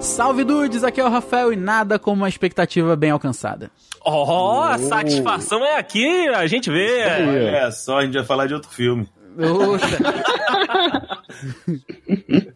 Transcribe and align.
Salve 0.00 0.44
dudes, 0.44 0.82
aqui 0.82 1.00
é 1.00 1.04
o 1.04 1.08
Rafael 1.10 1.52
e 1.52 1.56
nada 1.56 1.98
como 1.98 2.22
uma 2.22 2.28
expectativa 2.28 2.96
bem 2.96 3.10
alcançada. 3.10 3.70
Ó, 4.02 4.62
a 4.62 4.78
satisfação 4.78 5.64
é 5.64 5.78
aqui, 5.78 6.28
a 6.28 6.46
gente 6.46 6.70
vê. 6.70 7.04
Olha 7.04 7.70
só, 7.70 7.98
a 7.98 8.04
gente 8.04 8.14
vai 8.14 8.24
falar 8.24 8.46
de 8.46 8.54
outro 8.54 8.70
filme. 8.70 9.06
Oxa, 9.38 9.98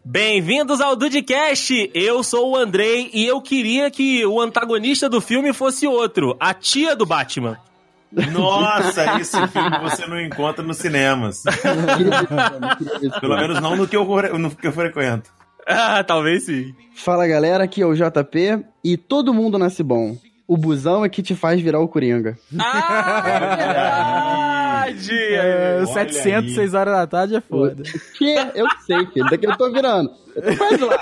Bem-vindos 0.11 0.81
ao 0.81 0.93
Dudecast! 0.93 1.89
Eu 1.93 2.21
sou 2.21 2.51
o 2.51 2.57
Andrei 2.57 3.09
e 3.13 3.25
eu 3.25 3.39
queria 3.39 3.89
que 3.89 4.25
o 4.25 4.41
antagonista 4.41 5.07
do 5.07 5.21
filme 5.21 5.53
fosse 5.53 5.87
outro, 5.87 6.35
a 6.37 6.53
tia 6.53 6.97
do 6.97 7.05
Batman. 7.05 7.57
Nossa, 8.33 9.21
esse 9.21 9.47
filme 9.47 9.79
você 9.79 10.05
não 10.07 10.19
encontra 10.19 10.65
nos 10.65 10.79
cinemas. 10.79 11.43
Pelo 13.21 13.37
menos 13.37 13.61
não 13.61 13.77
no 13.77 13.87
que 13.87 13.95
eu, 13.95 14.03
no 14.37 14.53
que 14.53 14.67
eu 14.67 14.73
frequento. 14.73 15.31
Ah, 15.65 16.03
talvez 16.03 16.43
sim. 16.43 16.75
Fala 16.93 17.25
galera, 17.25 17.63
aqui 17.63 17.81
é 17.81 17.85
o 17.85 17.95
JP 17.95 18.65
e 18.83 18.97
todo 18.97 19.33
mundo 19.33 19.57
nasce 19.57 19.81
bom. 19.81 20.17
O 20.45 20.57
busão 20.57 21.05
é 21.05 21.09
que 21.09 21.23
te 21.23 21.35
faz 21.35 21.61
virar 21.61 21.79
o 21.79 21.87
Coringa. 21.87 22.37
Ah, 22.59 24.57
é 24.57 24.60
verdade! 24.85 25.11
é, 25.33 25.75
Olha 25.77 25.85
700, 25.87 26.49
aí. 26.49 26.55
6 26.55 26.73
horas 26.73 26.93
da 26.95 27.07
tarde 27.07 27.35
é 27.35 27.41
foda. 27.41 27.83
Que? 28.17 28.35
Eu 28.55 28.67
sei, 28.85 29.05
filho. 29.07 29.29
Daqui 29.29 29.45
eu 29.47 29.57
tô 29.57 29.71
virando. 29.71 30.11
Lá. 30.87 30.99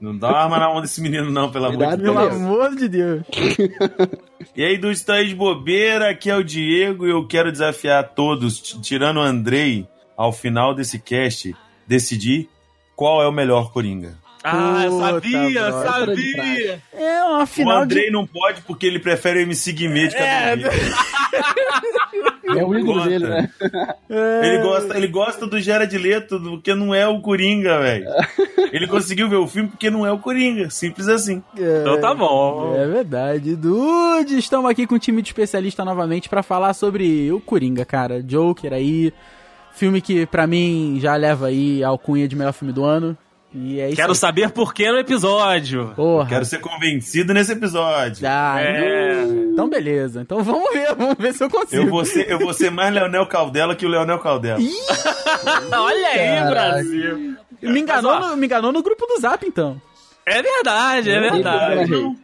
Não 0.00 0.16
dá 0.16 0.28
uma 0.30 0.38
arma 0.38 0.58
na 0.58 0.68
mão 0.68 0.80
desse 0.80 1.00
menino, 1.02 1.30
não, 1.30 1.50
pelo 1.52 1.66
amor 1.66 1.76
de 1.76 1.84
Cuidado, 1.84 2.02
Pelo 2.02 2.14
Deus. 2.18 2.30
Deus. 2.30 2.42
amor 2.42 2.76
de 2.76 2.88
Deus. 2.88 3.22
E 4.56 4.64
aí, 4.64 4.76
do 4.76 4.90
Estães 4.90 5.28
de 5.28 5.34
Bobeira, 5.34 6.10
aqui 6.10 6.28
é 6.28 6.34
o 6.36 6.42
Diego 6.42 7.06
e 7.06 7.10
eu 7.10 7.24
quero 7.26 7.52
desafiar 7.52 8.02
todos, 8.14 8.58
tirando 8.60 9.18
o 9.18 9.22
Andrei, 9.22 9.86
ao 10.16 10.32
final 10.32 10.74
desse 10.74 10.98
cast, 10.98 11.54
decidir 11.86 12.48
qual 12.96 13.22
é 13.22 13.28
o 13.28 13.32
melhor 13.32 13.70
Coringa. 13.72 14.18
Ah, 14.42 14.84
eu 14.86 14.98
sabia, 14.98 15.70
sabia! 15.72 16.82
É 16.94 17.22
uma 17.24 17.42
O 17.42 17.46
final 17.46 17.78
de... 17.78 17.82
Andrei 17.84 18.10
não 18.10 18.26
pode 18.26 18.62
porque 18.62 18.86
ele 18.86 18.98
prefere 18.98 19.40
o 19.40 19.42
MC 19.42 19.72
Guimê 19.72 20.08
de 20.08 20.16
É, 20.16 20.50
cabelo. 20.56 20.70
É 22.56 22.64
o 22.64 22.74
ídolo 22.76 22.94
Gosta. 22.94 23.08
dele, 23.08 23.26
né? 23.28 23.48
Ele 24.42 24.58
gosta, 24.62 24.96
ele 24.96 25.06
gosta 25.06 25.46
do 25.46 25.60
Jared 25.60 25.96
Leto 25.96 26.40
porque 26.40 26.74
não 26.74 26.92
é 26.92 27.06
o 27.06 27.20
Coringa, 27.20 27.78
velho. 27.78 28.06
Ele 28.72 28.88
conseguiu 28.88 29.28
ver 29.28 29.36
o 29.36 29.46
filme 29.46 29.68
porque 29.68 29.88
não 29.88 30.04
é 30.04 30.10
o 30.10 30.18
Coringa, 30.18 30.68
simples 30.68 31.06
assim. 31.08 31.42
Então 31.56 32.00
tá 32.00 32.12
bom. 32.12 32.74
É 32.76 32.86
verdade. 32.88 33.54
Dude, 33.54 34.36
estamos 34.38 34.68
aqui 34.68 34.84
com 34.86 34.96
um 34.96 34.98
time 34.98 35.22
de 35.22 35.28
especialista 35.28 35.84
novamente 35.84 36.28
pra 36.28 36.42
falar 36.42 36.72
sobre 36.74 37.30
o 37.30 37.40
Coringa, 37.40 37.84
cara. 37.84 38.20
Joker 38.20 38.72
aí. 38.72 39.12
Filme 39.72 40.00
que 40.00 40.26
pra 40.26 40.46
mim 40.46 40.98
já 41.00 41.14
leva 41.14 41.46
aí 41.46 41.84
a 41.84 41.88
alcunha 41.88 42.26
de 42.26 42.34
melhor 42.34 42.52
filme 42.52 42.72
do 42.72 42.82
ano. 42.84 43.16
E 43.52 43.80
é 43.80 43.88
isso 43.88 43.96
Quero 43.96 44.12
aí. 44.12 44.16
saber 44.16 44.50
por 44.50 44.72
que 44.72 44.88
no 44.90 44.98
episódio. 44.98 45.92
Porra. 45.96 46.28
Quero 46.28 46.44
ser 46.44 46.60
convencido 46.60 47.34
nesse 47.34 47.50
episódio. 47.52 48.24
Ah, 48.28 48.60
É. 48.60 49.22
Então 49.52 49.68
beleza. 49.68 50.20
Então 50.22 50.42
vamos 50.44 50.72
ver, 50.72 50.94
vamos 50.94 51.16
ver 51.18 51.34
se 51.34 51.42
eu 51.42 51.50
consigo. 51.50 51.82
Eu 51.82 51.88
vou, 51.88 52.04
ser, 52.04 52.30
eu 52.30 52.38
vou 52.38 52.52
ser 52.54 52.70
mais 52.70 52.94
Leonel 52.94 53.26
Caldela 53.26 53.74
que 53.74 53.84
o 53.84 53.88
Leonel 53.88 54.20
Caldela. 54.20 54.60
Olha 55.72 56.08
aí, 56.08 56.16
Caraca. 56.38 56.50
Brasil. 56.50 57.36
Me 57.62 57.80
enganou, 57.80 58.12
Mas, 58.20 58.30
no, 58.30 58.36
me 58.36 58.46
enganou 58.46 58.72
no 58.72 58.82
grupo 58.82 59.06
do 59.06 59.20
Zap, 59.20 59.44
então. 59.46 59.80
É 60.24 60.40
verdade, 60.42 61.10
é 61.10 61.20
verdade. 61.20 62.16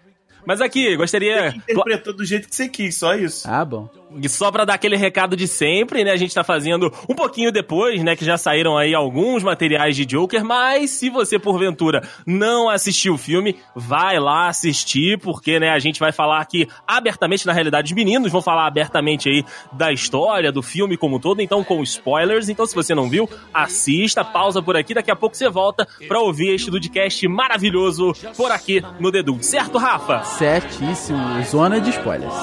Mas 0.46 0.60
aqui, 0.60 0.96
gostaria. 0.96 1.48
Interpretou 1.68 2.14
do 2.14 2.24
jeito 2.24 2.48
que 2.48 2.54
você 2.54 2.68
quis, 2.68 2.94
só 2.96 3.14
isso. 3.16 3.48
Ah, 3.50 3.64
bom. 3.64 3.88
E 4.18 4.28
só 4.28 4.50
pra 4.50 4.64
dar 4.64 4.74
aquele 4.74 4.96
recado 4.96 5.36
de 5.36 5.48
sempre, 5.48 6.04
né? 6.04 6.12
A 6.12 6.16
gente 6.16 6.34
tá 6.34 6.44
fazendo 6.44 6.92
um 7.08 7.14
pouquinho 7.14 7.50
depois, 7.50 8.02
né? 8.02 8.14
Que 8.14 8.24
já 8.24 8.38
saíram 8.38 8.76
aí 8.76 8.94
alguns 8.94 9.42
materiais 9.42 9.96
de 9.96 10.06
Joker, 10.06 10.44
mas 10.44 10.90
se 10.90 11.10
você 11.10 11.38
porventura 11.38 12.02
não 12.26 12.68
assistiu 12.68 13.14
o 13.14 13.18
filme, 13.18 13.56
vai 13.74 14.18
lá 14.18 14.48
assistir, 14.48 15.18
porque, 15.18 15.58
né, 15.58 15.70
a 15.70 15.78
gente 15.78 16.00
vai 16.00 16.12
falar 16.12 16.40
aqui 16.40 16.68
abertamente, 16.86 17.46
na 17.46 17.52
realidade, 17.52 17.92
os 17.92 17.96
meninos 17.96 18.32
vão 18.32 18.40
falar 18.40 18.66
abertamente 18.66 19.28
aí 19.28 19.44
da 19.72 19.92
história, 19.92 20.52
do 20.52 20.62
filme 20.62 20.96
como 20.96 21.16
um 21.16 21.20
todo, 21.20 21.42
então 21.42 21.64
com 21.64 21.82
spoilers. 21.82 22.48
Então, 22.48 22.66
se 22.66 22.74
você 22.74 22.94
não 22.94 23.08
viu, 23.08 23.28
assista, 23.52 24.24
pausa 24.24 24.62
por 24.62 24.76
aqui, 24.76 24.94
daqui 24.94 25.10
a 25.10 25.16
pouco 25.16 25.36
você 25.36 25.48
volta 25.48 25.86
pra 26.08 26.20
ouvir 26.20 26.54
este 26.54 26.70
podcast 26.70 27.28
maravilhoso 27.28 28.12
por 28.36 28.50
aqui 28.50 28.82
no 29.00 29.10
Dedu. 29.10 29.38
Certo, 29.42 29.78
Rafa? 29.78 30.24
Certíssimo. 30.24 31.42
Zona 31.44 31.80
de 31.80 31.90
spoilers. 31.90 32.34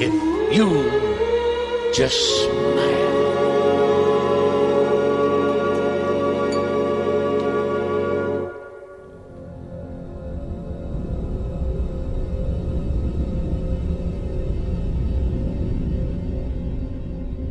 If 0.00 0.12
you 0.56 1.92
just 1.92 2.48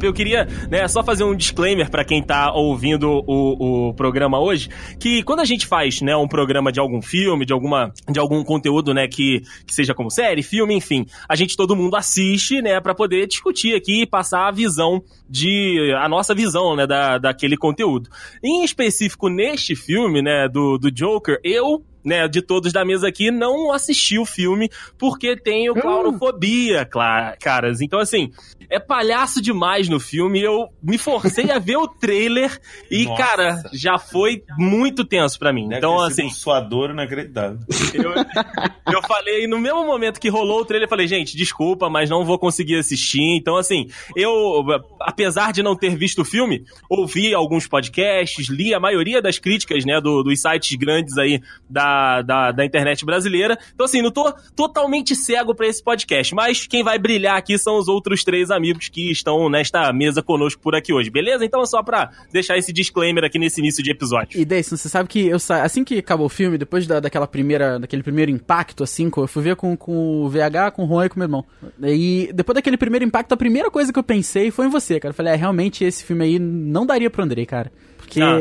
eu 0.05 0.13
queria 0.13 0.47
né, 0.69 0.87
só 0.87 1.03
fazer 1.03 1.23
um 1.23 1.35
disclaimer 1.35 1.89
pra 1.89 2.03
quem 2.03 2.21
tá 2.21 2.51
ouvindo 2.53 3.23
o, 3.27 3.89
o 3.89 3.93
programa 3.93 4.39
hoje, 4.39 4.69
que 4.99 5.23
quando 5.23 5.39
a 5.39 5.45
gente 5.45 5.65
faz 5.67 6.01
né, 6.01 6.15
um 6.15 6.27
programa 6.27 6.71
de 6.71 6.79
algum 6.79 7.01
filme, 7.01 7.45
de, 7.45 7.53
alguma, 7.53 7.91
de 8.09 8.19
algum 8.19 8.43
conteúdo 8.43 8.93
né, 8.93 9.07
que, 9.07 9.41
que 9.65 9.73
seja 9.73 9.93
como 9.93 10.09
série, 10.09 10.43
filme, 10.43 10.75
enfim, 10.75 11.05
a 11.27 11.35
gente 11.35 11.55
todo 11.55 11.75
mundo 11.75 11.95
assiste 11.95 12.61
né, 12.61 12.79
para 12.79 12.95
poder 12.95 13.27
discutir 13.27 13.75
aqui 13.75 14.01
e 14.01 14.07
passar 14.07 14.47
a 14.47 14.51
visão 14.51 15.03
de. 15.29 15.93
a 15.97 16.07
nossa 16.07 16.33
visão 16.33 16.75
né, 16.75 16.85
da, 16.85 17.17
daquele 17.17 17.57
conteúdo. 17.57 18.09
Em 18.43 18.63
específico, 18.63 19.29
neste 19.29 19.75
filme 19.75 20.21
né, 20.21 20.47
do, 20.47 20.77
do 20.77 20.91
Joker, 20.91 21.39
eu 21.43 21.83
né, 22.03 22.27
de 22.27 22.41
todos 22.41 22.71
da 22.73 22.83
mesa 22.85 23.07
aqui, 23.07 23.31
não 23.31 23.71
assisti 23.71 24.17
o 24.17 24.25
filme 24.25 24.69
porque 24.97 25.35
tenho 25.35 25.73
claurofobia, 25.75 26.85
cla- 26.85 27.35
caras. 27.39 27.81
Então, 27.81 27.99
assim, 27.99 28.31
é 28.69 28.79
palhaço 28.79 29.41
demais 29.41 29.87
no 29.89 29.99
filme. 29.99 30.41
Eu 30.41 30.67
me 30.81 30.97
forcei 30.97 31.51
a 31.51 31.59
ver 31.59 31.77
o 31.77 31.87
trailer 31.87 32.59
e, 32.89 33.05
Nossa. 33.05 33.23
cara, 33.23 33.63
já 33.73 33.97
foi 33.97 34.43
muito 34.57 35.05
tenso 35.05 35.37
pra 35.39 35.53
mim. 35.53 35.67
Deve 35.67 35.77
então, 35.79 35.99
assim, 36.01 36.25
um 36.25 36.29
suador 36.29 36.89
inacreditável. 36.91 37.59
eu, 37.93 38.93
eu 38.93 39.01
falei, 39.03 39.47
no 39.47 39.59
mesmo 39.59 39.85
momento 39.85 40.19
que 40.19 40.29
rolou 40.29 40.61
o 40.61 40.65
trailer, 40.65 40.85
eu 40.85 40.89
falei, 40.89 41.07
gente, 41.07 41.35
desculpa, 41.37 41.89
mas 41.89 42.09
não 42.09 42.25
vou 42.25 42.37
conseguir 42.39 42.75
assistir. 42.77 43.37
Então, 43.37 43.57
assim, 43.57 43.87
eu, 44.15 44.63
apesar 45.01 45.51
de 45.53 45.63
não 45.63 45.75
ter 45.75 45.95
visto 45.95 46.21
o 46.21 46.25
filme, 46.25 46.63
ouvi 46.89 47.33
alguns 47.33 47.67
podcasts, 47.67 48.49
li 48.49 48.73
a 48.73 48.79
maioria 48.79 49.21
das 49.21 49.39
críticas, 49.39 49.85
né, 49.85 49.99
do- 50.01 50.23
dos 50.23 50.41
sites 50.41 50.75
grandes 50.77 51.17
aí 51.17 51.41
da, 51.69 51.92
da, 52.25 52.51
da 52.51 52.65
internet 52.65 53.05
brasileira. 53.05 53.57
Então, 53.73 53.85
assim, 53.85 54.01
não 54.01 54.11
tô 54.11 54.33
totalmente 54.55 55.15
cego 55.15 55.53
pra 55.55 55.67
esse 55.67 55.83
podcast, 55.83 56.33
mas 56.33 56.67
quem 56.67 56.83
vai 56.83 56.97
brilhar 56.97 57.37
aqui 57.37 57.57
são 57.57 57.77
os 57.77 57.87
outros 57.87 58.23
três 58.23 58.51
amigos 58.51 58.89
que 58.89 59.11
estão 59.11 59.49
nesta 59.49 59.91
mesa 59.93 60.21
conosco 60.21 60.61
por 60.61 60.75
aqui 60.75 60.93
hoje, 60.93 61.09
beleza? 61.09 61.45
Então, 61.45 61.61
é 61.61 61.65
só 61.65 61.81
pra 61.83 62.11
deixar 62.31 62.57
esse 62.57 62.71
disclaimer 62.71 63.23
aqui 63.23 63.39
nesse 63.39 63.59
início 63.59 63.83
de 63.83 63.91
episódio. 63.91 64.39
E 64.39 64.45
Deison, 64.45 64.77
você 64.77 64.89
sabe 64.89 65.09
que 65.09 65.27
eu 65.27 65.39
sa... 65.39 65.63
assim 65.63 65.83
que 65.83 65.99
acabou 65.99 66.25
o 66.25 66.29
filme, 66.29 66.57
depois 66.57 66.87
da, 66.87 66.99
daquela 66.99 67.27
primeira, 67.27 67.79
daquele 67.79 68.03
primeiro 68.03 68.31
impacto, 68.31 68.83
assim, 68.83 69.09
eu 69.15 69.27
fui 69.27 69.43
ver 69.43 69.55
com, 69.55 69.75
com 69.75 70.23
o 70.23 70.29
VH, 70.29 70.71
com 70.73 70.85
o 70.85 70.87
Juan 70.87 71.05
e 71.05 71.09
com 71.09 71.15
o 71.15 71.19
meu 71.19 71.25
irmão. 71.25 71.45
E 71.81 72.29
depois 72.33 72.55
daquele 72.55 72.77
primeiro 72.77 73.05
impacto, 73.05 73.33
a 73.33 73.37
primeira 73.37 73.69
coisa 73.69 73.91
que 73.91 73.99
eu 73.99 74.03
pensei 74.03 74.51
foi 74.51 74.67
em 74.67 74.69
você, 74.69 74.99
cara. 74.99 75.11
Eu 75.11 75.15
falei, 75.15 75.33
é, 75.33 75.35
realmente 75.35 75.83
esse 75.83 76.03
filme 76.03 76.23
aí 76.23 76.39
não 76.39 76.85
daria 76.85 77.09
pro 77.09 77.23
Andrei, 77.23 77.45
cara. 77.45 77.71
Porque 78.05 78.21
Ah. 78.21 78.37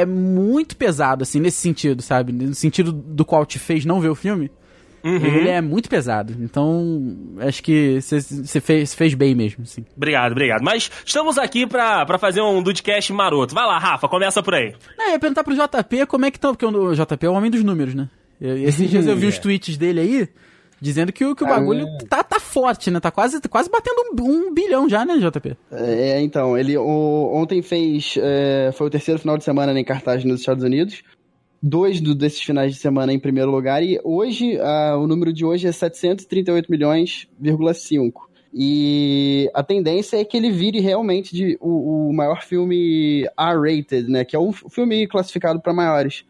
é 0.00 0.04
muito 0.06 0.76
pesado, 0.76 1.22
assim, 1.22 1.38
nesse 1.40 1.58
sentido, 1.58 2.02
sabe? 2.02 2.32
No 2.32 2.54
sentido 2.54 2.90
do 2.92 3.24
qual 3.24 3.44
te 3.46 3.58
fez 3.58 3.84
não 3.84 4.00
ver 4.00 4.08
o 4.08 4.14
filme. 4.14 4.50
Uhum. 5.04 5.16
Ele 5.16 5.48
é 5.50 5.60
muito 5.60 5.86
pesado. 5.90 6.34
Então, 6.40 7.14
acho 7.40 7.62
que 7.62 8.00
você- 8.00 8.58
fez, 8.60 8.94
fez 8.94 9.12
bem 9.12 9.34
mesmo, 9.34 9.64
assim. 9.64 9.84
Obrigado, 9.94 10.32
obrigado. 10.32 10.62
Mas 10.62 10.90
estamos 11.04 11.36
aqui 11.36 11.66
pra, 11.66 12.06
pra 12.06 12.16
fazer 12.18 12.40
um 12.40 12.62
Dudcast 12.62 13.12
maroto. 13.12 13.54
Vai 13.54 13.66
lá, 13.66 13.78
Rafa, 13.78 14.08
começa 14.08 14.42
por 14.42 14.54
aí. 14.54 14.74
Não, 14.96 15.06
eu 15.08 15.12
ia 15.12 15.18
perguntar 15.18 15.44
pro 15.44 15.54
JP 15.54 16.06
como 16.06 16.24
é 16.24 16.30
que 16.30 16.38
estão, 16.38 16.54
porque 16.54 16.64
o 16.64 16.94
JP 16.94 17.26
é 17.26 17.28
o 17.28 17.34
homem 17.34 17.50
dos 17.50 17.62
números, 17.62 17.94
né? 17.94 18.08
Eu- 18.40 18.56
Esses 18.56 18.88
dias 18.90 19.06
eu 19.06 19.14
vi 19.14 19.26
os 19.26 19.38
tweets 19.38 19.76
dele 19.76 20.00
aí, 20.00 20.28
dizendo 20.84 21.12
que, 21.12 21.24
o- 21.24 21.34
que 21.34 21.42
o 21.42 21.46
bagulho 21.46 21.86
tá, 22.08 22.22
tá 22.22 22.38
forte, 22.38 22.90
né? 22.90 23.00
Tá 23.00 23.10
quase, 23.10 23.40
quase 23.48 23.70
batendo 23.70 24.02
um, 24.20 24.24
um 24.48 24.52
bilhão 24.54 24.88
já, 24.88 25.04
né, 25.04 25.16
JP? 25.18 25.56
É, 25.72 26.20
então, 26.20 26.56
ele 26.56 26.76
o- 26.76 27.30
ontem 27.32 27.62
fez. 27.62 28.14
é, 28.18 28.70
foi 28.74 28.86
o 28.86 28.90
terceiro 28.90 29.18
final 29.18 29.38
de 29.38 29.44
semana 29.44 29.78
em 29.78 29.82
cartaz 29.84 30.22
nos 30.24 30.40
Estados 30.40 30.62
Unidos. 30.62 31.02
Dois 31.62 32.00
do- 32.00 32.14
desses 32.14 32.42
finais 32.42 32.72
de 32.74 32.78
semana 32.78 33.12
em 33.12 33.18
primeiro 33.18 33.50
lugar. 33.50 33.82
E 33.82 33.98
hoje, 34.04 34.58
ah, 34.60 34.96
o 34.98 35.06
número 35.06 35.32
de 35.32 35.44
hoje 35.44 35.66
é 35.66 35.72
738 35.72 36.70
milhões,5. 36.70 38.12
E 38.52 39.50
a 39.52 39.62
tendência 39.64 40.16
é 40.20 40.24
que 40.24 40.36
ele 40.36 40.50
vire 40.52 40.78
realmente 40.78 41.34
de, 41.34 41.56
o, 41.60 42.08
o 42.10 42.12
maior 42.12 42.42
filme 42.42 43.24
R-rated, 43.38 44.08
né? 44.08 44.24
Que 44.24 44.36
é 44.36 44.38
um 44.38 44.52
filme 44.52 45.06
classificado 45.08 45.60
para 45.60 45.72
maiores. 45.72 46.24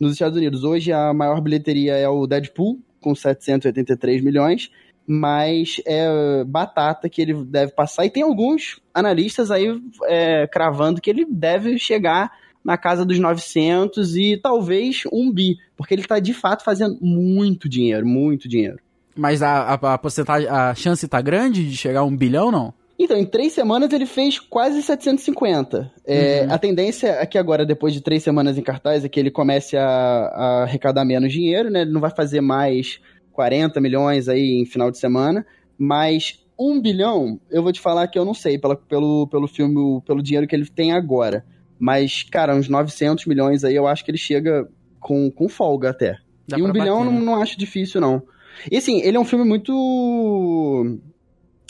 nos 0.00 0.12
Estados 0.12 0.36
Unidos. 0.38 0.62
Hoje 0.64 0.92
a 0.92 1.12
maior 1.12 1.40
bilheteria 1.40 1.94
é 1.96 2.08
o 2.08 2.26
Deadpool, 2.26 2.78
com 3.06 3.14
783 3.14 4.20
milhões, 4.20 4.68
mas 5.06 5.80
é 5.86 6.42
batata 6.42 7.08
que 7.08 7.22
ele 7.22 7.44
deve 7.44 7.70
passar. 7.70 8.04
E 8.04 8.10
tem 8.10 8.24
alguns 8.24 8.80
analistas 8.92 9.52
aí 9.52 9.80
é, 10.06 10.48
cravando 10.48 11.00
que 11.00 11.08
ele 11.08 11.24
deve 11.24 11.78
chegar 11.78 12.32
na 12.64 12.76
casa 12.76 13.04
dos 13.04 13.20
900 13.20 14.16
e 14.16 14.36
talvez 14.36 15.02
um 15.12 15.30
bi, 15.30 15.56
porque 15.76 15.94
ele 15.94 16.02
tá 16.02 16.18
de 16.18 16.34
fato 16.34 16.64
fazendo 16.64 16.98
muito 17.00 17.68
dinheiro, 17.68 18.04
muito 18.04 18.48
dinheiro. 18.48 18.80
Mas 19.14 19.40
a, 19.40 19.74
a, 19.74 19.94
a 19.94 20.70
a 20.70 20.74
chance 20.74 21.06
tá 21.06 21.20
grande 21.20 21.64
de 21.64 21.76
chegar 21.76 22.00
a 22.00 22.04
um 22.04 22.16
bilhão, 22.16 22.50
não? 22.50 22.74
Então, 22.98 23.16
em 23.16 23.26
três 23.26 23.52
semanas 23.52 23.92
ele 23.92 24.06
fez 24.06 24.38
quase 24.38 24.82
750. 24.82 25.92
É, 26.06 26.42
Uhum. 26.42 26.52
A 26.52 26.58
tendência 26.58 27.08
é 27.08 27.26
que 27.26 27.36
agora, 27.36 27.66
depois 27.66 27.92
de 27.92 28.00
três 28.00 28.22
semanas 28.22 28.56
em 28.56 28.62
cartaz, 28.62 29.04
é 29.04 29.08
que 29.08 29.20
ele 29.20 29.30
comece 29.30 29.76
a, 29.76 29.84
a 29.84 30.62
arrecadar 30.62 31.04
menos 31.04 31.32
dinheiro, 31.32 31.70
né? 31.70 31.82
Ele 31.82 31.92
não 31.92 32.00
vai 32.00 32.10
fazer 32.10 32.40
mais 32.40 32.98
40 33.32 33.80
milhões 33.80 34.28
aí 34.28 34.60
em 34.60 34.64
final 34.64 34.90
de 34.90 34.98
semana, 34.98 35.46
mas 35.78 36.42
um 36.58 36.80
bilhão, 36.80 37.38
eu 37.50 37.62
vou 37.62 37.72
te 37.72 37.80
falar 37.80 38.08
que 38.08 38.18
eu 38.18 38.24
não 38.24 38.32
sei, 38.32 38.58
pela, 38.58 38.74
pelo, 38.74 39.26
pelo 39.26 39.46
filme, 39.46 40.00
pelo 40.06 40.22
dinheiro 40.22 40.46
que 40.46 40.56
ele 40.56 40.66
tem 40.66 40.92
agora. 40.92 41.44
Mas, 41.78 42.22
cara, 42.22 42.56
uns 42.56 42.68
900 42.68 43.26
milhões 43.26 43.62
aí 43.62 43.74
eu 43.74 43.86
acho 43.86 44.02
que 44.02 44.10
ele 44.10 44.18
chega 44.18 44.66
com, 44.98 45.30
com 45.30 45.48
folga 45.48 45.90
até. 45.90 46.16
Dá 46.48 46.58
e 46.58 46.62
um 46.62 46.72
bilhão 46.72 47.00
bater, 47.00 47.10
não, 47.10 47.20
né? 47.20 47.26
não 47.26 47.42
acho 47.42 47.58
difícil, 47.58 48.00
não. 48.00 48.22
E 48.70 48.78
assim, 48.78 49.00
ele 49.02 49.16
é 49.16 49.20
um 49.20 49.24
filme 49.24 49.44
muito. 49.44 50.98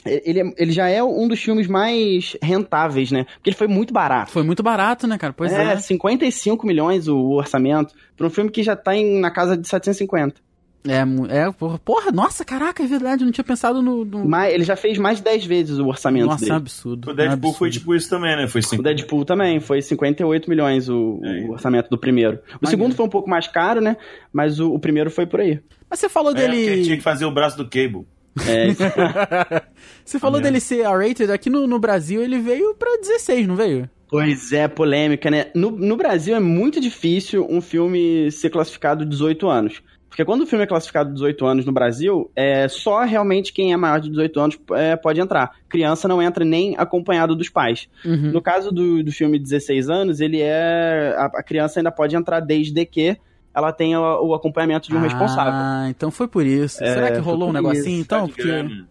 Ele, 0.06 0.40
é- 0.40 0.52
ele 0.56 0.72
já 0.72 0.88
é 0.88 1.02
um 1.02 1.26
dos 1.28 1.40
filmes 1.40 1.66
mais 1.66 2.36
rentáveis, 2.42 3.10
né? 3.10 3.24
Porque 3.34 3.50
ele 3.50 3.56
foi 3.56 3.68
muito 3.68 3.92
barato. 3.92 4.30
Foi 4.32 4.42
muito 4.42 4.62
barato, 4.62 5.06
né, 5.06 5.18
cara? 5.18 5.32
Pois 5.32 5.52
é. 5.52 5.72
é, 5.72 5.76
55 5.78 6.66
milhões 6.66 7.08
o 7.08 7.32
orçamento 7.32 7.94
para 8.16 8.26
um 8.26 8.30
filme 8.30 8.50
que 8.50 8.62
já 8.62 8.74
tá 8.76 8.94
em, 8.96 9.20
na 9.20 9.30
casa 9.30 9.56
de 9.56 9.66
750. 9.68 10.44
É, 10.88 11.00
é 11.36 11.50
porra, 11.50 11.78
porra, 11.80 12.12
nossa, 12.12 12.44
caraca, 12.44 12.80
é 12.80 12.86
verdade, 12.86 13.22
eu 13.22 13.24
não 13.24 13.32
tinha 13.32 13.42
pensado 13.42 13.82
no. 13.82 14.04
no... 14.04 14.24
Mas 14.24 14.54
ele 14.54 14.62
já 14.62 14.76
fez 14.76 14.96
mais 14.98 15.18
de 15.18 15.24
10 15.24 15.44
vezes 15.44 15.78
o 15.80 15.86
orçamento 15.88 16.26
Nossa, 16.26 16.44
é 16.44 16.46
dele. 16.46 16.56
absurdo. 16.58 17.10
O 17.10 17.12
Deadpool 17.12 17.24
é 17.24 17.32
absurdo. 17.34 17.58
foi 17.58 17.70
tipo 17.70 17.92
isso 17.92 18.08
também, 18.08 18.36
né? 18.36 18.46
Foi 18.46 18.60
O 18.60 18.64
cinco. 18.64 18.82
Deadpool 18.84 19.24
também, 19.24 19.58
foi 19.58 19.82
58 19.82 20.48
milhões 20.48 20.88
o, 20.88 21.20
É. 21.24 21.40
o 21.40 21.50
orçamento 21.50 21.90
do 21.90 21.98
primeiro. 21.98 22.38
O 22.62 22.68
segundo 22.68 22.94
foi 22.94 23.04
um 23.04 23.08
pouco 23.08 23.28
mais 23.28 23.48
caro, 23.48 23.80
né? 23.80 23.96
Mas 24.32 24.60
o, 24.60 24.72
o 24.74 24.78
primeiro 24.78 25.10
foi 25.10 25.26
por 25.26 25.40
aí. 25.40 25.58
Mas 25.90 25.98
você 25.98 26.08
falou 26.08 26.30
É, 26.30 26.34
porque 26.36 26.50
dele. 26.52 26.84
tinha 26.84 26.96
que 26.96 27.02
fazer 27.02 27.24
o 27.24 27.32
braço 27.32 27.56
do 27.56 27.64
Cable. 27.68 28.06
É, 28.46 29.62
Você 30.04 30.18
falou 30.18 30.40
dele 30.40 30.60
ser 30.60 30.80
R-rated, 30.80 31.30
aqui 31.30 31.48
no, 31.48 31.66
no 31.66 31.78
Brasil 31.78 32.22
ele 32.22 32.38
veio 32.38 32.74
pra 32.74 32.96
16, 33.00 33.46
não 33.46 33.56
veio? 33.56 33.88
Pois 34.08 34.52
é, 34.52 34.68
polêmica, 34.68 35.30
né? 35.30 35.46
No, 35.54 35.70
no 35.70 35.96
Brasil 35.96 36.36
é 36.36 36.40
muito 36.40 36.80
difícil 36.80 37.46
um 37.48 37.60
filme 37.60 38.30
ser 38.30 38.50
classificado 38.50 39.04
18 39.04 39.48
anos. 39.48 39.82
Porque 40.08 40.24
quando 40.24 40.42
o 40.42 40.46
filme 40.46 40.64
é 40.64 40.66
classificado 40.66 41.12
18 41.12 41.44
anos 41.44 41.66
no 41.66 41.72
Brasil, 41.72 42.30
é 42.34 42.68
só 42.68 43.04
realmente 43.04 43.52
quem 43.52 43.74
é 43.74 43.76
maior 43.76 44.00
de 44.00 44.08
18 44.08 44.40
anos 44.40 44.58
é, 44.72 44.96
pode 44.96 45.20
entrar. 45.20 45.56
Criança 45.68 46.08
não 46.08 46.22
entra 46.22 46.42
nem 46.42 46.74
acompanhado 46.78 47.36
dos 47.36 47.50
pais. 47.50 47.86
Uhum. 48.02 48.32
No 48.32 48.40
caso 48.40 48.72
do, 48.72 49.02
do 49.02 49.12
filme 49.12 49.38
16 49.38 49.90
anos, 49.90 50.20
ele 50.20 50.40
é. 50.40 51.14
A, 51.18 51.26
a 51.26 51.42
criança 51.42 51.80
ainda 51.80 51.90
pode 51.90 52.16
entrar 52.16 52.40
desde 52.40 52.86
que 52.86 53.18
ela 53.56 53.72
tenha 53.72 53.98
o, 53.98 54.28
o 54.28 54.34
acompanhamento 54.34 54.90
de 54.90 54.94
um 54.94 55.00
responsável. 55.00 55.52
Ah, 55.54 55.86
então 55.88 56.10
foi 56.10 56.28
por 56.28 56.44
isso. 56.44 56.84
É, 56.84 56.92
Será 56.92 57.10
que 57.10 57.18
rolou 57.18 57.48
um 57.48 57.52
negocinho 57.54 58.02
então? 58.02 58.20
Tá 58.20 58.26
de 58.26 58.32
Porque. 58.32 58.48
grana. 58.48 58.86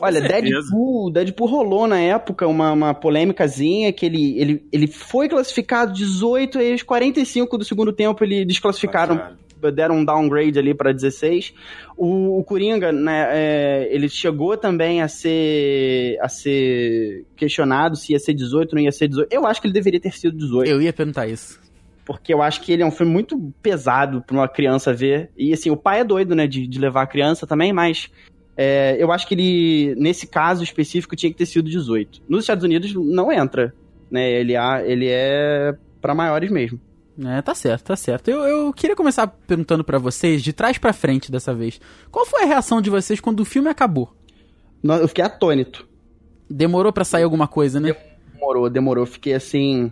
Olha. 0.00 0.20
Deadpool, 0.22 1.10
Deadpool 1.10 1.48
rolou 1.48 1.86
na 1.86 2.00
época 2.00 2.46
uma, 2.46 2.72
uma 2.72 2.94
polêmicazinha 2.94 3.92
que 3.92 4.06
ele, 4.06 4.38
ele, 4.38 4.66
ele 4.72 4.86
foi 4.86 5.28
classificado 5.28 5.92
18 5.92 6.60
e 6.60 6.72
aos 6.72 6.82
45 6.82 7.58
do 7.58 7.64
segundo 7.64 7.92
tempo 7.92 8.22
ele 8.24 8.44
desclassificaram, 8.44 9.16
Caralho. 9.16 9.72
deram 9.74 9.96
um 9.96 10.04
downgrade 10.04 10.58
ali 10.58 10.74
pra 10.74 10.92
16. 10.92 11.54
O, 11.96 12.38
o 12.38 12.44
Coringa, 12.44 12.92
né, 12.92 13.28
é, 13.30 13.88
ele 13.90 14.08
chegou 14.08 14.56
também 14.56 15.00
a 15.00 15.08
ser, 15.08 16.18
a 16.20 16.28
ser 16.28 17.24
questionado 17.36 17.96
se 17.96 18.12
ia 18.12 18.18
ser 18.18 18.34
18 18.34 18.70
ou 18.70 18.76
não 18.76 18.82
ia 18.82 18.92
ser 18.92 19.08
18. 19.08 19.32
Eu 19.32 19.46
acho 19.46 19.60
que 19.60 19.66
ele 19.66 19.74
deveria 19.74 20.00
ter 20.00 20.12
sido 20.12 20.36
18 20.36 20.70
Eu 20.70 20.80
ia 20.80 20.92
perguntar 20.92 21.26
isso. 21.26 21.65
Porque 22.06 22.32
eu 22.32 22.40
acho 22.40 22.62
que 22.62 22.72
ele 22.72 22.82
é 22.82 22.86
um 22.86 22.90
filme 22.90 23.12
muito 23.12 23.52
pesado 23.60 24.22
pra 24.22 24.34
uma 24.36 24.48
criança 24.48 24.94
ver. 24.94 25.30
E 25.36 25.52
assim, 25.52 25.68
o 25.70 25.76
pai 25.76 26.00
é 26.00 26.04
doido, 26.04 26.34
né, 26.34 26.46
de, 26.46 26.66
de 26.66 26.78
levar 26.78 27.02
a 27.02 27.06
criança 27.06 27.46
também, 27.46 27.72
mas 27.72 28.08
é, 28.56 28.96
eu 28.98 29.10
acho 29.12 29.26
que 29.28 29.34
ele, 29.34 29.94
nesse 29.98 30.26
caso 30.26 30.62
específico, 30.62 31.14
tinha 31.16 31.30
que 31.30 31.36
ter 31.36 31.44
sido 31.46 31.68
18. 31.68 32.22
Nos 32.28 32.44
Estados 32.44 32.64
Unidos 32.64 32.94
não 32.94 33.30
entra, 33.30 33.74
né? 34.10 34.30
Ele, 34.30 34.54
é- 34.54 34.90
ele 34.90 35.08
é 35.10 35.74
pra 36.00 36.14
maiores 36.14 36.50
mesmo. 36.50 36.80
É, 37.24 37.40
tá 37.42 37.54
certo, 37.54 37.84
tá 37.86 37.96
certo. 37.96 38.28
Eu, 38.28 38.42
eu 38.44 38.72
queria 38.72 38.94
começar 38.94 39.26
perguntando 39.26 39.82
pra 39.82 39.98
vocês, 39.98 40.42
de 40.42 40.52
trás 40.52 40.78
pra 40.78 40.92
frente 40.92 41.32
dessa 41.32 41.54
vez. 41.54 41.80
Qual 42.10 42.24
foi 42.26 42.42
a 42.42 42.46
reação 42.46 42.80
de 42.80 42.88
vocês 42.90 43.20
quando 43.20 43.40
o 43.40 43.44
filme 43.44 43.68
acabou? 43.68 44.14
Eu 44.82 45.08
fiquei 45.08 45.24
atônito. 45.24 45.88
Demorou 46.48 46.92
pra 46.92 47.04
sair 47.04 47.24
alguma 47.24 47.48
coisa, 47.48 47.80
né? 47.80 47.96
Demorou, 48.34 48.70
demorou. 48.70 49.06
Fiquei 49.06 49.34
assim. 49.34 49.90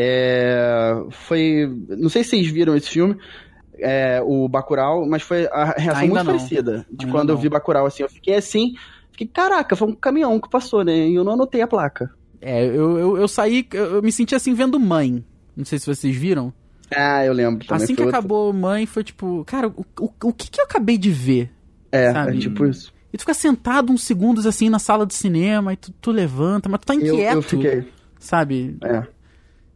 É, 0.00 1.04
foi. 1.10 1.70
Não 1.88 2.08
sei 2.08 2.22
se 2.24 2.30
vocês 2.30 2.48
viram 2.48 2.74
esse 2.76 2.88
filme, 2.88 3.16
é, 3.78 4.20
o 4.24 4.48
Bacurau, 4.48 5.06
mas 5.06 5.22
foi 5.22 5.46
a 5.52 5.66
reação 5.76 6.02
Ainda 6.02 6.14
muito 6.14 6.26
não. 6.26 6.36
parecida. 6.36 6.86
De 6.90 7.04
Ainda 7.06 7.16
quando 7.18 7.28
eu 7.30 7.34
não. 7.34 7.42
vi 7.42 7.48
Bacurau, 7.48 7.86
assim, 7.86 8.02
eu 8.02 8.08
fiquei 8.08 8.34
assim. 8.34 8.74
Fiquei, 9.12 9.26
caraca, 9.26 9.76
foi 9.76 9.88
um 9.88 9.94
caminhão 9.94 10.40
que 10.40 10.48
passou, 10.48 10.82
né? 10.84 11.08
E 11.08 11.14
eu 11.14 11.24
não 11.24 11.32
anotei 11.34 11.60
a 11.60 11.66
placa. 11.66 12.10
É, 12.40 12.64
eu, 12.64 12.98
eu, 12.98 13.16
eu 13.18 13.28
saí, 13.28 13.66
eu, 13.72 13.96
eu 13.96 14.02
me 14.02 14.10
senti 14.10 14.34
assim 14.34 14.54
vendo 14.54 14.80
Mãe. 14.80 15.22
Não 15.56 15.64
sei 15.64 15.78
se 15.78 15.86
vocês 15.86 16.16
viram. 16.16 16.52
Ah, 16.94 17.24
eu 17.24 17.32
lembro 17.32 17.64
também. 17.66 17.84
assim 17.84 17.92
que 17.94 17.98
foi 18.02 18.06
outro- 18.06 18.18
acabou 18.18 18.52
Mãe, 18.52 18.86
foi 18.86 19.04
tipo, 19.04 19.44
cara, 19.46 19.68
o, 19.68 19.84
o, 20.00 20.10
o 20.24 20.32
que 20.32 20.50
que 20.50 20.60
eu 20.60 20.64
acabei 20.64 20.96
de 20.96 21.10
ver? 21.10 21.50
É, 21.92 22.12
sabe? 22.12 22.36
é 22.36 22.40
tipo 22.40 22.64
isso. 22.66 22.92
E 23.12 23.16
tu 23.16 23.20
fica 23.20 23.34
sentado 23.34 23.92
uns 23.92 24.02
segundos 24.04 24.46
assim 24.46 24.68
na 24.70 24.78
sala 24.78 25.04
de 25.04 25.14
cinema, 25.14 25.72
e 25.72 25.76
tu, 25.76 25.92
tu 26.00 26.10
levanta, 26.10 26.68
mas 26.68 26.80
tu 26.80 26.86
tá 26.86 26.94
Eu, 26.94 27.00
inquieto, 27.14 27.36
eu 27.36 27.42
fiquei. 27.42 27.84
sabe? 28.18 28.76
É. 28.82 29.02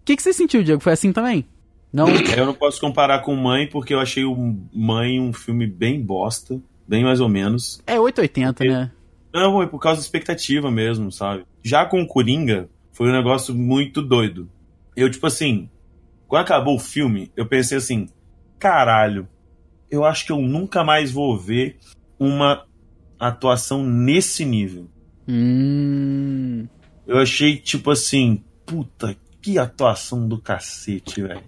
que, 0.05 0.17
que 0.17 0.23
você 0.23 0.33
sentiu, 0.33 0.63
Diego? 0.63 0.83
Foi 0.83 0.93
assim 0.93 1.13
também? 1.13 1.45
Não? 1.93 2.07
Eu 2.37 2.47
não 2.47 2.55
posso 2.55 2.81
comparar 2.81 3.21
com 3.21 3.35
Mãe, 3.35 3.69
porque 3.69 3.95
eu 3.95 4.01
achei 4.01 4.25
o 4.25 4.57
Mãe 4.73 5.21
um 5.21 5.33
filme 5.33 5.67
bem 5.67 6.03
bosta, 6.03 6.61
bem 6.87 7.05
mais 7.05 7.21
ou 7.21 7.29
menos. 7.29 7.81
É 7.87 7.99
880, 7.99 8.65
né? 8.65 8.93
Não, 9.33 9.63
é 9.63 9.67
por 9.67 9.81
causa 9.81 10.01
da 10.01 10.05
expectativa 10.05 10.71
mesmo, 10.71 11.11
sabe? 11.11 11.45
Já 11.63 11.85
com 11.87 12.03
o 12.03 12.07
Coringa, 12.07 12.69
foi 12.93 13.09
um 13.09 13.13
negócio 13.13 13.55
muito 13.55 14.03
doido. 14.03 14.49
Eu, 14.97 15.11
tipo 15.11 15.27
assim, 15.27 15.69
quando 16.29 16.43
acabou 16.43 16.77
o 16.77 16.81
filme, 16.81 17.33
eu 17.37 17.47
pensei 17.47 17.79
assim, 17.79 18.09
caralho, 18.59 19.29
eu 19.91 20.05
acho 20.05 20.27
que 20.27 20.33
eu 20.33 20.41
nunca 20.41 20.85
mais 20.85 21.11
vou 21.11 21.37
ver 21.39 21.79
uma 22.19 22.65
atuação 23.19 23.85
nesse 23.85 24.45
nível. 24.45 24.89
Hum. 25.29 26.67
Eu 27.07 27.19
achei, 27.19 27.57
tipo 27.57 27.91
assim, 27.91 28.43
puta, 28.65 29.17
que 29.45 29.59
atuação 29.59 30.27
do 30.27 30.41
cacete, 30.41 31.21
velho. 31.21 31.43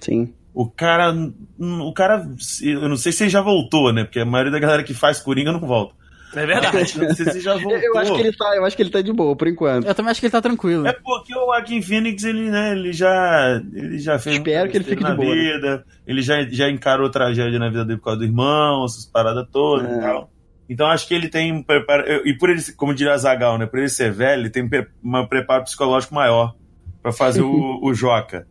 Sim. 0.00 0.32
O 0.54 0.70
cara. 0.70 1.12
O 1.58 1.92
cara. 1.92 2.24
Eu 2.62 2.88
não 2.88 2.96
sei 2.96 3.10
se 3.10 3.24
ele 3.24 3.30
já 3.30 3.40
voltou, 3.40 3.92
né? 3.92 4.04
Porque 4.04 4.20
a 4.20 4.24
maioria 4.24 4.52
da 4.52 4.60
galera 4.60 4.84
que 4.84 4.94
faz 4.94 5.18
Coringa 5.18 5.50
não 5.50 5.58
volta. 5.58 5.96
É 6.34 6.44
verdade. 6.44 6.76
Não 7.00 7.14
sei 7.14 7.24
se 7.24 7.30
ele 7.30 7.40
já 7.40 7.54
voltou. 7.54 7.78
Eu, 7.78 7.96
acho 7.96 8.14
que 8.14 8.20
ele 8.20 8.36
tá, 8.36 8.54
eu 8.54 8.62
acho 8.62 8.76
que 8.76 8.82
ele 8.82 8.90
tá 8.90 9.00
de 9.00 9.10
boa, 9.14 9.34
por 9.34 9.48
enquanto. 9.48 9.86
Eu 9.86 9.94
também 9.94 10.10
acho 10.10 10.20
que 10.20 10.26
ele 10.26 10.30
tá 10.30 10.42
tranquilo. 10.42 10.86
É 10.86 10.92
porque 10.92 11.34
o 11.34 11.46
Joaquin 11.46 11.80
Phoenix, 11.80 12.22
ele, 12.22 12.50
né, 12.50 12.72
ele 12.72 12.92
já. 12.92 13.62
Ele 13.72 13.98
já 13.98 14.18
fez. 14.18 14.36
Espero 14.36 14.70
que 14.70 14.76
ele 14.76 14.84
fique 14.84 15.02
besteira 15.02 15.18
de 15.18 15.26
boa, 15.26 15.34
né? 15.34 15.52
vida. 15.52 15.84
Ele 16.06 16.20
já, 16.20 16.44
já 16.50 16.70
encarou 16.70 17.10
tragédia 17.10 17.58
na 17.58 17.70
vida 17.70 17.84
dele 17.84 17.98
por 17.98 18.04
causa 18.04 18.18
do 18.18 18.26
irmão, 18.26 18.84
essas 18.84 19.06
paradas 19.06 19.48
todas 19.50 19.90
É. 19.90 19.96
e 19.96 20.00
tal. 20.00 20.30
Então 20.68 20.86
acho 20.86 21.08
que 21.08 21.14
ele 21.14 21.30
tem 21.30 21.50
um 21.50 21.62
preparo. 21.62 22.04
E 22.26 22.36
por 22.36 22.50
ele, 22.50 22.60
como 22.76 22.94
diria 22.94 23.16
Zagal, 23.16 23.56
né? 23.56 23.64
Por 23.64 23.78
ele 23.78 23.88
ser 23.88 24.12
velho, 24.12 24.42
ele 24.42 24.50
tem 24.50 24.62
um 25.02 25.26
preparo 25.26 25.64
psicológico 25.64 26.14
maior 26.14 26.54
pra 27.02 27.12
fazer 27.12 27.42
o, 27.42 27.80
o 27.82 27.94
Joca. 27.94 28.46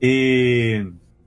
E. 0.00 0.86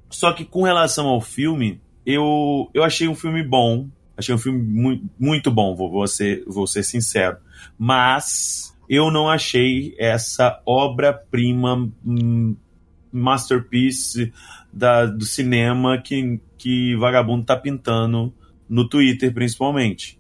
Só 0.09 0.31
que 0.31 0.45
com 0.45 0.63
relação 0.63 1.07
ao 1.07 1.19
filme, 1.19 1.81
eu, 2.05 2.69
eu 2.73 2.83
achei 2.83 3.07
um 3.07 3.15
filme 3.15 3.43
bom. 3.43 3.87
Achei 4.15 4.33
um 4.33 4.37
filme 4.37 4.61
mu 4.61 5.01
muito 5.19 5.49
bom, 5.49 5.75
vou, 5.75 5.89
vou, 5.89 6.07
ser, 6.07 6.43
vou 6.45 6.67
ser 6.67 6.83
sincero. 6.83 7.37
Mas 7.77 8.77
eu 8.87 9.09
não 9.09 9.27
achei 9.27 9.95
essa 9.97 10.61
obra-prima, 10.67 11.89
hum, 12.05 12.55
masterpiece 13.11 14.31
da, 14.71 15.05
do 15.05 15.25
cinema 15.25 15.99
que, 15.99 16.39
que 16.57 16.95
Vagabundo 16.97 17.45
tá 17.45 17.57
pintando 17.57 18.33
no 18.69 18.87
Twitter, 18.87 19.33
principalmente. 19.33 20.19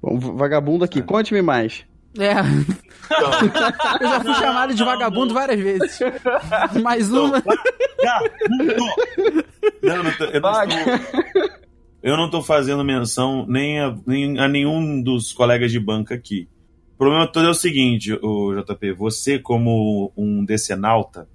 Bom, 0.00 0.18
vagabundo 0.18 0.84
aqui, 0.84 1.00
conte-me 1.02 1.42
mais. 1.42 1.84
É. 2.18 2.32
Eu 4.00 4.08
já 4.08 4.20
fui 4.20 4.34
chamado 4.34 4.74
de 4.74 4.84
vagabundo 4.84 5.34
várias 5.34 5.60
vezes. 5.60 5.98
Mais 6.82 7.10
uma. 7.10 7.40
Vagabundo! 7.40 8.74
Não, 9.82 10.02
não 10.02 10.12
tô, 10.12 10.24
eu, 10.24 10.40
não 10.40 10.64
estou, 10.64 11.00
eu 12.02 12.16
não 12.16 12.30
tô 12.30 12.42
fazendo 12.42 12.84
menção 12.84 13.46
nem 13.48 13.80
a, 13.80 13.94
nem 14.06 14.38
a 14.38 14.48
nenhum 14.48 15.02
dos 15.02 15.32
colegas 15.32 15.70
de 15.70 15.78
banca 15.78 16.14
aqui. 16.14 16.48
O 16.94 16.98
problema 16.98 17.26
todo 17.26 17.46
é 17.46 17.50
o 17.50 17.54
seguinte, 17.54 18.12
o 18.22 18.54
JP, 18.54 18.92
você 18.92 19.38
como 19.38 20.12
um 20.16 20.44
decenalta, 20.44 21.28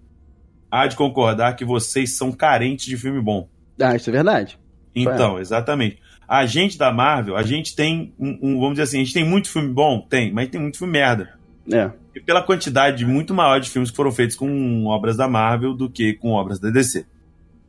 há 0.71 0.87
de 0.87 0.95
concordar 0.95 1.55
que 1.55 1.65
vocês 1.65 2.15
são 2.15 2.31
carentes 2.31 2.85
de 2.85 2.97
filme 2.97 3.21
bom. 3.21 3.49
Ah, 3.79 3.95
isso 3.95 4.09
é 4.09 4.13
verdade. 4.13 4.59
Então, 4.95 5.39
exatamente. 5.39 5.99
A 6.27 6.45
gente 6.45 6.77
da 6.77 6.91
Marvel, 6.91 7.37
a 7.37 7.43
gente 7.43 7.75
tem 7.75 8.13
um, 8.19 8.37
um- 8.41 8.59
vamos 8.59 8.71
dizer 8.71 8.83
assim, 8.83 8.97
a 8.97 9.03
gente 9.03 9.13
tem 9.13 9.23
muito 9.23 9.49
filme 9.49 9.69
bom? 9.73 10.01
Tem, 10.01 10.31
mas 10.31 10.49
tem 10.49 10.59
muito 10.59 10.77
filme 10.77 10.93
merda. 10.93 11.37
É. 11.71 11.89
E 12.15 12.19
pela 12.19 12.41
quantidade 12.41 13.05
muito 13.05 13.33
maior 13.33 13.59
de 13.59 13.69
filmes 13.69 13.89
que 13.91 13.95
foram 13.95 14.11
feitos 14.11 14.35
com 14.35 14.85
obras 14.85 15.15
da 15.15 15.27
Marvel 15.27 15.73
do 15.73 15.89
que 15.89 16.13
com 16.13 16.31
obras 16.31 16.59
da 16.59 16.69
DC. 16.69 17.05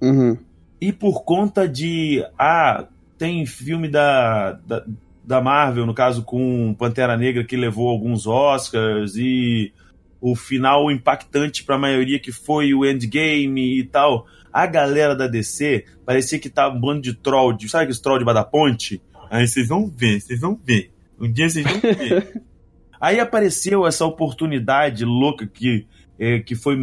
Uhum. 0.01 0.37
E 0.81 0.93
por 0.93 1.25
conta 1.25 1.69
de. 1.69 2.25
Ah, 2.39 2.87
tem 3.17 3.45
filme 3.45 3.89
da, 3.89 4.53
da, 4.53 4.85
da 5.25 5.41
Marvel, 5.41 5.85
no 5.85 5.93
caso 5.95 6.23
com 6.23 6.75
Pantera 6.79 7.17
Negra, 7.17 7.45
que 7.45 7.57
levou 7.57 7.89
alguns 7.89 8.27
Oscars, 8.27 9.17
e 9.17 9.73
o 10.21 10.35
final 10.37 10.91
impactante 10.91 11.65
pra 11.65 11.77
maioria 11.79 12.19
que 12.19 12.33
foi 12.33 12.73
o 12.75 12.85
Endgame 12.87 13.79
e 13.81 13.85
tal. 13.85 14.27
A 14.53 14.67
galera 14.67 15.15
da 15.15 15.27
DC 15.27 15.85
parecia 16.05 16.39
que 16.39 16.49
tava 16.49 16.75
um 16.75 16.81
bando 16.81 17.03
de 17.03 17.15
troll, 17.15 17.53
de, 17.53 17.69
sabe 17.69 17.85
aqueles 17.85 18.01
troll 18.01 18.19
de 18.19 18.25
da 18.25 18.45
ponte? 18.45 19.01
Aí 19.31 19.47
vocês 19.47 19.69
vão 19.69 19.87
ver, 19.89 20.21
vocês 20.21 20.41
vão 20.41 20.59
ver. 20.65 20.91
Um 21.21 21.31
dia 21.31 21.49
vocês 21.49 21.65
vão 21.65 21.81
ver. 21.81 22.43
Aí 23.01 23.21
apareceu 23.21 23.87
essa 23.87 24.05
oportunidade 24.05 25.05
louca 25.05 25.47
que, 25.47 25.87
eh, 26.19 26.41
que 26.41 26.57
foi 26.57 26.77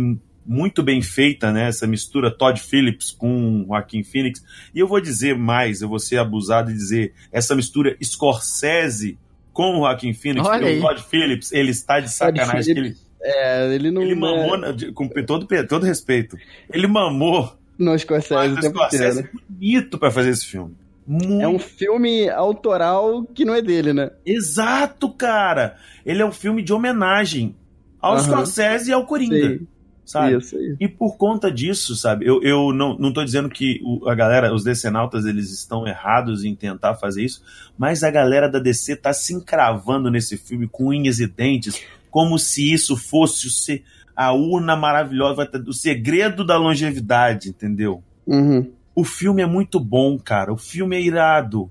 muito 0.45 0.83
bem 0.83 1.01
feita, 1.01 1.51
né? 1.51 1.67
Essa 1.67 1.87
mistura 1.87 2.31
Todd 2.31 2.59
Phillips 2.61 3.11
com 3.11 3.65
Joaquin 3.67 4.03
Phoenix. 4.03 4.43
E 4.73 4.79
eu 4.79 4.87
vou 4.87 5.01
dizer 5.01 5.37
mais, 5.37 5.81
eu 5.81 5.89
vou 5.89 5.99
ser 5.99 6.17
abusado 6.17 6.71
e 6.71 6.73
dizer 6.73 7.13
essa 7.31 7.55
mistura 7.55 7.97
Scorsese 8.01 9.17
com 9.51 9.77
o 9.77 9.79
Joaquin 9.79 10.13
Phoenix. 10.13 10.47
Olha 10.47 10.59
porque 10.59 10.73
aí. 10.73 10.79
o 10.79 10.81
Todd 10.81 11.03
Phillips, 11.03 11.51
ele 11.51 11.71
está 11.71 11.99
de 11.99 12.11
sacanagem. 12.11 12.77
Ele, 12.77 12.95
É, 13.27 13.73
ele 13.73 13.89
não. 13.91 14.01
ele 14.03 14.13
mamou, 14.15 14.57
na- 14.57 14.71
de- 14.71 14.91
com 14.91 15.07
todo, 15.25 15.47
todo 15.67 15.83
respeito, 15.85 16.37
ele 16.71 16.85
mamou 16.87 17.55
No 17.77 17.97
Scorsese 17.97 18.33
o 18.33 18.37
mas 18.37 18.57
o 18.57 18.61
tempo 18.61 18.77
Scorsese 18.77 19.19
inteiro. 19.21 19.39
bonito 19.49 19.97
pra 19.97 20.11
fazer 20.11 20.29
esse 20.29 20.45
filme. 20.45 20.75
Muito 21.07 21.41
É 21.41 21.47
um 21.47 21.59
filme 21.59 22.29
autoral 22.29 23.23
que 23.33 23.43
não 23.45 23.53
é 23.55 23.61
dele, 23.61 23.93
né? 23.93 24.11
Exato, 24.25 25.09
cara. 25.09 25.75
Ele 26.05 26.21
é 26.21 26.25
um 26.25 26.31
filme 26.31 26.61
de 26.63 26.71
homenagem 26.73 27.55
ao 28.01 28.13
Aham. 28.13 28.23
Scorsese 28.23 28.89
e 28.89 28.93
ao 28.93 29.05
Coringa, 29.05 29.57
Sim, 29.59 29.67
sabe? 30.03 30.37
Isso 30.37 30.55
aí. 30.55 30.75
E 30.79 30.87
por 30.87 31.15
conta 31.17 31.51
disso, 31.51 31.95
sabe? 31.95 32.25
Eu, 32.27 32.41
eu 32.43 32.71
não, 32.73 32.97
não 32.97 33.11
tô 33.13 33.23
dizendo 33.23 33.49
que 33.49 33.79
o- 33.83 34.07
a 34.09 34.15
galera, 34.15 34.53
os 34.53 34.63
decenautas, 34.63 35.25
eles 35.25 35.51
estão 35.51 35.85
errados 35.87 36.43
em 36.43 36.55
tentar 36.55 36.95
fazer 36.95 37.23
isso, 37.23 37.43
mas 37.77 38.03
a 38.03 38.09
galera 38.09 38.47
da 38.49 38.57
DC 38.59 38.95
tá 38.95 39.11
se 39.13 39.33
encravando 39.33 40.09
nesse 40.09 40.37
filme 40.37 40.67
com 40.67 40.87
unhas 40.89 41.19
e 41.19 41.27
dentes, 41.27 41.83
como 42.15 42.39
se 42.39 42.71
isso 42.71 42.95
fosse 42.95 43.83
a 44.15 44.31
urna 44.31 44.73
maravilhosa, 44.73 45.51
o 45.67 45.73
segredo 45.73 46.45
da 46.45 46.55
longevidade, 46.55 47.49
entendeu? 47.49 48.01
Uhum. 48.25 48.71
O 48.95 49.03
filme 49.03 49.41
é 49.41 49.45
muito 49.45 49.81
bom, 49.81 50.17
cara. 50.17 50.53
O 50.53 50.57
filme 50.57 50.95
é 50.95 51.01
irado. 51.01 51.69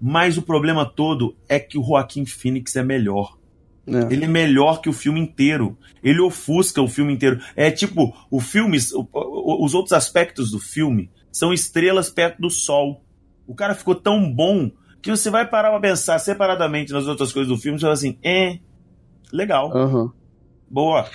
Mas 0.00 0.36
o 0.36 0.42
problema 0.42 0.84
todo 0.84 1.36
é 1.48 1.60
que 1.60 1.78
o 1.78 1.84
Joaquim 1.84 2.26
Phoenix 2.26 2.74
é 2.74 2.82
melhor. 2.82 3.38
É. 3.86 4.12
Ele 4.12 4.24
é 4.24 4.28
melhor 4.28 4.80
que 4.80 4.88
o 4.88 4.92
filme 4.92 5.20
inteiro. 5.20 5.78
Ele 6.02 6.20
ofusca 6.20 6.82
o 6.82 6.88
filme 6.88 7.12
inteiro. 7.12 7.40
É 7.54 7.70
tipo, 7.70 8.12
o 8.28 8.40
filme, 8.40 8.76
os 8.76 9.72
outros 9.72 9.92
aspectos 9.92 10.50
do 10.50 10.58
filme 10.58 11.12
são 11.30 11.52
estrelas 11.52 12.10
perto 12.10 12.42
do 12.42 12.50
sol. 12.50 13.04
O 13.46 13.54
cara 13.54 13.76
ficou 13.76 13.94
tão 13.94 14.28
bom 14.28 14.68
que 15.00 15.12
você 15.12 15.30
vai 15.30 15.48
parar 15.48 15.70
pra 15.70 15.78
pensar 15.78 16.18
separadamente 16.18 16.92
nas 16.92 17.06
outras 17.06 17.32
coisas 17.32 17.48
do 17.48 17.56
filme 17.56 17.76
e 17.76 17.80
você 17.80 17.84
fala 17.84 17.94
assim, 17.94 18.18
é, 18.20 18.58
legal, 19.34 19.70
Aham. 19.76 20.10
boa. 20.68 21.06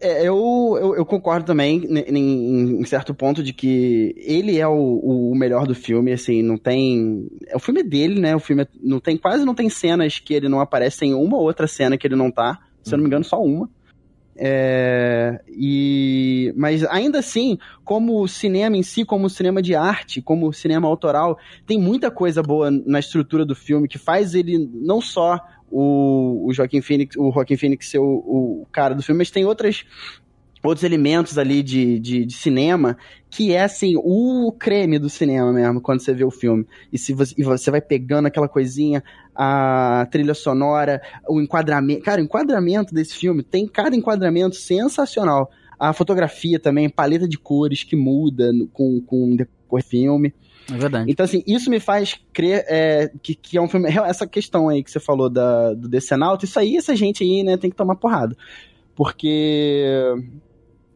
É, 0.00 0.22
eu, 0.26 0.36
eu, 0.80 0.96
eu 0.96 1.06
concordo 1.06 1.46
também 1.46 1.84
em, 1.84 2.80
em- 2.80 2.84
certo 2.84 3.14
ponto 3.14 3.42
de 3.42 3.52
que 3.52 4.14
ele 4.18 4.58
é 4.58 4.66
o, 4.66 5.30
o 5.30 5.34
melhor 5.34 5.66
do 5.66 5.74
filme, 5.74 6.12
assim, 6.12 6.42
não 6.42 6.58
tem. 6.58 7.26
é, 7.48 7.56
O 7.56 7.60
filme 7.60 7.80
é 7.80 7.84
dele, 7.84 8.20
né? 8.20 8.34
O 8.34 8.40
filme 8.40 8.62
é- 8.62 8.68
não 8.82 9.00
tem 9.00 9.16
quase 9.16 9.44
não 9.44 9.54
tem 9.54 9.70
cenas 9.70 10.18
que 10.18 10.34
ele 10.34 10.48
não 10.48 10.60
aparece, 10.60 10.98
tem 10.98 11.14
uma 11.14 11.36
ou 11.36 11.42
outra 11.44 11.66
cena 11.66 11.96
que 11.96 12.06
ele 12.06 12.16
não 12.16 12.30
tá. 12.30 12.58
Se 12.82 12.94
eu 12.94 12.98
não 12.98 13.02
me 13.04 13.08
engano, 13.08 13.24
só 13.24 13.40
uma. 13.42 13.68
É, 14.38 15.40
e 15.48 16.52
mas 16.56 16.84
ainda 16.84 17.20
assim, 17.20 17.56
como 17.84 18.20
o 18.20 18.28
cinema 18.28 18.76
em 18.76 18.82
si, 18.82 19.04
como 19.04 19.26
o 19.26 19.30
cinema 19.30 19.62
de 19.62 19.74
arte, 19.74 20.20
como 20.20 20.46
o 20.48 20.52
cinema 20.52 20.86
autoral, 20.86 21.38
tem 21.66 21.80
muita 21.80 22.10
coisa 22.10 22.42
boa 22.42 22.70
na 22.70 22.98
estrutura 22.98 23.46
do 23.46 23.54
filme 23.54 23.88
que 23.88 23.98
faz 23.98 24.34
ele 24.34 24.68
não 24.74 25.00
só 25.00 25.40
o, 25.70 26.46
o 26.46 26.52
Joaquim 26.52 26.80
Phoenix, 26.80 27.16
o 27.16 27.30
Joaquim 27.32 27.56
Phoenix 27.56 27.88
ser 27.88 27.98
o, 27.98 28.04
o 28.04 28.66
cara 28.72 28.94
do 28.94 29.02
filme, 29.02 29.18
mas 29.18 29.30
tem 29.30 29.44
outras 29.44 29.84
outros 30.62 30.82
elementos 30.84 31.38
ali 31.38 31.62
de, 31.62 32.00
de, 32.00 32.24
de 32.24 32.34
cinema 32.34 32.96
que 33.30 33.52
é 33.52 33.62
assim 33.62 33.94
o 33.96 34.50
creme 34.58 34.98
do 34.98 35.08
cinema 35.08 35.52
mesmo 35.52 35.80
quando 35.80 36.00
você 36.00 36.12
vê 36.12 36.24
o 36.24 36.30
filme. 36.30 36.66
E 36.92 36.98
se 36.98 37.12
você, 37.12 37.34
e 37.38 37.44
você 37.44 37.70
vai 37.70 37.80
pegando 37.80 38.26
aquela 38.26 38.48
coisinha 38.48 39.04
a 39.34 40.08
trilha 40.10 40.34
sonora 40.34 41.00
o 41.28 41.40
enquadramento 41.40 42.02
cara 42.02 42.20
o 42.20 42.24
enquadramento 42.24 42.94
desse 42.94 43.14
filme 43.14 43.42
tem 43.42 43.66
cada 43.66 43.94
enquadramento 43.94 44.56
sensacional. 44.56 45.50
A 45.78 45.92
fotografia 45.92 46.58
também 46.58 46.88
paleta 46.88 47.28
de 47.28 47.38
cores 47.38 47.84
que 47.84 47.94
muda 47.94 48.52
no- 48.52 48.66
com 48.68 49.00
com 49.02 49.36
o 49.70 49.82
filme 49.82 50.34
É 50.72 50.76
verdade. 50.76 51.10
então, 51.10 51.24
assim, 51.24 51.42
isso 51.46 51.70
me 51.70 51.78
faz 51.78 52.18
crer 52.32 52.64
é, 52.68 53.10
que, 53.22 53.34
que 53.34 53.56
é 53.56 53.60
um 53.60 53.68
filme. 53.68 53.88
Essa 53.88 54.26
questão 54.26 54.68
aí 54.68 54.82
que 54.82 54.90
você 54.90 55.00
falou 55.00 55.30
da, 55.30 55.74
do 55.74 55.88
Decenalto, 55.88 56.44
isso 56.44 56.58
aí, 56.58 56.76
essa 56.76 56.94
gente 56.96 57.22
aí, 57.22 57.42
né, 57.42 57.56
tem 57.56 57.70
que 57.70 57.76
tomar 57.76 57.96
porrada. 57.96 58.36
Porque. 58.94 59.84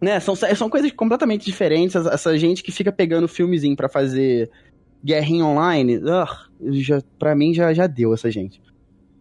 Né, 0.00 0.18
são, 0.18 0.34
são 0.34 0.70
coisas 0.70 0.90
completamente 0.92 1.44
diferentes. 1.44 1.94
Essa, 1.94 2.10
essa 2.10 2.38
gente 2.38 2.62
que 2.62 2.72
fica 2.72 2.90
pegando 2.90 3.28
filmezinho 3.28 3.76
pra 3.76 3.88
fazer 3.88 4.50
guerrinha 5.04 5.44
online, 5.44 5.98
ugh, 5.98 6.72
já, 6.72 7.02
pra 7.18 7.34
mim 7.34 7.54
já, 7.54 7.72
já 7.72 7.86
deu 7.86 8.12
essa 8.14 8.30
gente. 8.30 8.60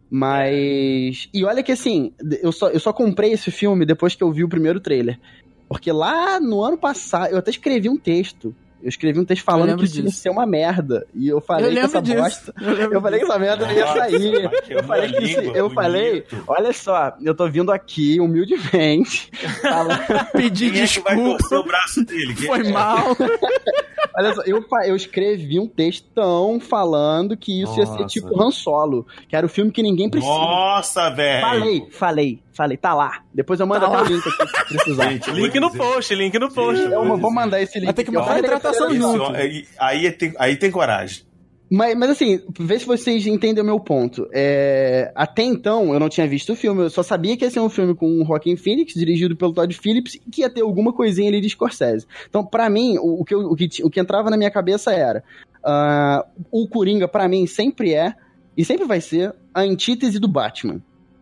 Mas. 0.10 1.30
E 1.34 1.46
olha 1.46 1.62
que 1.62 1.72
assim, 1.72 2.12
eu 2.42 2.52
só, 2.52 2.70
eu 2.70 2.80
só 2.80 2.92
comprei 2.92 3.34
esse 3.34 3.52
filme 3.52 3.86
depois 3.86 4.16
que 4.16 4.24
eu 4.24 4.32
vi 4.32 4.44
o 4.44 4.50
primeiro 4.50 4.80
trailer. 4.80 5.20
Porque 5.68 5.92
lá 5.92 6.40
no 6.40 6.64
ano 6.64 6.78
passado, 6.78 7.32
eu 7.32 7.38
até 7.38 7.52
escrevi 7.52 7.88
um 7.90 7.98
texto. 7.98 8.56
Eu 8.82 8.88
escrevi 8.90 9.20
um 9.20 9.26
texto 9.26 9.44
falando 9.44 9.78
que 9.78 9.84
isso 9.86 10.02
ia 10.02 10.10
ser 10.10 10.30
uma 10.30 10.46
merda. 10.46 11.06
E 11.14 11.28
eu 11.28 11.42
falei 11.42 11.68
eu 11.68 11.72
que 11.74 11.80
essa 11.80 12.02
disso. 12.02 12.18
bosta. 12.18 12.54
Eu, 12.62 12.94
Eu 12.94 13.02
falei 13.02 13.20
que 13.20 13.26
essa 13.26 13.38
merda 13.40 13.66
não 13.66 13.74
ia 13.74 13.86
Nossa, 13.86 13.98
sair. 14.00 14.48
vai 14.48 14.62
queimar 14.62 14.70
Eu 14.70 14.84
falei 14.84 15.06
a 15.10 15.14
que 15.14 15.24
isso, 15.26 15.40
eu 15.42 15.70
falei, 15.70 16.26
olha 16.48 16.74
só, 16.74 17.14
eu 17.22 17.36
tô 17.36 17.50
vindo 17.50 17.72
aqui 17.72 18.20
humildemente. 18.22 19.30
pedir 20.34 20.72
Quem 20.72 20.82
é 20.82 20.88
que 20.88 21.00
vai 21.02 21.16
desculpa. 21.16 21.38
torcer 21.40 21.58
o 21.58 21.64
braço 21.64 22.06
dele? 22.06 22.34
Quem- 22.36 22.48
Foi 22.48 22.64
mal. 22.72 23.16
olha 24.18 24.34
só, 24.34 24.42
eu, 24.44 24.66
eu 24.86 24.96
escrevi 24.96 25.60
um 25.60 25.68
textão 25.68 26.60
falando 26.60 27.36
que 27.38 27.62
isso 27.62 27.78
ia 27.80 27.86
ser 27.86 27.92
Nossa. 27.94 28.06
tipo 28.06 28.42
Han 28.42 28.52
Solo, 28.52 29.06
que 29.28 29.36
era 29.36 29.46
o 29.46 29.50
filme 29.50 29.72
que 29.72 29.84
ninguém 29.84 30.10
precisa. 30.10 30.32
Nossa, 30.34 31.10
velho. 31.10 31.42
Falei, 31.42 31.88
falei, 31.92 32.40
falei, 32.60 32.78
tá 32.78 32.94
lá. 32.94 33.24
Depois 33.34 33.60
eu 33.60 33.66
mando 33.66 33.82
Tá 33.82 33.88
até 33.88 33.96
lá. 33.98 34.04
o 34.04 34.08
link 34.08 34.28
aqui 34.28 34.48
se 34.48 34.66
precisar. 34.76 35.10
Gente, 35.12 35.32
Link 35.32 35.60
no 35.60 35.68
dizer- 35.68 35.78
post, 35.80 36.16
link 36.16 36.38
no 36.40 36.52
post. 36.52 36.88
Vou 36.88 37.16
dizer- 37.16 37.30
mandar 37.32 37.62
esse 37.62 37.78
link. 37.80 37.86
Vai 37.86 37.94
ter 37.94 38.04
que 38.04 38.12
botar 38.12 38.34
a 38.34 38.40
hidratação 38.40 38.94
junto. 38.94 39.24
aí, 39.36 39.66
aí, 39.80 40.12
tem, 40.12 40.34
aí 40.38 40.56
tem 40.58 40.70
coragem. 40.70 41.24
Mas, 41.72 41.96
mas 41.96 42.10
assim, 42.10 42.42
vê 42.60 42.80
se 42.80 42.86
vocês 42.86 43.28
entendem 43.28 43.64
o 43.64 43.66
meu 43.66 43.80
ponto. 43.80 44.28
É, 44.34 45.12
até 45.16 45.44
então, 45.44 45.94
eu 45.94 46.00
não 46.00 46.10
tinha 46.10 46.28
visto 46.28 46.54
o 46.54 46.56
filme, 46.56 46.82
eu 46.82 46.90
só 46.90 47.04
sabia 47.04 47.38
que 47.38 47.46
ia 47.46 47.52
ser 47.52 47.60
um 47.60 47.70
filme 47.70 47.94
com 47.94 48.22
o 48.22 48.26
Joaquin 48.26 48.56
Phoenix, 48.58 48.94
dirigido 48.96 49.36
pelo 49.38 49.54
Todd 49.54 49.72
Phillips, 49.78 50.16
e 50.16 50.32
que 50.32 50.42
ia 50.42 50.50
ter 50.50 50.62
alguma 50.62 50.92
coisinha 50.92 51.30
ali 51.30 51.40
de 51.40 51.48
Scorsese. 51.50 52.08
Então, 52.28 52.44
pra 52.44 52.70
mim, 52.72 52.98
o, 52.98 53.22
o 53.22 53.24
que, 53.24 53.36
eu- 53.36 53.42
o, 53.52 53.56
que, 53.56 53.70
o 53.84 53.90
que 53.90 54.00
entrava 54.00 54.32
na 54.32 54.38
minha 54.38 54.50
cabeça 54.50 54.92
era: 54.92 55.24
ah, 55.64 56.26
o 56.52 56.68
Coringa, 56.68 57.08
pra 57.08 57.28
mim, 57.28 57.46
sempre 57.46 57.94
é, 57.94 58.14
e 58.58 58.66
sempre 58.66 58.86
vai 58.88 59.00
ser, 59.00 59.32
a 59.54 59.62
antítese 59.62 60.18
do 60.20 60.28
Batman. 60.28 60.82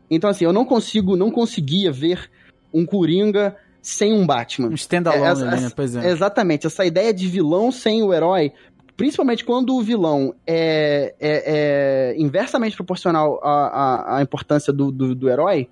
Então, 0.10 0.30
assim, 0.30 0.46
eu 0.46 0.54
não 0.54 0.66
consigo, 0.66 1.16
não 1.16 1.30
conseguia 1.32 1.92
ver 1.92 2.30
um 2.74 2.86
Coringa 2.86 3.56
sem 3.82 4.14
um 4.14 4.26
Batman. 4.26 4.70
Um 4.70 4.74
standalone 4.74 5.44
É, 5.44 5.48
ali, 5.48 5.62
né? 5.62 5.72
Pois 5.76 5.96
é. 5.96 6.10
Exatamente, 6.10 6.68
essa 6.68 6.86
ideia 6.86 7.14
de 7.14 7.28
vilão 7.28 7.72
sem 7.72 8.04
o 8.04 8.14
herói, 8.14 8.52
principalmente 8.96 9.46
quando 9.46 9.76
o 9.76 9.82
vilão 9.82 10.34
é, 10.46 11.14
é- 11.20 12.12
é 12.12 12.16
inversamente 12.18 12.76
proporcional 12.76 13.40
à, 13.44 13.68
à, 13.68 14.18
à 14.18 14.22
importância 14.22 14.74
do, 14.74 14.92
do, 14.92 15.14
do 15.16 15.30
herói, 15.30 15.70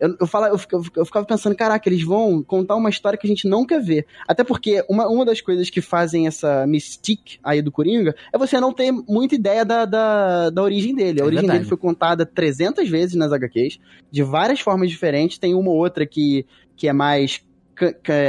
eu, 0.00 0.16
eu, 0.20 0.26
falo, 0.26 0.46
eu, 0.46 0.58
fica- 0.58 0.78
eu 0.96 1.04
ficava 1.04 1.26
pensando, 1.26 1.54
caraca, 1.56 1.88
eles 1.88 2.02
vão 2.02 2.42
contar 2.42 2.76
uma 2.76 2.90
história 2.90 3.18
que 3.18 3.26
a 3.26 3.30
gente 3.30 3.48
não 3.48 3.64
quer 3.66 3.80
ver. 3.82 4.06
Até 4.26 4.44
porque 4.44 4.84
uma, 4.88 5.08
uma 5.08 5.24
das 5.24 5.40
coisas 5.40 5.68
que 5.70 5.80
fazem 5.80 6.26
essa 6.26 6.66
mystique 6.66 7.38
aí 7.42 7.60
do 7.62 7.72
Coringa 7.72 8.14
é 8.32 8.38
você 8.38 8.60
não 8.60 8.72
ter 8.72 8.92
muita 8.92 9.34
ideia 9.34 9.64
da, 9.64 9.84
da, 9.84 10.50
da 10.50 10.62
origem 10.62 10.94
dele. 10.94 11.20
A 11.20 11.24
É 11.24 11.26
origem 11.26 11.42
verdade. 11.42 11.58
dele 11.60 11.68
foi 11.68 11.78
contada 11.78 12.24
300 12.24 12.88
vezes 12.88 13.14
nas 13.16 13.32
HQs, 13.32 13.78
de 14.10 14.22
várias 14.22 14.60
formas 14.60 14.88
diferentes. 14.90 15.38
Tem 15.38 15.54
uma 15.54 15.70
ou 15.70 15.76
outra 15.76 16.06
que, 16.06 16.46
que 16.76 16.86
é 16.88 16.92
mais 16.92 17.42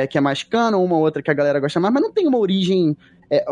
que 0.09 0.15
é 0.17 0.21
mais 0.21 0.43
canon, 0.43 0.83
uma 0.85 0.97
outra 0.99 1.23
que 1.23 1.31
a 1.31 1.33
galera 1.33 1.59
gosta 1.59 1.79
mais, 1.79 1.91
mas 1.91 2.03
não 2.03 2.11
tem 2.11 2.27
uma 2.27 2.38
origem, 2.38 2.95
é, 3.31 3.43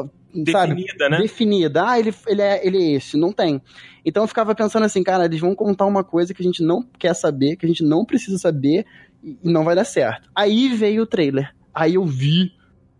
sabe, 0.51 0.75
Definida, 0.75 1.09
né? 1.09 1.17
definida. 1.19 1.89
Ah, 1.89 1.99
ele, 1.99 2.13
ele, 2.27 2.41
é, 2.41 2.65
ele 2.67 2.77
é 2.77 2.91
esse. 2.93 3.17
Não 3.17 3.31
tem. 3.31 3.61
Então 4.05 4.23
eu 4.23 4.27
ficava 4.27 4.53
pensando 4.55 4.83
assim, 4.83 5.03
cara, 5.03 5.25
eles 5.25 5.39
vão 5.39 5.55
contar 5.55 5.85
uma 5.85 6.03
coisa 6.03 6.33
que 6.33 6.41
a 6.41 6.45
gente 6.45 6.63
não 6.63 6.83
quer 6.97 7.13
saber, 7.13 7.55
que 7.55 7.65
a 7.65 7.69
gente 7.69 7.83
não 7.83 8.05
precisa 8.05 8.37
saber 8.37 8.85
e 9.23 9.37
não 9.43 9.63
vai 9.63 9.75
dar 9.75 9.85
certo. 9.85 10.29
Aí 10.35 10.69
veio 10.69 11.03
o 11.03 11.05
trailer. 11.05 11.53
Aí 11.73 11.95
eu 11.95 12.05
vi 12.05 12.51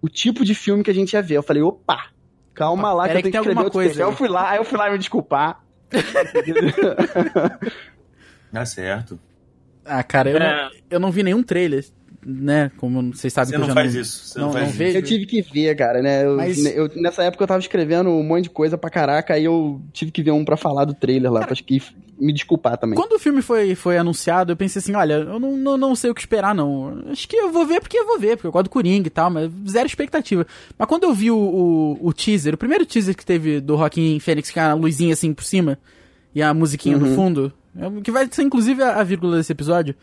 o 0.01 0.08
tipo 0.10 0.44
de 0.46 0.53
filme 0.53 0.84
que 0.84 0.91
a 0.91 0.94
gente 0.94 1.13
ia 1.13 1.22
ver. 1.22 1.36
Eu 1.38 1.44
falei, 1.44 1.63
opa, 1.63 2.08
Calma 2.53 2.91
lá 2.91 3.03
que 3.03 3.10
eu 3.10 3.13
tenho 3.22 3.24
que 3.25 3.32
tem 3.32 3.39
escrever 3.39 3.72
coisa 3.72 3.89
texto. 3.89 4.01
Aí 4.01 4.08
eu 4.08 4.12
fui 4.15 4.27
lá, 4.27 4.50
aí 4.50 4.58
eu 4.58 4.63
fui 4.63 4.77
lá 4.79 4.89
me 4.89 4.98
desculpar. 4.98 5.63
Tá 8.51 8.65
certo. 8.65 9.20
Ah, 9.86 10.03
cara, 10.03 10.29
eu, 10.32 10.38
É. 10.38 10.63
não, 10.63 10.72
eu 10.89 11.00
não 11.00 11.12
vi 11.12 11.24
nenhum 11.24 11.44
trailer, 11.44 11.86
né? 12.27 12.69
Como 12.77 13.13
vocês 13.13 13.31
sabem 13.31 13.51
Você 13.51 13.55
que 13.55 13.62
eu 13.63 13.67
não 13.67 13.74
faz 13.74 13.96
isso. 13.96 14.25
Você 14.25 14.39
não, 14.39 14.48
não, 14.48 14.53
faz 14.53 14.63
não 14.65 14.69
isso. 14.72 14.77
vejo. 14.79 14.98
Eu 14.98 15.01
tive 15.01 15.25
que 15.25 15.41
ver, 15.41 15.75
cara, 15.77 16.01
né? 16.01 16.25
Eu- 16.25 16.36
Mas- 16.36 16.65
eu- 16.65 16.91
nessa 16.98 17.24
época 17.24 17.43
eu 17.43 17.48
tava 17.48 17.60
escrevendo 17.62 18.10
um 18.10 18.22
monte 18.24 18.43
de 18.43 18.50
coisa 18.50 18.77
pra 18.77 18.89
caraca, 18.89 19.34
aí 19.36 19.46
eu 19.46 19.81
tive 19.93 20.12
que 20.12 20.22
ver 20.22 20.31
um 20.31 20.43
pra 20.43 20.57
falar 20.57 20.84
do 20.84 20.93
trailer 20.93 21.31
lá, 21.31 21.46
pra 21.46 21.55
que 21.55 21.81
me 22.19 22.34
desculpar 22.34 22.77
também. 22.77 22.96
Quando 22.98 23.13
o 23.13 23.19
filme 23.19 23.41
foi, 23.41 23.75
foi 23.75 23.98
anunciado, 23.98 24.51
eu 24.51 24.57
pensei 24.57 24.79
assim, 24.79 24.93
olha, 24.96 25.13
eu 25.13 25.39
não, 25.39 25.55
não, 25.55 25.77
não 25.77 25.96
sei 25.96 26.10
o 26.10 26.15
que 26.15 26.22
esperar, 26.22 26.53
não. 26.53 27.01
Acho 27.12 27.27
que 27.27 27.36
eu 27.36 27.51
vou 27.51 27.65
ver 27.65 27.79
porque 27.79 27.98
eu 27.98 28.05
vou 28.07 28.19
ver, 28.19 28.36
porque 28.36 28.48
eu 28.48 28.51
gosto 28.51 28.63
do 28.65 28.69
Coringa 28.72 29.07
e 29.07 29.12
tal, 29.12 29.29
mas 29.29 29.50
zero 29.69 29.86
expectativa. 29.88 30.46
Mas 30.77 30.88
quando 30.88 31.03
eu 31.03 31.13
vi 31.13 31.29
o, 31.31 31.38
o, 31.38 32.07
o 32.07 32.12
teaser, 32.13 32.55
o 32.55 32.57
primeiro 32.57 32.86
teaser 32.86 33.15
que 33.15 33.25
teve 33.25 33.62
do 33.62 33.77
Joaquim 33.77 34.19
Fênix, 34.19 34.51
com 34.51 34.60
a 34.60 34.74
luzinha 34.74 35.13
assim 35.13 35.31
por 35.34 35.43
cima, 35.43 35.77
e 36.34 36.41
a 36.41 36.53
musiquinha 36.53 36.98
no 36.98 37.13
fundo, 37.15 37.53
é- 37.79 38.01
que 38.01 38.12
vai 38.12 38.27
ser 38.31 38.41
inclusive 38.41 38.81
a, 38.81 38.96
a 39.00 39.03
vírgula 39.03 39.38
desse 39.38 39.51
episódio, 39.51 39.93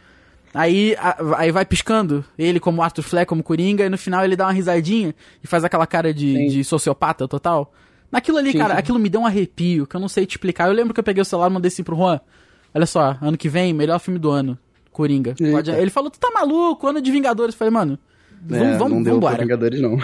aí, 0.54 0.94
a- 0.98 1.16
aí 1.36 1.50
vai 1.50 1.66
piscando, 1.66 2.24
ele 2.38 2.58
como 2.60 2.80
Arthur 2.82 3.02
Fleck, 3.02 3.28
como 3.28 3.42
Coringa, 3.42 3.84
e 3.84 3.88
no 3.90 3.98
final 3.98 4.24
ele 4.24 4.36
dá 4.36 4.46
uma 4.46 4.52
risadinha 4.52 5.14
e 5.42 5.46
faz 5.46 5.64
aquela 5.64 5.86
cara 5.86 6.14
de, 6.14 6.48
de 6.48 6.64
sociopata 6.64 7.26
total. 7.28 7.72
Naquilo 8.10 8.38
ali, 8.38 8.52
Sim, 8.52 8.58
cara, 8.58 8.74
sim. 8.74 8.78
aquilo 8.80 8.98
me 8.98 9.08
deu 9.10 9.20
um 9.22 9.26
arrepio, 9.26 9.86
que 9.86 9.96
eu 9.96 10.00
não 10.00 10.08
sei 10.08 10.24
te 10.24 10.32
explicar. 10.36 10.68
Eu 10.68 10.72
lembro 10.74 10.94
que 10.94 11.00
eu 11.00 11.04
peguei 11.04 11.20
o 11.20 11.24
celular 11.24 11.50
e 11.50 11.52
mandei 11.52 11.68
assim 11.68 11.82
pro 11.82 11.96
Juan. 11.96 12.20
Olha 12.72 12.86
só, 12.86 13.16
ano 13.20 13.36
que 13.36 13.48
vem, 13.48 13.72
melhor 13.72 13.98
filme 13.98 14.18
do 14.20 14.30
ano. 14.30 14.56
Coringa. 14.92 15.34
Pode- 15.50 15.72
Ele 15.72 15.90
falou, 15.90 16.08
tu 16.10 16.20
tá 16.20 16.30
maluco, 16.32 16.86
ano 16.86 17.00
de 17.00 17.10
Vingadores. 17.10 17.54
Eu 17.54 17.58
falei, 17.58 17.72
mano, 17.72 17.98
É, 18.48 18.56
vamos, 18.58 18.76
vamos, 18.78 18.92
não 18.94 19.02
deu 19.02 19.14
vambora. 19.14 19.38
Vingadores, 19.42 19.80
não. 19.80 19.98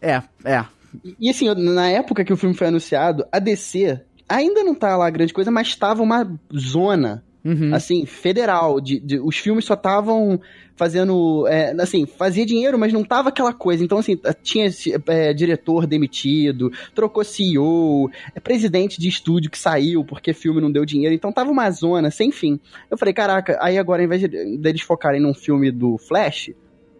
É, 0.00 0.20
é. 0.44 0.64
E 1.20 1.30
assim, 1.30 1.52
na 1.54 1.88
época 1.88 2.24
que 2.24 2.32
o 2.32 2.36
filme 2.36 2.54
foi 2.54 2.66
anunciado, 2.66 3.24
a 3.30 3.38
DC 3.38 4.00
ainda 4.28 4.64
não 4.64 4.74
tá 4.74 4.96
lá 4.96 5.08
grande 5.10 5.32
coisa, 5.32 5.50
mas 5.50 5.76
tava 5.76 6.02
uma 6.02 6.28
zona, 6.56 7.22
Uhum. 7.46 7.72
assim, 7.72 8.04
federal. 8.04 8.80
De, 8.80 8.98
de- 8.98 9.20
os 9.20 9.36
filmes 9.36 9.64
só 9.64 9.74
estavam 9.74 10.40
fazendo. 10.74 11.46
é, 11.46 11.70
assim, 11.80 12.04
fazia 12.04 12.44
dinheiro, 12.44 12.78
mas 12.78 12.92
não 12.92 13.04
tava 13.04 13.28
aquela 13.28 13.52
coisa. 13.52 13.84
Então, 13.84 13.98
assim, 13.98 14.18
tinha 14.42 14.68
é, 15.06 15.32
diretor 15.32 15.86
demitido, 15.86 16.70
trocou 16.94 17.22
CEO, 17.24 18.10
é, 18.34 18.40
presidente 18.40 19.00
de 19.00 19.08
estúdio 19.08 19.50
que 19.50 19.58
saiu 19.58 20.04
porque 20.04 20.32
filme 20.32 20.60
não 20.60 20.70
deu 20.72 20.84
dinheiro. 20.84 21.14
Então 21.14 21.32
tava 21.32 21.50
uma 21.50 21.70
zona 21.70 22.10
sem 22.10 22.30
fim. 22.32 22.58
Eu 22.90 22.98
falei, 22.98 23.14
caraca, 23.14 23.56
aí 23.60 23.78
agora, 23.78 24.02
ao 24.02 24.06
invés 24.06 24.20
de- 24.22 24.56
deles 24.58 24.82
focarem 24.82 25.20
num 25.20 25.32
filme 25.34 25.70
do 25.70 25.96
Flash, 25.98 26.50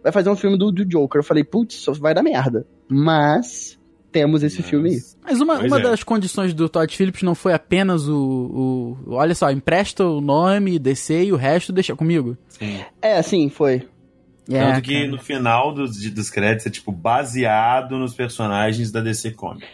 vai 0.01 0.11
fazer 0.11 0.29
um 0.29 0.35
filme 0.35 0.57
do, 0.57 0.71
do 0.71 0.85
Joker. 0.85 1.19
Eu 1.19 1.23
falei, 1.25 1.43
putz, 1.43 1.85
vai 1.99 2.13
dar 2.13 2.23
merda. 2.23 2.65
Mas 2.89 3.76
temos 4.11 4.43
esse 4.43 4.61
filme 4.63 4.89
aí. 4.91 4.97
Mas 5.23 5.41
uma, 5.41 5.57
Pois 5.59 5.71
uma 5.71 5.79
é. 5.79 5.83
das 5.83 6.03
condições 6.03 6.53
do 6.53 6.67
Todd 6.69 6.95
Phillips 6.95 7.21
não 7.23 7.35
foi 7.35 7.53
apenas 7.53 8.07
o, 8.07 8.95
o. 9.05 9.13
Olha 9.13 9.35
só, 9.35 9.51
empresta 9.51 10.03
o 10.05 10.21
nome, 10.21 10.79
DC 10.79 11.25
e 11.25 11.31
o 11.31 11.35
resto 11.35 11.71
deixa 11.73 11.95
comigo. 11.95 12.37
Sim. 12.49 12.79
É, 13.01 13.21
sim, 13.21 13.49
foi. 13.49 13.87
É, 14.49 14.59
Tanto 14.63 14.81
que 14.81 14.93
cara. 14.93 15.07
no 15.11 15.19
final 15.19 15.73
dos, 15.73 15.99
de- 15.99 16.09
dos 16.09 16.29
créditos 16.29 16.65
é 16.67 16.69
tipo 16.69 16.91
baseado 16.91 17.97
nos 17.97 18.13
personagens 18.13 18.91
da 18.91 19.01
DC 19.01 19.31
Comics. 19.31 19.67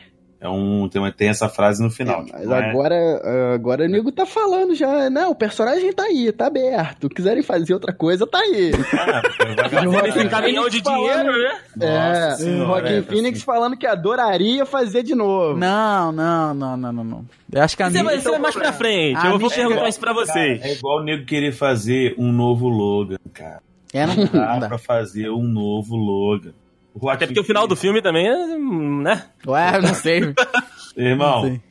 É 0.44 0.50
um, 0.50 0.90
tem, 0.90 1.12
tem 1.14 1.30
essa 1.30 1.48
frase 1.48 1.82
no 1.82 1.90
final. 1.90 2.20
É, 2.22 2.26
tipo, 2.26 2.38
mas 2.38 2.48
não 2.48 2.56
é- 2.58 2.70
agora, 2.70 3.54
agora 3.56 3.86
o 3.86 3.88
nego 3.88 4.12
tá 4.12 4.26
falando 4.26 4.76
já. 4.76 5.10
Não, 5.10 5.32
o 5.32 5.36
personagem 5.36 5.94
tá 5.94 6.04
aí, 6.04 6.32
tá 6.34 6.48
aberto. 6.48 7.08
Quiserem 7.08 7.42
fazer 7.42 7.74
outra 7.74 7.94
coisa, 7.94 8.28
tá 8.28 8.40
aí. 8.40 8.72
Ah, 8.94 9.68
vai 9.70 9.84
Joaquim 9.84 10.28
caminhão 10.28 10.68
de 10.70 10.82
dinheiro, 10.82 11.32
né? 11.32 11.60
é, 11.82 12.30
Nossa 12.30 12.44
senhora, 12.44 12.66
Joaquim 12.68 12.94
é, 12.98 13.02
Phoenix 13.04 13.38
assim. 13.38 13.46
falando 13.46 13.78
que 13.78 13.88
adoraria 13.88 14.66
fazer 14.66 15.02
de 15.04 15.16
novo. 15.16 15.58
Não, 15.58 16.12
não, 16.12 16.54
não, 16.54 16.76
não, 16.78 16.92
não, 16.94 17.04
não. 17.04 17.26
Eu 17.52 17.62
acho 17.62 17.78
que 17.78 17.84
a 17.84 17.88
Isso 17.88 17.98
é, 17.98 18.04
minha. 18.04 18.16
isso 18.16 18.30
é 18.34 18.40
mais 18.40 18.56
pra 18.56 18.74
frente. 18.74 19.26
Eu 19.26 19.40
vou 19.40 19.50
perguntar 19.50 19.88
isso 19.88 20.00
pra 20.00 20.14
Cara, 20.14 20.26
vocês. 20.26 20.62
é 20.62 20.74
igual 20.74 21.00
o 21.00 21.04
nego 21.04 21.26
querer 21.26 21.52
fazer 21.54 22.16
um 22.18 22.32
novo 22.32 22.68
Logan, 22.68 23.18
cara. 23.34 23.62
É, 23.94 24.06
não, 24.06 24.16
não 24.16 24.26
Dá 24.26 24.58
dá. 24.60 24.68
pra 24.68 24.78
fazer 24.78 25.30
um 25.30 25.44
novo 25.44 25.96
Logan. 25.96 26.52
O 26.94 27.10
Até 27.10 27.26
porque 27.26 27.40
o 27.40 27.44
final 27.44 27.68
do 27.68 27.76
filme 27.76 28.02
também 28.02 28.28
é. 28.28 28.58
né? 28.58 29.26
Ué, 29.48 29.78
eu 29.78 29.82
não 29.82 29.94
sei. 29.94 30.34
Irmão, 30.96 31.42
Não 31.42 31.50
sei. 31.50 31.62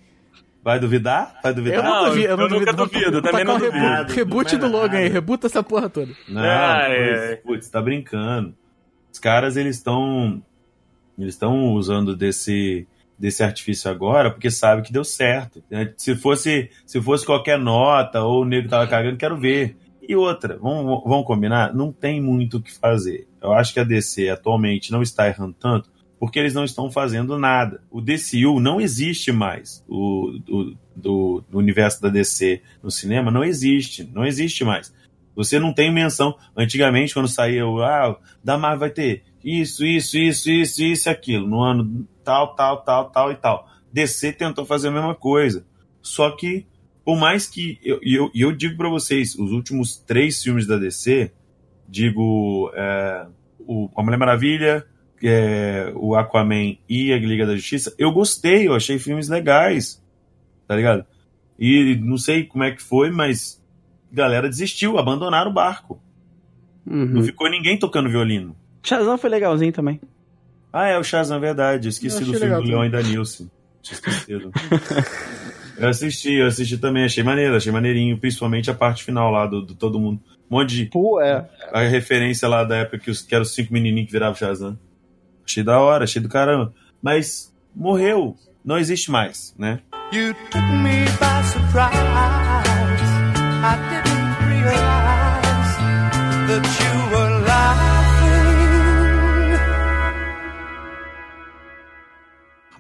vai 0.64 0.80
duvidar? 0.80 1.38
Vai 1.42 1.52
Eu 1.52 1.56
duvidar? 1.56 1.84
não 1.84 1.90
Não, 2.02 2.04
duvido, 2.08 2.26
eu 2.26 2.36
não 2.36 2.44
eu 2.44 2.50
nunca 2.50 2.72
duvido. 2.72 2.90
duvido, 2.98 3.12
Vou 3.12 3.22
também 3.22 3.44
não 3.44 3.54
um 3.54 3.58
reboot- 3.58 3.80
duvido. 3.80 4.12
Reboot 4.14 4.56
do 4.56 4.68
Não 4.68 4.78
é 4.78 4.82
Logan 4.82 4.96
aí, 4.98 5.02
nada. 5.04 5.14
rebuta 5.14 5.46
essa 5.46 5.62
porra 5.62 5.88
toda. 5.88 6.12
Não, 6.28 6.42
putz, 6.42 7.42
putz, 7.44 7.68
tá 7.68 7.80
brincando. 7.80 8.54
Os 9.12 9.18
caras, 9.18 9.56
eles 9.56 9.76
estão 9.76 10.42
eles 11.18 11.34
estão 11.34 11.72
usando 11.74 12.16
desse 12.16 12.86
desse 13.18 13.44
artifício 13.44 13.88
agora 13.88 14.30
porque 14.32 14.50
sabe 14.50 14.82
que 14.82 14.92
deu 14.92 15.04
certo. 15.04 15.62
né? 15.70 15.92
Se 15.96 16.16
fosse 16.16 16.68
se 16.84 17.00
fosse 17.00 17.24
qualquer 17.24 17.58
nota 17.58 18.22
ou 18.22 18.42
o 18.42 18.44
nego 18.44 18.68
tava 18.68 18.86
cagando, 18.88 19.16
quero 19.16 19.36
ver. 19.38 19.76
E 20.12 20.14
outra, 20.14 20.58
vamos, 20.58 21.02
vamos 21.04 21.26
combinar? 21.26 21.74
Não 21.74 21.90
tem 21.90 22.20
muito 22.20 22.58
o 22.58 22.62
que 22.62 22.70
fazer. 22.70 23.26
Eu 23.40 23.54
acho 23.54 23.72
que 23.72 23.80
a 23.80 23.84
DC 23.84 24.28
atualmente 24.28 24.92
não 24.92 25.00
está 25.00 25.26
errando 25.26 25.56
tanto 25.58 25.90
porque 26.20 26.38
eles 26.38 26.52
não 26.52 26.64
estão 26.64 26.90
fazendo 26.90 27.38
nada. 27.38 27.82
O 27.90 27.98
DCU 27.98 28.60
não 28.60 28.78
existe 28.78 29.32
mais. 29.32 29.82
O 29.88 30.38
do, 30.44 30.76
do, 30.94 31.44
do 31.50 31.58
universo 31.58 32.02
da 32.02 32.10
DC 32.10 32.60
no 32.82 32.90
cinema 32.90 33.30
não 33.30 33.42
existe. 33.42 34.04
Não 34.12 34.22
existe 34.26 34.64
mais. 34.64 34.94
Você 35.34 35.58
não 35.58 35.72
tem 35.72 35.90
menção. 35.90 36.36
Antigamente, 36.54 37.14
quando 37.14 37.26
saía 37.26 37.66
o. 37.66 37.82
Ah, 37.82 38.14
da 38.44 38.58
Marvel 38.58 38.80
vai 38.80 38.90
ter 38.90 39.22
isso, 39.42 39.82
isso, 39.82 40.18
isso, 40.18 40.50
isso, 40.50 40.82
isso 40.82 41.08
aquilo. 41.08 41.48
No 41.48 41.62
ano 41.62 42.06
tal, 42.22 42.54
tal, 42.54 42.82
tal, 42.82 43.08
tal 43.08 43.32
e 43.32 43.36
tal. 43.36 43.66
DC 43.90 44.34
tentou 44.34 44.66
fazer 44.66 44.88
a 44.88 44.92
mesma 44.92 45.14
coisa. 45.14 45.64
Só 46.02 46.30
que, 46.32 46.66
por 47.04 47.18
mais 47.18 47.46
que. 47.46 47.78
E 47.82 47.88
eu, 47.88 48.00
e 48.02 48.14
eu, 48.14 48.30
eu 48.34 48.52
digo 48.52 48.76
pra 48.76 48.88
vocês, 48.88 49.34
os 49.34 49.50
últimos 49.52 49.96
três 49.96 50.42
filmes 50.42 50.66
da 50.66 50.76
DC, 50.76 51.30
digo. 51.88 52.70
é, 52.74 53.26
o, 53.60 53.88
a 53.96 54.02
Mulher 54.02 54.16
Maravilha, 54.18 54.84
é, 55.22 55.92
o 55.94 56.14
Aquaman 56.16 56.76
e 56.88 57.12
a 57.12 57.18
Liga 57.18 57.46
da 57.46 57.54
Justiça, 57.54 57.94
eu 57.98 58.10
gostei, 58.12 58.66
eu 58.66 58.74
achei 58.74 58.98
filmes 58.98 59.28
legais. 59.28 60.02
Tá 60.66 60.74
ligado? 60.76 61.04
E 61.58 61.94
não 61.96 62.16
sei 62.18 62.44
como 62.44 62.64
é 62.64 62.72
que 62.72 62.82
foi, 62.82 63.10
mas 63.10 63.62
galera 64.10 64.48
desistiu, 64.48 64.98
abandonaram 64.98 65.50
o 65.50 65.54
barco. 65.54 66.00
Não 66.84 67.20
Uhum. 67.20 67.22
ficou 67.24 67.48
ninguém 67.48 67.78
tocando 67.78 68.08
violino. 68.10 68.56
Shazam 68.82 69.16
foi 69.16 69.30
legalzinho 69.30 69.72
também. 69.72 70.00
Ah, 70.72 70.88
é 70.88 70.98
o 70.98 71.04
Shazam, 71.04 71.38
verdade. 71.38 71.86
Eu 71.86 71.90
esqueci 71.90 72.16
Eu 72.16 72.20
do 72.26 72.32
filme 72.32 72.38
legal 72.40 72.62
do 72.62 72.66
Leon 72.68 72.84
e 72.86 72.90
da 72.90 73.02
Nilce. 73.02 73.48
Tinha 73.80 73.94
esquecido. 73.94 74.50
eu 75.76 75.88
assisti, 75.88 76.34
eu 76.34 76.46
assisti 76.46 76.78
também, 76.78 77.04
achei 77.04 77.22
maneiro, 77.22 77.56
achei 77.56 77.72
maneirinho, 77.72 78.18
principalmente 78.18 78.70
a 78.70 78.74
parte 78.74 79.04
final 79.04 79.30
lá 79.30 79.46
do, 79.46 79.62
do 79.62 79.74
todo 79.74 79.98
mundo. 79.98 80.20
Um 80.50 80.56
monte 80.56 80.74
de. 80.74 80.86
Pô, 80.86 81.20
é. 81.20 81.48
A 81.72 81.82
referência 81.82 82.46
lá 82.48 82.64
da 82.64 82.78
época 82.78 82.98
que, 82.98 83.10
os, 83.10 83.22
que 83.22 83.34
eram 83.34 83.42
os 83.42 83.54
cinco 83.54 83.72
menininhos 83.72 84.06
que 84.06 84.12
viravam 84.12 84.34
Shazam. 84.34 84.78
Achei 85.44 85.62
da 85.62 85.78
hora, 85.80 86.04
achei 86.04 86.20
do 86.20 86.28
caramba. 86.28 86.72
Mas 87.00 87.52
morreu, 87.74 88.36
não 88.64 88.78
existe 88.78 89.10
mais, 89.10 89.54
né? 89.58 89.80
You 90.12 90.34
took 90.50 90.62
me 90.82 91.04
by 91.18 91.42
surprise. 91.44 92.41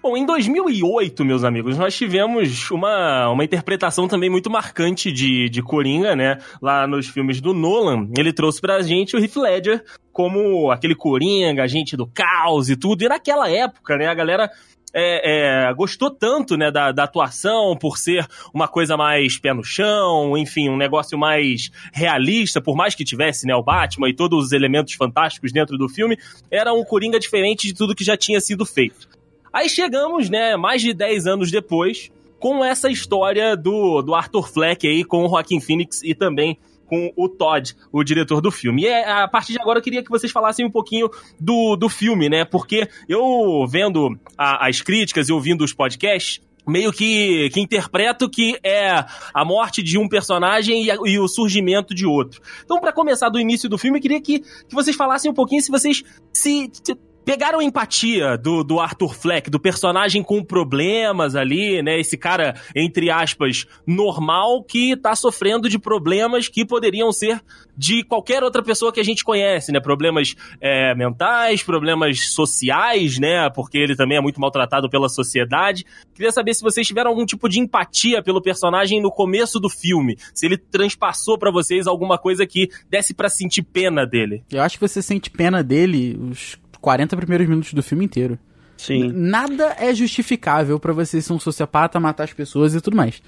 Bom, 0.02 0.16
em 0.16 0.26
2008, 0.26 1.24
meus 1.24 1.44
amigos, 1.44 1.78
nós 1.78 1.94
tivemos 1.94 2.68
uma, 2.72 3.28
uma 3.28 3.44
interpretação 3.44 4.08
também 4.08 4.28
muito 4.28 4.50
marcante 4.50 5.12
de, 5.12 5.48
de 5.48 5.62
Coringa, 5.62 6.16
né? 6.16 6.38
Lá 6.60 6.88
nos 6.88 7.06
filmes 7.06 7.40
do 7.40 7.54
Nolan, 7.54 8.08
ele 8.18 8.32
trouxe 8.32 8.60
pra 8.60 8.82
gente 8.82 9.14
o 9.14 9.20
Heath 9.20 9.36
Ledger 9.36 9.84
como 10.10 10.72
aquele 10.72 10.96
Coringa, 10.96 11.62
agente 11.62 11.96
do 11.96 12.04
caos 12.04 12.68
e 12.68 12.74
tudo. 12.74 13.04
E 13.04 13.08
naquela 13.08 13.48
época, 13.48 13.96
né, 13.96 14.08
a 14.08 14.14
galera 14.14 14.50
é, 14.92 15.68
é, 15.68 15.74
gostou 15.74 16.10
tanto 16.10 16.56
né, 16.56 16.68
da, 16.68 16.90
da 16.90 17.04
atuação 17.04 17.76
por 17.76 17.96
ser 17.96 18.26
uma 18.52 18.66
coisa 18.66 18.96
mais 18.96 19.38
pé 19.38 19.54
no 19.54 19.62
chão, 19.62 20.36
enfim, 20.36 20.68
um 20.68 20.76
negócio 20.76 21.16
mais 21.16 21.70
realista, 21.92 22.60
por 22.60 22.74
mais 22.74 22.96
que 22.96 23.04
tivesse 23.04 23.46
né, 23.46 23.54
o 23.54 23.62
Batman 23.62 24.08
e 24.08 24.16
todos 24.16 24.46
os 24.46 24.52
elementos 24.52 24.94
fantásticos 24.94 25.52
dentro 25.52 25.78
do 25.78 25.88
filme, 25.88 26.18
era 26.50 26.74
um 26.74 26.82
Coringa 26.82 27.20
diferente 27.20 27.68
de 27.68 27.74
tudo 27.74 27.94
que 27.94 28.02
já 28.02 28.16
tinha 28.16 28.40
sido 28.40 28.66
feito. 28.66 29.21
Aí 29.52 29.68
chegamos, 29.68 30.30
né, 30.30 30.56
mais 30.56 30.80
de 30.82 30.92
10 30.94 31.26
anos 31.26 31.50
depois, 31.50 32.10
com 32.38 32.64
essa 32.64 32.90
história 32.90 33.56
do, 33.56 34.02
do 34.02 34.14
Arthur 34.14 34.48
Fleck 34.48 34.86
aí, 34.86 35.04
com 35.04 35.24
o 35.24 35.28
Joaquin 35.28 35.60
Phoenix 35.60 36.02
e 36.02 36.14
também 36.14 36.58
com 36.86 37.10
o 37.16 37.26
Todd, 37.28 37.74
o 37.90 38.02
diretor 38.04 38.40
do 38.40 38.50
filme. 38.50 38.82
E 38.82 38.86
é, 38.86 39.08
a 39.10 39.26
partir 39.28 39.52
de 39.54 39.60
agora 39.60 39.78
eu 39.78 39.82
queria 39.82 40.02
que 40.02 40.10
vocês 40.10 40.30
falassem 40.30 40.66
um 40.66 40.70
pouquinho 40.70 41.08
do, 41.40 41.74
do 41.76 41.88
filme, 41.88 42.28
né? 42.28 42.44
Porque 42.44 42.86
eu 43.08 43.66
vendo 43.66 44.18
a- 44.36 44.68
as 44.68 44.82
críticas 44.82 45.28
e 45.28 45.32
ouvindo 45.32 45.64
os 45.64 45.72
podcasts, 45.72 46.40
meio 46.66 46.92
que, 46.92 47.48
que 47.50 47.60
interpreto 47.60 48.28
que 48.28 48.58
é 48.62 48.90
a 49.32 49.44
morte 49.44 49.82
de 49.82 49.96
um 49.96 50.06
personagem 50.06 50.84
e, 50.84 50.90
a- 50.90 50.98
e 51.06 51.18
o 51.18 51.26
surgimento 51.28 51.94
de 51.94 52.04
outro. 52.04 52.42
Então, 52.64 52.78
pra 52.78 52.92
começar 52.92 53.30
do 53.30 53.40
início 53.40 53.68
do 53.70 53.78
filme, 53.78 53.98
eu 53.98 54.02
queria 54.02 54.20
que, 54.20 54.40
que 54.40 54.74
vocês 54.74 54.94
falassem 54.94 55.30
um 55.30 55.34
pouquinho 55.34 55.62
se 55.62 55.70
vocês 55.70 56.02
se, 56.32 56.70
se 56.84 56.94
pegaram 57.24 57.60
a 57.60 57.64
empatia 57.64 58.36
do, 58.36 58.62
do 58.62 58.80
Arthur 58.80 59.14
Fleck, 59.14 59.50
do 59.50 59.60
personagem 59.60 60.22
com 60.22 60.42
problemas 60.42 61.34
ali, 61.36 61.82
né? 61.82 61.98
Esse 61.98 62.16
cara, 62.16 62.54
entre 62.74 63.10
aspas, 63.10 63.66
normal 63.86 64.62
que 64.64 64.96
tá 64.96 65.14
sofrendo 65.14 65.68
de 65.68 65.78
problemas 65.78 66.48
que 66.48 66.64
poderiam 66.64 67.12
ser 67.12 67.40
de 67.76 68.04
qualquer 68.04 68.42
outra 68.42 68.62
pessoa 68.62 68.92
que 68.92 69.00
a 69.00 69.04
gente 69.04 69.24
conhece, 69.24 69.72
né? 69.72 69.80
Problemas 69.80 70.34
é, 70.60 70.94
mentais, 70.94 71.62
problemas 71.62 72.32
sociais, 72.32 73.18
né? 73.18 73.48
Porque 73.50 73.78
ele 73.78 73.96
também 73.96 74.18
é 74.18 74.20
muito 74.20 74.40
maltratado 74.40 74.90
pela 74.90 75.08
sociedade. 75.08 75.84
Queria 76.14 76.32
saber 76.32 76.54
se 76.54 76.62
vocês 76.62 76.86
tiveram 76.86 77.10
algum 77.10 77.24
tipo 77.24 77.48
de 77.48 77.58
empatia 77.58 78.22
pelo 78.22 78.42
personagem 78.42 79.00
no 79.00 79.10
começo 79.10 79.58
do 79.58 79.68
filme. 79.68 80.16
Se 80.34 80.46
ele 80.46 80.58
transpassou 80.58 81.38
pra 81.38 81.50
vocês 81.50 81.86
alguma 81.86 82.18
coisa 82.18 82.46
que 82.46 82.68
desse 82.90 83.14
pra 83.14 83.28
sentir 83.28 83.62
pena 83.62 84.06
dele. 84.06 84.44
Eu 84.50 84.62
acho 84.62 84.78
que 84.78 84.86
você 84.86 85.00
sente 85.00 85.30
pena 85.30 85.62
dele 85.62 86.18
os 86.20 86.61
40 86.82 87.16
primeiros 87.16 87.48
minutos 87.48 87.72
do 87.72 87.82
filme 87.82 88.04
inteiro. 88.04 88.38
Sim. 88.76 89.10
Nada 89.14 89.76
é 89.78 89.94
justificável 89.94 90.78
pra 90.78 90.92
você 90.92 91.22
ser 91.22 91.32
um 91.32 91.38
sociopata, 91.38 91.98
matar 92.00 92.24
as 92.24 92.32
pessoas 92.34 92.74
e 92.74 92.80
tudo 92.82 92.96
mais. 92.96 93.22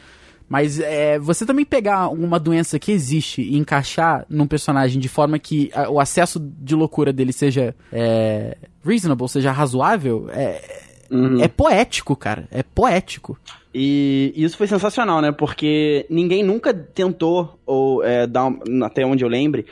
Mas 0.47 0.79
é, 0.79 1.19
você 1.19 1.47
também 1.47 1.64
pegar 1.64 2.09
uma 2.09 2.38
doença 2.38 2.79
que 2.79 2.93
existe 2.93 3.40
e 3.40 3.57
encaixar 3.57 4.27
num 4.29 4.47
personagem 4.47 5.01
de 5.01 5.09
forma 5.09 5.38
que 5.38 5.71
a- 5.73 5.88
o 5.88 5.99
acesso 5.99 6.38
de 6.38 6.75
loucura 6.75 7.12
dele 7.14 7.33
seja 7.33 7.75
é, 7.90 8.59
reasonable, 8.85 9.27
seja 9.29 9.51
razoável, 9.53 10.29
é, 10.31 10.61
Uhum. 11.11 11.40
é 11.40 11.49
poético, 11.49 12.14
cara. 12.17 12.47
É 12.51 12.62
poético. 12.62 13.38
E 13.73 14.33
isso 14.37 14.57
foi 14.57 14.67
sensacional, 14.67 15.21
né? 15.23 15.33
Porque 15.33 16.05
ninguém 16.11 16.43
nunca 16.43 16.75
tentou, 16.75 17.59
ou 17.64 18.03
é, 18.05 18.27
dar, 18.27 18.53
até 18.83 19.05
onde 19.07 19.25
eu 19.25 19.29
lembre, 19.29 19.64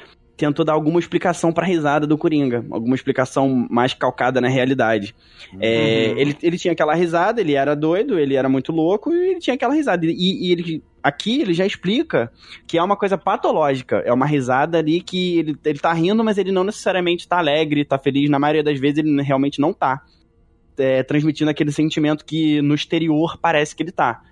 tentou 0.43 0.65
dar 0.65 0.73
alguma 0.73 0.99
explicação 0.99 1.53
pra 1.53 1.65
risada 1.65 2.05
do 2.05 2.19
Coringa. 2.19 2.67
Alguma 2.69 2.97
explicação 2.97 3.65
mais 3.71 3.95
calcada 3.95 4.41
na 4.41 4.49
realidade. 4.49 5.15
É, 5.61 6.07
ele, 6.17 6.37
ele 6.43 6.59
tinha 6.59 6.73
aquela 6.73 6.95
risada, 6.95 7.41
ele 7.41 7.55
era 7.55 7.77
doido, 7.77 8.19
ele 8.19 8.35
era 8.35 8.49
muito 8.49 8.73
louco 8.73 9.15
e 9.15 9.31
ele 9.31 9.39
tinha 9.39 9.55
aquela 9.55 9.73
risada. 9.73 10.05
E, 10.05 10.11
e 10.11 10.51
ele, 10.51 10.83
aqui 11.01 11.41
ele 11.41 11.55
já 11.55 11.65
explica 11.65 12.33
que 12.67 12.77
é 12.77 12.83
uma 12.83 12.97
coisa 12.97 13.17
patológica. 13.17 14.03
É 14.05 14.13
uma 14.13 14.27
risada 14.27 14.79
ali 14.79 15.01
que 15.01 15.39
ele, 15.39 15.57
ele 15.65 15.79
tá 15.79 15.93
rindo, 15.93 16.25
mas 16.25 16.37
ele 16.39 16.51
não 16.51 16.65
necessariamente 16.65 17.29
tá 17.29 17.39
alegre, 17.39 17.85
tá 17.85 17.97
feliz. 17.97 18.29
Na 18.29 18.41
maioria 18.41 18.65
das 18.65 18.81
vezes 18.81 18.99
ele 18.99 19.23
realmente 19.23 19.61
não 19.61 19.73
tá. 19.73 20.03
É, 20.77 21.05
transmitindo 21.05 21.51
aquele 21.51 21.71
sentimento 21.71 22.25
que 22.25 22.61
no 22.63 22.75
exterior 22.75 23.39
parece 23.41 23.77
que 23.77 23.85
ele 23.85 23.93
tá. 23.93 24.23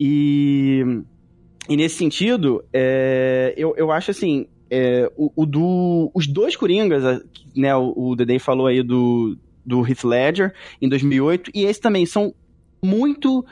E, 0.00 0.82
e 1.68 1.76
nesse 1.76 1.96
sentido, 1.96 2.64
é, 2.72 3.52
eu, 3.54 3.74
eu 3.76 3.92
acho 3.92 4.12
assim, 4.12 4.46
é, 4.74 5.12
o, 5.18 5.30
o 5.36 5.44
do, 5.44 6.10
os 6.14 6.26
dois 6.26 6.56
Coringas, 6.56 7.22
né, 7.54 7.76
o, 7.76 7.92
o 7.94 8.16
Dedei 8.16 8.38
falou 8.38 8.66
aí 8.66 8.82
do, 8.82 9.36
do 9.64 9.86
Heath 9.86 10.02
Ledger 10.02 10.54
em 10.80 10.88
2008, 10.88 11.50
e 11.54 11.66
esse 11.66 11.78
também 11.78 12.06
são 12.06 12.34
muito 12.82 13.44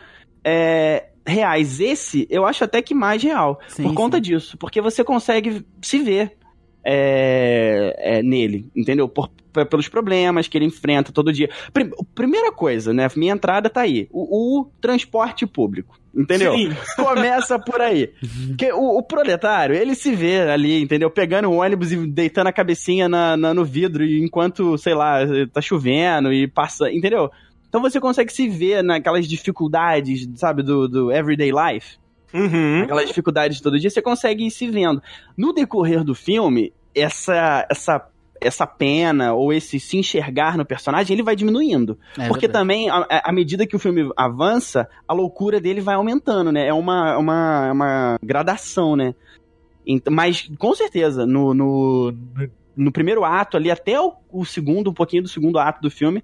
é, 0.43 1.11
reais. 1.27 1.79
Esse 1.79 2.27
eu 2.31 2.47
acho 2.47 2.65
até 2.65 2.81
que 2.81 2.95
mais 2.95 3.23
real, 3.23 3.61
Sim, 3.69 3.83
por 3.83 3.93
conta 3.93 4.17
sim. 4.17 4.23
disso, 4.23 4.57
porque 4.57 4.81
você 4.81 5.05
consegue 5.05 5.63
se 5.83 5.99
ver 5.99 6.39
é, 6.85 7.95
é, 7.99 8.23
nele, 8.23 8.71
entendeu? 8.75 9.09
Por, 9.09 9.29
pelos 9.69 9.89
problemas 9.89 10.47
que 10.49 10.57
ele 10.57 10.65
enfrenta 10.67 11.13
todo 11.13 11.33
dia. 11.33 11.51
Prim- 11.73 11.91
primeira 12.15 12.53
coisa, 12.53 12.93
né? 12.93 13.09
Minha 13.17 13.33
entrada 13.35 13.69
tá 13.69 13.81
aí. 13.83 14.09
O, 14.13 14.61
o 14.61 14.65
transporte 14.81 15.47
público. 15.47 15.99
Entendeu? 16.15 16.55
Sim. 16.55 16.71
Começa 16.97 17.59
por 17.59 17.81
aí. 17.81 18.11
Porque 18.49 18.73
o, 18.73 18.99
o 18.99 19.03
proletário, 19.03 19.75
ele 19.77 19.95
se 19.95 20.13
vê 20.15 20.41
ali, 20.43 20.83
entendeu? 20.83 21.11
Pegando 21.11 21.49
o 21.49 21.57
ônibus 21.61 21.93
e 21.93 22.07
deitando 22.07 22.49
a 22.49 22.53
cabecinha 22.53 23.09
na, 23.09 23.37
na- 23.37 23.55
no 23.55 23.65
vidro 23.65 24.05
e 24.05 24.21
enquanto, 24.23 24.77
sei 24.79 24.95
lá, 24.95 25.19
tá 25.53 25.61
chovendo 25.61 26.33
e 26.33 26.49
passa, 26.49 26.91
entendeu? 26.91 27.31
Então 27.69 27.81
você 27.81 28.01
consegue 28.01 28.33
se 28.33 28.49
ver 28.49 28.83
naquelas 28.83 29.29
dificuldades, 29.29 30.29
sabe, 30.35 30.63
do, 30.65 30.89
do 30.89 31.13
everyday 31.13 31.51
life 31.53 32.00
Uhum. 32.33 32.83
aquelas 32.83 33.09
dificuldades 33.09 33.57
de 33.57 33.63
todo 33.63 33.79
dia, 33.79 33.91
você 33.91 34.01
consegue 34.03 34.47
ir 34.47 34.51
se 34.51 34.69
vendo. 34.71 35.03
No 35.37 35.53
decorrer 35.53 36.05
do 36.05 36.15
filme, 36.15 36.73
essa, 36.95 37.67
essa, 37.71 38.09
essa 38.41 38.67
pena 38.67 39.35
ou 39.35 39.53
esse 39.53 39.79
se 39.81 39.97
enxergar 39.99 40.57
no 40.57 40.65
personagem, 40.65 41.15
ele 41.15 41.23
vai 41.23 41.35
diminuindo. 41.37 41.99
É 42.19 42.29
Porque 42.29 42.47
verdade. 42.47 42.53
também, 42.53 42.89
à- 42.91 43.33
medida 43.33 43.67
que 43.67 43.77
o 43.77 43.79
filme 43.79 44.11
avança, 44.17 44.89
a 45.07 45.13
loucura 45.13 45.61
dele 45.61 45.81
vai 45.81 45.95
aumentando, 45.95 46.51
né? 46.53 46.67
É 46.67 46.73
uma, 46.75 47.17
uma, 47.19 47.73
uma 47.73 48.19
gradação, 48.23 48.97
né? 48.97 49.15
Ent- 49.87 50.09
Mas, 50.11 50.49
com 50.59 50.75
certeza, 50.75 51.27
no, 51.27 51.53
no, 51.55 52.15
no 52.77 52.93
primeiro 52.93 53.25
ato 53.25 53.57
ali, 53.57 53.71
até 53.71 54.01
o, 54.01 54.13
o 54.31 54.45
segundo, 54.45 54.91
um 54.91 54.95
pouquinho 54.95 55.23
do 55.23 55.29
segundo 55.29 55.59
ato 55.59 55.81
do 55.83 55.91
filme, 55.91 56.23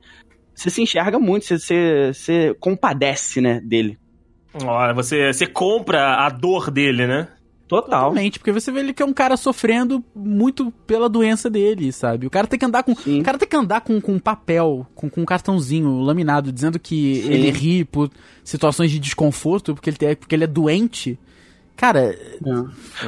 você 0.55 0.71
se 0.71 0.81
enxerga 0.83 1.19
muito, 1.19 1.45
você, 1.45 1.59
você, 1.59 2.13
você 2.15 2.57
compadece, 2.61 3.41
né, 3.41 3.61
dele. 3.63 3.99
Olha, 4.65 4.95
você, 4.95 5.33
você 5.33 5.47
compra 5.47 6.25
a 6.25 6.29
dor 6.29 6.71
dele, 6.71 7.07
né? 7.07 7.29
Total. 7.69 7.85
Totalmente, 8.05 8.39
porque 8.39 8.53
você 8.53 8.71
vê 8.71 8.79
ele 8.79 8.93
que 8.95 9.03
é 9.03 9.07
um 9.07 9.13
cara 9.13 9.37
sofrendo 9.37 10.03
muito 10.15 10.71
pela 10.87 11.09
doença 11.09 11.51
dele, 11.51 11.91
sabe? 11.91 12.25
O 12.27 12.31
cara 12.31 12.47
tem 12.47 12.59
que 12.59 12.65
andar 12.65 12.85
com. 12.85 12.95
Sim. 12.95 13.21
O 13.21 13.25
cara 13.25 13.37
tem 13.39 13.49
que 13.49 13.57
andar 13.57 13.81
com, 13.81 14.01
com 14.01 14.19
papel, 14.21 14.87
com, 14.95 15.11
com 15.11 15.23
um 15.23 15.25
cartãozinho 15.25 16.01
laminado, 16.01 16.53
dizendo 16.53 16.79
que 16.79 17.23
Sim. 17.23 17.33
ele 17.33 17.51
ri 17.51 17.85
por 17.85 18.09
situações 18.45 18.91
de 18.93 19.01
desconforto, 19.01 19.75
porque 19.75 19.91
ele, 19.91 19.97
tem, 19.97 20.15
porque 20.15 20.35
ele 20.37 20.45
é 20.45 20.47
doente. 20.47 21.19
Cara, 21.75 22.17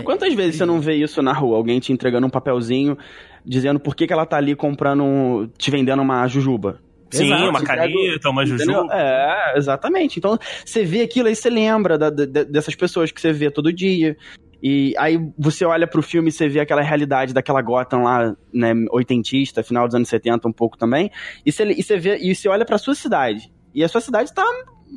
Quantas 0.04 0.34
vezes 0.34 0.56
você 0.56 0.66
não 0.66 0.80
vê 0.80 0.94
isso 0.96 1.22
na 1.22 1.32
rua? 1.32 1.56
Alguém 1.56 1.78
te 1.80 1.92
entregando 1.92 2.26
um 2.26 2.30
papelzinho 2.30 2.98
dizendo 3.46 3.78
por 3.80 3.94
que, 3.94 4.06
que 4.06 4.12
ela 4.12 4.26
tá 4.26 4.36
ali 4.36 4.54
comprando, 4.56 5.02
um- 5.04 5.48
te 5.56 5.70
vendendo 5.70 6.02
uma 6.02 6.26
jujuba. 6.26 6.80
Sim, 7.10 7.26
Exato, 7.26 7.48
uma 7.50 7.62
caneta, 7.62 8.28
uma 8.30 8.44
Entendeu? 8.44 8.82
juju. 8.82 8.92
É, 8.92 9.54
exatamente. 9.56 10.18
Então, 10.18 10.38
você 10.64 10.84
vê 10.84 11.02
aquilo 11.02 11.28
aí, 11.28 11.34
você 11.34 11.48
lembra 11.48 11.96
da- 11.96 12.10
da- 12.10 12.44
dessas 12.44 12.74
pessoas 12.74 13.10
que 13.10 13.20
você 13.20 13.32
vê 13.32 13.50
todo 13.50 13.72
dia. 13.72 14.16
E 14.62 14.92
aí 14.98 15.18
você 15.38 15.64
olha 15.64 15.86
pro 15.86 16.02
filme 16.02 16.28
e 16.28 16.32
você 16.32 16.48
vê 16.48 16.58
aquela 16.60 16.82
realidade 16.82 17.32
daquela 17.32 17.62
Gotham 17.62 18.02
lá, 18.02 18.34
né, 18.52 18.72
oitentista, 18.90 19.62
final 19.62 19.86
dos 19.86 19.94
anos 19.94 20.08
70 20.08 20.48
um 20.48 20.52
pouco 20.52 20.76
também. 20.76 21.10
E 21.46 21.52
você, 21.52 21.64
e 21.64 21.82
você 21.82 21.96
vê, 21.96 22.18
e 22.18 22.34
você 22.34 22.48
olha 22.48 22.64
pra 22.64 22.76
sua 22.76 22.94
cidade. 22.94 23.50
E 23.72 23.84
a 23.84 23.88
sua 23.88 24.00
cidade 24.00 24.34
tá, 24.34 24.44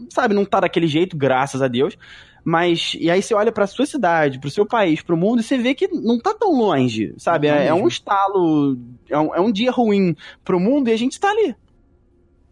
sabe, 0.10 0.34
não 0.34 0.44
tá 0.46 0.60
daquele 0.62 0.88
jeito, 0.88 1.16
graças 1.16 1.62
a 1.62 1.68
Deus. 1.68 1.96
Mas, 2.44 2.98
e 3.00 3.08
aí 3.12 3.22
você 3.22 3.36
olha 3.36 3.52
pra 3.52 3.68
sua 3.68 3.86
cidade, 3.86 4.40
pro 4.40 4.50
seu 4.50 4.66
país, 4.66 5.02
pro 5.04 5.16
mundo, 5.16 5.42
e 5.42 5.44
você 5.44 5.60
vê 5.60 5.76
que 5.76 5.88
não 5.90 6.18
tá 6.20 6.34
tão 6.34 6.52
longe, 6.58 7.14
sabe? 7.18 7.48
Não 7.48 7.56
É, 7.56 7.68
é 7.68 7.74
um 7.74 7.88
estalo, 7.88 8.76
é 9.08 9.20
um, 9.20 9.36
é 9.36 9.40
um 9.40 9.52
dia 9.52 9.70
ruim 9.70 10.16
pro 10.44 10.60
mundo 10.60 10.88
e 10.90 10.92
a 10.92 10.98
gente 10.98 11.20
tá 11.20 11.30
ali. 11.30 11.56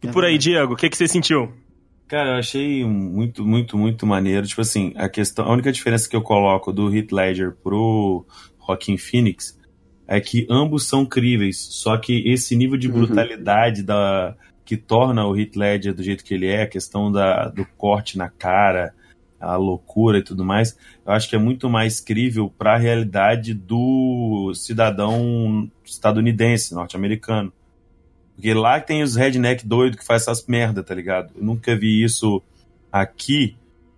E 0.01 0.07
por 0.07 0.23
aí, 0.23 0.37
Diego, 0.37 0.73
o 0.73 0.75
que, 0.75 0.89
que 0.89 0.97
você 0.97 1.07
sentiu? 1.07 1.51
Cara, 2.07 2.31
eu 2.31 2.35
achei 2.39 2.83
muito, 2.85 3.45
muito, 3.45 3.77
muito 3.77 4.05
maneiro. 4.05 4.47
Tipo 4.47 4.61
assim, 4.61 4.93
a 4.95 5.07
questão, 5.07 5.45
a 5.45 5.53
única 5.53 5.71
diferença 5.71 6.09
que 6.09 6.15
eu 6.15 6.21
coloco 6.21 6.73
do 6.73 6.93
Heath 6.93 7.11
Ledger 7.11 7.55
pro 7.63 8.25
Joaquin 8.65 8.97
Phoenix 8.97 9.59
é 10.07 10.19
que 10.19 10.47
ambos 10.49 10.87
são 10.87 11.05
críveis, 11.05 11.57
só 11.69 11.95
que 11.97 12.23
esse 12.27 12.55
nível 12.55 12.77
de 12.77 12.87
Uhum. 12.87 12.93
brutalidade 12.95 13.83
da 13.83 14.35
que 14.65 14.75
torna 14.77 15.25
o 15.25 15.35
Heath 15.35 15.55
Ledger 15.55 15.93
do 15.93 16.03
jeito 16.03 16.23
que 16.23 16.33
ele 16.33 16.47
é, 16.47 16.63
a 16.63 16.67
questão 16.67 17.11
da, 17.11 17.47
do 17.47 17.65
corte 17.77 18.17
na 18.17 18.29
cara, 18.29 18.93
a 19.39 19.55
loucura 19.55 20.19
e 20.19 20.23
tudo 20.23 20.43
mais, 20.45 20.77
eu 21.05 21.11
acho 21.11 21.29
que 21.29 21.35
é 21.35 21.39
muito 21.39 21.69
mais 21.69 21.99
crível 21.99 22.53
para 22.55 22.73
a 22.75 22.77
realidade 22.77 23.53
do 23.53 24.51
cidadão 24.53 25.71
estadunidense, 25.83 26.73
norte-americano. 26.75 27.51
Porque 28.39 28.53
lá 28.53 28.79
tem 28.79 29.03
os 29.03 29.17
redneck 29.17 29.67
doido 29.67 29.97
que 29.97 30.05
faz 30.05 30.21
essas 30.21 30.47
merda, 30.47 30.81
tá 30.81 30.95
ligado? 30.95 31.33
Eu 31.35 31.43
nunca 31.43 31.75
vi 31.75 32.01
isso 32.01 32.41
aqui 32.89 33.57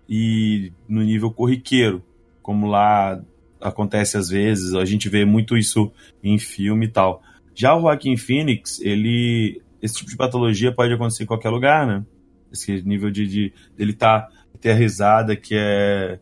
e 0.09 0.71
no 0.89 1.03
nível 1.03 1.29
corriqueiro, 1.29 2.03
como 2.41 2.65
lá 2.65 3.21
acontece 3.61 4.17
às 4.17 4.29
vezes, 4.29 4.73
a 4.73 4.83
gente 4.83 5.07
vê 5.09 5.25
muito 5.25 5.55
isso 5.55 5.91
em 6.23 6.39
filme 6.39 6.87
e 6.87 6.89
tal. 6.89 7.21
Já 7.53 7.75
o 7.75 7.81
Joaquin 7.81 8.17
Phoenix, 8.17 8.81
ele 8.81 9.61
esse 9.79 9.97
tipo 9.97 10.09
de 10.09 10.17
patologia 10.17 10.73
pode 10.73 10.91
acontecer 10.91 11.21
em 11.21 11.27
qualquer 11.27 11.51
lugar, 11.51 11.85
né? 11.85 12.03
Esse 12.51 12.81
nível 12.81 13.11
de, 13.11 13.27
de 13.27 13.53
dele 13.77 13.93
tá 13.93 14.27
ter 14.59 14.71
a 14.71 14.75
risada 14.75 15.35
que 15.35 15.53
é 15.55 16.17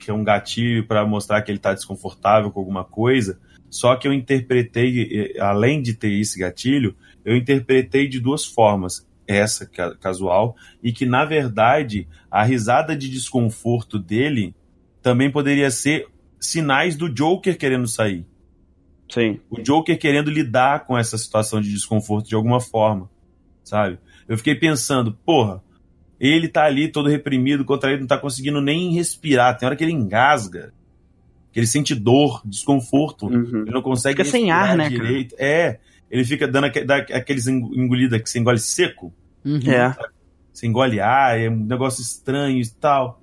que 0.00 0.10
é 0.10 0.14
um 0.14 0.24
gatilho 0.24 0.84
para 0.84 1.06
mostrar 1.06 1.42
que 1.42 1.52
ele 1.52 1.60
tá 1.60 1.72
desconfortável 1.72 2.50
com 2.50 2.58
alguma 2.58 2.82
coisa. 2.82 3.38
Só 3.70 3.94
que 3.94 4.08
eu 4.08 4.12
interpretei, 4.12 5.34
eh, 5.36 5.40
além 5.40 5.80
de 5.80 5.94
ter 5.94 6.12
esse 6.12 6.38
gatilho, 6.38 6.96
eu 7.26 7.36
interpretei 7.36 8.08
de 8.08 8.18
duas 8.18 8.46
formas. 8.46 9.06
Essa 9.28 9.66
ca- 9.66 9.96
casual, 9.96 10.54
e 10.80 10.92
que 10.92 11.04
na 11.04 11.24
verdade 11.24 12.06
a 12.30 12.44
risada 12.44 12.94
de 12.96 13.10
desconforto 13.10 13.98
dele 13.98 14.54
também 15.02 15.32
poderia 15.32 15.68
ser 15.68 16.06
sinais 16.38 16.94
do 16.96 17.08
Joker 17.12 17.58
querendo 17.58 17.88
sair. 17.88 18.24
Sim. 19.08 19.40
O 19.50 19.60
Joker 19.60 19.98
querendo 19.98 20.30
lidar 20.30 20.84
com 20.86 20.96
essa 20.96 21.18
situação 21.18 21.60
de 21.60 21.70
desconforto 21.72 22.28
de 22.28 22.36
alguma 22.36 22.60
forma, 22.60 23.10
sabe? 23.64 23.98
Eu 24.28 24.36
fiquei 24.38 24.54
pensando, 24.54 25.12
porra, 25.12 25.60
ele 26.20 26.46
tá 26.46 26.64
ali 26.64 26.86
todo 26.86 27.08
reprimido, 27.08 27.64
contraído, 27.64 28.00
não 28.02 28.06
tá 28.06 28.18
conseguindo 28.18 28.60
nem 28.60 28.92
respirar. 28.92 29.58
Tem 29.58 29.66
hora 29.66 29.74
que 29.76 29.82
ele 29.82 29.92
engasga, 29.92 30.72
que 31.52 31.58
ele 31.58 31.66
sente 31.66 31.96
dor, 31.96 32.40
desconforto. 32.44 33.26
Uhum. 33.26 33.62
Ele 33.62 33.70
não 33.72 33.82
consegue 33.82 34.18
Fica 34.18 34.30
sem 34.30 34.46
respirar 34.46 34.70
ar, 34.70 34.76
né, 34.76 34.84
cara? 34.90 34.96
direito. 35.04 35.34
É. 35.36 35.80
ele 36.10 36.24
fica 36.24 36.46
dando 36.46 36.70
dá 36.84 36.96
aqueles 36.96 37.46
engo- 37.46 37.74
engolida 37.74 38.18
que 38.20 38.28
você 38.28 38.38
engole 38.38 38.58
seco. 38.58 39.12
Uhum. 39.44 39.60
É. 39.70 39.94
Você 40.52 40.66
engole 40.66 41.00
ar, 41.00 41.38
é 41.38 41.48
um 41.50 41.56
negócio 41.64 42.00
estranho 42.02 42.60
e 42.60 42.68
tal. 42.68 43.22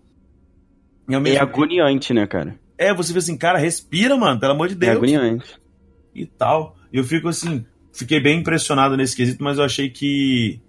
E 1.10 1.14
É 1.36 1.40
agoniante, 1.40 2.14
né, 2.14 2.26
cara? 2.28 2.58
é, 2.78 2.94
você 2.94 3.12
vê 3.14 3.20
assim, 3.20 3.38
cara, 3.38 3.58
respira, 3.58 4.16
mano, 4.18 4.40
pelo 4.40 4.54
amor 4.54 4.68
de 4.68 4.74
É 4.74 4.78
Deus. 4.78 4.98
agoniante. 4.98 5.60
e 6.16 6.26
tal. 6.28 6.76
Eu 6.92 7.04
fico 7.04 7.28
assim, 7.28 7.66
fiquei 7.92 8.20
bem 8.20 8.40
impressionado 8.40 8.96
nesse 8.96 9.16
quesito, 9.16 9.44
mas 9.44 9.58
eu 9.58 9.64
achei 9.64 9.90
que 9.90 10.62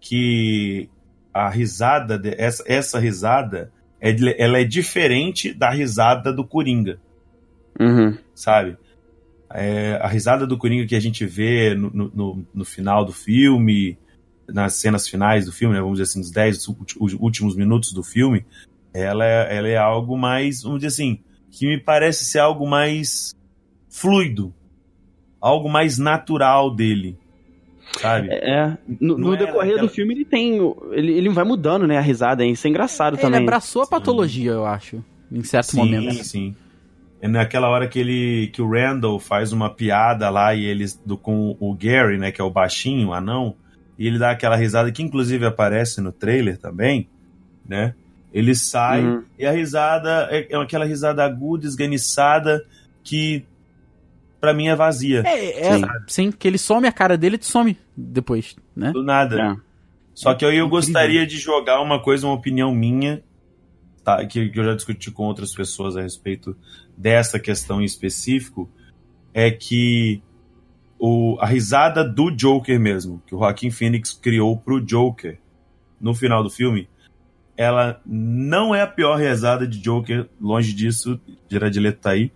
que 0.00 0.88
a 1.32 1.48
risada, 1.48 2.18
de- 2.18 2.34
essa, 2.36 2.64
essa 2.66 2.98
risada, 2.98 3.72
é 4.00 4.10
de- 4.12 4.34
ela 4.36 4.58
é 4.58 4.64
diferente 4.64 5.54
da 5.54 5.70
risada 5.70 6.32
do 6.32 6.44
Coringa, 6.44 6.98
Uhum. 7.80 8.18
sabe? 8.34 8.76
É, 9.54 9.98
a 10.00 10.08
risada 10.08 10.46
do 10.46 10.56
Coringa 10.56 10.86
que 10.86 10.94
a 10.94 11.00
gente 11.00 11.24
vê 11.26 11.74
no, 11.74 11.90
no, 11.90 12.10
no- 12.14 12.46
no 12.54 12.64
final 12.64 13.04
do 13.04 13.12
filme, 13.12 13.98
nas 14.48 14.74
cenas 14.74 15.06
finais 15.08 15.46
do 15.46 15.52
filme, 15.52 15.74
né, 15.74 15.80
vamos 15.80 15.98
dizer 15.98 16.10
assim, 16.10 16.18
nos 16.20 16.30
10 16.30 16.68
ulti- 16.68 16.96
últimos 17.20 17.54
minutos 17.56 17.92
do 17.92 18.02
filme, 18.02 18.44
ela 18.94 19.24
é, 19.24 19.56
ela 19.56 19.68
é 19.68 19.76
algo 19.76 20.16
mais, 20.16 20.62
vamos 20.62 20.78
dizer 20.80 20.88
assim, 20.88 21.20
que 21.50 21.66
me 21.66 21.78
parece 21.78 22.24
ser 22.24 22.38
algo 22.40 22.66
mais 22.68 23.34
fluido, 23.90 24.52
algo 25.40 25.68
mais 25.68 25.98
natural 25.98 26.74
dele, 26.74 27.16
sabe? 28.00 28.28
É. 28.30 28.76
No, 29.00 29.18
Não 29.18 29.28
no 29.28 29.34
era 29.34 29.46
decorrer 29.46 29.72
aquela- 29.72 29.88
do 29.88 29.92
filme 29.92 30.14
ele 30.14 30.24
tem. 30.24 30.58
Ele, 30.92 31.12
ele 31.12 31.28
vai 31.28 31.44
mudando, 31.44 31.86
né, 31.86 31.98
a 31.98 32.00
risada, 32.00 32.44
hein? 32.44 32.52
Isso 32.52 32.66
é 32.66 32.70
engraçado 32.70 33.14
Ele 33.14 33.22
também. 33.22 33.42
abraçou 33.42 33.82
a 33.82 33.86
patologia, 33.86 34.52
eu 34.52 34.64
acho. 34.66 35.04
Em 35.30 35.42
certo 35.44 35.72
sim, 35.72 35.76
momento. 35.78 36.24
sim. 36.24 36.54
É 37.22 37.28
naquela 37.28 37.68
hora 37.68 37.86
que 37.86 37.98
ele 38.00 38.48
que 38.52 38.60
o 38.60 38.68
Randall 38.68 39.18
faz 39.20 39.52
uma 39.52 39.70
piada 39.70 40.28
lá 40.28 40.54
e 40.54 40.64
eles 40.64 41.00
do 41.06 41.16
com 41.16 41.56
o 41.60 41.72
Gary, 41.72 42.18
né, 42.18 42.32
que 42.32 42.40
é 42.40 42.44
o 42.44 42.50
baixinho, 42.50 43.08
o 43.08 43.14
anão, 43.14 43.54
e 43.96 44.08
ele 44.08 44.18
dá 44.18 44.32
aquela 44.32 44.56
risada 44.56 44.90
que 44.90 45.02
inclusive 45.04 45.46
aparece 45.46 46.00
no 46.00 46.10
trailer 46.10 46.58
também, 46.58 47.08
né? 47.66 47.94
Ele 48.34 48.54
sai 48.56 49.02
Uhum. 49.04 49.22
e 49.38 49.46
a 49.46 49.52
risada 49.52 50.26
é, 50.32 50.48
é 50.52 50.56
aquela 50.56 50.84
risada 50.84 51.22
aguda, 51.24 51.64
esganiçada 51.64 52.64
que 53.04 53.44
pra 54.40 54.52
mim 54.52 54.66
é 54.66 54.74
vazia, 54.74 55.22
É, 55.24 55.68
é, 55.68 55.76
Sim. 55.76 55.84
sim. 56.08 56.32
que 56.32 56.48
ele 56.48 56.58
some 56.58 56.88
a 56.88 56.92
cara 56.92 57.16
dele 57.16 57.38
e 57.40 57.44
some 57.44 57.78
depois, 57.96 58.56
né? 58.74 58.90
do 58.90 59.04
nada. 59.04 59.40
É. 59.40 59.56
Só 60.14 60.34
que 60.34 60.44
aí 60.44 60.56
eu 60.58 60.68
gostaria 60.68 61.24
de 61.26 61.38
jogar 61.38 61.80
uma 61.80 62.00
coisa, 62.02 62.26
uma 62.26 62.34
opinião 62.34 62.74
minha, 62.74 63.22
tá, 64.04 64.24
que, 64.26 64.48
que 64.48 64.58
eu 64.58 64.64
já 64.64 64.74
discuti 64.74 65.10
com 65.10 65.24
outras 65.24 65.54
pessoas 65.54 65.96
a 65.96 66.02
respeito 66.02 66.56
dessa 66.96 67.38
questão 67.38 67.80
em 67.80 67.84
específico, 67.84 68.70
é 69.34 69.50
que 69.50 70.22
o, 70.98 71.36
a 71.40 71.46
risada 71.46 72.04
do 72.04 72.30
Joker 72.30 72.78
mesmo, 72.78 73.22
que 73.26 73.34
o 73.34 73.38
Joaquin 73.38 73.70
Phoenix 73.70 74.12
criou 74.12 74.56
pro 74.56 74.80
Joker 74.80 75.38
no 76.00 76.14
final 76.14 76.42
do 76.42 76.50
filme, 76.50 76.88
ela 77.56 78.00
não 78.06 78.74
é 78.74 78.82
a 78.82 78.86
pior 78.86 79.18
risada 79.18 79.66
de 79.66 79.78
Joker, 79.78 80.28
longe 80.40 80.72
disso, 80.72 81.20
Jared 81.48 81.78
Leto 81.78 82.00
tá 82.00 82.10
aí, 82.10 82.32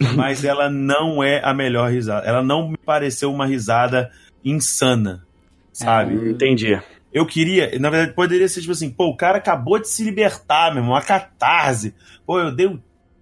mas 0.14 0.44
ela 0.44 0.68
não 0.68 1.22
é 1.22 1.40
a 1.44 1.54
melhor 1.54 1.90
risada. 1.90 2.26
Ela 2.26 2.42
não 2.42 2.70
me 2.70 2.76
pareceu 2.76 3.32
uma 3.32 3.46
risada 3.46 4.10
insana, 4.44 5.24
sabe? 5.72 6.30
Entendi. 6.30 6.80
Eu 7.16 7.24
queria, 7.24 7.78
na 7.78 7.88
verdade, 7.88 8.12
poderia 8.12 8.46
ser 8.46 8.60
tipo 8.60 8.72
assim, 8.72 8.90
pô, 8.90 9.06
o 9.06 9.16
cara 9.16 9.38
acabou 9.38 9.78
de 9.78 9.88
se 9.88 10.04
libertar, 10.04 10.70
meu 10.70 10.82
irmão, 10.82 10.92
uma 10.92 11.00
catarse. 11.00 11.94
Pô, 12.26 12.38
eu 12.38 12.54
dei 12.54 12.66
um 12.66 12.78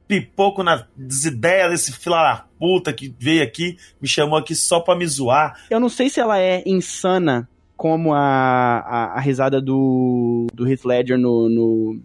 pipoco 0.08 0.64
nas 0.64 0.84
ideias 1.24 1.70
desse 1.70 1.92
fila 1.92 2.20
da 2.20 2.44
puta 2.58 2.92
que 2.92 3.14
veio 3.16 3.44
aqui, 3.44 3.78
me 4.02 4.08
chamou 4.08 4.36
aqui 4.36 4.52
só 4.52 4.80
pra 4.80 4.96
me 4.96 5.06
zoar. 5.06 5.60
Eu 5.70 5.78
não 5.78 5.88
sei 5.88 6.10
se 6.10 6.18
ela 6.18 6.40
é 6.40 6.64
insana 6.66 7.48
como 7.76 8.12
a, 8.12 8.18
a, 8.18 9.04
a 9.14 9.20
risada 9.20 9.60
do, 9.60 10.48
do 10.52 10.68
Heath 10.68 10.84
Ledger 10.84 11.16
no, 11.16 11.48
no, 11.48 12.00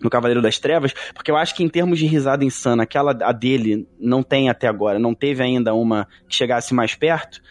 no 0.00 0.08
Cavaleiro 0.08 0.40
das 0.40 0.60
Trevas, 0.60 0.94
porque 1.12 1.32
eu 1.32 1.36
acho 1.36 1.56
que 1.56 1.64
em 1.64 1.68
termos 1.68 1.98
de 1.98 2.06
risada 2.06 2.44
insana, 2.44 2.84
aquela 2.84 3.10
a 3.10 3.32
dele 3.32 3.84
não 3.98 4.22
tem 4.22 4.48
até 4.48 4.68
agora, 4.68 4.96
não 4.96 5.12
teve 5.12 5.42
ainda 5.42 5.74
uma 5.74 6.06
que 6.28 6.36
chegasse 6.36 6.72
mais 6.72 6.94
perto, 6.94 7.42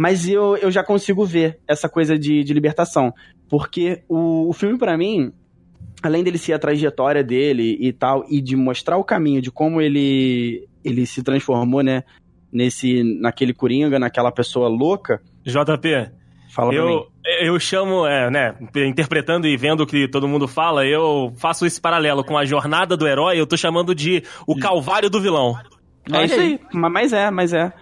mas 0.00 0.26
eu, 0.26 0.56
eu 0.56 0.70
já 0.70 0.82
consigo 0.82 1.26
ver 1.26 1.58
essa 1.68 1.86
coisa 1.86 2.18
de, 2.18 2.42
de 2.42 2.54
libertação, 2.54 3.12
porque 3.50 4.02
o, 4.08 4.48
o 4.48 4.52
filme 4.54 4.78
pra 4.78 4.96
mim, 4.96 5.30
além 6.02 6.24
dele 6.24 6.38
ser 6.38 6.54
a 6.54 6.58
trajetória 6.58 7.22
dele 7.22 7.76
e 7.78 7.92
tal, 7.92 8.24
e 8.26 8.40
de 8.40 8.56
mostrar 8.56 8.96
o 8.96 9.04
caminho 9.04 9.42
de 9.42 9.50
como 9.50 9.78
ele, 9.78 10.66
ele 10.82 11.04
se 11.04 11.22
transformou, 11.22 11.82
né, 11.82 12.02
nesse, 12.50 13.02
naquele 13.20 13.52
Coringa, 13.52 13.98
naquela 13.98 14.32
pessoa 14.32 14.68
louca, 14.68 15.20
JP, 15.44 16.10
Fala 16.48 16.72
pra 16.72 16.82
mim. 16.82 17.04
eu, 17.42 17.52
eu 17.52 17.60
chamo, 17.60 18.06
é, 18.06 18.30
né, 18.30 18.54
interpretando 18.76 19.46
e 19.46 19.54
vendo 19.54 19.82
o 19.82 19.86
que 19.86 20.08
todo 20.08 20.26
mundo 20.26 20.48
fala, 20.48 20.86
eu 20.86 21.30
faço 21.36 21.66
esse 21.66 21.78
paralelo 21.78 22.24
com 22.24 22.38
a 22.38 22.46
jornada 22.46 22.96
do 22.96 23.06
herói, 23.06 23.38
eu 23.38 23.46
tô 23.46 23.54
chamando 23.54 23.94
de 23.94 24.22
o 24.46 24.56
calvário 24.56 25.10
do 25.10 25.20
vilão. 25.20 25.58
É 26.12 26.24
isso 26.24 26.34
aí. 26.40 26.40
aí, 26.40 26.60
ma- 26.72 26.88
mas 26.90 27.12
é, 27.12 27.30
mas 27.30 27.52
é. 27.52 27.72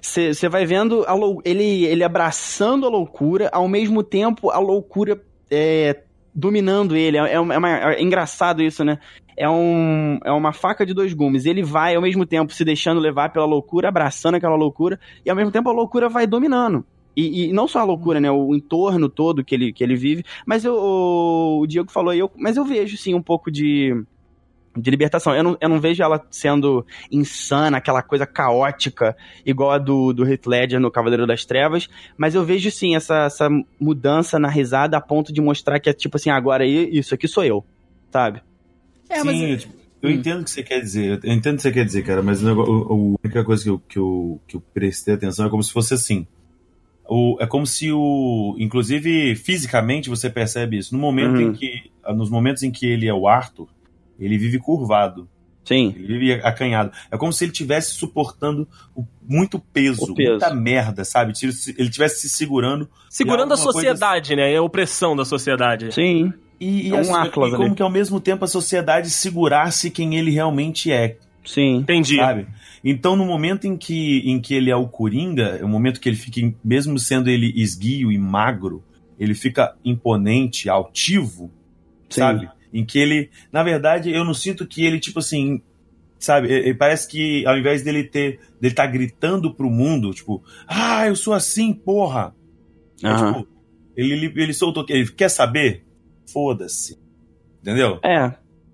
Você 0.00 0.48
vai 0.48 0.64
vendo 0.64 1.04
lou- 1.08 1.40
ele, 1.44 1.84
ele 1.84 2.04
abraçando 2.04 2.86
a 2.86 2.90
loucura, 2.90 3.48
ao 3.52 3.66
mesmo 3.68 4.02
tempo 4.02 4.50
a 4.50 4.58
loucura 4.58 5.20
é, 5.50 6.02
dominando 6.34 6.96
ele. 6.96 7.16
É, 7.18 7.34
é 7.34 7.40
uma- 7.40 7.54
é 7.54 7.58
uma- 7.58 7.92
é 7.94 8.02
engraçado 8.02 8.62
isso, 8.62 8.84
né? 8.84 8.98
É, 9.36 9.48
um, 9.48 10.18
é 10.24 10.30
uma 10.30 10.52
faca 10.52 10.86
de 10.86 10.94
dois 10.94 11.12
gumes. 11.12 11.44
Ele 11.44 11.62
vai 11.62 11.94
ao 11.96 12.02
mesmo 12.02 12.24
tempo 12.24 12.52
se 12.52 12.64
deixando 12.64 13.00
levar 13.00 13.30
pela 13.32 13.44
loucura, 13.46 13.88
abraçando 13.88 14.36
aquela 14.36 14.54
loucura, 14.56 14.98
e 15.24 15.30
ao 15.30 15.36
mesmo 15.36 15.50
tempo 15.50 15.68
a 15.68 15.72
loucura 15.72 16.08
vai 16.08 16.26
dominando. 16.26 16.84
E, 17.16 17.44
e 17.48 17.52
não 17.52 17.68
só 17.68 17.80
a 17.80 17.84
loucura, 17.84 18.20
né? 18.20 18.30
O 18.30 18.54
entorno 18.54 19.08
todo 19.08 19.44
que 19.44 19.54
ele, 19.54 19.72
que 19.72 19.82
ele 19.84 19.94
vive. 19.96 20.24
Mas 20.46 20.64
eu, 20.64 20.74
o, 20.74 21.60
o 21.60 21.66
Diego 21.66 21.90
falou 21.90 22.10
aí, 22.10 22.18
eu, 22.18 22.30
mas 22.36 22.56
eu 22.56 22.64
vejo 22.64 22.96
sim 22.96 23.14
um 23.14 23.22
pouco 23.22 23.50
de, 23.50 23.94
de 24.76 24.90
libertação. 24.90 25.34
Eu 25.34 25.42
não, 25.42 25.56
eu 25.60 25.68
não 25.68 25.80
vejo 25.80 26.02
ela 26.02 26.24
sendo 26.30 26.84
insana, 27.10 27.76
aquela 27.78 28.02
coisa 28.02 28.26
caótica, 28.26 29.16
igual 29.46 29.70
a 29.70 29.78
do, 29.78 30.12
do 30.12 30.26
Heath 30.26 30.46
Ledger 30.46 30.80
no 30.80 30.90
Cavaleiro 30.90 31.26
das 31.26 31.44
Trevas, 31.44 31.88
mas 32.16 32.34
eu 32.34 32.44
vejo 32.44 32.70
sim 32.70 32.96
essa, 32.96 33.24
essa 33.24 33.48
mudança 33.80 34.38
na 34.38 34.48
risada 34.48 34.96
a 34.96 35.00
ponto 35.00 35.32
de 35.32 35.40
mostrar 35.40 35.78
que 35.80 35.88
é 35.88 35.92
tipo 35.92 36.16
assim, 36.16 36.30
agora 36.30 36.64
aí, 36.64 36.88
isso 36.92 37.14
aqui 37.14 37.28
sou 37.28 37.44
eu, 37.44 37.64
sabe? 38.10 38.40
É, 39.08 39.20
Sim, 39.20 39.26
mas 39.26 39.40
eu, 39.40 39.58
tipo, 39.58 39.74
eu 40.02 40.10
Hum. 40.10 40.12
entendo 40.12 40.40
o 40.40 40.44
que 40.44 40.50
você 40.50 40.62
quer 40.62 40.80
dizer. 40.80 41.20
Eu 41.22 41.32
entendo 41.32 41.54
o 41.54 41.56
que 41.56 41.62
você 41.62 41.72
quer 41.72 41.84
dizer, 41.84 42.02
cara, 42.02 42.22
mas 42.22 42.44
a 42.44 42.52
única 42.52 43.44
coisa 43.44 43.62
que 43.62 43.70
eu, 43.70 43.78
que, 43.88 43.98
eu, 43.98 44.40
que 44.46 44.56
eu 44.56 44.62
prestei 44.72 45.14
atenção 45.14 45.46
é 45.46 45.50
como 45.50 45.62
se 45.62 45.72
fosse 45.72 45.94
assim. 45.94 46.26
O, 47.08 47.36
é 47.40 47.46
como 47.46 47.66
se 47.66 47.92
o. 47.92 48.56
Inclusive, 48.58 49.34
fisicamente 49.36 50.08
você 50.08 50.30
percebe 50.30 50.78
isso. 50.78 50.94
No 50.94 51.00
momento 51.00 51.36
Uhum. 51.36 51.50
em 51.50 51.52
que. 51.52 51.90
Nos 52.14 52.30
momentos 52.30 52.62
em 52.62 52.70
que 52.70 52.86
ele 52.86 53.06
é 53.06 53.14
o 53.14 53.26
Arthur, 53.28 53.68
ele 54.18 54.38
vive 54.38 54.58
curvado. 54.58 55.28
Sim. 55.64 55.94
Ele 55.96 56.18
vive 56.18 56.32
acanhado. 56.42 56.92
É 57.10 57.16
como 57.16 57.32
se 57.32 57.42
ele 57.44 57.52
estivesse 57.52 57.94
suportando 57.94 58.68
o- 58.94 59.04
muito 59.26 59.58
peso, 59.58 60.04
O 60.04 60.14
peso. 60.14 60.30
muita 60.32 60.54
merda, 60.54 61.04
sabe? 61.06 61.36
Se 61.38 61.46
Ele 61.78 61.88
estivesse 61.88 62.20
se 62.20 62.28
segurando. 62.28 62.86
Segurando 63.08 63.52
a 63.52 63.54
alguma 63.54 63.72
coisa- 63.72 63.88
sociedade, 63.88 64.36
né? 64.36 64.52
E 64.52 64.56
a 64.56 64.62
opressão 64.62 65.16
da 65.16 65.24
sociedade. 65.24 65.94
Sim. 65.94 66.32
E, 66.60 66.88
e 66.88 66.90
É 66.90 66.94
um 66.94 66.98
assim, 67.00 67.12
Atlas 67.12 67.48
e 67.48 67.52
como 67.56 67.64
ali. 67.68 67.74
que 67.74 67.82
ao 67.82 67.90
mesmo 67.90 68.20
tempo 68.20 68.44
a 68.44 68.48
sociedade 68.48 69.08
segurasse 69.08 69.90
quem 69.90 70.16
ele 70.16 70.30
realmente 70.30 70.92
é. 70.92 71.16
Sim. 71.44 71.76
Entendi. 71.76 72.16
sabe? 72.16 72.46
Então, 72.82 73.16
no 73.16 73.24
momento 73.24 73.66
em 73.66 73.76
que, 73.76 74.18
em 74.30 74.38
que 74.40 74.54
ele 74.54 74.70
é 74.70 74.76
o 74.76 74.86
Coringa, 74.86 75.58
é 75.60 75.64
o 75.64 75.68
momento 75.68 75.98
que 75.98 76.08
ele 76.08 76.16
fica, 76.16 76.40
mesmo 76.62 76.98
sendo 76.98 77.30
ele 77.30 77.50
esguio 77.56 78.12
e 78.12 78.18
magro, 78.18 78.82
ele 79.18 79.34
fica 79.34 79.74
imponente, 79.84 80.68
altivo, 80.68 81.50
Sim. 82.10 82.20
sabe? 82.20 82.48
Em 82.74 82.84
que 82.84 82.98
ele, 82.98 83.30
na 83.52 83.62
verdade, 83.62 84.10
eu 84.12 84.24
não 84.24 84.34
sinto 84.34 84.66
que 84.66 84.84
ele, 84.84 84.98
tipo 84.98 85.20
assim, 85.20 85.62
sabe? 86.18 86.48
E- 86.48 86.70
e 86.70 86.74
parece 86.74 87.06
que 87.08 87.46
ao 87.46 87.56
invés 87.56 87.82
dele 87.84 88.02
ter, 88.02 88.40
dele 88.60 88.74
tá 88.74 88.84
gritando 88.84 89.54
pro 89.54 89.70
mundo, 89.70 90.12
tipo, 90.12 90.42
ah, 90.66 91.06
eu 91.06 91.14
sou 91.14 91.32
assim, 91.32 91.72
porra. 91.72 92.34
É, 93.02 93.06
Aham. 93.06 93.32
tipo, 93.34 93.48
ele, 93.96 94.12
ele, 94.14 94.42
ele 94.42 94.52
soltou, 94.52 94.84
ele 94.88 95.06
quer 95.12 95.28
saber? 95.30 95.84
Foda-se. 96.32 96.98
Entendeu? 97.62 98.00
É. 98.02 98.32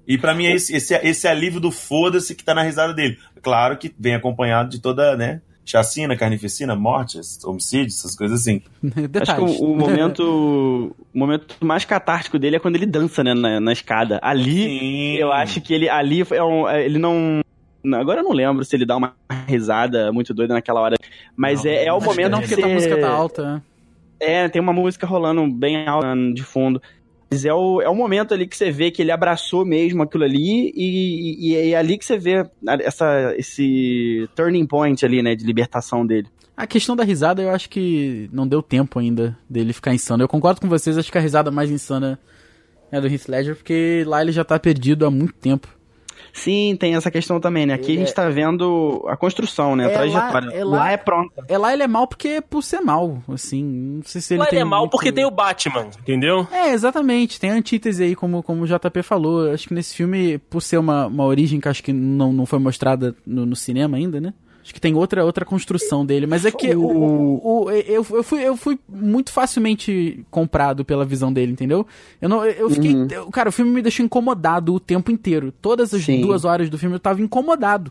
E 0.08 0.16
pra 0.16 0.34
mim 0.34 0.46
é 0.46 0.54
esse, 0.54 0.74
esse, 0.74 0.94
esse 0.94 1.28
alívio 1.28 1.60
do 1.60 1.70
foda-se 1.70 2.34
que 2.34 2.42
tá 2.42 2.54
na 2.54 2.62
risada 2.62 2.94
dele. 2.94 3.18
Claro 3.42 3.76
que 3.76 3.94
vem 3.98 4.14
acompanhado 4.14 4.70
de 4.70 4.80
toda, 4.80 5.14
né? 5.16 5.42
Chacina, 5.70 6.16
carnificina, 6.16 6.74
mortes, 6.74 7.42
homicídios, 7.44 7.98
essas 7.98 8.16
coisas 8.16 8.40
assim. 8.40 8.62
Acho 9.20 9.35
que 9.37 9.40
o, 9.40 9.70
o 9.70 9.76
momento 9.76 10.94
o 11.14 11.18
momento 11.18 11.54
mais 11.61 11.85
catártico 11.85 12.38
dele 12.38 12.56
é 12.56 12.59
quando 12.59 12.76
ele 12.76 12.87
dança, 12.87 13.22
né, 13.22 13.35
na, 13.35 13.61
na 13.61 13.72
escada. 13.72 14.18
Ali, 14.22 14.64
Sim. 14.64 15.14
eu 15.16 15.33
acho 15.33 15.61
que 15.61 15.72
ele 15.72 15.88
ali 15.88 16.24
é 16.30 16.42
um, 16.42 16.68
é, 16.68 16.85
ele 16.85 16.98
não 16.98 17.40
Agora 17.94 18.20
eu 18.20 18.24
não 18.24 18.33
lembro 18.33 18.64
se 18.64 18.76
ele 18.76 18.85
dá 18.85 18.96
uma 18.96 19.14
risada 19.46 20.12
muito 20.12 20.35
doida 20.35 20.52
naquela 20.52 20.80
hora. 20.80 20.96
Mas 21.37 21.64
Não, 21.64 21.70
é, 21.70 21.85
é 21.87 21.92
o 21.92 21.96
acho 21.96 22.04
que 22.04 22.11
momento 22.11 22.33
não, 22.33 22.40
que 22.40 22.48
porque 22.48 22.62
você... 22.62 22.70
a 22.70 22.74
música 22.74 23.00
tá 23.00 23.09
alta. 23.09 23.62
É, 24.18 24.48
tem 24.48 24.61
uma 24.61 24.72
música 24.72 25.06
rolando 25.06 25.46
bem 25.50 25.88
alta 25.88 26.14
de 26.35 26.42
fundo. 26.42 26.83
Mas 27.30 27.44
é 27.44 27.54
o, 27.54 27.80
é 27.80 27.88
o 27.88 27.94
momento 27.94 28.34
ali 28.34 28.46
que 28.46 28.56
você 28.56 28.72
vê 28.72 28.90
que 28.90 29.00
ele 29.00 29.12
abraçou 29.12 29.64
mesmo 29.64 30.02
aquilo 30.02 30.24
ali 30.24 30.72
e, 30.74 31.46
e, 31.48 31.52
e 31.52 31.72
é 31.72 31.76
ali 31.76 31.96
que 31.96 32.04
você 32.04 32.18
vê 32.18 32.44
essa, 32.80 33.32
esse 33.36 34.28
turning 34.34 34.66
point 34.66 35.04
ali, 35.06 35.22
né, 35.22 35.36
de 35.36 35.44
libertação 35.44 36.04
dele. 36.04 36.26
A 36.56 36.66
questão 36.66 36.96
da 36.96 37.04
risada, 37.04 37.40
eu 37.40 37.50
acho 37.50 37.70
que 37.70 38.28
não 38.32 38.46
deu 38.46 38.60
tempo 38.60 38.98
ainda 38.98 39.38
dele 39.48 39.72
ficar 39.72 39.94
insano. 39.94 40.24
Eu 40.24 40.28
concordo 40.28 40.60
com 40.60 40.68
vocês, 40.68 40.98
acho 40.98 41.10
que 41.10 41.16
a 41.16 41.20
risada 41.20 41.50
mais 41.50 41.70
insana 41.70 42.18
é 42.90 43.00
do 43.00 43.06
Heath 43.06 43.28
Ledger, 43.28 43.56
porque 43.56 44.02
lá 44.06 44.20
ele 44.20 44.32
já 44.32 44.44
tá 44.44 44.58
perdido 44.58 45.06
há 45.06 45.10
muito 45.10 45.34
tempo. 45.34 45.68
Sim, 46.32 46.76
tem 46.78 46.94
essa 46.94 47.10
questão 47.10 47.40
também, 47.40 47.66
né? 47.66 47.74
Aqui 47.74 47.96
a 47.96 47.98
gente 48.00 48.14
tá 48.14 48.28
vendo 48.28 49.04
a 49.08 49.16
construção, 49.16 49.74
né? 49.76 49.86
A 49.86 49.90
É, 49.90 49.92
lá- 49.92 49.98
trajetória. 50.30 50.50
é 50.56 50.64
lá... 50.64 50.76
lá- 50.78 50.92
é 50.92 50.96
pronta. 50.96 51.44
É 51.48 51.58
lá 51.58 51.72
ele 51.72 51.82
é 51.82 51.88
mal 51.88 52.06
porque 52.06 52.28
é 52.28 52.40
por 52.40 52.62
ser 52.62 52.80
mal, 52.80 53.22
assim, 53.28 53.62
não 53.64 54.02
sei 54.04 54.20
se 54.20 54.34
ele 54.34 54.38
Lá 54.38 54.44
ele 54.46 54.50
tem 54.50 54.60
é 54.60 54.64
mal 54.64 54.80
muito- 54.80 54.92
porque 54.92 55.12
tem 55.12 55.24
o 55.24 55.30
Batman, 55.30 55.86
entendeu? 56.00 56.46
É, 56.52 56.70
exatamente. 56.72 57.38
Tem 57.40 57.50
a 57.50 57.54
antítese 57.54 58.02
aí, 58.02 58.14
como, 58.14 58.42
como 58.42 58.62
o 58.62 58.66
JP 58.66 59.02
falou. 59.02 59.50
Acho 59.52 59.68
que 59.68 59.74
nesse 59.74 59.94
filme, 59.94 60.38
por 60.38 60.60
ser 60.62 60.78
uma, 60.78 61.06
uma 61.06 61.24
origem 61.24 61.60
que 61.60 61.68
acho 61.68 61.82
que 61.82 61.92
não, 61.92 62.32
não 62.32 62.46
foi 62.46 62.58
mostrada 62.58 63.14
no, 63.26 63.44
no 63.46 63.56
cinema 63.56 63.96
ainda, 63.96 64.20
né? 64.20 64.32
Acho 64.62 64.74
que 64.74 64.80
tem 64.80 64.94
outra, 64.94 65.24
outra 65.24 65.44
construção 65.44 66.04
dele. 66.04 66.26
Mas 66.26 66.44
é 66.44 66.50
que 66.50 66.74
o, 66.76 66.82
o- 66.84 67.64
o- 67.64 67.70
eu, 67.70 68.06
eu, 68.10 68.22
fui, 68.22 68.42
eu 68.46 68.56
fui 68.56 68.78
muito 68.88 69.32
facilmente 69.32 70.24
comprado 70.30 70.84
pela 70.84 71.04
visão 71.04 71.32
dele, 71.32 71.52
entendeu? 71.52 71.86
Eu, 72.20 72.28
não, 72.28 72.44
eu 72.44 72.68
fiquei. 72.68 72.94
eu- 73.10 73.30
cara, 73.30 73.48
o 73.48 73.52
filme 73.52 73.70
me 73.72 73.80
deixou 73.82 74.04
incomodado 74.04 74.74
o 74.74 74.78
tempo 74.80 75.10
inteiro. 75.10 75.50
Todas 75.62 75.94
as 75.94 76.04
Sim. 76.04 76.20
duas 76.20 76.44
horas 76.44 76.68
do 76.68 76.76
filme 76.78 76.94
eu 76.96 77.00
tava 77.00 77.22
incomodado 77.22 77.90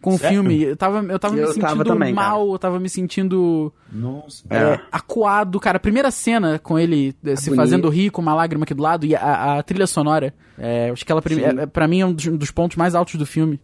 com 0.00 0.14
o 0.14 0.18
filme. 0.18 0.62
Eu 0.62 0.76
tava, 0.76 1.02
eu 1.12 1.18
tava 1.18 1.34
me 1.34 1.40
Eu 1.40 1.48
sentindo 1.48 1.66
tava 1.66 1.84
também, 1.84 2.14
mal, 2.14 2.52
eu 2.52 2.58
tava 2.58 2.78
me 2.78 2.88
sentindo 2.88 3.72
Nossa. 3.92 4.44
é, 4.48 4.78
acuado, 4.92 5.58
cara. 5.58 5.78
A 5.78 5.80
primeira 5.80 6.12
cena 6.12 6.60
com 6.60 6.78
ele 6.78 7.16
eh, 7.24 7.34
se 7.34 7.46
bonito. 7.46 7.56
fazendo 7.60 7.88
rir 7.88 8.10
com 8.10 8.22
uma 8.22 8.32
lágrima 8.34 8.62
aqui 8.62 8.74
do 8.74 8.82
lado 8.82 9.04
e 9.04 9.16
a, 9.16 9.58
a 9.58 9.62
trilha 9.64 9.88
sonora, 9.88 10.32
é, 10.56 10.90
acho 10.90 11.04
que 11.04 11.10
ela, 11.10 11.20
prime- 11.20 11.42
é, 11.42 11.66
pra 11.66 11.88
mim, 11.88 12.00
é 12.02 12.06
um 12.06 12.12
dos, 12.12 12.26
um 12.28 12.36
dos 12.36 12.52
pontos 12.52 12.76
mais 12.76 12.94
altos 12.94 13.16
do 13.16 13.26
filme. 13.26 13.58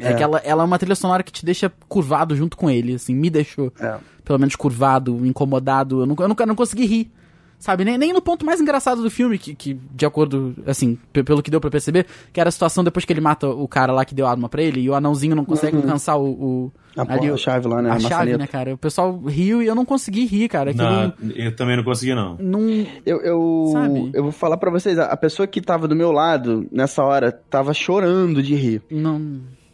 É, 0.00 0.12
É. 0.12 0.14
que 0.14 0.22
ela, 0.22 0.38
ela 0.44 0.62
é 0.62 0.66
uma 0.66 0.78
trilha 0.78 0.94
sonora 0.94 1.22
que 1.22 1.32
te 1.32 1.44
deixa 1.44 1.70
curvado 1.88 2.34
junto 2.34 2.56
com 2.56 2.68
ele, 2.70 2.94
assim, 2.94 3.14
me 3.14 3.28
deixou, 3.30 3.72
É. 3.80 3.96
pelo 4.24 4.38
menos, 4.38 4.56
curvado, 4.56 5.24
incomodado. 5.26 6.00
Eu 6.00 6.06
não, 6.06 6.16
eu 6.18 6.28
não, 6.28 6.36
eu 6.38 6.46
não 6.46 6.54
consegui 6.54 6.86
rir. 6.86 7.10
Sabe, 7.58 7.84
nem, 7.84 7.98
nem 7.98 8.10
no 8.10 8.22
ponto 8.22 8.46
mais 8.46 8.58
engraçado 8.58 9.02
do 9.02 9.10
filme, 9.10 9.36
que, 9.36 9.54
que 9.54 9.74
de 9.94 10.06
acordo, 10.06 10.54
assim, 10.66 10.96
pe- 11.12 11.22
pelo 11.22 11.42
que 11.42 11.50
deu 11.50 11.60
pra 11.60 11.68
perceber, 11.70 12.06
que 12.32 12.40
era 12.40 12.48
a 12.48 12.50
situação 12.50 12.82
depois 12.82 13.04
que 13.04 13.12
ele 13.12 13.20
mata 13.20 13.46
o 13.50 13.68
cara 13.68 13.92
lá 13.92 14.02
que 14.02 14.14
deu 14.14 14.26
a 14.26 14.30
arma 14.30 14.48
pra 14.48 14.62
ele, 14.62 14.80
e 14.80 14.88
o 14.88 14.94
anãozinho 14.94 15.36
não 15.36 15.44
consegue 15.44 15.76
alcançar 15.76 16.16
o, 16.16 16.24
o, 16.30 16.72
A, 16.96 17.02
ali 17.02 17.18
porra, 17.20 17.34
a 17.34 17.36
chave 17.36 17.68
lá, 17.68 17.82
né? 17.82 17.90
a 17.90 17.94
A 17.96 18.00
chave, 18.00 18.34
né, 18.38 18.46
cara? 18.46 18.72
O 18.72 18.78
pessoal 18.78 19.14
riu 19.26 19.62
e 19.62 19.66
eu 19.66 19.74
não 19.74 19.84
consegui 19.84 20.24
rir, 20.24 20.48
cara. 20.48 20.72
Não, 20.72 21.12
eu 21.36 21.54
também 21.54 21.76
não 21.76 21.84
consegui, 21.84 22.14
não. 22.14 22.38
não, 22.40 22.62
Eu, 23.04 23.20
eu, 23.20 23.68
Sabe? 23.74 24.10
eu 24.14 24.22
vou 24.22 24.32
falar 24.32 24.56
pra 24.56 24.70
vocês, 24.70 24.98
a 24.98 25.04
a 25.12 25.16
pessoa 25.18 25.46
que 25.46 25.60
tava 25.60 25.86
do 25.86 25.94
meu 25.94 26.12
lado, 26.12 26.66
nessa 26.72 27.04
hora, 27.04 27.30
tava 27.30 27.74
chorando 27.74 28.42
de 28.42 28.54
rir. 28.54 28.80
não, 28.90 29.20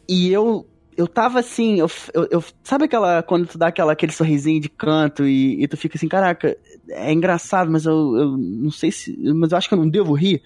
E 0.08 0.30
eu, 0.32 0.66
eu 0.96 1.06
tava 1.08 1.38
assim, 1.40 1.80
eu, 1.80 1.90
eu, 2.14 2.28
eu- 2.30 2.44
sabe 2.62 2.84
aquela, 2.84 3.22
quando 3.22 3.46
tu 3.46 3.58
dá 3.58 3.68
aquela, 3.68 3.92
aquele 3.92 4.12
sorrisinho 4.12 4.60
de 4.60 4.68
canto 4.68 5.26
e, 5.26 5.62
e 5.62 5.68
tu 5.68 5.76
fica 5.76 5.96
assim, 5.96 6.08
caraca, 6.08 6.56
é 6.88 7.12
engraçado, 7.12 7.70
mas 7.70 7.84
eu, 7.84 8.16
eu 8.16 8.36
não 8.36 8.70
sei 8.70 8.90
se, 8.92 9.16
mas 9.34 9.50
eu 9.52 9.58
acho 9.58 9.68
que 9.68 9.74
eu 9.74 9.78
não 9.78 9.88
devo 9.88 10.12
rir. 10.14 10.42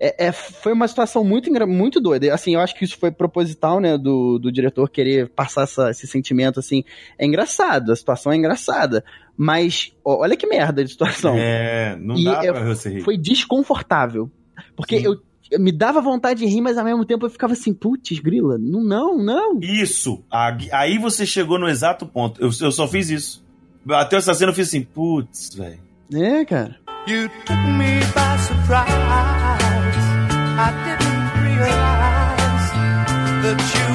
É, 0.00 0.26
é, 0.26 0.32
foi 0.32 0.72
uma 0.72 0.88
situação 0.88 1.22
muito, 1.22 1.48
muito 1.68 2.00
doida. 2.00 2.34
Assim, 2.34 2.54
eu 2.54 2.60
acho 2.60 2.74
que 2.74 2.84
isso 2.84 2.98
foi 2.98 3.12
proposital, 3.12 3.78
né, 3.78 3.96
do, 3.96 4.38
do 4.40 4.50
diretor 4.50 4.90
querer 4.90 5.28
passar 5.28 5.62
essa- 5.62 5.90
esse 5.90 6.06
sentimento, 6.06 6.58
assim. 6.58 6.82
É 7.16 7.24
engraçado, 7.24 7.92
a 7.92 7.96
situação 7.96 8.32
é 8.32 8.36
engraçada. 8.36 9.04
Mas, 9.36 9.92
ó, 10.04 10.20
olha 10.22 10.36
que 10.36 10.46
merda 10.48 10.82
de 10.84 10.90
situação. 10.90 11.36
É, 11.38 11.96
não 12.00 12.16
E 12.16 12.24
dá 12.24 12.44
eu- 12.44 12.54
pra 12.54 12.64
você 12.64 12.88
rir. 12.90 13.00
Foi 13.02 13.16
desconfortável. 13.16 14.28
Porque 14.76 14.98
Sim. 14.98 15.06
eu 15.06 15.20
me 15.58 15.70
dava 15.70 16.00
vontade 16.00 16.40
de 16.40 16.46
rir, 16.46 16.60
mas 16.60 16.78
ao 16.78 16.84
mesmo 16.84 17.04
tempo 17.04 17.26
eu 17.26 17.30
ficava 17.30 17.52
assim, 17.52 17.72
putz, 17.72 18.18
grila, 18.18 18.56
não, 18.58 18.82
não, 18.82 19.18
não. 19.18 19.60
Isso. 19.60 20.24
Aí 20.72 20.98
você 20.98 21.26
chegou 21.26 21.58
no 21.58 21.68
exato 21.68 22.06
ponto. 22.06 22.40
Eu, 22.40 22.50
eu 22.60 22.72
só 22.72 22.88
fiz 22.88 23.10
isso. 23.10 23.44
Até 23.90 24.16
essa 24.16 24.34
cena 24.34 24.50
eu 24.50 24.54
fiz 24.54 24.68
assim, 24.68 24.82
putz, 24.82 25.54
velho. 25.54 25.78
É, 26.12 26.44
cara. 26.44 26.76
You 27.06 27.28
took 27.44 27.58
me 27.76 28.00
by 28.14 28.38
surprise. 28.38 28.84
I 30.56 30.70
didn't 30.84 31.42
realize 31.42 32.70
that 33.42 33.58
you 33.74 33.93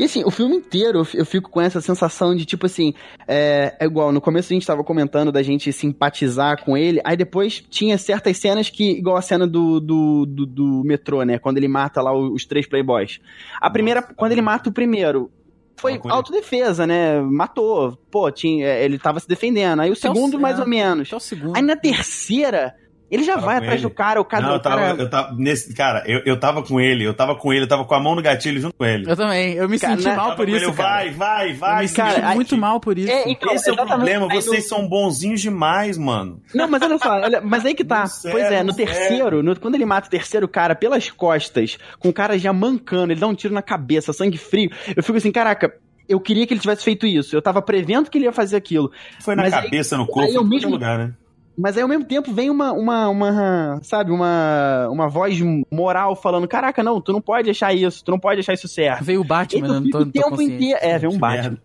E 0.00 0.04
assim, 0.04 0.24
o 0.24 0.30
filme 0.30 0.56
inteiro 0.56 1.06
eu 1.14 1.26
fico 1.26 1.50
com 1.50 1.60
essa 1.60 1.78
sensação 1.80 2.34
de 2.34 2.46
tipo 2.46 2.64
assim, 2.64 2.94
é, 3.28 3.76
é 3.78 3.84
igual, 3.84 4.10
no 4.10 4.20
começo 4.20 4.50
a 4.50 4.54
gente 4.54 4.66
tava 4.66 4.82
comentando 4.82 5.30
da 5.30 5.42
gente 5.42 5.70
simpatizar 5.72 6.64
com 6.64 6.74
ele, 6.74 7.00
aí 7.04 7.16
depois 7.18 7.62
tinha 7.68 7.98
certas 7.98 8.38
cenas 8.38 8.70
que, 8.70 8.92
igual 8.92 9.16
a 9.16 9.22
cena 9.22 9.46
do, 9.46 9.78
do, 9.78 10.24
do, 10.26 10.46
do 10.46 10.82
metrô, 10.86 11.22
né, 11.22 11.38
quando 11.38 11.58
ele 11.58 11.68
mata 11.68 12.00
lá 12.00 12.12
o- 12.12 12.32
os 12.32 12.46
três 12.46 12.66
playboys. 12.66 13.20
A 13.60 13.68
primeira, 13.68 14.02
quando 14.02 14.32
ele 14.32 14.40
mata 14.40 14.70
o 14.70 14.72
primeiro, 14.72 15.30
foi 15.76 16.00
autodefesa, 16.08 16.86
né, 16.86 17.20
matou, 17.20 17.98
pô, 18.10 18.30
tinha, 18.30 18.66
ele 18.78 18.98
tava 18.98 19.20
se 19.20 19.28
defendendo, 19.28 19.80
aí 19.80 19.90
o 19.90 19.92
Até 19.92 20.10
o- 20.10 20.14
segundo 20.14 20.40
mais 20.40 20.58
é, 20.58 20.62
ou 20.62 20.66
menos. 20.68 21.12
o 21.12 21.20
segundo. 21.20 21.56
Aí 21.56 21.62
na 21.62 21.76
terceira, 21.76 22.74
ele 23.10 23.24
já 23.24 23.34
Tava 23.34 23.46
vai 23.46 23.56
atrás 23.56 23.74
ele. 23.74 23.82
do 23.82 23.90
cara, 23.90 24.20
o 24.20 24.24
cara, 24.24 24.46
não, 24.46 24.52
eu 24.54 24.60
tava, 24.60 24.76
cara... 24.76 25.02
eu 25.02 25.10
tava 25.10 25.34
nesse, 25.36 25.74
cara, 25.74 26.02
eu, 26.06 26.20
eu 26.24 26.38
tava 26.38 26.62
com 26.62 26.80
ele, 26.80 27.04
eu 27.04 27.12
tava 27.14 27.34
com 27.34 27.52
ele, 27.52 27.64
eu 27.64 27.68
tava 27.68 27.84
com 27.84 27.94
a 27.94 28.00
mão 28.00 28.14
no 28.14 28.22
gatilho 28.22 28.60
junto 28.60 28.74
com 28.76 28.84
ele. 28.84 29.10
Eu 29.10 29.16
também, 29.16 29.54
eu 29.54 29.68
me 29.68 29.78
Cara, 29.78 29.96
senti 29.96 30.08
né? 30.08 30.14
mal 30.16 30.36
por 30.36 30.48
isso, 30.48 30.64
ele, 30.66 30.72
cara. 30.72 30.88
Vai, 30.88 31.10
vai, 31.10 31.52
vai. 31.54 31.84
eu 31.84 31.88
me 31.88 31.94
cara, 31.94 32.10
senti 32.14 32.24
aí- 32.24 32.34
muito 32.34 32.56
mal 32.56 32.78
por 32.80 32.98
isso. 32.98 33.10
É, 33.10 33.30
então, 33.30 33.52
Esse 33.52 33.70
é 33.70 33.72
o 33.72 33.76
problema, 33.76 34.28
Aí 34.30 34.40
vocês 34.40 34.62
no- 34.64 34.68
são 34.68 34.88
bonzinhos 34.88 35.40
demais, 35.40 35.98
mano. 35.98 36.40
Não, 36.54 36.68
mas 36.68 36.82
olha 36.82 36.98
só, 36.98 37.10
olha, 37.20 37.40
mas 37.40 37.64
aí 37.66 37.74
que 37.74 37.84
tá. 37.84 38.06
Serve, 38.08 38.38
pois 38.38 38.52
é, 38.52 38.62
no 38.62 38.74
terceiro, 38.74 39.42
no- 39.42 39.58
quando 39.58 39.74
ele 39.74 39.84
mata 39.84 40.06
o 40.06 40.10
terceiro 40.10 40.46
cara 40.48 40.74
pelas 40.74 41.10
costas, 41.10 41.78
com 41.98 42.08
o 42.08 42.12
cara 42.12 42.38
já 42.38 42.52
mancando, 42.52 43.12
ele 43.12 43.20
dá 43.20 43.26
um 43.26 43.34
tiro 43.34 43.52
na 43.54 43.62
cabeça, 43.62 44.12
sangue 44.12 44.38
frio, 44.38 44.70
eu 44.96 45.02
fico 45.02 45.18
assim, 45.18 45.32
caraca, 45.32 45.74
eu 46.08 46.18
queria 46.20 46.44
que 46.46 46.52
ele 46.52 46.60
tivesse 46.60 46.82
feito 46.82 47.06
isso. 47.06 47.36
Eu 47.36 47.42
tava 47.42 47.62
prevendo 47.62 48.10
que 48.10 48.18
ele 48.18 48.24
ia 48.24 48.32
fazer 48.32 48.56
aquilo. 48.56 48.90
Foi 49.20 49.36
na 49.36 49.44
Mas 49.44 49.52
aí- 49.54 49.62
cabeça, 49.64 49.96
no 49.96 50.06
corpo, 50.06 50.28
aí 50.28 50.34
eu 50.34 50.40
em 50.40 50.44
todo 50.44 50.48
mesmo- 50.50 50.70
lugar, 50.70 50.98
né? 50.98 51.12
Mas 51.60 51.76
aí 51.76 51.82
ao 51.82 51.88
mesmo 51.88 52.06
tempo 52.06 52.32
vem 52.32 52.48
uma, 52.48 52.72
uma, 52.72 53.08
uma 53.08 53.80
sabe, 53.82 54.10
uma, 54.10 54.88
uma 54.90 55.08
voz 55.08 55.38
moral 55.70 56.16
falando, 56.16 56.48
caraca, 56.48 56.82
não, 56.82 57.00
tu 57.02 57.12
não 57.12 57.20
pode 57.20 57.50
achar 57.50 57.74
isso, 57.74 58.02
tu 58.02 58.10
não 58.10 58.18
pode 58.18 58.40
achar 58.40 58.54
isso 58.54 58.66
certo. 58.66 59.04
Veio 59.04 59.20
o 59.20 59.24
Batman, 59.24 59.68
não 59.68 59.82
fica 59.82 59.98
tô, 59.98 60.04
não 60.04 60.10
tô 60.10 60.20
tempo 60.22 60.42
inteiro. 60.42 60.78
É, 60.80 60.98
vem 60.98 61.10
um 61.10 61.18
Batman. 61.18 61.58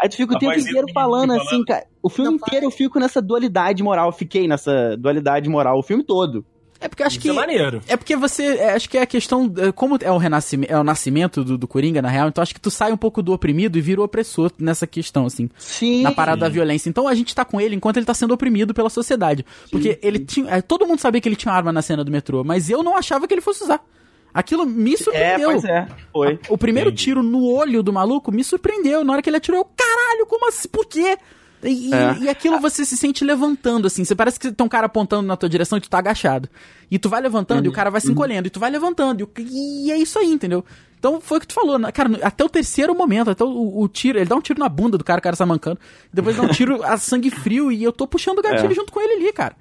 Aí 0.00 0.08
tu 0.08 0.16
fica 0.16 0.34
o 0.34 0.36
A 0.36 0.38
tempo 0.38 0.58
inteiro 0.58 0.86
do 0.86 0.92
falando 0.92 1.32
assim, 1.32 1.64
cara. 1.64 1.84
O 2.00 2.08
filme 2.08 2.34
inteiro 2.36 2.66
eu 2.66 2.70
fico 2.70 3.00
nessa 3.00 3.20
dualidade 3.20 3.82
moral. 3.82 4.12
Fiquei 4.12 4.46
nessa 4.46 4.96
dualidade 4.96 5.48
moral 5.48 5.78
o 5.78 5.82
filme 5.82 6.04
todo. 6.04 6.44
É 6.80 6.88
porque 6.88 7.02
acho 7.02 7.16
Isso 7.18 7.22
que. 7.22 7.28
é 7.28 7.32
maneiro. 7.32 7.82
É 7.86 7.96
porque 7.96 8.16
você. 8.16 8.42
é, 8.56 8.72
acho 8.72 8.88
que 8.88 8.96
é 8.96 9.02
a 9.02 9.06
questão. 9.06 9.52
é, 9.58 9.70
Como 9.70 9.98
é 10.00 10.10
o 10.10 10.16
renascimento, 10.16 10.72
é 10.72 10.78
o 10.78 10.82
nascimento 10.82 11.44
do, 11.44 11.58
do 11.58 11.68
Coringa, 11.68 12.00
na 12.00 12.08
real, 12.08 12.28
então 12.28 12.40
acho 12.42 12.54
que 12.54 12.60
tu 12.60 12.70
sai 12.70 12.90
um 12.90 12.96
pouco 12.96 13.22
do 13.22 13.32
oprimido 13.32 13.76
e 13.76 13.80
vira 13.80 14.00
o 14.00 14.04
opressor 14.04 14.50
nessa 14.58 14.86
questão, 14.86 15.26
assim. 15.26 15.50
Sim. 15.58 16.02
Na 16.02 16.10
parada 16.12 16.40
da 16.40 16.48
violência. 16.48 16.88
Então 16.88 17.06
a 17.06 17.14
gente 17.14 17.34
tá 17.34 17.44
com 17.44 17.60
ele 17.60 17.76
enquanto 17.76 17.98
ele 17.98 18.06
tá 18.06 18.14
sendo 18.14 18.32
oprimido 18.32 18.72
pela 18.72 18.88
sociedade. 18.88 19.44
Porque 19.70 19.98
ele 20.02 20.20
tinha. 20.20 20.50
é, 20.54 20.62
Todo 20.62 20.86
mundo 20.86 21.00
sabia 21.00 21.20
que 21.20 21.28
ele 21.28 21.36
tinha 21.36 21.52
arma 21.52 21.70
na 21.72 21.82
cena 21.82 22.02
do 22.02 22.10
metrô, 22.10 22.42
mas 22.42 22.70
eu 22.70 22.82
não 22.82 22.96
achava 22.96 23.28
que 23.28 23.34
ele 23.34 23.40
fosse 23.42 23.62
usar. 23.64 23.84
Aquilo 24.32 24.64
me 24.64 24.94
É, 24.94 24.96
surpreendeu. 24.96 25.50
pois 25.50 25.64
é. 25.64 25.88
Foi. 26.12 26.38
O 26.48 26.56
primeiro 26.56 26.88
Entendi. 26.90 27.04
tiro 27.04 27.22
no 27.22 27.44
olho 27.52 27.82
do 27.82 27.92
maluco 27.92 28.30
me 28.30 28.44
surpreendeu. 28.44 29.04
Na 29.04 29.12
hora 29.14 29.22
que 29.22 29.28
ele 29.28 29.36
atirou, 29.38 29.58
eu, 29.60 29.64
caralho, 29.76 30.24
como 30.26 30.48
assim? 30.48 30.68
Por 30.68 30.86
quê? 30.86 31.18
E, 31.62 31.92
É. 31.94 32.16
e 32.22 32.28
aquilo 32.28 32.58
você 32.60 32.84
se 32.84 32.96
sente 32.96 33.24
levantando, 33.24 33.86
assim. 33.86 34.04
Você 34.04 34.14
parece 34.14 34.40
que 34.40 34.50
tem 34.50 34.64
um 34.64 34.68
cara 34.68 34.86
apontando 34.86 35.26
na 35.26 35.36
tua 35.36 35.48
direção 35.48 35.76
e 35.78 35.80
tu 35.80 35.90
tá 35.90 35.98
agachado. 35.98 36.48
E 36.90 36.98
tu 36.98 37.08
vai 37.08 37.20
levantando 37.20 37.66
e 37.66 37.68
o 37.68 37.72
cara 37.72 37.90
vai 37.90 38.00
se 38.00 38.10
encolhendo. 38.10 38.46
E 38.46 38.50
tu 38.50 38.58
vai 38.60 38.70
levantando. 38.70 39.20
E, 39.20 39.24
o- 39.24 39.30
e 39.38 39.90
é 39.92 39.96
isso 39.98 40.18
aí, 40.18 40.26
entendeu? 40.32 40.64
Então 40.98 41.20
foi 41.20 41.38
o 41.38 41.40
que 41.40 41.46
tu 41.46 41.54
falou. 41.54 41.78
Cara, 41.92 42.10
até 42.22 42.44
o 42.44 42.48
terceiro 42.48 42.94
momento, 42.94 43.30
até 43.30 43.44
o, 43.44 43.80
o 43.80 43.88
tiro, 43.88 44.18
ele 44.18 44.26
dá 44.28 44.36
um 44.36 44.40
tiro 44.40 44.58
na 44.58 44.68
bunda 44.68 44.96
do 44.98 45.04
cara, 45.04 45.18
o 45.18 45.22
cara 45.22 45.36
tá 45.36 45.46
mancando. 45.46 45.78
Depois 46.12 46.36
dá 46.36 46.42
um 46.42 46.48
tiro 46.48 46.82
a 46.82 46.96
sangue 46.98 47.30
frio 47.30 47.70
e 47.72 47.82
eu 47.82 47.92
tô 47.92 48.06
puxando 48.06 48.38
o 48.38 48.42
gatilho 48.42 48.72
É. 48.72 48.74
junto 48.74 48.92
com 48.92 49.00
ele 49.00 49.22
ali, 49.22 49.32
cara. 49.32 49.54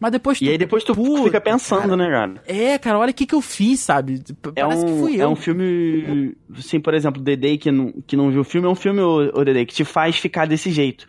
Mas 0.00 0.12
depois 0.12 0.40
E 0.40 0.48
aí 0.48 0.56
depois 0.56 0.84
tu 0.84 0.94
fica 1.24 1.40
pensando, 1.40 1.80
cara. 1.82 1.96
né, 1.96 2.08
cara? 2.08 2.34
É, 2.46 2.78
cara, 2.78 2.98
olha 3.00 3.10
o 3.10 3.14
que 3.14 3.26
que 3.26 3.34
eu 3.34 3.40
fiz, 3.40 3.80
sabe? 3.80 4.22
É 4.54 4.62
Parece 4.62 4.84
um, 4.84 4.86
que 4.86 5.00
fui 5.00 5.20
é 5.20 5.24
eu. 5.24 5.28
um 5.30 5.34
filme. 5.34 6.36
Assim, 6.56 6.78
por 6.78 6.94
exemplo, 6.94 7.20
Dedei 7.20 7.58
que 7.58 7.70
não, 7.72 7.92
que 8.06 8.16
não 8.16 8.30
viu 8.30 8.42
o 8.42 8.44
filme, 8.44 8.66
é 8.68 8.70
um 8.70 8.76
filme, 8.76 9.00
ô, 9.00 9.30
ô 9.34 9.44
Dedei, 9.44 9.66
que 9.66 9.74
te 9.74 9.84
faz 9.84 10.16
ficar 10.16 10.46
desse 10.46 10.70
jeito. 10.70 11.04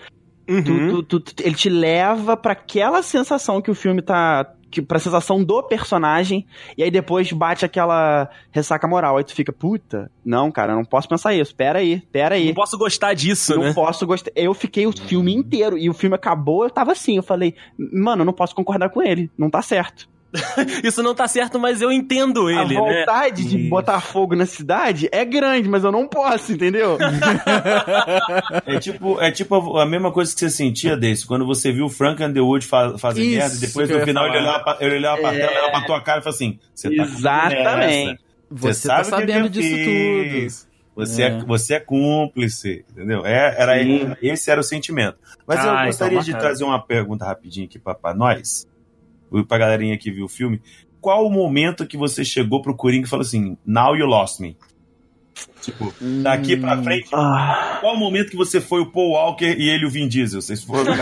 Uhum. 0.50 0.64
Tu- 0.64 1.04
tu- 1.04 1.20
tu- 1.20 1.44
ele 1.44 1.56
te 1.56 1.70
leva 1.70 2.36
pra 2.36 2.54
aquela 2.54 3.02
sensação 3.04 3.62
que 3.62 3.70
o 3.72 3.76
filme 3.76 4.02
tá. 4.02 4.54
Que, 4.72 4.84
pra 4.84 5.00
sensação 5.00 5.44
do 5.44 5.64
personagem, 5.64 6.46
e 6.78 6.84
aí 6.84 6.92
depois 6.92 7.32
bate 7.32 7.66
aquela 7.66 8.30
ressaca 8.52 8.88
moral. 8.88 9.18
Aí 9.18 9.24
tu 9.24 9.34
fica, 9.34 9.52
puta, 9.52 10.12
não, 10.24 10.52
cara, 10.52 10.74
eu 10.74 10.76
não 10.76 10.86
posso 10.86 11.10
pensar 11.10 11.34
isso. 11.34 11.56
Pera 11.56 11.80
aí, 11.80 12.00
pera 12.12 12.36
aí. 12.36 12.46
Não 12.50 12.54
posso 12.54 12.78
gostar 12.78 13.16
disso, 13.16 13.56
não 13.56 13.64
né? 13.64 13.74
posso 13.74 14.06
gostar. 14.06 14.30
Eu 14.36 14.54
fiquei 14.54 14.86
o 14.86 14.92
filme 14.92 15.34
inteiro, 15.34 15.76
e 15.76 15.90
o 15.90 15.94
filme 15.96 16.16
acabou, 16.16 16.66
eu 16.66 16.70
tava 16.70 16.92
assim, 16.92 17.18
eu 17.18 17.24
falei, 17.24 17.56
mano, 17.80 18.22
eu 18.22 18.26
não 18.28 18.34
posso 18.34 18.54
concordar 18.54 18.90
com 18.90 19.02
ele, 19.02 19.32
não 19.36 19.50
tá 19.50 19.60
certo. 19.64 20.08
Isso 20.84 21.02
não 21.02 21.16
tá 21.16 21.28
certo, 21.28 21.58
mas 21.60 21.82
eu 21.82 21.92
entendo 21.92 22.50
ele, 22.50 22.60
a 22.78 22.82
né? 22.82 23.00
vontade 23.00 23.44
de 23.48 23.60
Isso. 23.60 23.70
botar 23.70 24.00
fogo 24.00 24.36
na 24.36 24.46
cidade 24.46 25.10
é 25.12 25.26
grande, 25.26 25.68
mas 25.68 25.84
eu 25.84 25.92
não 25.92 26.08
posso, 26.08 26.52
entendeu? 26.54 26.98
É 28.66 28.80
tipo, 28.80 29.20
é 29.20 29.32
tipo 29.32 29.78
a, 29.78 29.84
a 29.84 29.86
mesma 29.86 30.12
coisa 30.12 30.34
que 30.34 30.40
você 30.40 30.50
sentia 30.50 30.96
desse, 30.96 31.26
quando 31.26 31.46
você 31.46 31.72
viu 31.72 31.86
o 31.86 31.90
Frank 31.90 32.24
Underwood 32.24 32.66
fa 32.66 32.98
fazer 32.98 33.22
Isso 33.24 33.38
merda, 33.38 33.56
e 33.56 33.60
depois 33.60 33.90
no 33.90 34.00
final 34.02 34.28
ele 34.28 34.38
olhava, 34.38 34.64
pra, 34.64 34.78
ele 34.80 34.96
olhava 34.96 35.22
pra 35.22 35.32
tela, 35.32 35.52
olhava 35.52 35.72
pra 35.72 35.82
tua 35.82 36.02
cara 36.02 36.20
e 36.20 36.24
falava 36.24 36.36
assim: 36.36 36.60
você 36.74 36.96
tá 36.96 37.04
Exatamente. 37.04 38.10
essa. 38.12 38.20
Você, 38.52 38.88
tá 38.88 38.96
o 38.96 39.00
que 39.00 39.10
sabendo 39.10 39.50
disso 39.50 39.68
fiz. 39.76 40.64
tudo. 40.64 40.70
Você 40.96 41.24
é. 41.24 41.28
É. 41.28 41.40
você 41.46 41.74
é 41.76 41.80
cúmplice, 41.80 42.84
entendeu? 42.92 43.26
É, 43.26 43.56
era, 43.58 43.82
Sim. 43.84 44.16
esse 44.22 44.52
era 44.52 44.60
o 44.60 44.64
sentimento. 44.64 45.18
Mas 45.48 45.60
Ah, 45.60 45.64
eu 45.64 45.74
então 45.74 45.86
gostaria 45.86 46.20
de 46.20 46.32
bacana. 46.32 46.40
trazer 46.50 46.64
uma 46.66 46.82
pergunta 46.82 47.26
rapidinho 47.26 47.66
aqui 47.68 47.80
pra 47.80 48.14
nós, 48.14 48.68
pra 49.48 49.58
galerinha 49.58 49.98
que 49.98 50.12
viu 50.12 50.26
o 50.26 50.30
filme. 50.30 50.62
Qual 51.02 51.26
o 51.26 51.32
momento 51.32 51.88
que 51.88 51.98
você 51.98 52.24
chegou 52.26 52.62
pro 52.62 52.76
Coringa 52.76 53.08
e 53.08 53.10
falou 53.10 53.26
assim, 53.26 53.58
now 53.66 53.96
you 53.96 54.06
lost 54.06 54.40
me? 54.40 54.56
Tipo, 55.62 55.94
daqui 56.22 56.58
pra 56.58 56.76
Hum. 56.76 56.84
frente, 56.84 57.08
Ah, 57.14 57.78
qual 57.80 57.96
o 57.96 57.98
momento 57.98 58.30
que 58.30 58.36
você 58.36 58.60
foi 58.60 58.82
o 58.82 58.92
Paul 58.92 59.12
Walker 59.12 59.56
e 59.58 59.70
ele 59.70 59.86
o 59.86 59.90
Vin 59.90 60.08
Diesel? 60.10 60.42
Vocês 60.42 60.62
foram. 60.64 60.92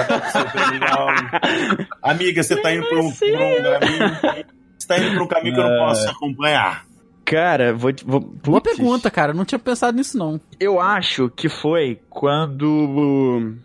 Amiga, 2.04 2.44
você 2.44 2.56
tá 2.62 2.74
indo 2.74 2.88
pra 2.88 3.00
um, 3.00 3.12
pra 3.12 3.28
um 3.28 3.80
caminho. 3.80 4.46
Você 4.78 4.88
tá 4.88 5.00
indo 5.00 5.16
pra 5.16 5.24
um 5.24 5.28
caminho 5.28 5.56
que 5.56 5.62
eu 5.62 5.68
não 5.70 5.78
posso 5.88 6.04
te 6.06 6.10
acompanhar. 6.12 6.86
cara, 7.26 7.74
vou, 7.74 7.92
te- 7.92 8.06
vou 8.06 8.20
Boa 8.20 8.62
pergunta, 8.62 9.10
cara. 9.10 9.32
Eu 9.32 9.36
não 9.36 9.46
tinha 9.46 9.60
pensado 9.60 9.98
nisso, 9.98 10.18
não. 10.18 10.40
Eu 10.60 10.80
acho 10.80 11.30
que 11.30 11.50
foi 11.50 12.00
quando. 12.10 13.56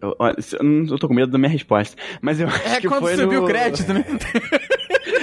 Eu, 0.00 0.16
eu 0.58 0.64
não- 0.64 0.96
tô 0.96 1.08
com 1.08 1.14
medo 1.14 1.32
da 1.32 1.38
minha 1.38 1.50
resposta. 1.50 1.96
Mas 2.20 2.40
eu 2.40 2.46
acho 2.48 2.68
É 2.68 2.80
que 2.80 2.88
quando 2.88 3.02
foi 3.02 3.16
você 3.16 3.26
no... 3.26 3.44
o 3.44 3.46
crédito, 3.46 3.92
né? 3.92 4.04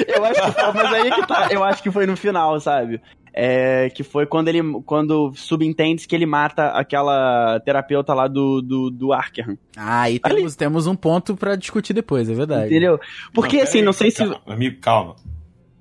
Eu 0.08 0.26
acho 0.26 0.42
que 0.42 0.52
foi, 0.52 0.74
mas 0.74 0.94
aí 0.94 1.12
que 1.12 1.28
tá. 1.28 1.48
Eu 1.52 1.64
acho 1.64 1.84
que 1.84 1.92
foi 1.92 2.06
no 2.06 2.18
final, 2.18 2.60
sabe? 2.60 3.02
É, 3.34 3.90
que 3.90 4.04
foi 4.04 4.26
quando 4.26 4.48
ele. 4.50 4.62
Quando 4.86 5.32
subentende 5.36 6.08
que 6.08 6.16
ele 6.16 6.26
mata 6.26 6.70
aquela 6.70 7.60
terapeuta 7.62 8.14
lá 8.14 8.28
do, 8.28 8.62
do, 8.62 8.90
do 8.90 9.14
Arkham. 9.14 9.58
Ah, 9.76 10.02
aí 10.04 10.20
temos, 10.20 10.56
temos 10.56 10.88
um 10.88 10.96
ponto 10.96 11.36
pra 11.36 11.56
discutir 11.56 11.94
depois, 11.94 12.30
é 12.30 12.34
verdade. 12.34 12.68
Entendeu? 12.68 13.00
Porque 13.34 13.58
assim, 13.60 13.74
peraí, 13.74 13.86
não 13.86 13.94
sei 13.94 14.12
se. 14.12 14.18
calma, 14.18 14.42
Amigo, 14.48 14.80
calma. 14.82 15.16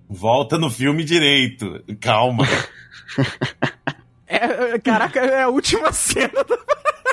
Volta 0.09 0.59
no 0.59 0.71
filme 0.71 1.03
direito. 1.05 1.83
Calma. 2.01 2.45
É, 4.35 4.75
é, 4.75 4.79
caraca, 4.79 5.21
é 5.21 5.43
a 5.43 5.49
última 5.49 5.93
cena. 5.93 6.45
do- 6.45 6.59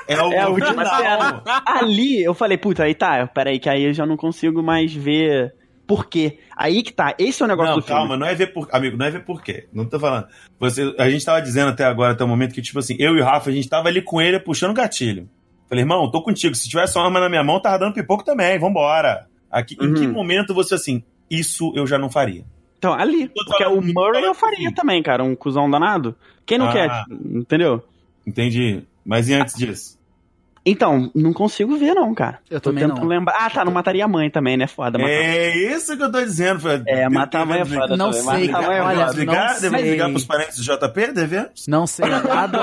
É, 0.08 0.14
É 0.14 0.40
a 0.42 0.48
última 0.50 0.84
final. 0.86 0.98
cena. 0.98 1.44
Ali 1.66 2.24
eu 2.24 2.34
falei, 2.34 2.58
puta, 2.58 2.84
aí 2.84 2.94
tá, 2.96 3.26
peraí, 3.28 3.60
que 3.60 3.70
aí 3.70 3.84
eu 3.84 3.94
já 3.94 4.06
não 4.06 4.18
consigo 4.18 4.62
mais 4.64 4.94
ver 4.94 5.54
por 5.88 6.08
quê. 6.08 6.40
Aí 6.56 6.84
que 6.84 6.92
tá, 6.94 7.14
esse 7.20 7.42
é 7.42 7.46
o 7.46 7.48
negócio 7.48 7.72
Não, 7.74 7.80
do 7.80 7.86
filme. 7.86 8.00
calma, 8.02 8.18
não 8.18 8.26
é 8.28 8.34
ver 8.36 8.48
por. 8.48 8.68
Amigo, 8.72 8.98
não 8.98 9.06
é 9.06 9.10
ver 9.12 9.24
por 9.26 9.42
quê. 9.42 9.68
Não 9.74 9.86
tô 9.86 10.00
falando. 10.00 10.28
Você, 10.60 10.94
a 10.98 11.10
gente 11.10 11.26
tava 11.26 11.42
dizendo 11.42 11.70
até 11.70 11.84
agora, 11.86 12.14
até 12.14 12.24
o 12.24 12.28
momento, 12.28 12.54
que, 12.54 12.62
tipo 12.62 12.80
assim, 12.80 12.96
eu 13.00 13.16
e 13.16 13.22
o 13.22 13.24
Rafa, 13.24 13.50
a 13.50 13.54
gente 13.54 13.70
tava 13.70 13.88
ali 13.90 14.02
com 14.02 14.22
ele 14.22 14.40
puxando 14.40 14.72
o 14.72 14.76
gatilho. 14.76 15.30
Falei, 15.70 15.84
irmão, 15.84 16.10
tô 16.12 16.22
contigo. 16.22 16.56
Se 16.56 16.68
tivesse 16.68 16.98
uma 16.98 17.06
arma 17.06 17.20
na 17.20 17.30
minha 17.30 17.44
mão, 17.44 17.62
tava 17.62 17.80
dando 17.80 17.94
pipoco 17.94 18.24
também, 18.26 18.60
vambora. 18.60 19.28
Aqui, 19.50 19.76
Em 19.82 19.94
que 19.94 20.06
Uhum. 20.08 20.14
momento 20.14 20.54
você 20.54 20.76
assim, 20.76 21.04
isso 21.30 21.72
eu 21.76 21.86
já 21.88 21.98
não 21.98 22.10
faria? 22.10 22.44
Então, 22.82 22.94
ali. 22.96 23.30
Porque 23.30 23.64
o 23.66 23.80
Murray 23.80 24.24
eu 24.24 24.34
faria 24.34 24.68
assim. 24.70 24.74
também, 24.76 25.04
cara, 25.04 25.24
um 25.24 25.36
cuzão 25.36 25.70
danado. 25.70 26.16
Quem 26.48 26.58
não 26.58 26.68
Ah. 26.70 26.74
quer, 26.74 26.90
entendeu? 27.24 27.84
Entendi. 28.26 28.82
Mas 29.06 29.30
e 29.30 29.36
antes 29.36 29.54
disso? 29.54 30.02
Então, 30.66 31.10
não 31.16 31.32
consigo 31.34 31.76
ver, 31.78 31.94
não, 31.96 32.14
cara. 32.14 32.40
Eu 32.50 32.60
Tô 32.62 32.70
também 32.70 32.84
tentando 32.88 33.02
não. 33.02 33.08
lembrar. 33.08 33.36
Ah, 33.40 33.50
tá, 33.50 33.64
não 33.66 33.72
mataria 33.72 34.06
a 34.06 34.08
mãe 34.08 34.30
também, 34.32 34.58
né? 34.58 34.66
Foda, 34.68 34.98
matar. 34.98 35.12
É 35.12 35.58
isso 35.76 35.96
que 35.98 36.02
eu 36.04 36.12
tô 36.12 36.22
dizendo. 36.22 36.60
foi- 36.60 36.82
É, 36.88 37.08
matar 37.10 37.42
a 37.42 37.46
mãe 37.46 37.62
é 37.62 37.66
foda. 37.66 37.96
Não 37.98 38.12
também. 38.12 38.22
sei, 38.46 38.48
Matar 38.52 38.64
é 38.64 38.68
cara, 38.78 38.86
olha, 38.86 39.06
Desligar, 39.06 39.46
não 39.48 39.54
devemos 39.62 39.80
sei. 39.82 39.92
ligar 39.92 40.10
pros 40.10 40.26
parentes 40.26 40.58
do 40.58 40.64
JP, 40.64 41.12
devemos? 41.14 41.68
Não 41.68 41.86
sei 41.88 42.06
nada. 42.10 42.58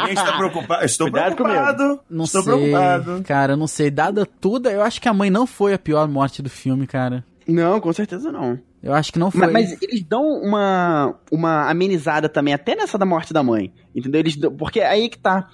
Alguém 0.00 0.14
está 0.14 0.32
preocupado? 0.36 0.84
Estou 0.84 1.10
Cuidado 1.10 1.34
preocupado. 1.36 2.00
Não 2.10 2.24
Estou 2.24 2.42
sei. 2.42 2.52
preocupado. 2.54 3.22
Cara, 3.24 3.52
eu 3.52 3.56
não 3.56 3.66
sei. 3.66 3.90
Dada 3.90 4.26
tudo, 4.26 4.68
eu 4.68 4.82
acho 4.82 5.00
que 5.00 5.08
a 5.08 5.14
mãe 5.14 5.30
não 5.30 5.46
foi 5.46 5.72
a 5.74 5.78
pior 5.78 6.06
morte 6.08 6.42
do 6.42 6.50
filme, 6.50 6.86
cara. 6.86 7.24
Não, 7.48 7.80
com 7.80 7.92
certeza 7.94 8.30
não. 8.32 8.58
Eu 8.86 8.94
acho 8.94 9.12
que 9.12 9.18
não 9.18 9.32
foi. 9.32 9.50
Mas, 9.50 9.70
mas 9.72 9.82
eles 9.82 10.04
dão 10.04 10.22
uma, 10.40 11.18
uma 11.32 11.68
amenizada 11.68 12.28
também, 12.28 12.54
até 12.54 12.76
nessa 12.76 12.96
da 12.96 13.04
morte 13.04 13.32
da 13.32 13.42
mãe. 13.42 13.72
Entendeu? 13.92 14.20
Eles, 14.20 14.36
dão- 14.36 14.54
porque 14.54 14.80
aí 14.80 15.08
que 15.08 15.18
tá. 15.18 15.48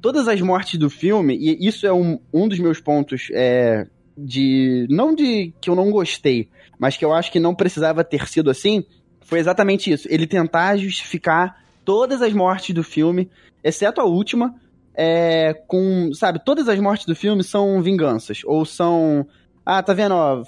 Todas 0.00 0.26
as 0.26 0.40
mortes 0.40 0.80
do 0.80 0.90
filme, 0.90 1.36
e 1.36 1.64
isso 1.64 1.86
é 1.86 1.92
um, 1.92 2.18
um 2.34 2.48
dos 2.48 2.58
meus 2.58 2.80
pontos 2.80 3.28
é, 3.32 3.86
de. 4.18 4.84
Não 4.90 5.14
de 5.14 5.54
que 5.60 5.70
eu 5.70 5.76
não 5.76 5.92
gostei, 5.92 6.48
mas 6.76 6.96
que 6.96 7.04
eu 7.04 7.12
acho 7.12 7.30
que 7.30 7.38
não 7.38 7.54
precisava 7.54 8.02
ter 8.02 8.26
sido 8.26 8.50
assim, 8.50 8.84
foi 9.20 9.38
exatamente 9.38 9.92
isso. 9.92 10.08
Ele 10.10 10.26
tentar 10.26 10.76
justificar 10.76 11.62
todas 11.84 12.20
as 12.20 12.32
mortes 12.32 12.74
do 12.74 12.82
filme, 12.82 13.30
exceto 13.62 14.00
a 14.00 14.04
última, 14.04 14.52
é, 14.92 15.54
com. 15.68 16.12
Sabe, 16.14 16.44
todas 16.44 16.68
as 16.68 16.80
mortes 16.80 17.06
do 17.06 17.14
filme 17.14 17.44
são 17.44 17.80
vinganças. 17.80 18.40
Ou 18.44 18.64
são. 18.64 19.24
Ah, 19.64 19.82
tá 19.82 19.92
vendo, 19.94 20.12
ó, 20.14 20.42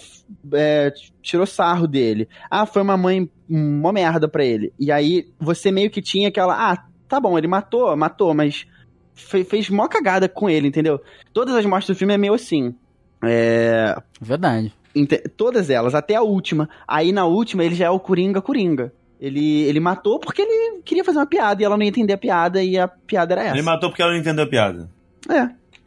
é, 0.53 0.93
tirou 1.23 1.47
sarro 1.47 1.87
dele. 1.87 2.29
Ah, 2.51 2.67
foi 2.67 2.83
uma 2.83 2.97
mãe 2.97 3.31
uma 3.49 3.93
merda 3.93 4.27
pra 4.29 4.45
ele. 4.45 4.73
E 4.79 4.91
aí 4.91 5.29
você 5.39 5.71
meio 5.71 5.91
que 5.91 6.03
tinha 6.03 6.29
aquela, 6.29 6.73
ah, 6.73 6.85
tá 7.09 7.21
bom, 7.21 7.39
ele 7.39 7.47
matou, 7.47 7.97
matou, 7.97 8.35
mas 8.35 8.67
fe- 9.15 9.45
fez 9.45 9.71
mó 9.71 9.87
cagada 9.87 10.29
com 10.29 10.49
ele, 10.51 10.67
entendeu? 10.69 11.01
Todas 11.33 11.55
as 11.55 11.65
mortes 11.65 11.89
do 11.89 11.95
filme 11.95 12.15
é 12.15 12.19
meio 12.19 12.35
assim. 12.35 12.75
É, 13.23 13.97
Verdade. 14.21 14.73
Ente- 14.95 15.29
Todas 15.37 15.71
elas, 15.71 15.95
até 15.95 16.15
a 16.15 16.23
última. 16.23 16.69
Aí 16.87 17.12
na 17.12 17.25
última 17.27 17.65
ele 17.65 17.75
já 17.75 17.87
é 17.87 17.91
o 17.91 18.01
Coringa 18.01 18.41
Coringa. 18.43 18.93
Ele, 19.21 19.62
ele 19.62 19.81
matou 19.81 20.19
porque 20.19 20.43
ele 20.43 20.83
queria 20.85 21.05
fazer 21.05 21.19
uma 21.19 21.27
piada 21.27 21.62
e 21.62 21.65
ela 21.65 21.77
não 21.77 21.83
ia 21.85 21.89
entender 21.89 22.12
a 22.12 22.19
piada 22.19 22.62
e 22.62 22.77
a 22.77 22.87
piada 22.89 23.35
era 23.35 23.45
essa. 23.45 23.55
Ele 23.55 23.62
matou 23.62 23.89
porque 23.89 24.03
ela 24.03 24.12
não 24.12 24.19
entendeu 24.19 24.45
a 24.45 24.49
piada. 24.49 24.91
É. 25.31 25.39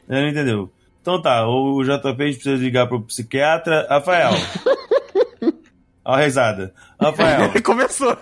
Ela 0.09 0.21
não 0.21 0.29
entendeu. 0.29 0.71
Então 1.07 1.21
tá, 1.21 1.47
o 1.47 1.81
JP 1.85 2.21
a 2.21 2.25
gente 2.25 2.35
precisa 2.35 2.61
ligar 2.61 2.85
pro 2.85 2.99
psiquiatra. 3.01 3.87
Rafael. 3.89 4.31
Ó 6.03 6.13
a 6.13 6.19
risada. 6.19 6.73
Rafael, 6.99 7.49
começou. 7.63 8.17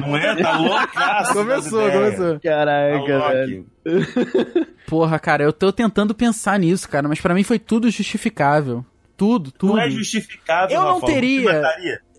não 0.00 0.16
é? 0.16 0.34
Tá 0.42 0.56
loucaço. 0.56 1.32
começou, 1.34 1.90
começou. 1.90 2.34
Tá 2.34 2.40
Caraca, 2.40 3.28
velho. 3.28 3.66
louco. 3.84 4.66
Porra, 4.88 5.18
cara, 5.18 5.42
eu 5.44 5.52
tô 5.52 5.70
tentando 5.70 6.14
pensar 6.14 6.58
nisso, 6.58 6.88
cara, 6.88 7.06
mas 7.06 7.20
pra 7.20 7.34
mim 7.34 7.42
foi 7.42 7.58
tudo 7.58 7.90
justificável. 7.90 8.82
Tudo, 9.14 9.50
tudo. 9.52 9.74
Não 9.74 9.82
é 9.82 9.90
justificável, 9.90 10.74
Eu 10.74 10.82
não 10.82 10.94
Rafael. 10.94 11.12
teria. 11.14 11.62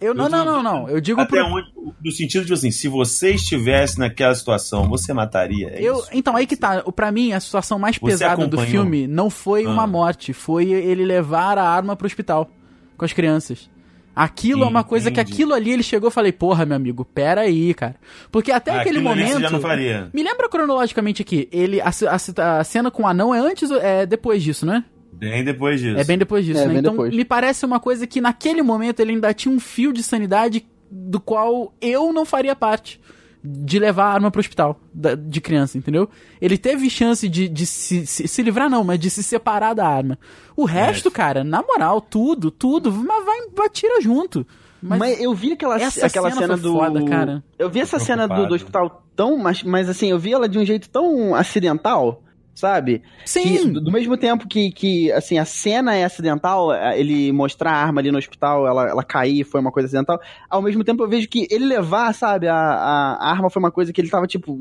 Eu 0.01 0.13
não, 0.13 0.25
Eu 0.25 0.29
não, 0.29 0.45
não, 0.45 0.63
não. 0.63 0.89
Eu 0.89 1.01
digo 1.01 1.19
Até 1.21 1.43
pro. 1.43 1.53
onde, 1.53 1.67
no 2.03 2.11
sentido 2.11 2.45
de 2.45 2.53
assim, 2.53 2.71
se 2.71 2.87
você 2.87 3.31
estivesse 3.31 3.99
naquela 3.99 4.33
situação, 4.33 4.87
você 4.87 5.13
mataria. 5.13 5.69
É 5.69 5.81
Eu, 5.81 6.03
então, 6.13 6.35
aí 6.35 6.45
que 6.47 6.55
tá. 6.55 6.81
Pra 6.83 7.11
mim, 7.11 7.33
a 7.33 7.39
situação 7.39 7.77
mais 7.77 7.97
Você 7.97 8.05
pesada 8.11 8.35
do 8.35 8.41
acompanhou? 8.55 8.67
filme 8.83 9.07
não 9.07 9.29
foi 9.29 9.65
uma 9.65 9.83
Ah. 9.83 9.87
morte, 9.87 10.31
foi 10.33 10.71
ele 10.71 11.03
levar 11.05 11.57
a 11.57 11.67
arma 11.67 11.95
pro 11.95 12.07
hospital 12.07 12.49
com 12.97 13.03
as 13.05 13.13
crianças. 13.13 13.69
Aquilo 14.15 14.63
é 14.63 14.67
uma 14.67 14.83
coisa 14.83 15.09
que 15.09 15.19
Entendi. 15.21 15.33
aquilo 15.33 15.53
ali 15.53 15.71
ele 15.71 15.83
chegou 15.83 16.09
e 16.09 16.11
falei, 16.11 16.33
porra, 16.33 16.65
meu 16.65 16.75
amigo, 16.75 17.05
pera 17.05 17.41
aí, 17.41 17.73
cara. 17.73 17.95
Porque 18.29 18.51
até 18.51 18.71
Ah, 18.71 18.81
aquele 18.81 18.99
momento. 18.99 19.39
já 19.39 19.49
não 19.49 19.61
faria. 19.61 20.09
Me 20.13 20.21
lembra 20.23 20.49
cronologicamente 20.49 21.21
aqui, 21.21 21.47
ele 21.53 21.79
a, 21.79 21.87
a- 21.87 22.59
a 22.59 22.63
cena 22.65 22.91
com 22.91 23.03
o 23.03 23.07
anão 23.07 23.33
é 23.33 23.39
antes 23.39 23.71
ou 23.71 23.77
é 23.79 24.05
depois 24.05 24.43
disso, 24.43 24.65
né? 24.65 24.83
Bem 25.11 25.43
depois 25.43 25.81
disso. 25.81 25.97
É 25.99 26.03
bem 26.03 26.17
depois 26.17 26.45
disso, 26.45 26.59
É, 26.59 26.63
né? 26.65 26.69
bem 26.69 26.79
Então 26.79 26.93
depois. 26.93 27.15
me 27.15 27.25
parece 27.25 27.65
uma 27.65 27.79
coisa 27.79 28.07
que 28.07 28.21
naquele 28.21 28.61
momento 28.61 28.99
ele 28.99 29.11
ainda 29.13 29.33
tinha 29.33 29.53
um 29.53 29.59
fio 29.59 29.91
de 29.91 30.01
sanidade 30.03 30.65
do 30.89 31.19
qual 31.19 31.73
eu 31.81 32.11
não 32.13 32.25
faria 32.25 32.55
parte. 32.55 32.99
De 33.41 33.79
levar 33.79 34.03
a 34.07 34.13
arma 34.15 34.29
pro 34.29 34.41
hospital 34.41 34.77
da- 34.93 35.15
de 35.15 35.39
criança, 35.39 35.77
entendeu? 35.77 36.09
Ele 36.41 36.57
teve 36.57 36.89
chance 36.89 37.27
de, 37.29 37.47
de 37.47 37.65
se, 37.65 38.05
se, 38.05 38.27
se 38.27 38.43
livrar, 38.43 38.69
não, 38.69 38.83
mas 38.83 38.99
de 38.99 39.09
se 39.09 39.23
separar 39.23 39.73
da 39.73 39.87
arma. 39.87 40.19
O 40.57 40.65
resto, 40.65 41.07
É. 41.07 41.11
cara, 41.11 41.41
na 41.41 41.61
moral, 41.63 42.01
tudo, 42.01 42.51
tudo, 42.51 42.91
mas 42.91 43.25
vai, 43.25 43.37
vai 43.55 43.69
tira 43.69 44.01
junto. 44.01 44.45
Mas, 44.81 44.99
Mas, 44.99 45.21
eu 45.21 45.33
vi 45.33 45.53
aquela, 45.53 45.75
essa 45.79 46.05
aquela 46.05 46.29
cena 46.31 46.41
cena, 46.41 46.57
foi 46.57 46.63
do. 46.69 46.77
foda, 46.77 47.05
cara. 47.05 47.41
Eu 47.57 47.69
vi 47.69 47.79
essa 47.79 47.97
cena 47.97 48.27
do, 48.27 48.45
do 48.45 48.55
hospital 48.55 49.05
tão. 49.15 49.37
Mas, 49.37 49.63
mas 49.63 49.87
assim, 49.87 50.09
eu 50.09 50.19
vi 50.19 50.33
ela 50.33 50.47
de 50.49 50.59
um 50.59 50.65
jeito 50.65 50.89
tão 50.89 51.33
acidental, 51.33 52.21
sabe? 52.53 52.99
Que, 52.99 53.29
sim, 53.29 53.71
do, 53.71 53.81
do 53.81 53.91
mesmo 53.91 54.17
tempo 54.17 54.47
que, 54.47 54.71
que, 54.71 55.11
assim, 55.11 55.37
a 55.37 55.45
cena 55.45 55.95
é 55.95 56.03
acidental, 56.03 56.73
é, 56.73 56.99
ele 56.99 57.31
mostrar 57.31 57.71
a 57.71 57.81
arma 57.81 58.01
ali 58.01 58.11
no 58.11 58.17
hospital, 58.17 58.67
ela, 58.67 58.89
ela 58.89 59.03
cair 59.03 59.43
foi 59.43 59.61
uma 59.61 59.71
coisa 59.71 59.87
acidental. 59.87 60.19
Ao 60.49 60.61
mesmo 60.61 60.83
tempo 60.83 61.03
eu 61.03 61.09
vejo 61.09 61.27
que 61.29 61.47
ele 61.49 61.65
levar, 61.65 62.13
sabe, 62.13 62.47
a, 62.47 62.55
a, 62.55 63.31
arma 63.31 63.49
foi 63.49 63.61
uma 63.61 63.71
coisa 63.71 63.93
que 63.93 64.01
ele 64.01 64.09
tava, 64.09 64.27
tipo. 64.27 64.59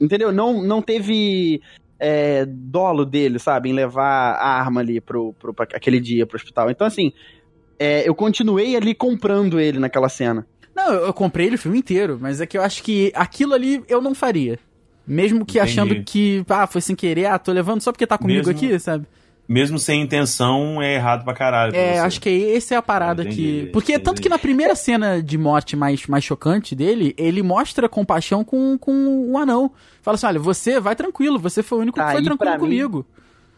Entendeu? 0.00 0.30
Não, 0.30 0.62
não 0.62 0.82
teve. 0.82 1.60
é, 1.98 2.44
dolo 2.46 3.04
dele, 3.04 3.38
sabe, 3.38 3.70
em 3.70 3.72
levar 3.72 4.34
a 4.34 4.60
arma 4.60 4.80
ali 4.80 5.00
pro, 5.00 5.32
pro, 5.34 5.54
pra 5.54 5.64
aquele 5.64 6.00
dia 6.00 6.26
pro 6.26 6.36
hospital. 6.36 6.70
Então, 6.70 6.86
assim, 6.86 7.12
é, 7.78 8.08
eu 8.08 8.14
continuei 8.14 8.76
ali 8.76 8.94
comprando 8.94 9.58
ele 9.58 9.78
naquela 9.78 10.08
cena. 10.08 10.46
Não, 10.74 10.92
eu 10.92 11.12
comprei 11.14 11.46
ele 11.46 11.56
o 11.56 11.58
filme 11.58 11.78
inteiro, 11.78 12.18
mas 12.20 12.40
é 12.40 12.46
que 12.46 12.58
eu 12.58 12.62
acho 12.62 12.82
que 12.82 13.10
aquilo 13.14 13.54
ali 13.54 13.82
eu 13.88 14.02
não 14.02 14.14
faria. 14.14 14.58
Mesmo 15.06 15.44
que 15.44 15.58
Entendi. 15.58 15.72
achando 15.80 16.04
que, 16.04 16.44
ah, 16.48 16.66
foi 16.66 16.80
sem 16.80 16.96
querer, 16.96 17.26
ah, 17.26 17.38
tô 17.38 17.52
levando 17.52 17.80
só 17.80 17.92
porque 17.92 18.06
tá 18.06 18.18
comigo 18.18 18.48
Mesmo- 18.48 18.50
aqui, 18.52 18.78
sabe? 18.78 19.06
Mesmo 19.48 19.78
sem 19.78 20.02
intenção, 20.02 20.82
é 20.82 20.94
errado 20.96 21.22
pra 21.24 21.32
caralho. 21.32 21.70
pra 21.72 21.80
É, 21.80 21.92
você. 21.94 21.98
acho 22.00 22.20
que 22.20 22.50
essa 22.56 22.74
é 22.74 22.76
a 22.76 22.82
parada 22.82 23.22
Entendi, 23.22 23.36
que. 23.66 23.66
Porque 23.72 23.92
entendi. 23.92 24.04
tanto 24.04 24.20
que 24.20 24.28
na 24.28 24.38
primeira 24.40 24.74
cena 24.74 25.22
de 25.22 25.38
morte 25.38 25.76
mais, 25.76 26.04
mais 26.08 26.24
chocante 26.24 26.74
dele, 26.74 27.14
ele 27.16 27.44
mostra 27.44 27.88
compaixão 27.88 28.42
com, 28.42 28.76
com 28.76 29.30
o 29.30 29.38
anão. 29.38 29.70
Fala 30.02 30.16
assim: 30.16 30.26
olha, 30.26 30.40
você 30.40 30.80
vai 30.80 30.96
tranquilo, 30.96 31.38
você 31.38 31.62
foi 31.62 31.78
o 31.78 31.80
único 31.82 31.96
que 31.96 32.04
Tá, 32.04 32.10
foi 32.10 32.20
e 32.22 32.24
tranquilo 32.24 32.52
mim- 32.54 32.58
comigo. 32.58 33.06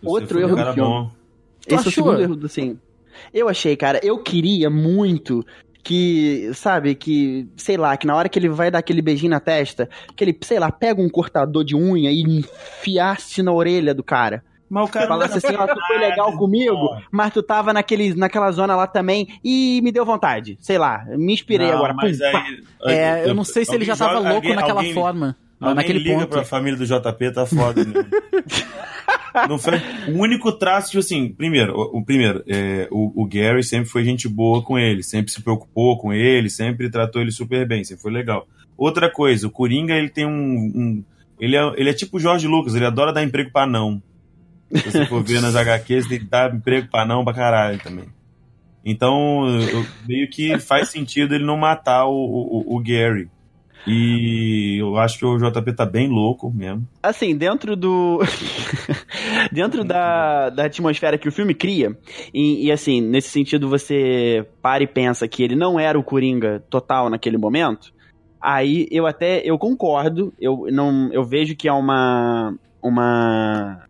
Você 0.03 0.09
outro 0.11 0.29
foi 0.29 0.45
um 0.45 0.49
erro 0.49 0.57
do 0.57 0.75
filme. 0.75 0.81
bom. 0.91 1.11
Esse 1.67 1.73
é 1.73 1.77
o 1.77 1.81
achou? 1.81 1.93
segundo 1.93 2.21
erro, 2.21 2.39
assim. 2.45 2.79
Eu 3.33 3.49
achei, 3.49 3.75
cara, 3.75 3.99
eu 4.03 4.19
queria 4.23 4.69
muito 4.69 5.43
que, 5.83 6.51
sabe, 6.55 6.95
que, 6.95 7.49
sei 7.57 7.77
lá, 7.77 7.97
que 7.97 8.07
na 8.07 8.15
hora 8.15 8.29
que 8.29 8.39
ele 8.39 8.49
vai 8.49 8.71
dar 8.71 8.79
aquele 8.81 9.01
beijinho 9.03 9.31
na 9.31 9.41
testa, 9.41 9.89
que 10.15 10.23
ele, 10.25 10.37
sei 10.43 10.59
lá, 10.59 10.71
pega 10.71 11.01
um 11.01 11.09
cortador 11.09 11.65
de 11.65 11.75
unha 11.77 12.11
e 12.11 12.21
enfiasse 12.23 13.43
na 13.43 13.53
orelha 13.53 13.95
do 13.95 14.03
cara. 14.03 14.43
Mas 14.71 14.87
o 14.87 14.93
cara 14.93 15.07
Falasse 15.09 15.39
assim, 15.39 15.57
ó, 15.57 15.67
tu 15.67 15.81
foi 15.87 15.97
legal 15.99 16.37
comigo, 16.37 16.77
mas 17.11 17.33
tu 17.33 17.43
tava 17.43 17.73
naquele, 17.73 18.15
naquela 18.15 18.51
zona 18.51 18.77
lá 18.77 18.87
também 18.87 19.27
e 19.43 19.81
me 19.83 19.91
deu 19.91 20.05
vontade. 20.05 20.59
Sei 20.61 20.77
lá, 20.77 21.07
me 21.17 21.33
inspirei 21.33 21.69
Não, 21.69 21.77
agora. 21.79 21.95
mas 21.95 22.19
Pum, 22.19 22.25
aí- 22.27 22.33
pá. 22.33 22.47
É, 22.93 23.31
eu 23.31 23.35
não 23.35 23.45
sei 23.45 23.65
se 23.65 23.75
ele 23.75 23.87
já 23.87 23.97
tava 23.97 24.15
joga- 24.17 24.29
louco 24.29 24.37
alguém- 24.47 24.55
naquela 24.57 24.81
alguém- 24.81 24.93
forma. 24.95 25.35
Alguém 25.61 25.75
naquele 25.77 25.99
liga 25.99 26.21
ponto. 26.21 26.29
pra 26.29 26.45
família 26.45 26.79
do 26.79 26.87
JP, 26.87 27.33
tá 27.33 27.47
foda 27.47 27.85
mesmo. 27.85 28.07
Não 29.49 29.59
foi, 29.59 29.75
o 30.09 30.19
único 30.19 30.51
traço, 30.53 30.89
tipo 30.91 31.01
assim, 31.01 31.29
primeiro, 31.29 31.73
o, 31.77 31.99
o 31.99 32.05
primeiro, 32.05 32.43
é, 32.49 32.89
o, 32.91 33.23
o 33.23 33.27
Gary 33.27 33.63
sempre 33.63 33.89
foi 33.89 34.03
gente 34.03 34.29
boa 34.29 34.63
com 34.63 34.79
ele, 34.79 35.03
sempre 35.03 35.31
se 35.31 35.41
preocupou 35.43 35.97
com 35.99 36.13
ele, 36.13 36.51
sempre 36.51 36.91
tratou 36.91 37.21
ele 37.23 37.31
super 37.31 37.67
bem, 37.67 37.85
sempre 37.85 38.03
foi 38.03 38.11
legal. 38.13 38.49
Outra 38.77 39.11
coisa, 39.11 39.47
o 39.47 39.51
Coringa, 39.51 39.95
ele 39.95 40.09
tem 40.09 40.27
um. 40.27 40.31
um- 40.33 41.05
ele, 41.39 41.57
é, 41.57 41.73
ele 41.77 41.91
é 41.91 41.93
tipo 41.93 42.17
o 42.17 42.21
Jorge 42.21 42.49
Lucas, 42.49 42.75
ele 42.75 42.85
adora 42.87 43.13
dar 43.13 43.23
emprego 43.23 43.51
pra 43.53 43.67
não. 43.67 44.03
Se 44.75 44.91
você 44.91 45.07
for 45.07 45.23
ver 45.23 45.41
nas 45.41 45.55
HQs, 45.55 46.11
ele 46.11 46.25
dá 46.29 46.49
emprego 46.53 46.89
pra 46.91 47.05
não 47.07 47.23
pra 47.25 47.33
caralho 47.35 47.79
também. 47.79 48.07
Então, 48.85 49.47
eu- 49.71 49.87
meio 50.09 50.29
que 50.31 50.59
faz 50.59 50.89
sentido 50.89 51.35
ele 51.35 51.45
não 51.45 51.57
matar 51.57 52.07
o, 52.07 52.13
o, 52.15 52.77
o 52.77 52.81
Gary. 52.83 53.29
E 53.87 54.79
eu 54.81 54.97
acho 54.97 55.19
que 55.19 55.25
o 55.25 55.39
JP 55.39 55.73
tá 55.73 55.87
bem 55.87 56.09
louco 56.09 56.51
mesmo. 56.51 56.87
Assim, 57.03 57.37
dentro 57.37 57.77
do. 57.77 58.21
dentro 59.53 59.85
da, 59.85 60.51
da 60.51 60.65
atmosfera 60.67 61.17
que 61.17 61.29
o 61.29 61.33
filme 61.33 61.55
cria, 61.55 61.97
e, 62.35 62.67
e, 62.67 62.73
assim, 62.73 63.01
nesse 63.01 63.31
sentido 63.31 63.69
você 63.69 64.47
para 64.61 64.83
e 64.83 64.87
pensa 64.87 65.29
que 65.29 65.43
ele 65.43 65.57
não 65.57 65.79
era 65.79 65.99
o 65.99 66.05
Coringa 66.05 66.63
total 66.69 67.09
naquele 67.09 67.39
momento, 67.39 67.93
aí 68.41 68.87
eu 68.91 69.07
até 69.07 69.41
eu 69.45 69.59
concordo, 69.59 70.33
eu, 70.39 70.67
não, 70.71 71.11
eu 71.13 71.25
vejo 71.25 71.57
que 71.57 71.69
é 71.69 71.73
uma. 71.73 72.55
uma. 72.83 73.85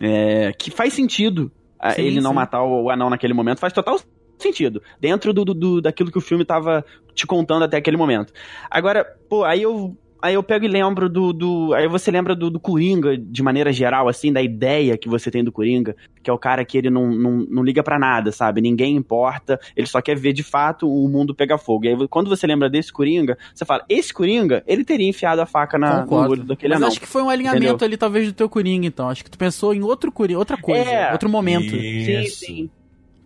é, 0.00 0.52
que 0.52 0.70
faz 0.70 0.92
sentido 0.92 1.50
ah, 1.78 1.90
Sim, 1.92 2.02
ele 2.02 2.20
não 2.20 2.30
sim. 2.30 2.36
matar 2.36 2.62
o 2.62 2.88
anão 2.90 3.10
naquele 3.10 3.34
momento, 3.34 3.58
faz 3.58 3.72
total 3.72 3.98
sentido, 4.42 4.82
dentro 5.00 5.32
do, 5.32 5.44
do- 5.44 5.54
do- 5.54 5.80
daquilo 5.80 6.10
que 6.10 6.18
o 6.18 6.22
filme 6.22 6.44
tava 6.44 6.84
te 7.14 7.26
contando 7.26 7.64
até 7.64 7.76
aquele 7.76 7.96
momento. 7.96 8.32
Agora, 8.70 9.04
pô, 9.28 9.44
aí 9.44 9.62
eu 9.62 9.96
Aí 10.24 10.34
eu 10.34 10.42
pego 10.44 10.64
e 10.64 10.68
lembro 10.68 11.08
do. 11.08 11.32
do- 11.32 11.74
aí 11.74 11.88
você 11.88 12.08
lembra 12.08 12.32
do, 12.36 12.48
do 12.48 12.60
Coringa, 12.60 13.18
de 13.18 13.42
maneira 13.42 13.72
geral, 13.72 14.06
assim, 14.08 14.32
da 14.32 14.40
ideia 14.40 14.96
que 14.96 15.08
você 15.08 15.32
tem 15.32 15.42
do 15.42 15.50
Coringa, 15.50 15.96
que 16.22 16.30
é 16.30 16.32
o 16.32 16.38
cara 16.38 16.64
que 16.64 16.78
ele 16.78 16.88
não, 16.90 17.10
não, 17.10 17.38
não 17.50 17.64
liga 17.64 17.82
pra 17.82 17.98
nada, 17.98 18.30
sabe? 18.30 18.60
Ninguém 18.60 18.94
importa, 18.94 19.58
ele 19.74 19.88
só 19.88 20.00
quer 20.00 20.16
ver 20.16 20.32
de 20.32 20.44
fato 20.44 20.88
o 20.88 21.08
mundo 21.08 21.34
pegar 21.34 21.58
fogo. 21.58 21.86
E 21.86 21.88
aí, 21.88 22.06
quando 22.06 22.28
você 22.30 22.46
lembra 22.46 22.70
desse 22.70 22.92
Coringa, 22.92 23.36
você 23.52 23.64
fala, 23.64 23.84
esse 23.88 24.14
Coringa, 24.14 24.62
ele 24.64 24.84
teria 24.84 25.08
enfiado 25.08 25.40
a 25.42 25.44
faca 25.46 25.76
na, 25.76 26.06
no 26.06 26.14
olho 26.14 26.44
daquele 26.44 26.72
Mas 26.74 26.76
anão. 26.82 26.88
acho 26.92 27.00
que 27.00 27.08
foi 27.08 27.20
um 27.20 27.28
alinhamento 27.28 27.66
Entendeu? 27.66 27.84
ali, 27.88 27.96
talvez, 27.96 28.28
do 28.28 28.32
teu 28.32 28.48
Coringa, 28.48 28.86
então. 28.86 29.08
Acho 29.08 29.24
que 29.24 29.30
tu 29.32 29.36
pensou 29.36 29.74
em 29.74 29.82
outro 29.82 30.12
Coringa, 30.12 30.38
outra 30.38 30.56
coisa, 30.56 30.88
É. 30.88 31.10
outro 31.10 31.28
momento. 31.28 31.74
Isso. 31.74 32.46
sim. 32.46 32.70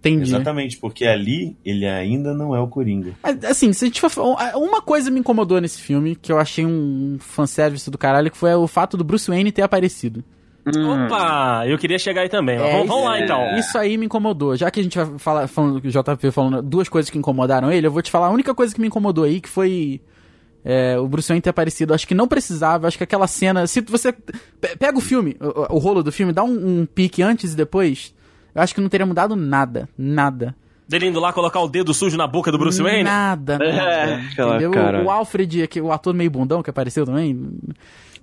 Entendi. 0.09 0.31
Exatamente, 0.31 0.77
porque 0.79 1.05
ali 1.07 1.57
ele 1.65 1.87
ainda 1.87 2.33
não 2.35 2.55
é 2.55 2.61
o 2.61 2.67
Coringa. 2.69 3.13
Mas, 3.23 3.45
assim, 3.45 3.73
se 3.73 3.85
a 3.85 3.89
gente 3.89 4.01
for. 4.01 4.37
Uma 4.57 4.81
coisa 4.83 5.11
me 5.11 5.21
incomodou 5.21 5.61
nesse 5.61 5.81
filme, 5.81 6.15
que 6.17 6.31
eu 6.33 6.39
achei 6.39 6.65
um 6.67 7.17
fanservice 7.21 7.91
do 7.91 7.99
caralho, 7.99 8.31
que 8.31 8.37
foi 8.37 8.55
o 8.55 8.67
fato 8.67 8.97
do 8.97 9.05
Bruce 9.05 9.29
Wayne 9.31 9.53
ter 9.53 9.63
aparecido. 9.63 10.23
Hum. 10.67 11.05
Opa, 11.07 11.63
eu 11.67 11.79
queria 11.79 11.97
chegar 11.99 12.23
aí 12.23 12.29
também. 12.29 12.57
É, 12.57 12.73
vamos, 12.73 12.89
vamos 12.89 13.05
lá 13.05 13.21
então. 13.21 13.57
Isso 13.57 13.79
aí 13.79 13.97
me 13.97 14.07
incomodou. 14.07 14.57
Já 14.57 14.69
que 14.71 14.81
a 14.81 14.83
gente 14.83 14.99
vai 14.99 15.19
falar, 15.19 15.47
falando 15.47 15.81
que 15.81 15.87
o 15.87 15.91
JP 15.93 16.31
falando 16.33 16.61
duas 16.61 16.89
coisas 16.89 17.09
que 17.09 17.17
incomodaram 17.17 17.71
ele, 17.71 17.87
eu 17.87 17.91
vou 17.93 18.03
te 18.03 18.11
falar 18.11 18.27
a 18.27 18.31
única 18.31 18.53
coisa 18.53 18.75
que 18.75 18.81
me 18.81 18.89
incomodou 18.89 19.23
aí, 19.23 19.41
que 19.41 19.49
foi 19.49 20.01
é, 20.65 20.99
o 20.99 21.07
Bruce 21.07 21.29
Wayne 21.29 21.41
ter 21.41 21.51
aparecido. 21.51 21.95
Acho 21.95 22.09
que 22.09 22.17
não 22.17 22.27
precisava, 22.27 22.89
acho 22.89 22.99
que 22.99 23.05
aquela 23.05 23.29
cena. 23.29 23.65
Se 23.69 23.81
você. 23.83 24.11
pe- 24.13 24.77
Pega 24.77 24.99
o 24.99 25.01
filme, 25.01 25.37
o, 25.41 25.77
o 25.77 25.79
rolo 25.79 26.03
do 26.03 26.11
filme, 26.11 26.33
dá 26.33 26.43
um, 26.43 26.81
um 26.81 26.87
pique 26.87 27.23
antes 27.23 27.53
e 27.53 27.57
depois. 27.57 28.13
Eu 28.57 28.63
acho 28.63 28.75
que 28.75 28.81
não 28.81 28.89
teria 28.89 29.05
mudado 29.05 29.37
nada. 29.37 29.87
Nada. 29.99 30.57
Dele 30.89 31.09
indo 31.09 31.21
lá 31.21 31.31
colocar 31.31 31.61
o 31.61 31.69
dedo 31.69 31.93
sujo 31.93 32.17
na 32.17 32.27
boca 32.27 32.51
do 32.51 32.57
Bruce 32.57 32.83
Wayne? 32.83 33.03
Nada, 33.05 33.59
nada. 33.59 33.71
É, 33.83 34.21
entendeu? 34.31 34.71
cara. 34.71 35.03
O 35.05 35.11
Alfred, 35.11 35.69
o 35.83 35.93
ator 35.93 36.15
meio 36.15 36.31
bundão 36.31 36.63
que 36.63 36.71
apareceu 36.71 37.05
também. 37.05 37.39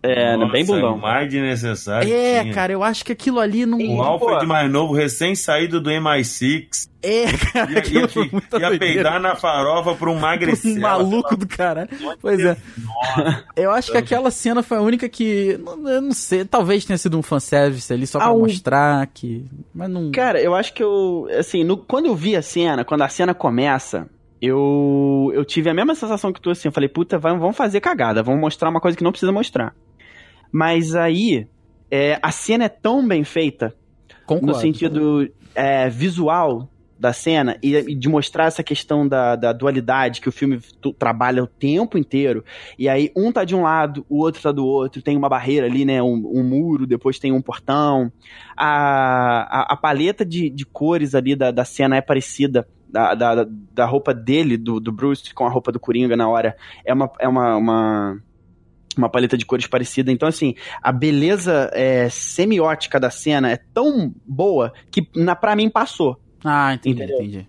É, 0.05 0.35
Nossa, 0.35 0.51
bem 0.51 0.65
bundão. 0.65 0.97
Mais 0.97 1.29
de 1.29 1.39
necessário. 1.39 2.13
É, 2.13 2.41
tinha. 2.41 2.53
cara, 2.53 2.73
eu 2.73 2.83
acho 2.83 3.05
que 3.05 3.13
aquilo 3.13 3.39
ali 3.39 3.65
não. 3.65 3.77
O 3.79 4.01
Alfred 4.01 4.45
mais 4.45 4.69
novo, 4.69 4.93
recém-saído 4.93 5.79
do 5.79 5.89
MI6, 5.89 6.89
É, 7.01 7.25
cara, 7.53 7.71
ia, 7.71 8.01
ia, 8.01 8.07
foi 8.09 8.27
muita 8.29 8.57
ia 8.57 8.67
doideira. 8.67 8.95
peidar 8.95 9.19
na 9.21 9.33
farofa 9.37 9.95
por 9.95 10.09
um 10.09 10.15
um 10.15 10.19
magricela. 10.19 10.77
maluco 10.79 11.37
do 11.37 11.47
caralho. 11.47 11.87
Pois 12.21 12.37
é. 12.41 12.57
Eu 13.55 13.71
acho 13.71 13.91
que 13.93 13.97
aquela 13.97 14.29
cena 14.29 14.61
foi 14.61 14.75
a 14.77 14.81
única 14.81 15.07
que. 15.07 15.57
não- 15.63 15.87
Eu 15.89 16.01
não 16.01 16.11
sei, 16.11 16.43
talvez 16.43 16.83
tenha 16.83 16.97
sido 16.97 17.17
um 17.17 17.21
fanservice 17.21 17.93
ali 17.93 18.05
só 18.05 18.19
pra 18.19 18.27
Ah, 18.27 18.33
mostrar 18.33 19.07
que. 19.07 19.45
Mas 19.73 19.89
não. 19.89 20.11
Cara, 20.11 20.41
eu 20.41 20.53
acho 20.53 20.73
que 20.73 20.83
eu. 20.83 21.29
Assim, 21.39 21.63
no- 21.63 21.77
quando 21.77 22.07
eu 22.07 22.15
vi 22.15 22.35
a 22.35 22.41
cena, 22.41 22.83
quando 22.83 23.03
a 23.03 23.07
cena 23.09 23.33
começa, 23.33 24.05
eu. 24.41 25.31
Eu 25.33 25.45
tive 25.45 25.69
a 25.69 25.73
mesma 25.73 25.95
sensação 25.95 26.31
que 26.33 26.41
tu, 26.41 26.49
assim. 26.49 26.67
Eu 26.67 26.71
falei, 26.73 26.89
puta, 26.89 27.17
vai- 27.17 27.37
vamos 27.37 27.55
fazer 27.55 27.79
cagada, 27.79 28.21
vamos 28.21 28.41
mostrar 28.41 28.69
uma 28.69 28.81
coisa 28.81 28.97
que 28.97 29.03
não 29.03 29.11
precisa 29.11 29.31
mostrar. 29.31 29.73
Mas 30.53 30.93
aí, 30.95 31.47
é, 31.89 32.19
a 32.21 32.29
cena 32.29 32.65
é 32.65 32.69
tão 32.69 33.05
bem 33.07 33.23
feita, 33.23 33.73
concordo. 34.23 34.53
no 34.53 34.53
sentido 34.53 35.27
é, 35.55 35.89
visual 35.89 36.69
da 36.99 37.11
cena, 37.11 37.57
e, 37.61 37.75
e 37.75 37.95
de 37.95 38.07
mostrar 38.07 38.45
essa 38.45 38.63
questão 38.63 39.05
da, 39.05 39.35
da 39.35 39.51
dualidade 39.51 40.21
que 40.21 40.29
o 40.29 40.31
filme 40.31 40.61
trabalha 40.97 41.43
o 41.43 41.47
tempo 41.47 41.97
inteiro. 41.97 42.45
E 42.77 42.87
aí, 42.87 43.11
um 43.15 43.31
tá 43.31 43.43
de 43.43 43.55
um 43.55 43.63
lado, 43.63 44.05
o 44.07 44.19
outro 44.19 44.41
tá 44.41 44.51
do 44.51 44.63
outro, 44.63 45.01
tem 45.01 45.17
uma 45.17 45.27
barreira 45.27 45.65
ali, 45.65 45.83
né? 45.83 46.01
Um, 46.01 46.31
um 46.33 46.43
muro, 46.43 46.85
depois 46.85 47.17
tem 47.17 47.31
um 47.31 47.41
portão. 47.41 48.11
A, 48.55 49.61
a, 49.61 49.73
a 49.73 49.75
paleta 49.75 50.23
de, 50.23 50.49
de 50.51 50.65
cores 50.65 51.15
ali 51.15 51.35
da, 51.35 51.49
da 51.49 51.65
cena 51.65 51.97
é 51.97 52.01
parecida. 52.01 52.67
Da, 52.87 53.15
da, 53.15 53.47
da 53.73 53.85
roupa 53.87 54.13
dele, 54.13 54.55
do, 54.55 54.79
do 54.79 54.91
Bruce, 54.91 55.33
com 55.33 55.47
a 55.47 55.49
roupa 55.49 55.71
do 55.71 55.79
Coringa 55.79 56.15
na 56.15 56.29
hora. 56.29 56.55
É 56.85 56.93
uma, 56.93 57.11
é 57.19 57.27
uma, 57.27 57.57
uma, 57.57 58.21
uma 58.97 59.09
paleta 59.09 59.37
de 59.37 59.45
cores 59.45 59.67
parecida. 59.67 60.11
Então, 60.11 60.27
assim, 60.27 60.55
a 60.81 60.91
beleza 60.91 61.69
é, 61.73 62.09
semiótica 62.09 62.99
da 62.99 63.09
cena 63.09 63.51
é 63.51 63.57
tão 63.73 64.13
boa 64.25 64.73
que 64.91 65.07
na, 65.15 65.35
pra 65.35 65.55
mim 65.55 65.69
passou. 65.69 66.19
Ah, 66.43 66.73
entendi, 66.73 67.03
Entendeu? 67.03 67.21
entendi. 67.21 67.47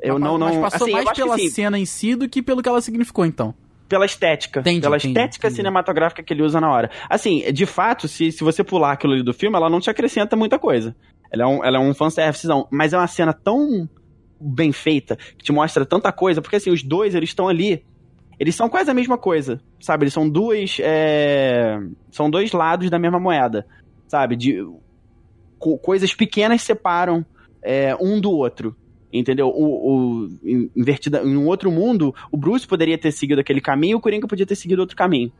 Eu 0.00 0.18
mas, 0.18 0.22
não, 0.22 0.38
não. 0.38 0.46
mas 0.46 0.72
passou 0.72 0.86
assim, 0.86 0.92
mais 0.92 1.10
pela 1.12 1.34
assim, 1.34 1.48
cena 1.48 1.78
em 1.78 1.86
si 1.86 2.14
do 2.14 2.28
que 2.28 2.42
pelo 2.42 2.62
que 2.62 2.68
ela 2.68 2.80
significou, 2.80 3.24
então. 3.24 3.54
pela 3.88 4.04
estética. 4.04 4.60
Entendi, 4.60 4.82
pela 4.82 4.96
entendi, 4.96 5.12
estética 5.12 5.46
entendi. 5.46 5.56
cinematográfica 5.56 6.22
que 6.22 6.32
ele 6.32 6.42
usa 6.42 6.60
na 6.60 6.70
hora. 6.70 6.90
Assim, 7.08 7.40
de 7.52 7.64
fato, 7.64 8.06
se, 8.06 8.30
se 8.30 8.44
você 8.44 8.62
pular 8.62 8.92
aquilo 8.92 9.14
ali 9.14 9.22
do 9.22 9.32
filme, 9.32 9.56
ela 9.56 9.70
não 9.70 9.80
te 9.80 9.88
acrescenta 9.88 10.36
muita 10.36 10.58
coisa. 10.58 10.94
Ela 11.32 11.44
é 11.44 11.46
um, 11.46 11.64
ela 11.64 11.78
é 11.78 11.80
um 11.80 11.94
fanservicezão. 11.94 12.68
Mas 12.70 12.92
é 12.92 12.98
uma 12.98 13.06
cena 13.06 13.32
tão 13.32 13.88
bem 14.38 14.72
feita, 14.72 15.16
que 15.16 15.44
te 15.44 15.52
mostra 15.52 15.86
tanta 15.86 16.12
coisa, 16.12 16.42
porque 16.42 16.56
assim, 16.56 16.70
os 16.70 16.82
dois, 16.82 17.14
eles 17.14 17.30
estão 17.30 17.48
ali. 17.48 17.82
Eles 18.44 18.54
são 18.54 18.68
quase 18.68 18.90
a 18.90 18.94
mesma 18.94 19.16
coisa, 19.16 19.58
sabe? 19.80 20.04
Eles 20.04 20.12
são 20.12 20.28
duas. 20.28 20.76
é, 20.80 21.78
São 22.10 22.28
dois 22.28 22.52
lados 22.52 22.90
da 22.90 22.98
mesma 22.98 23.18
moeda, 23.18 23.66
sabe? 24.06 24.36
De 24.36 24.62
co- 25.58 25.78
coisas 25.78 26.14
pequenas 26.14 26.60
separam 26.60 27.24
é, 27.62 27.96
um 27.98 28.20
do 28.20 28.30
outro. 28.30 28.76
Entendeu? 29.10 29.48
O, 29.48 30.24
o, 30.24 30.28
em- 30.44 30.70
invertida, 30.76 31.22
em 31.22 31.36
um 31.36 31.46
outro 31.46 31.70
mundo, 31.70 32.14
o 32.30 32.36
Bruce 32.36 32.66
poderia 32.66 32.98
ter 32.98 33.12
seguido 33.12 33.40
aquele 33.40 33.60
caminho, 33.62 33.96
o 33.96 34.00
Coringa 34.00 34.26
podia 34.26 34.44
ter 34.44 34.56
seguido 34.56 34.82
outro 34.82 34.96
caminho. 34.96 35.32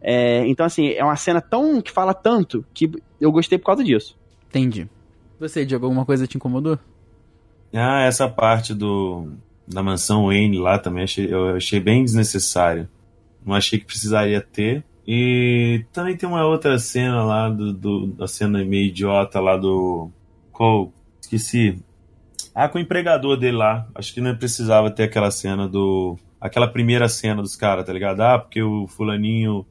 É, 0.00 0.46
então, 0.46 0.64
assim, 0.64 0.90
é 0.92 1.04
uma 1.04 1.16
cena 1.16 1.40
tão. 1.42 1.82
que 1.82 1.90
fala 1.90 2.14
tanto 2.14 2.64
que 2.72 2.90
eu 3.20 3.30
gostei 3.30 3.58
por 3.58 3.66
causa 3.66 3.84
disso. 3.84 4.16
Entendi. 4.48 4.88
Você, 5.38 5.66
Diego, 5.66 5.84
alguma 5.84 6.06
coisa 6.06 6.26
te 6.26 6.36
incomodou? 6.36 6.78
Ah, 7.74 8.02
essa 8.04 8.26
parte 8.28 8.72
do 8.72 9.32
da 9.70 9.82
mansão 9.82 10.26
Wayne 10.26 10.58
lá 10.58 10.78
também 10.78 11.04
achei, 11.04 11.32
eu 11.32 11.56
achei 11.56 11.78
bem 11.80 12.04
desnecessário. 12.04 12.88
Não 13.44 13.54
achei 13.54 13.78
que 13.78 13.84
precisaria 13.84 14.40
ter. 14.40 14.84
E 15.06 15.84
também 15.92 16.16
tem 16.16 16.28
uma 16.28 16.44
outra 16.44 16.78
cena 16.78 17.22
lá 17.24 17.48
do, 17.48 17.72
do 17.72 18.06
da 18.08 18.26
cena 18.26 18.64
meio 18.64 18.86
idiota 18.88 19.40
lá 19.40 19.56
do 19.56 20.10
qual 20.52 20.92
esqueci. 21.20 21.78
Ah, 22.54 22.68
com 22.68 22.78
o 22.78 22.80
empregador 22.80 23.36
dele 23.36 23.56
lá. 23.56 23.86
Acho 23.94 24.12
que 24.12 24.20
não 24.20 24.34
precisava 24.36 24.90
ter 24.90 25.04
aquela 25.04 25.30
cena 25.30 25.68
do 25.68 26.16
aquela 26.40 26.68
primeira 26.68 27.08
cena 27.08 27.42
dos 27.42 27.56
caras, 27.56 27.84
tá 27.86 27.92
ligado? 27.92 28.20
Ah, 28.20 28.38
porque 28.38 28.62
o 28.62 28.86
fulaninho 28.86 29.66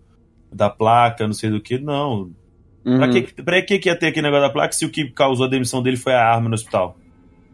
da 0.52 0.70
placa, 0.70 1.26
não 1.28 1.34
sei 1.34 1.50
do 1.50 1.62
que. 1.62 1.78
Não, 1.78 2.30
Pra, 2.84 3.06
Uhum. 3.08 3.12
que, 3.12 3.44
pra 3.44 3.62
que 3.62 3.80
que 3.80 3.90
ia 3.90 3.96
ter 3.98 4.08
aquele 4.08 4.28
negócio 4.28 4.48
da 4.48 4.54
placa 4.54 4.72
se 4.72 4.86
o 4.86 4.90
que 4.90 5.10
causou 5.12 5.46
a 5.46 5.50
demissão 5.50 5.84
dele 5.84 5.98
foi 5.98 6.14
a 6.14 6.24
arma 6.26 6.48
no 6.48 6.56
hospital? 6.56 6.96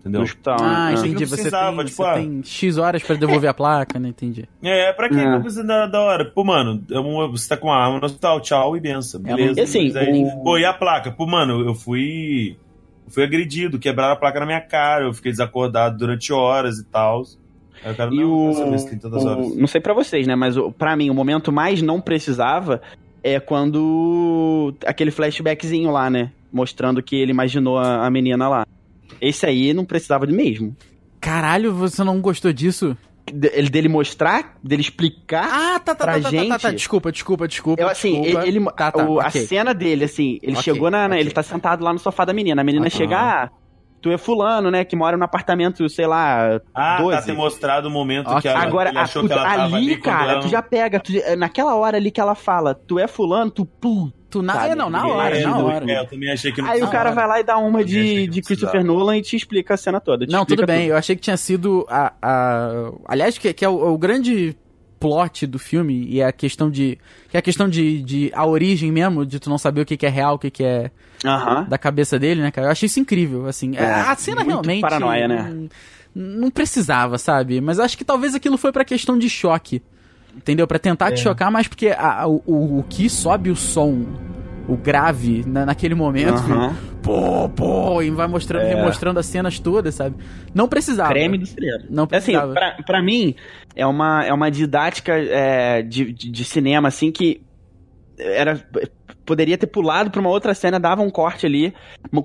Entendeu? 0.04 0.20
No 0.20 0.26
hospital, 0.26 0.58
Ah, 0.60 0.88
né? 0.92 0.94
entendi. 1.00 1.26
Você, 1.26 1.36
precisava, 1.36 1.78
tem, 1.78 1.86
tipo, 1.86 1.96
você 2.04 2.10
ah. 2.10 2.14
tem 2.16 2.42
X 2.44 2.78
horas 2.78 3.02
pra 3.04 3.16
devolver 3.16 3.50
a 3.50 3.54
placa, 3.54 3.98
né? 3.98 4.10
Entendi. 4.10 4.50
É, 4.62 4.92
pra 4.92 5.08
que 5.08 5.16
É. 5.16 5.26
não 5.32 5.40
precisa 5.42 5.64
da, 5.64 5.88
da 5.88 6.02
hora? 6.02 6.26
Pô, 6.26 6.44
mano, 6.44 6.84
é 6.92 7.28
você 7.30 7.48
tá 7.48 7.56
com 7.56 7.72
a 7.72 7.78
arma 7.86 8.00
no 8.00 8.06
hospital, 8.06 8.42
tchau 8.42 8.76
e 8.76 8.82
benção. 8.82 9.22
É, 9.26 9.34
Beleza. 9.34 9.60
e 9.62 9.64
assim, 9.64 9.98
aí, 9.98 10.24
o- 10.26 10.44
Pô, 10.44 10.58
e 10.58 10.66
a 10.66 10.74
placa? 10.74 11.10
Pô, 11.10 11.26
mano, 11.26 11.62
eu 11.66 11.74
fui. 11.74 12.58
eu 13.06 13.12
fui 13.12 13.24
agredido, 13.24 13.80
quebraram 13.80 14.12
a 14.14 14.18
placa 14.18 14.42
na 14.42 14.46
minha 14.46 14.60
cara, 14.60 15.06
eu 15.06 15.14
fiquei 15.14 15.32
desacordado 15.32 15.98
durante 15.98 16.34
horas 16.34 16.80
e 16.80 16.84
tal. 16.86 17.24
Aí 17.86 17.94
o 17.94 17.96
cara 17.96 18.14
E 18.14 18.18
não, 18.20 18.30
o, 18.30 18.46
horas. 18.48 18.60
o- 18.60 19.56
não 19.58 19.68
sei 19.68 19.80
pra 19.80 19.94
vocês, 19.94 20.28
né? 20.28 20.36
Mas 20.36 20.56
pra 20.78 20.98
mim, 20.98 21.10
o 21.10 21.14
momento 21.14 21.50
mais 21.50 21.82
não 21.82 22.02
precisava 22.02 22.82
é 23.24 23.40
quando 23.40 24.74
aquele 24.86 25.12
flashbackzinho 25.12 25.92
lá, 25.92 26.10
né? 26.10 26.30
Mostrando 26.52 27.02
que 27.02 27.16
ele 27.16 27.32
imaginou 27.32 27.78
a, 27.78 28.06
a 28.06 28.10
menina 28.12 28.50
lá. 28.50 28.66
Esse 29.22 29.46
aí 29.46 29.74
não 29.74 29.86
precisava 29.86 30.26
de 30.28 30.34
mesmo. 30.34 30.76
Caralho, 31.20 31.74
você 31.74 32.04
não 32.04 32.20
gostou 32.20 32.52
disso? 32.52 32.98
Ele 33.54 33.70
dele 33.70 33.88
mostrar, 33.88 34.58
dele 34.62 34.82
explicar. 34.82 35.48
Ah, 35.50 35.80
tá, 35.80 35.96
tá, 35.96 36.04
Pra 36.04 36.14
tá, 36.20 36.24
tá, 36.24 36.30
tá, 36.30 36.44
tá, 36.44 36.60
tá. 36.60 36.70
gente- 36.70 36.78
Desculpa, 36.80 37.10
desculpa, 37.12 37.48
desculpa. 37.48 37.82
Eu, 37.82 37.88
assim, 37.88 38.22
desculpa. 38.22 38.46
ele, 38.48 38.66
Tá, 38.66 38.92
tá, 38.92 39.06
o- 39.10 39.20
a 39.22 39.28
ok. 39.28 39.46
cena 39.48 39.74
dele, 39.74 40.04
assim, 40.04 40.40
ele 40.44 40.54
Ok, 40.58 40.64
chegou 40.64 40.92
na, 40.92 41.08
na- 41.08 41.16
ok. 41.16 41.22
Ele 41.22 41.32
tá 41.32 41.42
sentado 41.42 41.84
lá 41.84 41.94
no 41.94 42.00
sofá 42.00 42.26
da 42.26 42.34
menina. 42.34 42.60
A 42.62 42.66
menina 42.66 42.86
Ok. 42.88 42.98
chega, 42.98 43.18
ah, 43.18 43.50
tu 44.04 44.12
é 44.12 44.18
fulano, 44.18 44.70
né? 44.70 44.84
Que 44.84 44.96
mora 44.98 45.16
no 45.16 45.24
apartamento, 45.24 45.88
sei 45.90 46.06
lá, 46.06 46.60
Ah, 46.76 46.98
12. 47.02 47.18
tá 47.18 47.24
ter 47.24 47.34
mostrado 47.34 47.88
o 47.88 47.90
momento 47.90 48.28
Ok. 48.28 48.42
que 48.42 48.48
ela, 48.50 48.60
Agora, 48.62 48.90
ele 48.90 48.98
a 49.00 49.04
achou 49.04 49.22
puta- 49.22 49.34
que 49.34 49.40
ela 49.40 49.50
tava 49.50 49.64
ali, 49.64 49.76
ali 49.76 49.98
quando 49.98 50.04
cara, 50.04 50.32
ela 50.34 50.42
tu 50.42 50.48
já 50.50 50.62
pega, 50.62 51.00
tu- 51.00 51.12
naquela 51.38 51.74
hora 51.76 51.96
ali 51.96 52.12
que 52.12 52.20
ela 52.20 52.36
fala, 52.36 52.76
tu 52.76 53.00
é 53.00 53.08
fulano, 53.08 53.50
tu 53.50 53.66
pum. 53.66 54.12
Tu 54.30 54.42
na... 54.42 54.54
Sabe? 54.56 54.70
É, 54.70 54.76
não, 54.76 54.90
na 54.90 55.08
hora, 55.08 55.38
É, 55.38 55.44
na 55.44 55.58
hora. 55.58 55.90
é, 55.92 56.00
eu 56.02 56.06
também 56.08 56.32
achei 56.32 56.52
que 56.52 56.62
não 56.62 56.70
Aí 56.70 56.84
o 56.84 56.90
cara 56.90 57.12
vai 57.12 57.28
lá 57.28 57.40
e 57.40 57.44
dá 57.44 57.58
uma 57.58 57.82
de, 57.84 58.28
de 58.28 58.42
Christopher. 58.42 58.84
Nolan 58.84 59.18
e 59.18 59.22
te 59.22 59.36
explica 59.38 59.76
a 59.76 59.78
cena 59.78 60.02
toda. 60.02 60.26
Não, 60.28 60.44
tudo 60.46 60.66
bem. 60.66 60.88
Eu 60.88 60.98
achei 60.98 61.16
que 61.16 61.22
tinha 61.22 61.38
sido 61.38 61.86
a. 61.90 62.12
a... 62.22 62.92
Aliás, 63.08 63.38
que, 63.38 63.54
que 63.54 63.64
é 63.64 63.70
o, 63.70 63.94
o 63.94 63.98
grande 63.98 64.58
plot 65.00 65.46
do 65.46 65.60
filme 65.60 66.06
e 66.10 66.20
é 66.20 66.26
a 66.26 66.32
questão 66.32 66.70
de. 66.70 66.98
Que 67.30 67.38
é 67.38 67.40
a 67.40 67.44
questão 67.44 67.70
de, 67.70 68.02
de. 68.02 68.32
a 68.34 68.46
origem 68.46 68.92
mesmo, 68.92 69.26
de 69.26 69.40
tu 69.40 69.50
não 69.50 69.58
saber 69.58 69.82
o 69.82 69.86
que, 69.86 69.96
que 69.98 70.06
é 70.06 70.10
real, 70.10 70.36
o 70.36 70.40
que, 70.40 70.50
que 70.50 70.64
é 70.64 70.90
Da 71.70 71.78
cabeça 71.78 72.20
dele, 72.20 72.42
né, 72.42 72.52
cara? 72.52 72.68
Eu 72.68 72.72
achei 72.72 72.88
isso 72.88 73.00
incrível, 73.00 73.48
assim. 73.48 73.76
É, 73.76 73.86
a 73.86 74.16
cena 74.16 74.38
muito 74.44 74.50
realmente. 74.50 74.82
paranoia, 74.82 75.28
né? 75.28 75.68
Não 76.16 76.52
precisava, 76.52 77.18
sabe? 77.18 77.60
Mas 77.62 77.80
acho 77.80 77.98
que 77.98 78.06
talvez 78.06 78.36
aquilo 78.36 78.58
foi 78.58 78.72
pra 78.72 78.86
questão 78.86 79.18
de 79.18 79.30
choque. 79.30 79.82
Entendeu? 80.36 80.66
Pra 80.68 80.80
tentar 80.80 81.12
te 81.12 81.20
chocar, 81.20 81.52
mas 81.52 81.68
porque 81.68 81.90
a- 81.90 82.28
o, 82.28 82.42
o, 82.46 82.80
o 82.80 82.84
que 82.90 83.08
sobe 83.10 83.52
o 83.52 83.56
som, 83.56 84.04
o 84.68 84.76
grave, 84.76 85.44
na- 85.46 85.64
naquele 85.66 85.94
momento, 85.94 86.34
Aham. 86.34 86.76
pô, 87.04 87.48
pô, 87.50 88.02
e 88.02 88.10
vai 88.10 88.28
mostrando, 88.28 88.64
É. 88.64 88.74
remostrando 88.74 89.20
as 89.20 89.28
cenas 89.28 89.60
todas, 89.60 89.94
sabe? 89.94 90.16
Não 90.54 90.68
precisava. 90.68 91.10
Creme 91.12 91.38
do 91.38 91.46
cinema. 91.46 91.84
Não 91.90 92.04
Assim, 92.06 92.10
precisava. 92.10 92.52
pra, 92.54 92.72
pra 92.84 93.02
mim, 93.04 93.36
é 93.76 93.86
uma, 93.86 94.26
é 94.26 94.34
uma 94.34 94.50
didática 94.50 95.14
é, 95.16 95.84
de, 95.84 96.12
de, 96.12 96.32
de 96.32 96.46
cinema, 96.46 96.88
assim, 96.88 97.12
que 97.12 97.42
era 98.20 98.62
poderia 99.26 99.58
ter 99.58 99.68
pulado 99.68 100.12
pra 100.12 100.20
uma 100.20 100.30
outra 100.30 100.54
cena, 100.54 100.80
dava 100.80 101.02
um 101.02 101.10
corte 101.10 101.46
ali, 101.46 101.74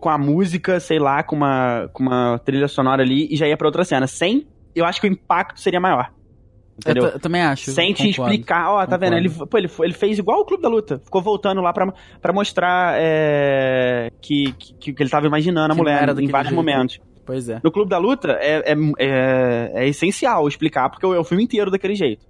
com 0.01 0.09
a 0.09 0.18
música, 0.18 0.80
sei 0.80 0.99
lá, 0.99 1.22
com 1.22 1.36
uma, 1.36 1.89
com 1.93 2.03
uma 2.03 2.39
trilha 2.45 2.66
sonora 2.68 3.03
ali, 3.03 3.28
e 3.30 3.36
já 3.36 3.47
ia 3.47 3.57
pra 3.57 3.68
outra 3.68 3.84
cena. 3.84 4.07
Sem, 4.07 4.47
eu 4.74 4.84
acho 4.84 5.01
que 5.01 5.07
o 5.07 5.12
impacto 5.12 5.61
seria 5.61 5.80
maior. 5.80 6.11
Eu, 6.11 6.93
Entendeu? 6.93 7.09
ta- 7.11 7.16
eu 7.16 7.20
também 7.20 7.43
acho. 7.43 7.70
Sem 7.72 7.93
te 7.93 8.11
concordo. 8.11 8.32
explicar, 8.32 8.70
ó, 8.70 8.86
tá 8.86 8.97
vendo? 8.97 9.16
Ele, 9.16 9.28
pô, 9.30 9.59
ele, 9.59 9.68
ele 9.80 9.93
fez 9.93 10.18
igual 10.18 10.41
o 10.41 10.45
Clube 10.45 10.62
da 10.62 10.68
Luta. 10.68 11.01
Ficou 11.05 11.20
voltando 11.20 11.61
lá 11.61 11.72
pra, 11.72 11.93
pra 12.20 12.32
mostrar 12.32 12.95
é, 12.99 14.11
que, 14.20 14.53
que, 14.53 14.93
que 14.93 15.03
ele 15.03 15.11
tava 15.11 15.26
imaginando 15.26 15.72
a 15.72 15.74
Que 15.76 15.82
mulher 15.82 16.09
em 16.20 16.28
vários 16.28 16.51
jeito. 16.51 16.55
momentos. 16.55 17.01
Pois 17.26 17.49
é. 17.49 17.61
No 17.64 17.70
Clube 17.72 17.91
da 17.91 17.99
Luta 17.99 18.30
é, 18.41 18.72
é, 18.72 18.76
é, 18.99 19.72
é 19.74 19.89
essencial 19.89 20.47
explicar, 20.49 20.89
porque 20.89 21.05
é 21.05 21.09
o 21.18 21.24
filme 21.24 21.43
inteiro 21.45 21.70
daquele 21.70 21.95
jeito. 21.95 22.24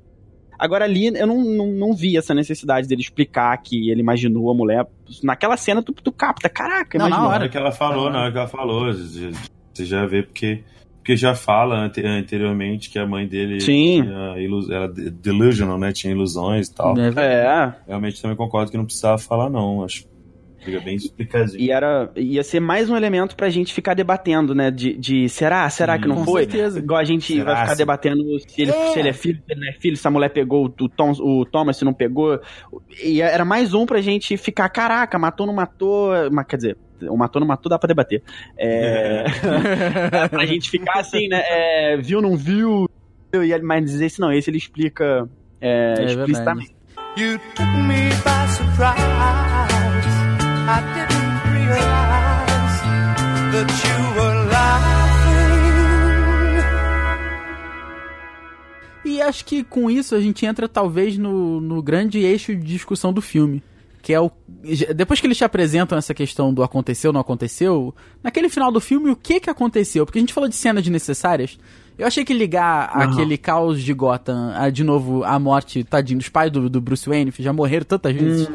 Agora 0.59 0.85
ali 0.85 1.07
eu 1.07 1.27
não, 1.27 1.43
não, 1.45 1.67
não 1.69 1.95
vi 1.95 2.17
essa 2.17 2.35
necessidade 2.35 2.89
dele 2.89 3.01
explicar 3.03 3.57
que 3.59 3.91
ele 3.91 4.01
imaginou 4.01 4.51
a 4.51 4.55
mulher. 4.55 4.87
Naquela 5.23 5.57
cena 5.57 5.83
tu, 5.83 5.93
tu 5.93 6.11
capta, 6.11 6.49
caraca, 6.49 6.99
Não, 6.99 7.05
na 7.05 7.09
imaginou. 7.11 7.31
Na 7.31 7.37
hora. 7.37 7.49
que 7.49 7.57
ela 7.57 7.71
falou, 7.73 8.11
na 8.11 8.23
hora 8.23 8.33
que 8.33 8.39
ela 8.39 8.49
falou, 8.49 8.93
você 8.93 9.85
já 9.85 10.05
vê 10.05 10.23
porque, 10.25 10.65
porque 10.99 11.17
já 11.17 11.35
fala 11.35 11.77
ante- 11.85 12.05
anteriormente 12.05 12.91
que 12.91 12.99
a 12.99 13.07
mãe 13.07 13.27
dele 13.27 13.61
Sim. 13.61 14.03
tinha 14.03 14.35
era 14.77 14.89
de- 14.89 15.11
delusional, 15.11 15.79
né? 15.79 15.93
Tinha 15.93 16.13
ilusões 16.13 16.67
e 16.67 16.75
tal. 16.75 16.95
É, 16.99 17.09
É, 17.23 17.75
Realmente 17.87 18.21
também 18.21 18.37
concordo 18.37 18.71
que 18.71 18.77
não 18.77 18.85
precisava 18.85 19.17
falar, 19.19 19.49
não. 19.49 19.85
Acho 19.85 20.05
fica 20.71 20.81
bem 20.85 20.97
explicadinho. 20.97 21.61
e 21.61 21.71
era, 21.71 22.11
ia 22.17 22.43
ser 22.43 22.61
mais 22.61 22.89
um 22.91 22.97
elemento 22.97 23.35
pra 23.37 23.49
gente 23.51 23.73
ficar 23.73 23.95
debatendo, 23.95 24.55
né? 24.55 24.71
De, 24.71 24.97
de 24.97 25.29
será, 25.29 25.69
será 25.71 25.99
que 25.99 26.07
não 26.09 26.17
Com 26.17 26.25
foi? 26.25 26.43
certeza. 26.43 26.79
Igual 26.79 27.01
a 27.01 27.05
gente 27.05 27.33
Será, 27.35 27.45
vai 27.45 27.57
ficar 27.63 27.71
sim. 27.73 27.79
debatendo 27.79 28.23
se 28.41 28.63
ele 28.63 28.71
É. 28.71 28.87
se, 28.93 28.99
ele 28.99 29.09
é 29.09 29.13
filho, 29.13 29.37
se 29.47 29.53
ele 29.53 29.61
não 29.61 29.69
é 29.69 29.73
filho, 29.73 29.97
se 29.97 30.07
a 30.07 30.11
mulher 30.11 30.29
pegou 30.31 30.65
o, 30.67 30.89
Tom, 30.89 31.13
o 31.13 31.45
Thomas, 31.45 31.77
se 31.77 31.85
não 31.85 31.93
pegou. 31.95 32.41
E 33.03 33.21
era 33.21 33.45
mais 33.45 33.75
um 33.75 33.85
pra 33.87 34.01
gente 34.01 34.37
ficar, 34.37 34.69
caraca, 34.69 35.19
matou, 35.19 35.47
não 35.47 35.55
matou. 35.55 36.11
Mas, 36.31 36.47
quer 36.47 36.57
dizer, 36.57 36.77
o 37.03 37.17
matou, 37.17 37.41
não 37.41 37.47
matou, 37.47 37.71
dá 37.71 37.79
pra 37.79 37.87
debater. 37.89 38.23
É. 38.57 39.25
pra 40.31 40.45
gente 40.47 40.71
ficar 40.71 41.01
assim, 41.01 41.29
né? 41.29 41.43
é, 41.47 41.97
viu, 41.97 42.21
não 42.21 42.37
viu. 42.37 42.89
E 43.35 43.53
ele- 43.53 43.63
Mas 43.63 43.85
dizer 43.85 44.07
isso 44.07 44.21
não, 44.21 44.33
esse 44.33 44.49
ele 44.51 44.59
explica 44.59 45.29
é, 45.61 45.95
É 45.99 46.05
explicitamente. 46.05 46.75
You 47.17 47.39
took 47.55 47.69
me 47.87 48.09
by 48.09 48.49
surprise. 48.53 49.78
E 59.03 59.23
acho 59.23 59.47
que 59.47 59.65
com 59.65 59.91
isso 59.91 60.15
a 60.15 60.21
gente 60.21 60.45
entra 60.45 60.69
talvez 60.69 61.17
no, 61.17 61.59
no 61.59 61.83
grande 61.83 62.19
eixo 62.19 62.55
de 62.55 62.63
discussão 62.63 63.15
do 63.15 63.23
filme. 63.23 63.63
Que 64.03 64.13
é 64.13 64.21
o. 64.21 64.31
Depois 64.95 65.21
que 65.21 65.27
eles 65.27 65.39
te 65.39 65.45
apresentam 65.45 65.97
essa 65.97 66.13
questão 66.13 66.53
do 66.53 66.63
aconteceu, 66.63 67.15
não 67.15 67.21
aconteceu, 67.23 67.95
naquele 68.23 68.51
final 68.51 68.71
do 68.71 68.81
filme, 68.81 69.11
o 69.11 69.17
que 69.17 69.41
que 69.41 69.49
aconteceu? 69.49 70.05
Porque 70.05 70.19
a 70.19 70.21
gente 70.21 70.35
falou 70.35 70.51
de 70.51 70.55
cenas 70.55 70.83
desnecessárias. 70.83 71.59
Eu 71.99 72.07
achei 72.07 72.25
que 72.25 72.33
ligar 72.33 72.91
aquele 72.95 73.37
caos 73.37 73.83
de 73.83 73.93
Gotham, 73.93 74.53
a, 74.55 74.71
de 74.71 74.85
novo, 74.85 75.25
a 75.25 75.37
morte, 75.37 75.83
tadinho, 75.83 76.19
dos 76.19 76.29
pais 76.29 76.49
do, 76.51 76.71
do 76.71 76.81
Bruce 76.81 77.09
Wayne, 77.09 77.33
já 77.37 77.53
morreram 77.53 77.85
tantas 77.85 78.15
vezes. 78.15 78.49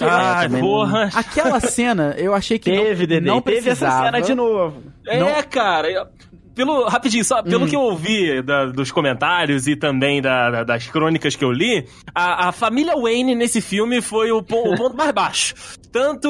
Ai, 0.00 0.46
também 0.46 0.60
porra. 0.60 1.08
Aquela 1.14 1.60
cena, 1.60 2.14
eu 2.18 2.34
achei 2.34 2.58
que 2.58 2.70
Teve, 2.70 3.02
não, 3.02 3.08
Dedê, 3.08 3.26
não 3.26 3.40
teve 3.40 3.70
essa 3.70 3.86
precisava. 3.86 4.04
cena 4.04 4.20
de 4.20 4.34
novo. 4.34 4.82
É, 5.06 5.42
cara. 5.42 6.10
Pelo, 6.54 6.84
rapidinho, 6.88 7.24
só 7.24 7.42
pelo 7.42 7.66
que 7.66 7.74
eu 7.74 7.80
ouvi 7.80 8.40
da- 8.42 8.66
dos 8.66 8.92
comentários 8.92 9.66
e 9.66 9.74
também 9.74 10.22
da- 10.22 10.50
da- 10.50 10.64
das 10.64 10.86
crônicas 10.86 11.34
que 11.34 11.44
eu 11.44 11.50
li, 11.50 11.84
a, 12.14 12.48
a 12.48 12.52
família 12.52 12.94
Wayne 12.96 13.34
nesse 13.34 13.60
filme 13.60 14.00
foi 14.00 14.30
o, 14.30 14.42
pon- 14.42 14.72
o 14.72 14.76
ponto 14.78 14.96
mais 14.96 15.10
baixo. 15.12 15.54
Tanto 15.90 16.28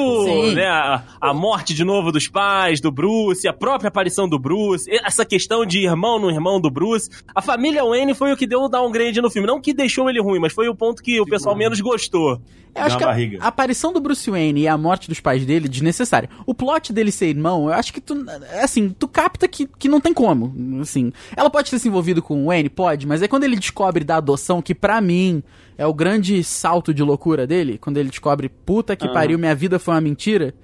né, 0.53 0.65
a, 0.67 1.03
a 1.19 1.33
morte 1.33 1.73
de 1.73 1.83
novo 1.83 2.11
dos 2.11 2.27
pais, 2.27 2.79
do 2.79 2.91
Bruce, 2.91 3.47
a 3.47 3.53
própria 3.53 3.87
aparição 3.87 4.27
do 4.29 4.37
Bruce, 4.39 4.87
essa 5.03 5.25
questão 5.25 5.65
de 5.65 5.79
irmão 5.83 6.19
no 6.19 6.29
irmão 6.29 6.61
do 6.61 6.69
Bruce. 6.69 7.09
A 7.33 7.41
família 7.41 7.83
Wayne 7.83 8.13
foi 8.13 8.31
o 8.31 8.37
que 8.37 8.45
deu 8.47 8.61
o 8.61 8.69
downgrade 8.69 9.19
no 9.21 9.29
filme. 9.29 9.47
Não 9.47 9.59
que 9.59 9.73
deixou 9.73 10.09
ele 10.09 10.21
ruim, 10.21 10.39
mas 10.39 10.53
foi 10.53 10.67
o 10.69 10.75
ponto 10.75 11.01
que 11.01 11.19
o 11.19 11.25
pessoal 11.25 11.55
menos 11.55 11.81
gostou. 11.81 12.39
Eu 12.75 12.81
acho 12.83 12.95
Na 12.95 12.97
que 12.97 13.03
a, 13.05 13.07
barriga. 13.07 13.37
a 13.41 13.47
aparição 13.47 13.93
do 13.93 14.01
Bruce 14.01 14.29
Wayne 14.29 14.61
e 14.61 14.67
a 14.67 14.77
morte 14.77 15.07
dos 15.07 15.21
pais 15.21 15.45
dele, 15.45 15.69
desnecessária. 15.69 16.29
O 16.45 16.53
plot 16.53 16.91
dele 16.91 17.09
ser 17.09 17.27
irmão, 17.27 17.67
eu 17.67 17.73
acho 17.73 17.93
que 17.93 18.01
tu, 18.01 18.23
assim, 18.61 18.89
tu 18.89 19.07
capta 19.07 19.47
que, 19.47 19.65
que 19.65 19.87
não 19.87 20.01
tem 20.01 20.13
como, 20.15 20.79
assim. 20.81 21.11
Ela 21.35 21.49
pode 21.49 21.69
ter 21.69 21.77
se 21.77 21.87
envolvido 21.87 22.21
com 22.21 22.43
o 22.43 22.45
Wayne? 22.47 22.69
Pode, 22.69 23.05
mas 23.05 23.21
é 23.21 23.27
quando 23.27 23.43
ele 23.43 23.55
descobre 23.55 24.03
da 24.03 24.15
adoção, 24.17 24.61
que 24.61 24.73
pra 24.73 24.99
mim 24.99 25.43
é 25.77 25.85
o 25.85 25.93
grande 25.93 26.43
salto 26.43 26.93
de 26.93 27.03
loucura 27.03 27.45
dele, 27.45 27.77
quando 27.77 27.97
ele 27.97 28.09
descobre, 28.09 28.49
puta 28.49 28.95
que 28.95 29.07
pariu, 29.09 29.37
minha 29.37 29.53
vida 29.53 29.77
foi 29.77 29.93
uma 29.93 30.01
mentira. 30.01 30.55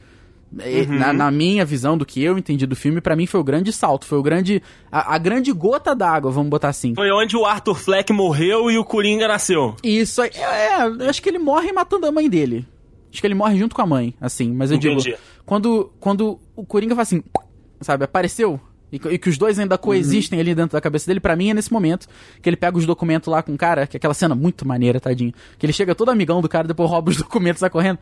E, 0.66 0.86
Na, 0.86 1.14
na 1.14 1.32
minha 1.32 1.64
visão 1.64 1.98
do 1.98 2.06
que 2.06 2.22
eu 2.22 2.38
entendi 2.38 2.66
do 2.66 2.76
filme, 2.76 3.00
pra 3.00 3.16
mim 3.16 3.26
foi 3.26 3.40
o 3.40 3.44
grande 3.44 3.72
salto, 3.72 4.06
foi 4.06 4.18
o 4.18 4.22
grande, 4.24 4.62
a, 4.92 5.16
a 5.16 5.18
grande 5.18 5.52
gota 5.54 5.96
d'água, 5.96 6.30
vamos 6.30 6.50
botar 6.50 6.68
assim. 6.70 6.94
Foi 6.94 7.10
onde 7.10 7.38
o 7.38 7.46
Arthur 7.46 7.76
Fleck 7.76 8.12
morreu 8.12 8.70
e 8.70 8.78
o 8.78 8.84
Coringa 8.84 9.30
nasceu. 9.30 9.76
Isso 9.82 10.22
aí, 10.22 10.30
é, 10.34 10.86
eu 10.88 11.10
acho 11.10 11.22
que 11.22 11.30
ele 11.30 11.40
morre 11.40 11.72
matando 11.72 12.06
a 12.06 12.12
mãe 12.12 12.30
dele. 12.30 12.66
Acho 13.12 13.22
que 13.22 13.28
ele 13.28 13.34
morre 13.34 13.58
junto 13.58 13.74
com 13.76 13.82
a 13.82 13.86
mãe, 13.86 14.14
assim, 14.20 14.52
mas 14.54 14.72
eu 14.72 14.78
Entendi. 14.78 15.04
digo, 15.04 15.18
quando, 15.46 15.92
quando 16.00 16.38
o 16.56 16.66
Coringa 16.66 16.96
faz 16.96 17.08
assim, 17.08 17.24
sabe, 17.80 18.04
apareceu, 18.04 18.60
e, 18.92 19.00
que- 19.00 19.10
e 19.10 19.18
que 19.18 19.30
os 19.30 19.38
dois 19.38 19.58
ainda 19.60 19.78
coexistem 19.78 20.40
ali 20.40 20.54
dentro 20.54 20.74
da 20.74 20.82
cabeça 20.82 21.08
dele, 21.08 21.20
pra 21.20 21.36
mim 21.36 21.50
é 21.50 21.54
nesse 21.54 21.72
momento 21.72 22.08
que 22.42 22.50
ele 22.50 22.58
pega 22.58 22.78
os 22.78 22.86
documentos 22.86 23.28
lá 23.32 23.42
com 23.42 23.54
o 23.54 23.58
cara, 23.58 23.88
que 23.88 23.96
é 23.96 24.00
aquela 24.00 24.14
cena 24.14 24.36
muito 24.36 24.68
maneira, 24.68 25.00
tadinho, 25.00 25.34
que 25.58 25.66
ele 25.66 25.74
chega 25.74 25.94
todo 25.96 26.10
amigão 26.10 26.42
do 26.42 26.50
cara, 26.50 26.68
depois 26.68 26.90
rouba 26.90 27.10
os 27.12 27.18
documentos 27.22 27.60
sai 27.60 27.70
correndo, 27.70 28.00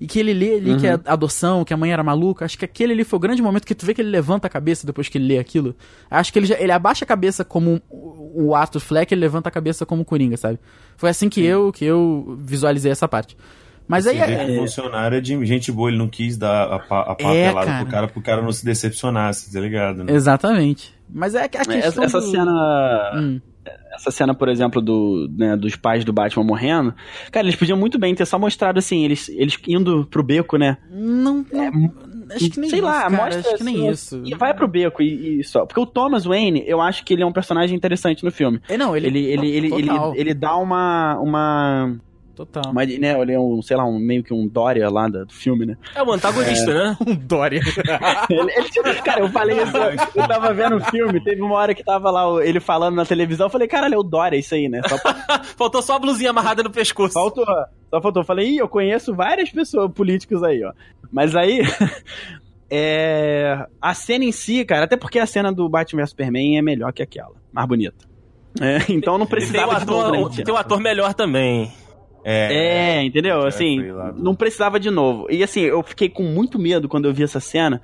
e 0.00 0.06
que 0.06 0.18
ele 0.18 0.32
lê 0.32 0.54
ali 0.54 0.70
que 0.78 0.86
é 0.86 0.98
adoção, 1.04 1.62
que 1.62 1.74
a 1.74 1.76
mãe 1.76 1.92
era 1.92 2.02
maluca, 2.02 2.46
acho 2.46 2.56
que 2.58 2.64
aquele 2.64 2.94
ali 2.94 3.04
foi 3.04 3.18
o 3.18 3.20
grande 3.20 3.42
momento 3.42 3.66
que 3.66 3.74
tu 3.74 3.84
vê 3.84 3.92
que 3.92 4.00
ele 4.00 4.08
levanta 4.08 4.46
a 4.46 4.50
cabeça 4.50 4.86
depois 4.86 5.08
que 5.10 5.18
ele 5.18 5.26
lê 5.26 5.38
aquilo. 5.38 5.76
Acho 6.10 6.32
que 6.32 6.38
ele, 6.38 6.46
já, 6.46 6.58
ele 6.58 6.72
abaixa 6.72 7.04
a 7.04 7.06
cabeça 7.06 7.44
como 7.44 7.82
o 7.90 8.20
o 8.32 8.54
Arthur 8.54 8.80
Fleck, 8.80 9.12
ele 9.12 9.20
levanta 9.20 9.48
a 9.50 9.52
cabeça 9.52 9.84
como 9.84 10.00
o 10.02 10.04
Coringa, 10.04 10.36
sabe? 10.38 10.58
Foi 10.96 11.10
assim 11.10 11.28
que 11.28 11.42
eu 11.44 11.70
que 11.72 11.84
eu 11.84 12.38
visualizei 12.40 12.90
essa 12.90 13.06
parte. 13.06 13.36
Mas 13.90 14.06
aí 14.06 14.18
Você 14.18 14.26
vê 14.26 14.32
é, 14.32 14.44
que 14.46 14.52
o 14.52 14.56
funcionário 14.60 15.18
é 15.18 15.20
de 15.20 15.44
gente 15.44 15.72
boa, 15.72 15.90
ele 15.90 15.98
não 15.98 16.08
quis 16.08 16.36
dar 16.38 16.72
a, 16.72 16.78
pa- 16.78 17.00
a 17.00 17.14
papelada 17.16 17.66
cara. 17.66 17.82
pro 17.82 17.90
cara, 17.90 18.08
pro 18.08 18.22
cara 18.22 18.42
não 18.42 18.52
se 18.52 18.64
decepcionasse, 18.64 19.52
tá 19.52 19.58
ligado? 19.60 20.04
Né? 20.04 20.12
exatamente. 20.14 20.94
Mas 21.12 21.34
é 21.34 21.48
que 21.48 21.58
a 21.58 21.64
questão 21.64 22.04
Essa, 22.04 22.04
essa 22.04 22.20
do- 22.20 22.30
cena. 22.30 23.10
Hum. 23.16 23.40
Essa 23.94 24.10
cena, 24.10 24.34
por 24.34 24.48
exemplo, 24.48 24.80
do, 24.80 25.28
né, 25.36 25.54
dos 25.56 25.76
pais 25.76 26.04
do 26.04 26.12
Batman 26.12 26.44
morrendo. 26.44 26.94
Cara, 27.30 27.44
eles 27.46 27.56
podiam 27.56 27.76
muito 27.76 27.98
bem 27.98 28.14
ter 28.14 28.24
só 28.24 28.38
mostrado 28.38 28.78
assim, 28.78 29.04
eles, 29.04 29.28
eles 29.28 29.58
indo 29.68 30.06
pro 30.06 30.22
beco, 30.22 30.56
né? 30.56 30.78
não, 30.90 31.44
não, 31.52 31.92
Acho 32.34 32.48
que 32.48 32.60
nem 32.60 32.70
sei 32.70 32.78
isso, 32.78 32.86
lá, 32.86 33.02
cara, 33.02 33.10
mostra 33.10 33.40
acho 33.40 33.56
que 33.58 33.64
nem 33.64 33.74
assim, 33.76 33.90
isso. 33.90 34.22
E 34.24 34.34
vai 34.36 34.54
pro 34.54 34.68
beco 34.68 35.02
e, 35.02 35.40
e 35.40 35.44
só. 35.44 35.66
Porque 35.66 35.80
o 35.80 35.84
Thomas 35.84 36.24
Wayne, 36.24 36.62
eu 36.66 36.80
acho 36.80 37.04
que 37.04 37.12
ele 37.12 37.22
é 37.22 37.26
um 37.26 37.32
personagem 37.32 37.76
interessante 37.76 38.24
no 38.24 38.30
filme. 38.30 38.60
É, 38.68 38.78
não, 38.78 38.96
ele, 38.96 39.08
Ele, 39.08 39.26
ele, 39.26 39.48
ele, 39.50 39.74
ele, 39.74 39.90
ele 40.14 40.34
dá 40.34 40.56
uma. 40.56 41.18
uma, 41.18 41.96
total. 42.46 42.72
uma 42.72 42.84
né, 42.84 43.20
ele 43.20 43.32
é 43.32 43.38
um, 43.40 43.60
sei 43.62 43.76
lá, 43.76 43.84
um, 43.84 43.98
meio 43.98 44.22
que 44.22 44.32
um 44.32 44.46
Dória 44.46 44.88
lá 44.90 45.08
da- 45.08 45.24
do 45.24 45.32
filme, 45.32 45.66
né? 45.66 45.76
É 45.94 46.02
o 46.02 46.12
antagonista, 46.12 46.72
né? 46.72 46.96
Um 47.06 47.14
Dória. 47.14 47.60
Ele, 48.30 48.50
ele, 48.52 49.02
cara, 49.02 49.20
eu 49.20 49.28
falei 49.30 49.56
isso, 49.62 49.76
eu 50.16 50.28
tava 50.28 50.52
vendo 50.54 50.76
o 50.76 50.80
filme, 50.84 51.22
teve 51.22 51.40
uma 51.42 51.54
hora 51.56 51.74
que 51.74 51.82
tava 51.84 52.10
lá 52.10 52.44
ele 52.44 52.60
falando 52.60 52.94
na 52.94 53.04
televisão, 53.04 53.46
eu 53.46 53.50
falei, 53.50 53.66
caralho, 53.68 53.94
é 53.94 53.98
o 53.98 54.02
Dória 54.02 54.36
isso 54.36 54.54
aí, 54.54 54.68
né? 54.68 54.80
Só 54.88 54.96
Faltou 55.56 55.82
só 55.82 55.96
a 55.96 55.98
blusinha 55.98 56.30
amarrada 56.30 56.62
no 56.62 56.70
pescoço. 56.70 57.12
faltou, 57.14 57.44
só 57.44 58.00
faltou. 58.00 58.22
Eu 58.22 58.26
falei, 58.26 58.48
ih, 58.50 58.58
eu 58.58 58.68
conheço 58.68 59.14
várias 59.14 59.50
pessoas, 59.50 59.90
políticos 59.92 60.42
aí, 60.42 60.62
ó. 60.64 60.72
Mas 61.12 61.34
aí, 61.34 61.60
é, 62.70 63.66
a 63.80 63.94
cena 63.94 64.24
em 64.24 64.32
si, 64.32 64.64
cara, 64.64 64.84
até 64.84 64.96
porque 64.96 65.18
a 65.18 65.26
cena 65.26 65.52
do 65.52 65.68
Batman 65.68 66.02
vs 66.02 66.10
Superman 66.10 66.58
é 66.58 66.62
melhor 66.62 66.92
que 66.92 67.02
aquela, 67.02 67.32
mais 67.52 67.66
bonita. 67.66 68.08
É, 68.60 68.78
então 68.88 69.16
não 69.18 69.26
Tem 69.26 69.36
o 69.36 69.40
precisava 69.40 69.80
de 69.80 69.86
novo, 69.86 70.26
ator, 70.26 70.44
tem 70.44 70.54
o 70.54 70.56
ator 70.56 70.80
melhor 70.80 71.14
também. 71.14 71.72
É, 72.24 72.98
É, 72.98 73.02
entendeu? 73.02 73.46
Assim, 73.46 73.80
não 74.16 74.34
precisava 74.34 74.78
de 74.78 74.90
novo. 74.90 75.26
E 75.30 75.42
assim, 75.42 75.60
eu 75.60 75.82
fiquei 75.82 76.08
com 76.08 76.22
muito 76.22 76.58
medo 76.58 76.88
quando 76.88 77.06
eu 77.06 77.14
vi 77.14 77.22
essa 77.22 77.40
cena 77.40 77.80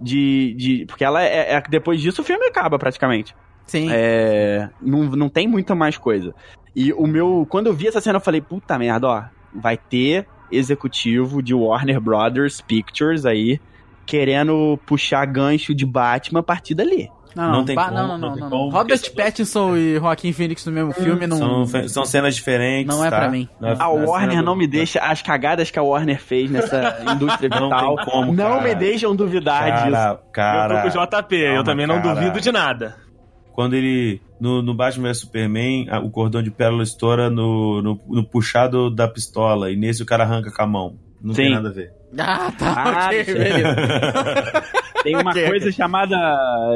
de. 0.00 0.54
de 0.54 0.86
porque 0.86 1.04
ela 1.04 1.22
é, 1.22 1.54
é- 1.54 1.62
Depois 1.68 2.00
disso 2.00 2.22
o 2.22 2.24
filme 2.24 2.46
acaba 2.46 2.78
praticamente. 2.78 3.34
Sim. 3.66 3.88
É, 3.90 4.68
não, 4.80 5.04
não 5.04 5.28
tem 5.28 5.46
muita 5.46 5.74
mais 5.74 5.96
coisa. 5.96 6.34
E 6.74 6.92
o 6.92 7.06
meu. 7.06 7.46
Quando 7.48 7.68
eu 7.68 7.74
vi 7.74 7.88
essa 7.88 8.00
cena, 8.00 8.16
eu 8.16 8.20
falei, 8.22 8.40
puta 8.40 8.78
merda, 8.78 9.06
ó. 9.08 9.24
Vai 9.54 9.76
ter 9.76 10.26
executivo 10.50 11.42
de 11.42 11.54
Warner 11.54 12.00
Brothers 12.00 12.60
Pictures 12.60 13.24
aí 13.24 13.60
querendo 14.04 14.78
puxar 14.86 15.24
gancho 15.26 15.74
de 15.74 15.86
Batman 15.86 16.40
a 16.40 16.42
partir 16.42 16.74
dali. 16.74 17.08
Não, 17.34 17.44
não, 17.44 17.52
Não 17.52 17.64
tem 17.64 17.74
ba- 17.74 17.84
como, 17.86 17.96
não, 17.96 18.06
não, 18.08 18.18
não 18.18 18.28
não, 18.28 18.34
tem 18.34 18.42
não, 18.42 18.50
como, 18.50 18.70
Robert 18.70 19.00
Pattinson 19.14 19.76
e 19.76 19.94
Joaquim 19.96 20.32
Phoenix 20.32 20.64
no 20.66 20.72
mesmo 20.72 20.92
filme 20.92 21.26
não. 21.26 21.66
São, 21.66 21.88
são 21.88 22.04
cenas 22.04 22.34
diferentes. 22.34 22.94
Não 22.94 23.04
é 23.04 23.10
tá? 23.10 23.18
pra 23.18 23.28
mim. 23.30 23.48
Não 23.60 23.68
é- 23.68 23.72
A 23.72 23.76
não 23.76 23.98
é 24.02 24.06
Warner 24.06 24.42
não 24.42 24.56
me 24.56 24.66
deixa. 24.66 25.00
As 25.00 25.22
cagadas 25.22 25.70
que 25.70 25.78
a 25.78 25.82
Warner 25.82 26.20
fez 26.20 26.50
nessa 26.50 27.02
indústria 27.12 27.48
Não 27.48 27.64
vital. 27.70 27.96
tem 27.96 28.04
como, 28.06 28.32
não 28.32 28.50
cara. 28.58 28.62
me 28.62 28.74
deixam 28.74 29.14
duvidar 29.16 29.64
disso. 29.72 29.90
Cara, 29.90 30.20
cara. 30.32 30.74
eu 30.74 30.90
tô 30.92 30.98
com 30.98 31.02
o 31.02 31.06
JP, 31.22 31.36
eu 31.36 31.64
também 31.64 31.86
não 31.86 32.00
cara. 32.02 32.14
duvido 32.14 32.40
de 32.40 32.52
nada. 32.52 32.96
Quando 33.52 33.74
ele. 33.74 34.20
No, 34.40 34.60
no 34.62 34.74
Batman 34.74 35.08
vs 35.08 35.20
Superman, 35.20 35.86
a- 35.90 36.00
o 36.00 36.10
cordão 36.10 36.42
de 36.42 36.50
pérola 36.50 36.82
estoura 36.82 37.30
no, 37.30 37.80
no, 37.82 38.00
no 38.08 38.24
puxado 38.24 38.90
da 38.90 39.06
pistola. 39.06 39.70
E 39.70 39.76
nesse 39.76 40.02
o 40.02 40.06
cara 40.06 40.24
arranca 40.24 40.50
com 40.50 40.62
a 40.62 40.66
mão. 40.66 40.96
Não 41.22 41.32
tem 41.34 41.46
Sim. 41.48 41.54
nada 41.54 41.68
a 41.68 41.72
ver. 41.72 41.92
Ah, 42.18 42.52
tá. 42.58 42.74
Ah, 42.76 43.06
ok, 43.06 43.24
sim. 43.24 43.34
beleza. 43.34 43.76
Tem 45.02 45.16
uma 45.16 45.30
Ok, 45.32 45.48
coisa 45.48 45.72
chamada, 45.72 46.16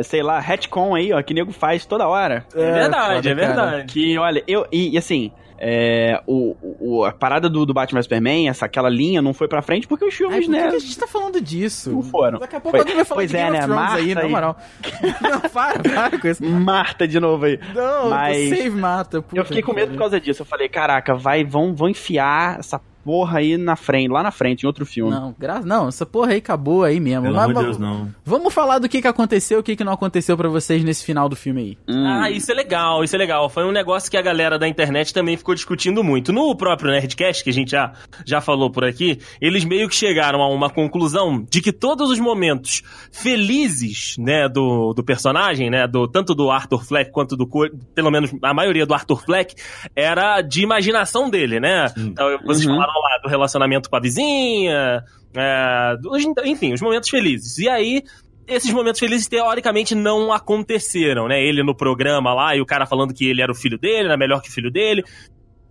sei 0.02 0.20
lá, 0.22 0.40
retcon 0.40 0.94
aí, 0.96 1.12
ó, 1.12 1.22
que 1.22 1.32
nego 1.32 1.52
faz 1.52 1.86
toda 1.86 2.08
hora. 2.08 2.44
É, 2.54 2.72
verdade, 2.72 3.14
foda, 3.16 3.30
é 3.30 3.34
cara. 3.34 3.46
verdade. 3.46 3.92
Que, 3.92 4.18
olha, 4.18 4.42
eu. 4.48 4.66
E, 4.72 4.90
e 4.94 4.98
assim. 4.98 5.30
É, 5.58 6.20
o, 6.26 6.54
o- 6.78 7.04
a 7.06 7.12
parada 7.12 7.48
do, 7.48 7.64
do 7.64 7.72
Batman 7.72 8.02
Superman, 8.02 8.46
essa, 8.46 8.66
aquela 8.66 8.90
linha 8.90 9.22
não 9.22 9.32
foi 9.32 9.48
pra 9.48 9.62
frente 9.62 9.86
porque 9.88 10.04
os 10.04 10.12
Ai, 10.12 10.16
filmes, 10.18 10.36
por 10.48 10.54
que, 10.54 10.60
né? 10.60 10.68
que 10.68 10.76
a 10.76 10.78
gente 10.78 10.98
tá 10.98 11.06
falando 11.06 11.40
disso? 11.40 11.92
Não 11.92 12.02
foram. 12.02 12.38
Daqui 12.38 12.56
a 12.56 12.60
pouco 12.60 12.76
Foi- 12.76 12.80
alguém 12.80 12.94
vai 12.96 13.04
falar 13.06 13.18
pois 13.20 13.30
de 13.30 13.36
é, 13.38 13.40
Game 13.40 13.52
né? 13.56 13.58
of 13.64 13.66
Thrones 13.72 13.92
aí, 13.94 14.06
Marta 14.06 14.14
na 14.14 14.20
aí. 14.26 14.30
moral. 14.30 14.56
não, 15.22 15.40
para, 15.40 15.78
para 15.78 16.18
com 16.20 16.28
isso. 16.28 16.44
Marta 16.44 17.08
de 17.08 17.18
novo 17.18 17.46
aí. 17.46 17.58
Não, 17.74 18.10
Mas- 18.10 18.50
save 18.50 18.68
mata. 18.70 19.22
puta 19.22 19.40
Eu 19.40 19.46
fiquei 19.46 19.62
com 19.62 19.72
medo 19.72 19.92
por 19.92 19.98
causa 19.98 20.20
disso. 20.20 20.42
Eu 20.42 20.46
falei, 20.46 20.68
caraca, 20.68 21.14
vai, 21.14 21.42
vão, 21.42 21.74
vão 21.74 21.88
enfiar 21.88 22.58
essa 22.58 22.78
porra 23.06 23.38
aí 23.38 23.56
na 23.56 23.76
frente, 23.76 24.08
lá 24.10 24.20
na 24.20 24.32
frente, 24.32 24.64
em 24.64 24.66
outro 24.66 24.84
filme. 24.84 25.12
Não, 25.12 25.32
gra... 25.38 25.60
não, 25.60 25.86
essa 25.86 26.04
porra 26.04 26.32
aí 26.32 26.38
acabou 26.38 26.82
aí 26.82 26.98
mesmo. 26.98 27.22
Pelo 27.22 27.38
amor 27.38 27.54
de 27.54 27.62
Deus, 27.62 27.78
não. 27.78 28.12
Vamos 28.24 28.52
falar 28.52 28.80
do 28.80 28.88
que, 28.88 29.00
que 29.00 29.06
aconteceu, 29.06 29.60
o 29.60 29.62
que, 29.62 29.76
que 29.76 29.84
não 29.84 29.92
aconteceu 29.92 30.36
pra 30.36 30.48
vocês 30.48 30.82
nesse 30.82 31.04
final 31.04 31.28
do 31.28 31.36
filme 31.36 31.60
aí. 31.62 31.78
Hum. 31.88 32.04
Ah, 32.04 32.28
isso 32.28 32.50
é 32.50 32.54
legal, 32.54 33.04
isso 33.04 33.14
é 33.14 33.18
legal. 33.18 33.48
Foi 33.48 33.64
um 33.64 33.70
negócio 33.70 34.10
que 34.10 34.16
a 34.16 34.22
galera 34.22 34.58
da 34.58 34.66
internet 34.66 35.14
também 35.14 35.36
ficou 35.36 35.54
discutindo 35.54 36.02
muito. 36.02 36.32
No 36.32 36.56
próprio 36.56 36.90
Nerdcast, 36.90 37.44
que 37.44 37.50
a 37.50 37.52
gente 37.52 37.70
já, 37.70 37.92
já 38.26 38.40
falou 38.40 38.68
por 38.72 38.84
aqui, 38.84 39.20
eles 39.40 39.64
meio 39.64 39.88
que 39.88 39.94
chegaram 39.94 40.42
a 40.42 40.48
uma 40.48 40.68
conclusão 40.68 41.46
de 41.48 41.60
que 41.62 41.72
todos 41.72 42.10
os 42.10 42.18
momentos 42.18 42.82
felizes, 43.12 44.16
né, 44.18 44.48
do, 44.48 44.92
do 44.94 45.04
personagem, 45.04 45.70
né, 45.70 45.86
do, 45.86 46.08
tanto 46.08 46.34
do 46.34 46.50
Arthur 46.50 46.84
Fleck 46.84 47.12
quanto 47.12 47.36
do, 47.36 47.48
pelo 47.94 48.10
menos 48.10 48.30
a 48.42 48.52
maioria 48.52 48.84
do 48.84 48.94
Arthur 48.94 49.22
Fleck, 49.24 49.54
era 49.94 50.40
de 50.42 50.62
imaginação 50.62 51.30
dele, 51.30 51.60
né? 51.60 51.86
Então, 51.96 52.26
vocês 52.44 52.66
Uhum. 52.66 52.74
falaram 52.74 52.95
lá 52.98 53.18
do 53.22 53.28
relacionamento 53.28 53.88
com 53.88 53.96
a 53.96 54.00
vizinha, 54.00 55.02
é, 55.34 55.96
enfim, 56.44 56.72
os 56.72 56.80
momentos 56.80 57.08
felizes. 57.08 57.58
E 57.58 57.68
aí, 57.68 58.02
esses 58.46 58.72
momentos 58.72 59.00
felizes 59.00 59.26
teoricamente 59.26 59.94
não 59.94 60.32
aconteceram, 60.32 61.26
né? 61.28 61.42
Ele 61.42 61.62
no 61.62 61.74
programa 61.74 62.32
lá 62.32 62.54
e 62.56 62.60
o 62.60 62.66
cara 62.66 62.86
falando 62.86 63.12
que 63.12 63.28
ele 63.28 63.42
era 63.42 63.50
o 63.50 63.54
filho 63.54 63.78
dele, 63.78 64.06
era 64.06 64.16
melhor 64.16 64.40
que 64.40 64.48
o 64.48 64.52
filho 64.52 64.70
dele. 64.70 65.04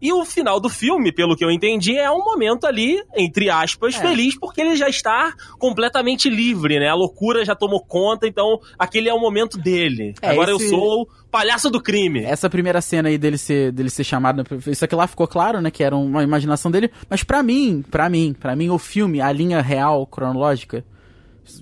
E 0.01 0.11
o 0.11 0.23
final 0.25 0.59
do 0.59 0.69
filme, 0.69 1.11
pelo 1.11 1.35
que 1.35 1.43
eu 1.43 1.49
entendi, 1.49 1.97
é 1.97 2.11
um 2.11 2.23
momento 2.23 2.65
ali, 2.67 3.01
entre 3.15 3.49
aspas, 3.49 3.95
É. 3.95 3.99
feliz, 3.99 4.37
porque 4.37 4.61
ele 4.61 4.75
já 4.75 4.87
está 4.89 5.33
completamente 5.57 6.29
livre, 6.29 6.79
né? 6.79 6.89
A 6.89 6.93
loucura 6.93 7.43
já 7.45 7.55
tomou 7.55 7.79
conta, 7.83 8.27
então 8.27 8.59
aquele 8.77 9.09
é 9.09 9.13
o 9.13 9.19
momento 9.19 9.57
dele. 9.57 10.13
É, 10.21 10.29
Agora 10.29 10.51
esse- 10.53 10.65
eu 10.65 10.69
sou 10.69 11.01
o 11.03 11.07
palhaço 11.31 11.69
do 11.69 11.81
crime. 11.81 12.23
Essa 12.23 12.49
primeira 12.49 12.81
cena 12.81 13.09
aí 13.09 13.17
dele 13.17 13.37
ser, 13.37 13.71
dele 13.71 13.89
ser 13.89 14.03
chamado, 14.03 14.43
isso 14.67 14.83
aqui 14.85 14.93
lá 14.95 15.07
ficou 15.07 15.27
claro, 15.27 15.59
né, 15.61 15.71
que 15.71 15.83
era 15.83 15.95
uma 15.95 16.21
imaginação 16.23 16.69
dele, 16.69 16.91
mas 17.09 17.23
pra 17.23 17.41
mim, 17.41 17.83
pra 17.89 18.09
mim, 18.09 18.35
pra 18.37 18.55
mim 18.55 18.69
o 18.69 18.77
filme, 18.77 19.21
a 19.21 19.31
linha 19.31 19.61
real, 19.61 20.05
cronológica, 20.05 20.83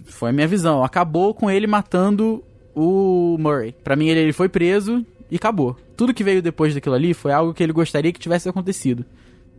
foi 0.05 0.31
a 0.31 0.34
minha 0.34 0.47
visão, 0.47 0.84
acabou 0.84 1.34
com 1.34 1.49
ele 1.51 1.67
matando 1.67 2.43
o 2.75 3.38
Murray. 3.39 3.73
Pra 3.84 3.95
mim 3.95 4.07
ele, 4.07 4.21
ele 4.21 4.34
foi 4.34 4.49
preso 4.49 5.05
e 5.34 5.38
acabou. 5.38 5.75
Tudo 5.97 6.13
que 6.13 6.23
veio 6.23 6.41
depois 6.41 6.73
daquilo 6.73 6.95
ali 6.95 7.13
foi 7.13 7.31
algo 7.34 7.53
que 7.53 7.63
ele 7.63 7.73
gostaria 7.73 8.13
que 8.13 8.19
tivesse 8.19 8.47
acontecido. 8.47 9.03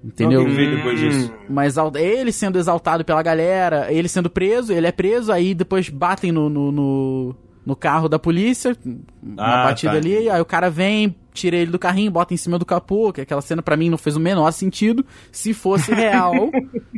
Entendeu? 0.03 0.45
Não, 0.45 0.51
veio 0.55 0.77
depois 0.77 1.01
disso. 1.01 1.33
Mas 1.49 1.77
al- 1.79 1.97
ele 1.97 2.31
sendo 2.31 2.59
exaltado 2.59 3.05
pela 3.05 3.23
galera, 3.23 3.91
ele 3.93 4.07
sendo 4.09 4.29
preso, 4.31 4.73
ele 4.73 4.87
é 4.87 4.93
preso, 4.93 5.33
aí 5.33 5.55
depois 5.55 5.89
batem 5.89 6.31
no, 6.31 6.49
no, 6.51 6.71
no, 6.71 7.35
no 7.65 7.75
carro 7.75 8.07
da 8.09 8.19
polícia, 8.19 8.77
uma 9.23 9.63
Ah, 9.63 9.65
batida 9.65 9.93
tá. 9.93 9.99
ali, 9.99 10.29
aí 10.29 10.41
o 10.41 10.45
cara 10.45 10.69
vem, 10.69 11.15
tira 11.33 11.57
ele 11.57 11.71
do 11.71 11.79
carrinho, 11.79 12.11
bota 12.11 12.35
em 12.35 12.37
cima 12.37 12.59
do 12.59 12.67
capô, 12.67 13.13
que 13.15 13.23
aquela 13.23 13.41
cena 13.41 13.63
pra 13.63 13.79
mim 13.79 13.89
não 13.89 13.97
fez 13.97 14.15
o 14.15 14.21
menor 14.21 14.51
sentido. 14.53 15.05
Se 15.33 15.55
fosse 15.55 15.91
real, 15.95 16.51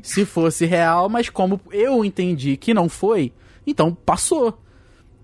se 0.02 0.24
fosse 0.24 0.66
real, 0.66 1.08
mas 1.08 1.30
como 1.30 1.60
eu 1.70 2.04
entendi 2.04 2.56
que 2.56 2.74
não 2.74 2.88
foi, 2.88 3.32
então 3.64 3.94
passou. 3.94 4.58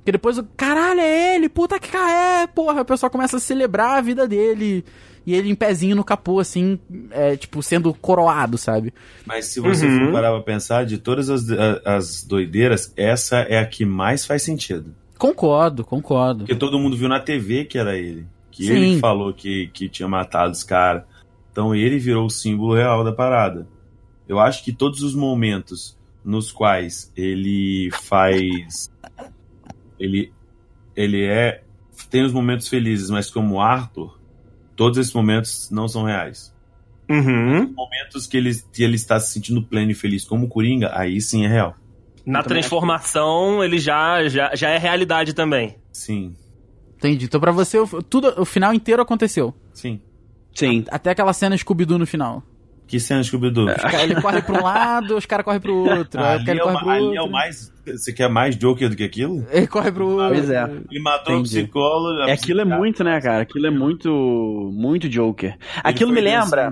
Porque 0.03 0.13
depois, 0.13 0.37
o 0.37 0.45
caralho, 0.57 1.01
é 1.01 1.37
ele, 1.37 1.49
puta 1.49 1.79
que 1.79 1.97
é, 1.97 2.47
porra, 2.49 2.83
o 2.83 2.85
pessoal 2.85 3.09
começa 3.11 3.37
a 3.37 3.41
celebrar 3.41 3.99
a 3.99 4.01
vida 4.01 4.27
dele. 4.27 4.85
E 5.25 5.33
ele 5.33 5.49
em 5.49 5.55
pezinho 5.55 5.95
no 5.95 6.03
capô, 6.03 6.41
assim, 6.41 6.81
é, 7.13 7.37
tipo, 7.37 7.63
sendo 7.63 7.95
coroado, 7.95 8.59
sabe? 8.59 8.93
Mas 9.25 9.45
se 9.47 9.61
você 9.61 9.87
Uhum. 9.87 10.07
for 10.07 10.13
parar 10.15 10.33
pra 10.33 10.41
pensar, 10.41 10.85
de 10.85 10.99
todas 10.99 11.31
as, 11.31 11.45
as 11.85 12.25
doideiras, 12.25 12.93
essa 12.97 13.37
é 13.43 13.59
a 13.61 13.65
que 13.67 13.85
mais 13.85 14.27
faz 14.27 14.43
sentido. 14.43 14.93
Concordo, 15.17 15.85
concordo. 15.85 16.39
Porque 16.41 16.57
todo 16.57 16.81
mundo 16.81 16.97
viu 16.97 17.09
na 17.09 17.21
TV 17.21 17.65
que 17.65 17.79
era 17.79 17.97
ele. 17.97 18.27
Que 18.51 18.65
Sim. 18.67 18.73
ele 18.73 18.95
que 18.97 19.01
falou 19.01 19.33
que, 19.33 19.69
que 19.69 19.89
tinha 19.89 20.09
matado 20.09 20.51
os 20.51 20.65
caras. 20.65 21.05
Então 21.53 21.73
ele 21.73 22.01
virou 22.01 22.27
o 22.27 22.31
símbolo 22.31 22.75
real 22.75 23.05
da 23.05 23.13
parada. 23.13 23.69
Eu 24.29 24.41
acho 24.41 24.65
que 24.65 24.73
todos 24.73 25.03
os 25.03 25.15
momentos 25.15 25.97
nos 26.25 26.51
quais 26.51 27.13
ele 27.17 27.89
faz. 28.03 28.91
Ele, 30.03 30.33
ele 30.97 31.25
é. 31.25 31.63
Tem 32.11 32.25
os 32.25 32.33
momentos 32.33 32.69
felizes, 32.69 33.11
mas 33.11 33.31
como 33.31 33.61
Arthur, 33.61 34.19
todos 34.75 34.99
esses 34.99 35.13
momentos 35.13 35.71
não 35.71 35.87
são 35.87 36.05
reais. 36.05 36.53
Uhum. 37.09 37.73
Momentos 37.73 38.27
que 38.27 38.37
ele, 38.37 38.53
que 38.73 38.83
ele 38.83 38.97
está 38.97 39.21
se 39.21 39.33
sentindo 39.33 39.63
pleno 39.63 39.91
e 39.91 39.95
feliz 39.95 40.25
como 40.25 40.49
Coringa, 40.49 40.91
aí 40.95 41.21
sim 41.21 41.45
é 41.45 41.49
real. 41.49 41.77
Na 42.25 42.43
transformação, 42.43 43.63
ele 43.63 43.79
já, 43.79 44.27
já, 44.29 44.55
já 44.55 44.71
é 44.71 44.79
realidade 44.79 45.35
também. 45.35 45.77
Sim, 45.93 46.35
Entendi. 46.97 47.25
Então 47.25 47.41
pra 47.41 47.51
você, 47.51 47.81
o, 47.81 47.87
tudo, 48.01 48.41
o 48.41 48.45
final 48.45 48.73
inteiro 48.73 49.03
aconteceu. 49.03 49.53
sim. 49.73 50.01
Sim. 50.55 50.85
Até 50.91 51.11
aquela 51.11 51.33
cena 51.33 51.57
Scooby-Doo 51.57 51.99
no 51.99 52.07
final. 52.07 52.43
Que 52.87 53.01
cena 53.01 53.23
Scooby-Doo? 53.23 53.69
Os 53.69 53.75
cara- 53.77 54.03
Ele 54.03 54.21
corre 54.21 54.43
pra 54.43 54.61
um 54.61 54.63
lado, 54.63 55.17
os 55.17 55.25
caras 55.25 55.45
correm 55.45 55.61
outro. 55.71 56.23
Ali, 56.23 56.51
é, 56.51 56.59
corre 56.59 56.75
o, 56.77 56.79
pro 56.81 56.91
ali 56.91 57.03
outro. 57.05 57.19
é 57.19 57.23
o 57.23 57.31
mais. 57.31 57.73
Você 57.87 58.13
quer 58.13 58.29
mais 58.29 58.55
Joker 58.57 58.89
do 58.89 58.95
que 58.97 59.03
aquilo? 59.03 59.47
Ele 59.51 59.67
corre 59.67 59.91
pro 59.91 60.07
outro. 60.09 60.29
Pois 60.29 60.51
é. 60.51 60.63
Ele 60.91 61.03
matou 61.03 61.35
Entendi. 61.35 61.59
o 61.59 61.63
psicólogo. 61.63 62.21
a 62.23 62.29
É, 62.29 62.33
aquilo 62.33 62.61
é 62.61 62.65
muito, 62.65 63.03
né, 63.03 63.21
cara? 63.21 63.43
Aquilo 63.43 63.67
é 63.67 63.71
muito, 63.71 64.71
muito 64.75 65.09
Joker. 65.09 65.57
Aquilo 65.83 66.13
me 66.13 66.21
lembra, 66.21 66.71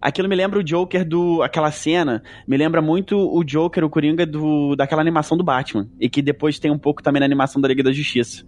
aquilo 0.00 0.28
me 0.28 0.36
lembra 0.36 0.58
o 0.60 0.62
Joker 0.64 1.04
do, 1.06 1.42
aquela 1.42 1.70
cena, 1.72 2.22
me 2.46 2.56
lembra 2.56 2.80
muito 2.80 3.16
o 3.18 3.42
Joker, 3.44 3.84
o 3.84 3.90
Coringa 3.90 4.24
do, 4.24 4.74
daquela 4.76 5.02
animação 5.02 5.36
do 5.36 5.42
Batman. 5.44 5.88
E 6.00 6.08
que 6.08 6.22
depois 6.22 6.58
tem 6.58 6.70
um 6.70 6.78
pouco 6.78 7.02
também 7.02 7.18
na 7.20 7.26
animação 7.26 7.60
da 7.60 7.66
Liga 7.68 7.82
da 7.82 7.92
Justiça. 7.92 8.44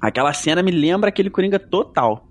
Aquela 0.00 0.32
cena 0.32 0.62
me 0.62 0.70
lembra 0.70 1.08
aquele 1.10 1.28
Coringa 1.30 1.58
total. 1.58 2.26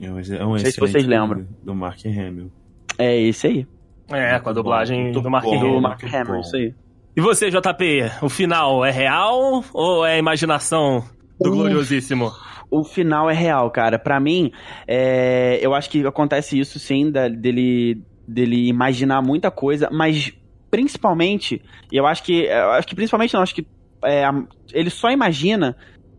É 0.00 0.10
um, 0.10 0.18
é 0.20 0.44
um 0.44 0.50
Não 0.50 0.58
sei 0.58 0.70
se 0.72 0.80
vocês 0.80 1.04
lembram. 1.06 1.46
Do 1.62 1.74
Mark 1.74 1.98
Hamill. 2.04 2.50
É 2.98 3.16
esse 3.20 3.46
aí. 3.46 3.66
É, 4.10 4.38
com 4.38 4.50
a 4.50 4.52
dublagem 4.52 5.04
Muito 5.04 5.20
do 5.20 5.30
Mark 5.30 5.44
bom. 5.44 5.58
Do 5.58 5.66
Hamill. 5.66 5.80
Mark 5.80 6.02
muito 6.02 6.26
bom. 6.26 6.40
isso 6.40 6.56
aí. 6.56 6.74
E 7.16 7.20
você, 7.20 7.50
JP, 7.50 8.10
o 8.22 8.28
final 8.28 8.84
é 8.84 8.90
real 8.90 9.64
ou 9.72 10.04
é 10.06 10.18
imaginação 10.18 11.02
do 11.40 11.48
Uf. 11.50 11.58
gloriosíssimo? 11.58 12.30
O 12.70 12.84
final 12.84 13.30
é 13.30 13.34
real, 13.34 13.70
cara. 13.70 13.98
Pra 13.98 14.20
mim, 14.20 14.52
é, 14.86 15.58
eu 15.62 15.74
acho 15.74 15.88
que 15.88 16.06
acontece 16.06 16.58
isso 16.58 16.78
sim, 16.78 17.10
da- 17.10 17.28
dele, 17.28 18.02
dele 18.28 18.68
imaginar 18.68 19.22
muita 19.22 19.50
coisa, 19.50 19.88
mas 19.90 20.32
principalmente, 20.70 21.62
eu 21.90 22.06
acho 22.06 22.22
que, 22.22 22.42
eu 22.44 22.70
acho 22.72 22.86
que 22.86 22.94
principalmente 22.94 23.32
não, 23.34 23.40
acho 23.42 23.54
que 23.54 23.66
é, 24.04 24.24
ele 24.72 24.90
só 24.90 25.10
imagina 25.10 25.76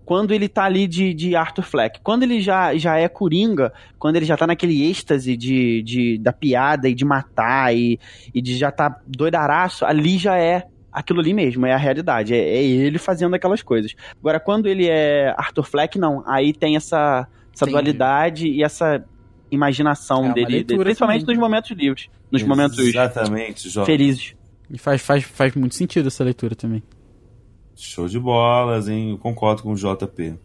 quando 0.07 0.33
ele 0.33 0.47
tá 0.47 0.63
ali 0.63 0.87
de, 0.87 1.13
de 1.13 1.35
Arthur 1.35 1.63
Fleck. 1.63 1.99
Quando 2.01 2.23
ele 2.23 2.39
já, 2.39 2.73
já 2.77 2.97
é 2.97 3.09
Coringa, 3.09 3.73
quando 3.99 4.15
ele 4.15 4.23
já 4.23 4.37
tá 4.37 4.47
naquele 4.47 4.89
êxtase 4.89 5.35
de, 5.35 5.83
de, 5.83 6.17
da 6.17 6.31
piada 6.31 6.87
e 6.87 6.95
de 6.95 7.03
matar 7.03 7.75
e, 7.75 7.99
e 8.33 8.41
de 8.41 8.55
já 8.57 8.71
tá 8.71 9.01
doidaraço, 9.05 9.83
ali 9.83 10.17
já 10.17 10.37
é 10.37 10.63
aquilo 10.93 11.19
ali 11.19 11.33
mesmo, 11.33 11.65
é 11.65 11.73
a 11.73 11.77
realidade. 11.77 12.33
É, 12.33 12.37
é 12.37 12.63
ele 12.63 12.97
fazendo 12.97 13.33
aquelas 13.33 13.61
coisas. 13.61 13.93
Agora, 14.17 14.39
quando 14.39 14.67
ele 14.67 14.87
é 14.87 15.35
Arthur 15.37 15.65
Fleck, 15.65 15.99
não. 15.99 16.23
Aí 16.25 16.53
tem 16.53 16.77
essa, 16.77 17.27
essa 17.53 17.65
dualidade 17.65 18.47
e 18.47 18.63
essa 18.63 19.03
imaginação 19.51 20.27
É 20.27 20.33
dele, 20.33 20.63
dele, 20.63 20.83
principalmente 20.85 21.25
também. 21.25 21.35
nos 21.35 21.43
momentos 21.43 21.71
livres, 21.71 22.07
nos 22.31 22.43
momentos 22.43 22.79
Exatamente, 22.79 23.69
Jota. 23.69 23.85
felizes. 23.85 24.33
E 24.69 24.77
faz, 24.77 25.01
faz, 25.01 25.25
faz 25.25 25.53
muito 25.53 25.75
sentido 25.75 26.07
essa 26.07 26.23
leitura 26.23 26.55
também. 26.55 26.81
Show 27.77 28.07
de 28.07 28.19
bolas, 28.19 28.87
hein? 28.89 29.11
Eu 29.11 29.17
concordo 29.17 29.61
com 29.63 29.71
o 29.71 29.75
JP. 29.75 30.35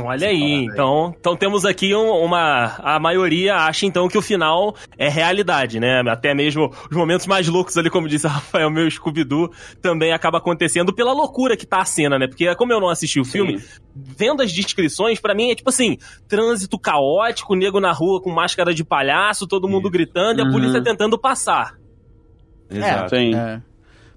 Olha 0.00 0.28
aí, 0.28 0.62
então, 0.64 1.12
então 1.18 1.36
temos 1.36 1.64
aqui 1.64 1.92
um- 1.92 2.24
uma. 2.24 2.76
A 2.78 3.00
maioria 3.00 3.56
acha 3.56 3.84
então 3.84 4.06
que 4.06 4.16
o 4.16 4.22
final 4.22 4.76
é 4.96 5.08
realidade, 5.08 5.80
né? 5.80 6.00
Até 6.08 6.32
mesmo 6.34 6.70
os 6.88 6.96
momentos 6.96 7.26
mais 7.26 7.48
loucos 7.48 7.76
ali, 7.76 7.90
como 7.90 8.06
disse 8.08 8.24
o 8.24 8.30
Rafael, 8.30 8.70
meu 8.70 8.88
Scooby-Doo, 8.88 9.50
também 9.80 10.12
acaba 10.12 10.38
acontecendo 10.38 10.94
pela 10.94 11.12
loucura 11.12 11.56
que 11.56 11.66
tá 11.66 11.78
a 11.80 11.84
cena, 11.84 12.16
né? 12.16 12.28
Porque 12.28 12.54
como 12.54 12.72
eu 12.72 12.80
não 12.80 12.88
assisti 12.90 13.18
o 13.18 13.24
filme, 13.24 13.60
vendo 13.92 14.40
as 14.40 14.52
descrições, 14.52 15.18
pra 15.18 15.34
mim 15.34 15.50
é 15.50 15.54
tipo 15.56 15.68
assim: 15.70 15.98
trânsito 16.28 16.78
caótico, 16.78 17.56
nego 17.56 17.80
na 17.80 17.90
rua 17.90 18.22
com 18.22 18.30
máscara 18.30 18.72
de 18.72 18.84
palhaço, 18.84 19.48
todo 19.48 19.68
mundo 19.68 19.90
gritando 19.90 20.38
e 20.38 20.42
a 20.42 20.44
Uhum. 20.44 20.52
polícia 20.52 20.80
tentando 20.80 21.18
passar. 21.18 21.74
Exato. 22.70 23.16
Sim. 23.16 23.34
É. 23.34 23.60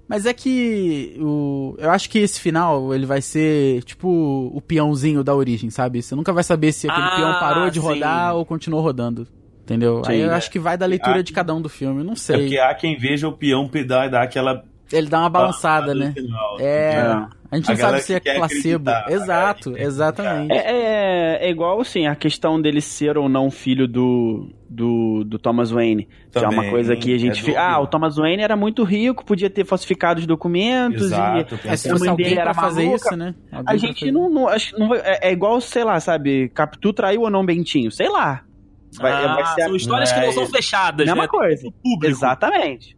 Mas 0.08 0.24
é 0.24 0.32
que 0.32 1.16
o, 1.20 1.74
eu 1.78 1.90
acho 1.90 2.08
que 2.08 2.18
esse 2.20 2.40
final 2.40 2.94
ele 2.94 3.04
vai 3.06 3.20
ser 3.20 3.82
tipo 3.82 4.08
o 4.54 4.60
peãozinho 4.60 5.24
da 5.24 5.34
origem, 5.34 5.68
sabe? 5.68 6.00
Você 6.02 6.14
nunca 6.14 6.32
vai 6.32 6.44
saber 6.44 6.72
se 6.72 6.88
aquele 6.88 7.06
Ah, 7.06 7.16
peão 7.16 7.32
parou 7.40 7.70
de 7.70 7.80
sim. 7.80 7.86
rodar 7.86 8.36
ou 8.36 8.44
continuou 8.44 8.82
rodando. 8.82 9.26
Entendeu? 9.64 10.00
Aí 10.06 10.18
Sim, 10.18 10.22
eu 10.22 10.30
é. 10.30 10.34
acho 10.34 10.48
que 10.48 10.60
vai 10.60 10.78
da 10.78 10.86
leitura 10.86 11.16
Ah, 11.18 11.22
de 11.22 11.32
cada 11.32 11.52
um 11.52 11.60
do 11.60 11.68
filme. 11.68 12.04
Não 12.04 12.12
É 12.12 12.16
sei. 12.16 12.38
porque 12.38 12.56
há 12.56 12.72
quem 12.72 12.96
veja 12.96 13.26
o 13.26 13.32
peão 13.32 13.68
dar, 13.84 14.08
dar 14.08 14.22
aquela. 14.22 14.64
Ele 14.92 15.08
dá 15.08 15.18
uma 15.18 15.28
balançada, 15.28 15.92
né? 15.92 16.12
final, 16.12 16.56
É. 16.60 16.92
entendeu? 17.00 17.28
A 17.50 17.56
gente 17.56 17.70
A 17.70 17.74
não 17.74 17.80
sabe 17.80 18.00
se 18.00 18.14
é 18.14 18.20
placebo. 18.20 18.90
Exato, 19.08 19.76
exatamente. 19.76 20.52
É, 20.52 20.56
é, 20.56 21.46
é 21.46 21.50
igual, 21.50 21.80
assim, 21.80 22.06
a 22.06 22.14
questão 22.16 22.60
dele 22.60 22.80
ser 22.80 23.16
ou 23.16 23.28
não 23.28 23.50
filho 23.50 23.86
do, 23.86 24.50
do, 24.68 25.24
do 25.24 25.38
Thomas 25.38 25.70
Wayne. 25.70 26.08
que 26.32 26.38
é 26.38 26.42
uma 26.42 26.50
Também, 26.56 26.70
coisa 26.70 26.96
que 26.96 27.14
a 27.14 27.18
gente... 27.18 27.52
é 27.54 27.56
ah, 27.56 27.78
o 27.80 27.86
Thomas 27.86 28.16
Wayne 28.16 28.42
era 28.42 28.56
muito 28.56 28.82
rico, 28.84 29.24
podia 29.24 29.48
ter 29.48 29.64
falsificado 29.64 30.20
os 30.20 30.26
documentos 30.26 31.02
Exato, 31.02 31.58
e... 31.64 31.68
É, 31.68 31.76
se 31.76 31.88
fosse 31.88 32.08
alguém 32.08 32.36
era 32.38 32.52
fazer 32.52 32.84
maluca. 32.84 33.06
isso, 33.06 33.16
né? 33.16 33.34
Alguém 33.52 33.74
A 33.74 33.76
gente 33.76 34.10
não... 34.10 34.28
não, 34.28 34.48
acho, 34.48 34.78
não 34.78 34.88
vai- 34.88 35.00
é, 35.04 35.28
é 35.28 35.32
igual, 35.32 35.60
sei 35.60 35.84
lá, 35.84 35.98
sabe? 36.00 36.48
Capitu 36.50 36.92
traiu 36.92 37.22
ou 37.22 37.30
não 37.30 37.44
Bentinho? 37.46 37.90
Sei 37.90 38.08
lá. 38.08 38.42
Vai, 38.98 39.12
Ah, 39.12 39.34
vai 39.34 39.46
ser 39.54 39.62
a 39.62 39.66
são 39.66 39.76
histórias 39.76 40.12
que 40.12 40.20
não 40.20 40.32
são 40.32 40.46
fechadas, 40.46 41.06
mesma 41.06 41.22
né? 41.22 41.28
coisa. 41.28 41.62
Tem 41.62 41.72
público. 41.82 42.06
Exatamente. 42.06 42.96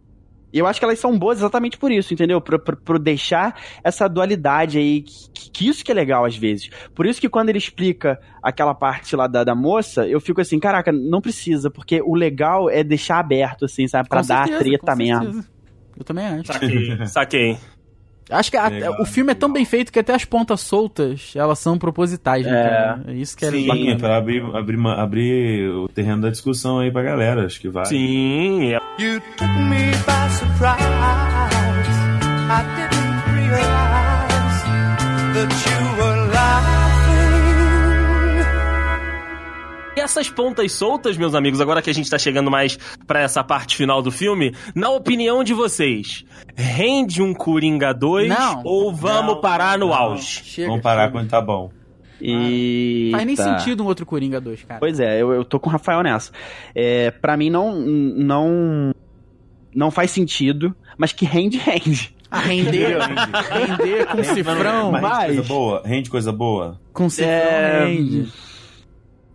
E 0.53 0.59
eu 0.59 0.67
acho 0.67 0.81
que 0.81 0.85
elas 0.85 0.99
são 0.99 1.19
boas 1.19 1.39
exatamente 1.39 1.77
por 1.77 1.93
isso, 1.93 2.15
entendeu? 2.15 2.41
Pro, 2.41 2.59
pro, 2.59 2.77
pro 2.77 2.99
deixar 2.99 3.61
essa 3.85 4.09
dualidade 4.09 4.79
aí, 4.79 5.03
que, 5.03 5.51
que 5.51 5.69
isso 5.69 5.85
que 5.85 5.93
é 5.93 5.95
legal 5.95 6.25
às 6.25 6.37
vezes. 6.37 6.71
Por 6.95 7.07
isso 7.07 7.21
que 7.21 7.29
quando 7.29 7.51
ele 7.51 7.59
explica 7.59 8.19
aquela 8.43 8.75
parte 8.75 9.15
lá 9.15 9.27
da, 9.27 9.45
da 9.45 9.55
moça, 9.55 10.07
eu 10.07 10.21
fico 10.21 10.41
assim, 10.41 10.59
caraca, 10.59 10.91
não 10.91 11.21
precisa, 11.21 11.71
porque 11.71 12.01
o 12.03 12.15
legal 12.15 12.71
é 12.71 12.83
deixar 12.83 13.19
aberto, 13.19 13.67
assim, 13.67 13.87
sabe? 13.87 14.09
Pra 14.09 14.23
Com 14.23 14.29
dar 14.29 14.47
certeza, 14.47 14.65
treta 14.65 14.97
mesmo. 14.97 15.45
Eu 15.97 16.05
também 16.05 16.27
acho. 16.27 16.53
Saquei, 16.53 17.07
saquei. 17.07 17.59
Acho 18.31 18.51
que 18.51 18.57
a- 18.57 18.69
Legal, 18.69 18.97
o 19.01 19.05
filme 19.07 19.33
é 19.33 19.35
tão 19.35 19.53
bem 19.53 19.65
feito 19.65 19.93
que 19.93 19.99
até 19.99 20.15
as 20.15 20.25
pontas 20.25 20.61
soltas, 20.61 21.33
elas 21.35 21.59
são 21.59 21.79
propositais, 21.79 22.45
né, 22.45 22.51
É. 22.61 22.63
cara? 22.69 23.01
É 23.09 23.13
isso 23.15 23.37
que 23.37 23.45
é 23.45 23.51
Sim, 23.51 23.67
bacana. 23.67 23.97
para 23.97 24.17
abrir, 24.19 24.43
abrir, 24.55 24.87
abrir 24.87 25.69
o 25.71 25.89
terreno 25.89 26.23
da 26.23 26.31
discussão 26.31 26.79
aí 26.81 26.91
pra 26.91 27.03
galera, 27.03 27.47
acho 27.47 27.61
que 27.61 27.69
vai. 27.69 27.87
Sim, 27.87 28.73
é 28.75 28.79
You 29.03 29.21
took 29.37 29.51
me 29.53 29.91
by 29.93 30.31
surprise. 30.35 31.68
Essas 40.11 40.31
pontas 40.31 40.73
soltas, 40.73 41.17
meus 41.17 41.35
amigos, 41.35 41.61
agora 41.61 41.81
que 41.83 41.91
a 41.91 41.95
gente 41.95 42.09
tá 42.11 42.19
chegando 42.19 42.51
mais 42.51 42.79
pra 43.07 43.21
essa 43.21 43.43
parte 43.45 43.77
final 43.77 44.01
do 44.03 44.11
filme, 44.11 44.55
na 44.75 44.91
opinião 44.91 45.45
de 45.45 45.53
vocês, 45.55 46.25
rende 46.57 47.23
um 47.23 47.33
Coringa 47.35 47.93
2 47.93 48.29
Não. 48.29 48.63
ou 48.65 48.93
vamos 48.93 49.35
Não, 49.35 49.41
parar 49.41 49.79
no 49.79 49.87
não. 49.89 49.95
auge? 49.95 50.43
Chega, 50.45 50.69
Vamos 50.69 50.83
parar 50.83 51.03
chega. 51.03 51.13
quando 51.13 51.29
tá 51.29 51.41
bom. 51.41 51.71
E. 52.21 53.11
Faz 53.13 53.25
nem 53.27 53.37
sentido 53.37 53.85
um 53.85 53.87
outro 53.87 54.05
Coringa 54.05 54.41
2, 54.41 54.65
cara. 54.65 54.81
Pois 54.81 54.99
é, 54.99 55.23
eu, 55.23 55.33
eu 55.33 55.45
tô 55.45 55.61
com 55.61 55.69
o 55.69 55.73
Rafael 55.73 56.03
nessa. 56.03 56.33
É, 56.75 57.11
pra 57.13 57.37
mim 57.37 57.49
não, 57.51 57.77
não. 57.79 58.93
Não 59.75 59.91
faz 59.91 60.11
sentido, 60.11 60.75
mas 60.97 61.13
que 61.13 61.25
rende, 61.25 61.59
rende. 61.59 62.13
Ah, 62.31 62.41
render, 62.41 62.99
render 62.99 64.07
com 64.07 64.23
cifrão, 64.23 64.91
Mas 64.93 65.03
rende 65.03 65.27
coisa 65.27 65.43
boa? 65.45 65.83
Rende 65.85 66.11
coisa 66.11 66.33
boa? 66.33 66.81
com 66.93 67.09
cifrão 67.09 67.31
É, 67.33 67.85
rende. 67.87 68.29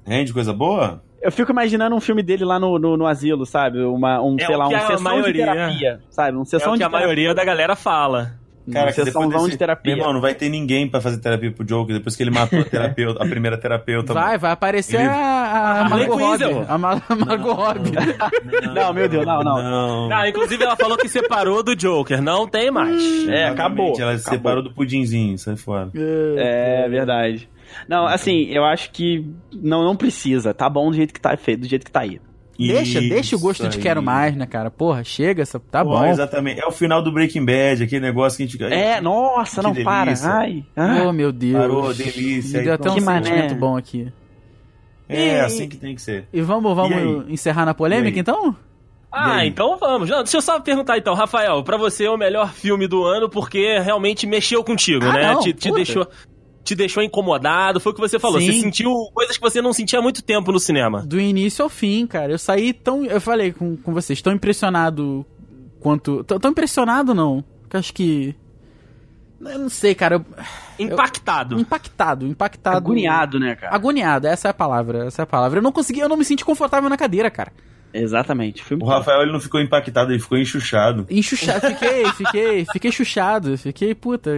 Rende 0.06 0.34
coisa 0.34 0.52
boa? 0.54 1.02
Eu 1.22 1.32
fico 1.32 1.52
imaginando 1.52 1.96
um 1.96 2.02
filme 2.02 2.22
dele 2.22 2.44
lá 2.44 2.60
no, 2.60 2.78
no, 2.78 2.98
no 2.98 3.08
asilo, 3.08 3.46
sabe? 3.46 3.80
Uma, 3.82 4.22
um, 4.22 4.36
É 4.40 4.46
sei 4.46 4.56
lá, 4.58 4.68
uma 4.68 4.78
a 4.78 4.82
sessão 4.82 5.00
maioria- 5.04 5.32
de 5.32 5.40
terapia, 5.52 6.00
sabe? 6.10 6.36
Uma 6.38 6.44
É 6.44 6.46
sessão 6.46 6.70
o 6.70 6.74
que 6.74 6.78
de 6.80 6.84
a 6.84 6.88
terapia. 6.90 7.08
maioria 7.08 7.34
da 7.34 7.46
galera 7.46 7.76
fala. 7.76 8.34
Cara, 8.72 8.94
sessãozão 8.94 9.24
depois 9.28 9.44
desse... 9.44 9.52
de 9.52 9.58
terapia. 9.58 9.92
Meu 9.94 10.00
irmão, 10.02 10.14
não 10.14 10.22
vai 10.22 10.34
ter 10.34 10.48
ninguém 10.48 10.88
pra 10.88 11.02
fazer 11.02 11.18
terapia 11.18 11.52
pro 11.52 11.66
Joker 11.66 11.96
depois 11.98 12.16
que 12.16 12.24
ele 12.24 12.32
matou 12.32 12.60
a 12.60 12.64
terapeuta, 12.66 13.22
a 13.22 13.28
primeira 13.28 13.58
terapeuta. 13.58 14.14
Vai, 14.14 14.38
vai 14.38 14.52
aparecer 14.52 15.02
Ele- 15.02 15.10
a, 15.10 15.82
a 15.82 15.90
Margot 15.90 16.16
Robbie. 16.16 16.66
A, 16.70 16.78
Ma- 16.78 17.02
a 17.10 17.16
Margot 17.16 17.52
Robbie. 17.54 17.92
Não, 18.74 18.94
meu 18.94 19.10
Deus, 19.10 19.26
não, 19.26 19.42
não. 19.44 19.64
Não. 20.10 20.14
Ah, 20.18 20.28
inclusive 20.30 20.64
ela 20.64 20.76
falou 20.78 20.98
que 20.98 21.10
separou 21.10 21.62
do 21.62 21.76
Joker, 21.76 22.22
não 22.22 22.48
tem 22.48 22.72
mais. 22.72 23.02
É, 23.02 23.48
Exatamente, 23.48 23.52
acabou. 23.52 23.86
Ela 24.02 24.18
se 24.18 24.22
acabou. 24.22 24.38
separou 24.40 24.64
do 24.64 24.72
pudinzinho, 24.74 25.38
sai 25.38 25.56
fora. 25.58 25.90
É 25.94 26.88
verdade. 26.90 27.50
Não, 27.88 28.06
assim, 28.06 28.46
eu 28.50 28.64
acho 28.64 28.92
que 28.92 29.26
não, 29.54 29.84
não 29.84 29.96
precisa. 29.96 30.54
Tá 30.54 30.70
bom 30.70 30.90
do 30.90 30.96
jeito 30.96 31.14
que 31.14 31.22
tá 31.22 31.36
feito, 31.38 31.62
do 31.62 31.68
jeito 31.68 31.86
que 31.86 31.92
tá 31.92 32.02
aí. 32.02 32.20
Deixa, 32.58 33.02
deixa 33.02 33.36
o 33.36 33.40
gosto 33.40 33.68
de 33.68 33.78
aí. 33.78 33.84
quero 33.84 34.02
mais, 34.02 34.36
né, 34.36 34.46
cara? 34.46 34.70
Porra, 34.70 35.04
chega, 35.04 35.42
essa, 35.42 35.60
tá 35.60 35.84
Pô, 35.84 35.90
bom. 35.92 36.06
Exatamente. 36.06 36.62
É 36.62 36.66
o 36.68 36.72
final 36.72 37.02
do 37.02 37.12
Breaking 37.12 37.44
Bad, 37.44 37.84
aquele 37.84 38.00
negócio 38.02 38.38
que 38.38 38.44
a 38.44 38.46
gente. 38.68 38.74
É, 38.74 39.02
nossa, 39.02 39.58
Que 39.60 39.68
não 39.68 39.74
delícia. 39.74 39.92
para. 39.92 40.38
Ai, 40.40 40.64
ai. 40.76 41.02
Oh, 41.06 41.12
meu 41.12 41.32
Deus. 41.32 41.54
Parou, 41.60 41.94
delícia. 41.94 42.60
Me 42.60 42.66
deu 42.66 42.74
até 42.76 42.92
um 42.92 42.94
que 42.96 43.02
mané. 43.02 43.24
sentimento 43.26 43.56
bom 43.56 43.76
aqui. 43.76 44.08
É, 45.10 45.38
E- 45.38 45.40
assim 45.42 45.68
que 45.68 45.78
tem 45.78 45.96
que 45.96 46.02
ser. 46.02 46.28
E 46.32 46.42
vamos, 46.42 46.76
vamos 46.76 47.28
E 47.28 47.34
encerrar 47.34 47.66
na 47.66 47.74
polêmica, 47.74 48.20
então? 48.20 48.56
Ah, 49.12 49.46
então 49.46 49.78
vamos. 49.78 50.10
Não, 50.10 50.20
deixa 50.24 50.38
eu 50.38 50.42
só 50.42 50.60
perguntar 50.60 50.98
então, 50.98 51.14
Rafael, 51.14 51.62
pra 51.64 51.76
você 51.78 52.06
é 52.06 52.10
o 52.10 52.18
melhor 52.18 52.52
filme 52.54 52.88
do 52.88 53.04
ano 53.04 53.30
porque 53.30 53.78
realmente 53.80 54.26
mexeu 54.26 54.64
contigo, 54.64 55.06
Ah, 55.06 55.14
né? 55.14 55.34
não, 55.34 55.40
te, 55.42 55.54
te 55.54 55.72
deixou 55.72 56.08
te 56.64 56.76
deixou 56.76 57.04
incomodado, 57.04 57.80
foi 57.80 57.92
o 57.92 57.96
que 57.96 58.02
você 58.02 58.18
falou. 58.20 58.40
Sim. 58.40 58.48
Você 58.52 58.60
sentiu 58.62 58.92
coisas 59.14 59.36
que 59.38 59.42
você 59.42 59.62
não 59.62 59.74
sentia 59.74 60.00
há 60.00 60.02
muito 60.02 60.24
tempo 60.24 60.52
no 60.52 60.60
cinema. 60.60 61.02
Do 61.02 61.20
início 61.20 61.64
ao 61.64 61.70
fim, 61.70 62.08
cara. 62.08 62.32
Eu 62.32 62.40
saí 62.40 62.72
tão. 62.74 63.04
Eu 63.06 63.20
falei 63.20 63.52
com, 63.52 63.76
com 63.78 63.94
vocês, 63.94 64.22
tão 64.22 64.34
impressionado 64.34 65.26
quanto. 65.80 66.24
Tão, 66.24 66.40
tão 66.40 66.52
impressionado, 66.52 67.14
não. 67.14 67.44
Que 67.70 67.76
eu 67.76 67.80
acho 67.80 67.94
que. 67.94 68.36
Eu 69.42 69.60
não 69.60 69.70
sei, 69.70 69.94
cara. 69.94 70.16
eu- 70.16 70.86
Impactado. 70.86 71.60
impactado, 71.60 72.26
impactado. 72.26 72.78
Agoniado, 72.78 73.40
né, 73.40 73.56
cara? 73.56 73.76
Agoniado, 73.76 74.26
essa 74.28 74.48
é 74.48 74.52
a 74.52 74.54
palavra, 74.54 75.06
essa 75.08 75.22
é 75.22 75.24
a 75.24 75.28
palavra. 75.28 75.60
Eu 75.60 75.64
não 75.64 75.72
consegui, 75.72 76.00
eu 76.00 76.08
não 76.10 76.16
me 76.18 76.24
senti 76.26 76.46
confortável 76.46 76.90
na 76.90 76.96
cadeira, 76.98 77.30
cara. 77.30 77.52
Exatamente. 77.94 78.64
Filme 78.64 78.84
O 78.84 78.88
Rafael 78.88 79.22
ele 79.22 79.32
não 79.32 79.40
ficou 79.40 79.62
impactado, 79.62 80.12
ele 80.12 80.20
ficou 80.20 80.38
enxuchado. 80.38 81.06
Enxuchado, 81.10 81.68
fiquei, 81.74 82.06
fiquei, 82.14 82.66
fiquei 82.74 82.92
chuchado, 82.92 83.58
fiquei, 83.58 83.94
puta, 83.94 84.32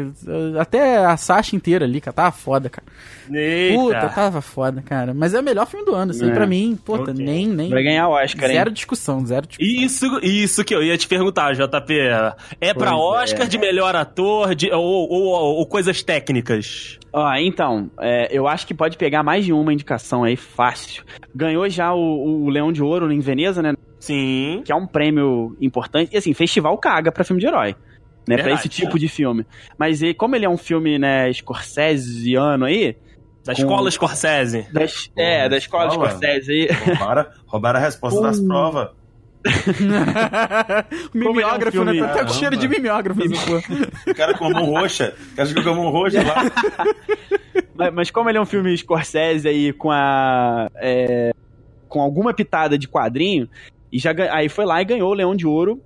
até 0.60 0.98
a 1.06 1.16
Sasha 1.18 1.56
inteira 1.56 1.86
ali, 1.86 2.02
cara, 2.02 2.14
tava 2.14 2.32
foda, 2.32 2.70
cara. 2.70 2.86
Eita. 3.32 3.80
Puta, 3.80 4.10
tava 4.10 4.42
foda, 4.42 4.82
cara. 4.82 5.14
Mas 5.14 5.34
é 5.34 5.40
o 5.40 5.44
melhor 5.44 5.66
filme 5.68 5.86
do 5.86 5.96
ano, 5.96 6.12
isso 6.12 6.24
aí 6.24 6.30
É. 6.30 6.34
pra 6.34 6.46
mim, 6.46 6.78
puta, 6.84 7.12
Ok. 7.12 7.26
nem, 7.26 7.48
nem. 7.48 7.70
Vai 7.70 7.84
ganhar 7.84 8.08
o 8.08 8.12
Oscar, 8.12 8.50
hein? 8.50 8.56
Zero 8.58 8.72
discussão, 8.72 9.26
zero 9.26 9.48
discussão. 9.48 9.84
Isso, 9.86 10.20
isso 10.22 10.64
que 10.64 10.76
eu 10.76 10.84
ia 10.84 10.98
te 10.98 11.08
perguntar, 11.08 11.54
JP. 11.56 11.94
É 12.62 12.74
pra 12.74 12.92
Pois 12.92 13.24
Oscar 13.24 13.46
é. 13.46 13.50
de 13.50 13.58
melhor 13.58 13.96
ator 13.96 14.54
de, 14.54 14.72
ou, 14.72 14.84
ou- 14.84 15.10
ou- 15.10 15.56
ou 15.58 15.66
coisas 15.66 16.04
técnicas? 16.04 17.00
Ó, 17.18 17.34
então, 17.36 17.90
é, 18.02 18.28
eu 18.30 18.46
acho 18.46 18.68
que 18.68 18.74
pode 18.74 18.98
pegar 18.98 19.24
mais 19.24 19.46
de 19.46 19.54
uma 19.54 19.72
indicação 19.72 20.26
aí, 20.26 20.36
fácil. 20.36 21.02
Ganhou 21.34 21.68
já 21.70 21.94
o, 21.94 22.44
o 22.44 22.50
Leão 22.50 22.74
de 22.74 22.84
Ouro 22.84 23.10
em 23.10 23.20
Veneza, 23.22 23.45
né? 23.62 23.74
Sim. 24.00 24.62
Que 24.66 24.72
é 24.72 24.76
um 24.76 24.86
prêmio 24.88 25.56
importante. 25.62 26.14
E 26.14 26.18
assim, 26.18 26.34
festival 26.34 26.78
caga 26.78 27.12
pra 27.12 27.24
filme 27.24 27.40
de 27.42 27.48
herói. 27.48 27.76
né, 28.28 28.36
pra 28.38 28.46
Verdade, 28.46 28.60
esse 28.62 28.70
tipo 28.70 28.98
de 28.98 29.08
filme. 29.08 29.46
Mas 29.78 30.02
e, 30.02 30.14
como 30.14 30.36
ele 30.36 30.46
é 30.46 30.50
um 30.50 30.58
filme, 30.58 30.98
né, 30.98 31.32
Scorsesiano 31.32 32.66
aí, 32.66 32.98
Da 33.46 33.54
Com- 33.54 33.62
escola 33.62 33.92
Scorsese. 33.92 34.68
da, 34.74 34.82
é, 35.16 35.48
da 35.48 35.58
escola 35.58 35.90
escola? 35.90 36.10
Scorsese 36.10 36.52
aí, 36.52 36.68
Roubaram, 36.88 37.26
roubaram 37.46 37.80
a 37.80 37.84
resposta 37.84 38.20
das 38.22 38.40
Pum. 38.40 38.48
provas. 38.48 38.90
mimeógrafo, 41.14 41.78
é 41.78 41.82
um 41.82 41.84
né? 41.86 42.00
Tá 42.02 42.08
com 42.08 42.18
filme- 42.18 42.34
cheiro 42.34 42.58
de 42.58 42.68
mimeógrafo. 42.68 43.22
essa 43.24 43.46
porra. 43.46 43.62
O 44.08 44.16
cara 44.16 44.34
com 44.38 44.46
a 44.46 44.50
mão 44.50 44.66
roxa. 44.66 45.14
O 45.34 45.36
cara 45.36 45.54
com 45.64 45.70
a 45.70 45.74
mão 45.76 45.90
roxa 45.92 46.24
lá. 46.24 46.36
mas, 47.76 47.94
mas 47.94 48.12
como 48.12 48.30
ele 48.30 48.38
é 48.38 48.42
um 48.42 48.46
filme 48.46 48.76
Scorsese 48.78 49.48
aí 49.48 49.72
com 49.74 49.92
a 49.92 50.70
é, 50.78 51.32
com 51.96 52.02
alguma 52.02 52.34
pitada 52.34 52.78
de 52.78 52.90
quadrinho, 52.90 53.48
e 53.90 53.98
já 53.98 54.14
aí 54.30 54.50
foi 54.50 54.66
lá 54.66 54.82
e 54.82 54.86
ganhou 54.86 55.12
o 55.12 55.14
Leão 55.14 55.34
de 55.34 55.48
Ouro. 55.48 55.82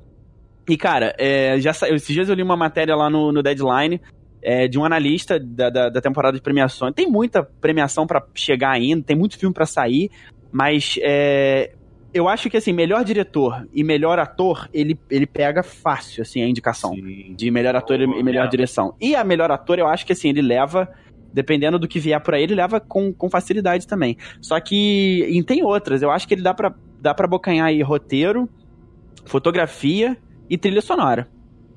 E 0.68 0.76
cara, 0.76 1.16
é, 1.20 1.60
já 1.60 1.70
esses 1.70 2.07
dias 2.07 2.30
eu 2.30 2.34
li 2.34 2.41
uma 2.41 2.57
matéria 2.57 2.95
lá 2.95 3.12
no, 3.12 3.32
no 3.32 3.43
Deadline 3.43 4.01
é, 4.41 4.68
de 4.68 4.80
um 4.80 4.84
analista 4.84 5.39
da, 5.39 5.70
da, 5.70 5.89
da 5.89 6.01
temporada 6.01 6.36
de 6.36 6.41
premiações. 6.41 6.95
Tem 6.95 7.07
muita 7.07 7.43
premiação 7.43 8.07
pra 8.07 8.26
chegar 8.34 8.72
ainda, 8.72 9.03
tem 9.03 9.16
muito 9.16 9.38
filme 9.38 9.53
pra 9.53 9.68
sair, 9.68 10.10
mas 10.51 10.95
é, 11.03 11.74
eu 12.12 12.28
acho 12.28 12.49
que 12.49 12.57
assim, 12.57 12.74
melhor 12.74 13.03
diretor 13.03 13.68
e 13.72 13.84
melhor 13.84 14.18
ator, 14.18 14.68
ele, 14.74 14.97
ele 15.12 15.28
pega 15.28 15.62
fácil 15.62 16.24
assim 16.24 16.41
a 16.41 16.47
indicação 16.47 16.95
Sim. 16.95 17.36
de 17.36 17.51
melhor 17.51 17.76
ator 17.76 18.01
e 18.01 18.05
Oh, 18.07 18.24
melhor 18.24 18.45
é. 18.45 18.49
direção. 18.49 18.95
E 18.99 19.16
a 19.16 19.24
melhor 19.24 19.51
ator, 19.51 19.78
eu 19.78 19.88
acho 19.88 20.07
que 20.07 20.14
assim, 20.14 20.30
ele 20.30 20.41
leva, 20.41 20.89
dependendo 21.34 21.77
do 21.80 21.88
que 21.88 21.99
vier 21.99 22.19
por 22.21 22.34
aí, 22.34 22.43
ele 22.43 22.55
leva 22.55 22.80
com, 22.80 23.13
com 23.13 23.30
facilidade 23.30 23.88
também. 23.88 24.17
Só 24.41 24.59
que 24.59 25.25
e 25.30 25.43
tem 25.43 25.63
outras, 25.63 26.01
eu 26.01 26.09
acho 26.11 26.27
que 26.27 26.34
ele 26.34 26.41
dá 26.41 26.53
pra, 26.53 26.73
dá 27.01 27.13
pra 27.13 27.27
bocanhar 27.27 27.67
aí 27.67 27.82
roteiro, 27.82 28.49
fotografia 29.25 30.17
e 30.49 30.57
trilha 30.57 30.82
sonora. 30.82 31.27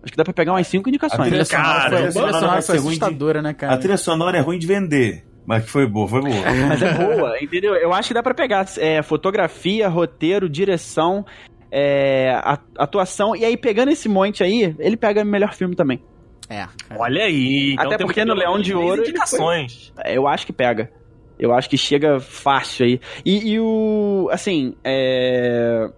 Acho 0.03 0.11
que 0.13 0.17
dá 0.17 0.25
pra 0.25 0.33
pegar 0.33 0.53
umas 0.53 0.67
cinco 0.67 0.89
A 0.89 0.91
indicações. 0.91 1.29
trilha 1.29 1.45
Trilha 1.45 1.63
sonora 1.63 1.79
Cara, 1.79 1.91
foi, 1.91 1.97
a 1.97 2.09
a 2.09 2.11
trilha 2.13 2.33
sonora 2.41 2.63
foi 2.63 2.77
ruim 2.79 2.83
de- 2.85 2.89
assustadora, 3.05 3.43
né, 3.43 3.55
cara? 3.55 3.75
A 3.75 3.79
trilha 3.79 3.97
sonora 3.97 4.39
é 4.39 4.41
ruim 4.41 4.59
de 4.59 4.67
vender. 4.67 5.25
Mas 5.45 5.65
que 5.65 5.71
foi 5.71 5.87
boa, 5.87 6.07
foi 6.09 6.21
boa. 6.21 6.35
Mas 6.69 6.83
é 6.83 6.95
boa, 6.95 7.35
entendeu? 7.43 7.75
Eu 7.75 7.93
acho 7.93 8.09
que 8.09 8.15
dá 8.15 8.23
pra 8.23 8.33
pegar 8.35 8.65
é, 8.79 9.03
fotografia, 9.03 9.89
roteiro, 9.89 10.49
direção, 10.49 11.25
é, 11.71 12.33
a- 12.43 12.59
atuação, 12.79 13.35
e 13.35 13.45
aí 13.45 13.57
pegando 13.57 13.91
esse 13.91 14.09
monte 14.09 14.43
aí, 14.43 14.75
ele 14.79 14.97
pega 14.97 15.25
melhor 15.25 15.53
filme 15.55 15.75
também. 15.75 16.01
É, 16.49 16.57
cara. 16.89 17.01
Olha 17.01 17.25
aí. 17.25 17.73
Então 17.75 17.87
Até 17.87 17.99
porque 18.05 18.25
no 18.25 18.35
Leão 18.35 18.61
de 18.61 18.75
Ouro 18.75 19.03
indicações. 19.03 19.93
Eu 20.05 20.27
acho 20.27 20.45
que 20.47 20.53
pega. 20.53 20.91
Eu 21.39 21.53
acho 21.53 21.69
que 21.69 21.77
chega 21.79 22.21
fácil 22.21 22.87
aí. 22.87 23.01
E, 23.25 23.53
e 23.53 23.61
o. 23.61 24.29
Assim, 24.31 24.75
é, 24.85 25.89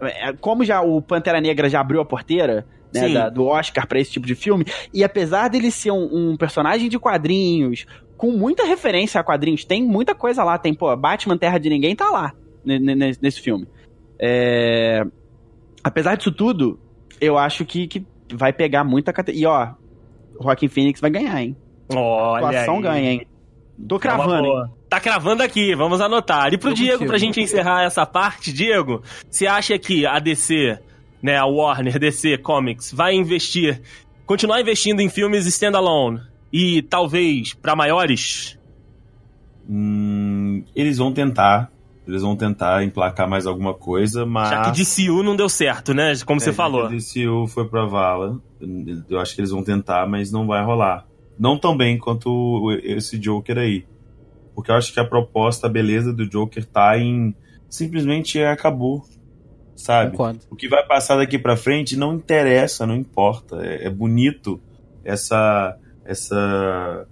é, 0.00 0.32
Como 0.34 0.64
já 0.64 0.80
o 0.80 1.00
Pantera 1.02 1.40
Negra 1.40 1.68
já 1.68 1.80
abriu 1.80 2.00
a 2.00 2.04
porteira. 2.04 2.66
Né, 2.94 3.12
da- 3.12 3.28
do 3.28 3.44
Oscar 3.44 3.86
pra 3.86 4.00
esse 4.00 4.10
tipo 4.12 4.26
de 4.26 4.34
filme. 4.34 4.64
E 4.94 5.04
apesar 5.04 5.48
dele 5.48 5.70
ser 5.70 5.90
um, 5.90 6.30
um 6.30 6.36
personagem 6.38 6.88
de 6.88 6.98
quadrinhos, 6.98 7.84
com 8.16 8.32
muita 8.32 8.64
referência 8.64 9.20
a 9.20 9.22
quadrinhos, 9.24 9.62
tem 9.62 9.84
muita 9.84 10.14
coisa 10.14 10.42
lá. 10.42 10.56
Tem, 10.56 10.72
pô, 10.72 10.96
Batman 10.96 11.36
Terra 11.36 11.58
de 11.58 11.68
Ninguém 11.68 11.94
tá 11.94 12.08
lá 12.08 12.32
ne- 12.64 12.78
ne- 12.78 12.94
nesse, 12.94 13.22
nesse 13.22 13.40
filme. 13.42 13.68
É, 14.18 15.02
apesar 15.84 16.16
disso 16.16 16.32
tudo, 16.32 16.80
eu 17.20 17.36
acho 17.36 17.64
que, 17.66 17.86
que 17.86 18.06
vai 18.32 18.54
pegar 18.54 18.84
muita 18.84 19.12
categoria. 19.12 19.42
E 19.42 19.46
ó, 19.46 19.68
Joaquin 20.40 20.68
Phoenix 20.68 21.00
vai 21.00 21.10
ganhar, 21.10 21.40
hein? 21.42 21.56
Olha 21.94 22.46
atuação 22.48 22.76
aí. 22.76 22.82
ganha, 22.82 23.10
hein? 23.12 23.26
Tô 23.88 23.94
É 23.94 23.98
uma 23.98 24.00
cravando, 24.00 24.46
hein? 24.48 24.64
Tá 24.88 25.00
cravando 25.00 25.42
aqui, 25.42 25.74
vamos 25.74 26.00
anotar. 26.00 26.52
E 26.52 26.58
pro 26.58 26.70
Tô 26.70 26.74
Diego, 26.76 26.92
contigo. 26.94 27.08
pra 27.10 27.18
gente 27.18 27.40
encerrar 27.40 27.84
essa 27.84 28.04
parte, 28.06 28.52
Diego, 28.52 29.02
você 29.30 29.46
acha 29.46 29.78
que 29.78 30.06
a 30.06 30.18
DC, 30.18 30.78
né, 31.22 31.36
a 31.36 31.44
Warner, 31.46 31.98
DC 31.98 32.38
Comics, 32.38 32.92
vai 32.92 33.14
investir, 33.14 33.80
continuar 34.26 34.60
investindo 34.60 35.00
em 35.00 35.08
filmes 35.08 35.46
standalone 35.46 36.20
e 36.52 36.82
talvez 36.82 37.54
pra 37.54 37.76
maiores? 37.76 38.58
Hum, 39.68 40.64
eles 40.74 40.98
vão 40.98 41.12
tentar. 41.12 41.70
Eles 42.08 42.22
vão 42.22 42.34
tentar 42.34 42.82
emplacar 42.82 43.28
mais 43.28 43.46
alguma 43.46 43.74
coisa, 43.74 44.24
mas. 44.24 44.48
Já 44.48 44.62
que 44.62 44.82
DCU 44.82 45.22
não 45.22 45.36
deu 45.36 45.48
certo, 45.48 45.92
né? 45.92 46.14
Como 46.24 46.40
você 46.40 46.50
É, 46.50 46.52
falou. 46.54 46.84
já 46.84 46.88
que 46.88 46.94
o 46.94 46.98
DCU 46.98 47.46
foi 47.46 47.68
pra 47.68 47.84
vala. 47.84 48.40
Eu 49.08 49.20
acho 49.20 49.34
que 49.34 49.40
eles 49.42 49.50
vão 49.50 49.62
tentar, 49.62 50.08
mas 50.08 50.32
não 50.32 50.46
vai 50.46 50.64
rolar. 50.64 51.06
Não 51.38 51.58
tão 51.58 51.76
bem 51.76 51.98
quanto 51.98 52.72
esse 52.82 53.18
Joker 53.18 53.58
aí. 53.58 53.84
Porque 54.54 54.70
eu 54.70 54.74
acho 54.74 54.92
que 54.92 54.98
a 54.98 55.04
proposta, 55.04 55.66
a 55.66 55.70
beleza 55.70 56.12
do 56.12 56.26
Joker 56.28 56.64
tá 56.64 56.98
em. 56.98 57.34
Simplesmente 57.68 58.38
é, 58.40 58.50
acabou. 58.50 59.04
Sabe? 59.76 60.10
Concordo. 60.12 60.40
O 60.50 60.56
que 60.56 60.66
vai 60.68 60.84
passar 60.86 61.16
daqui 61.16 61.38
pra 61.38 61.56
frente 61.56 61.96
não 61.96 62.14
interessa, 62.14 62.86
não 62.86 62.96
importa. 62.96 63.56
É, 63.64 63.86
é 63.86 63.90
bonito 63.90 64.58
essa. 65.04 65.76
essa 66.04 67.06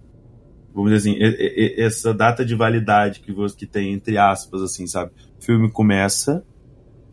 vamos 0.76 0.92
dizer 0.92 1.10
assim, 1.10 1.18
essa 1.78 2.12
data 2.12 2.44
de 2.44 2.54
validade 2.54 3.20
que 3.20 3.32
você 3.32 3.56
que 3.56 3.66
tem, 3.66 3.94
entre 3.94 4.18
aspas, 4.18 4.60
assim, 4.60 4.86
sabe? 4.86 5.10
O 5.40 5.42
filme 5.42 5.70
começa, 5.70 6.44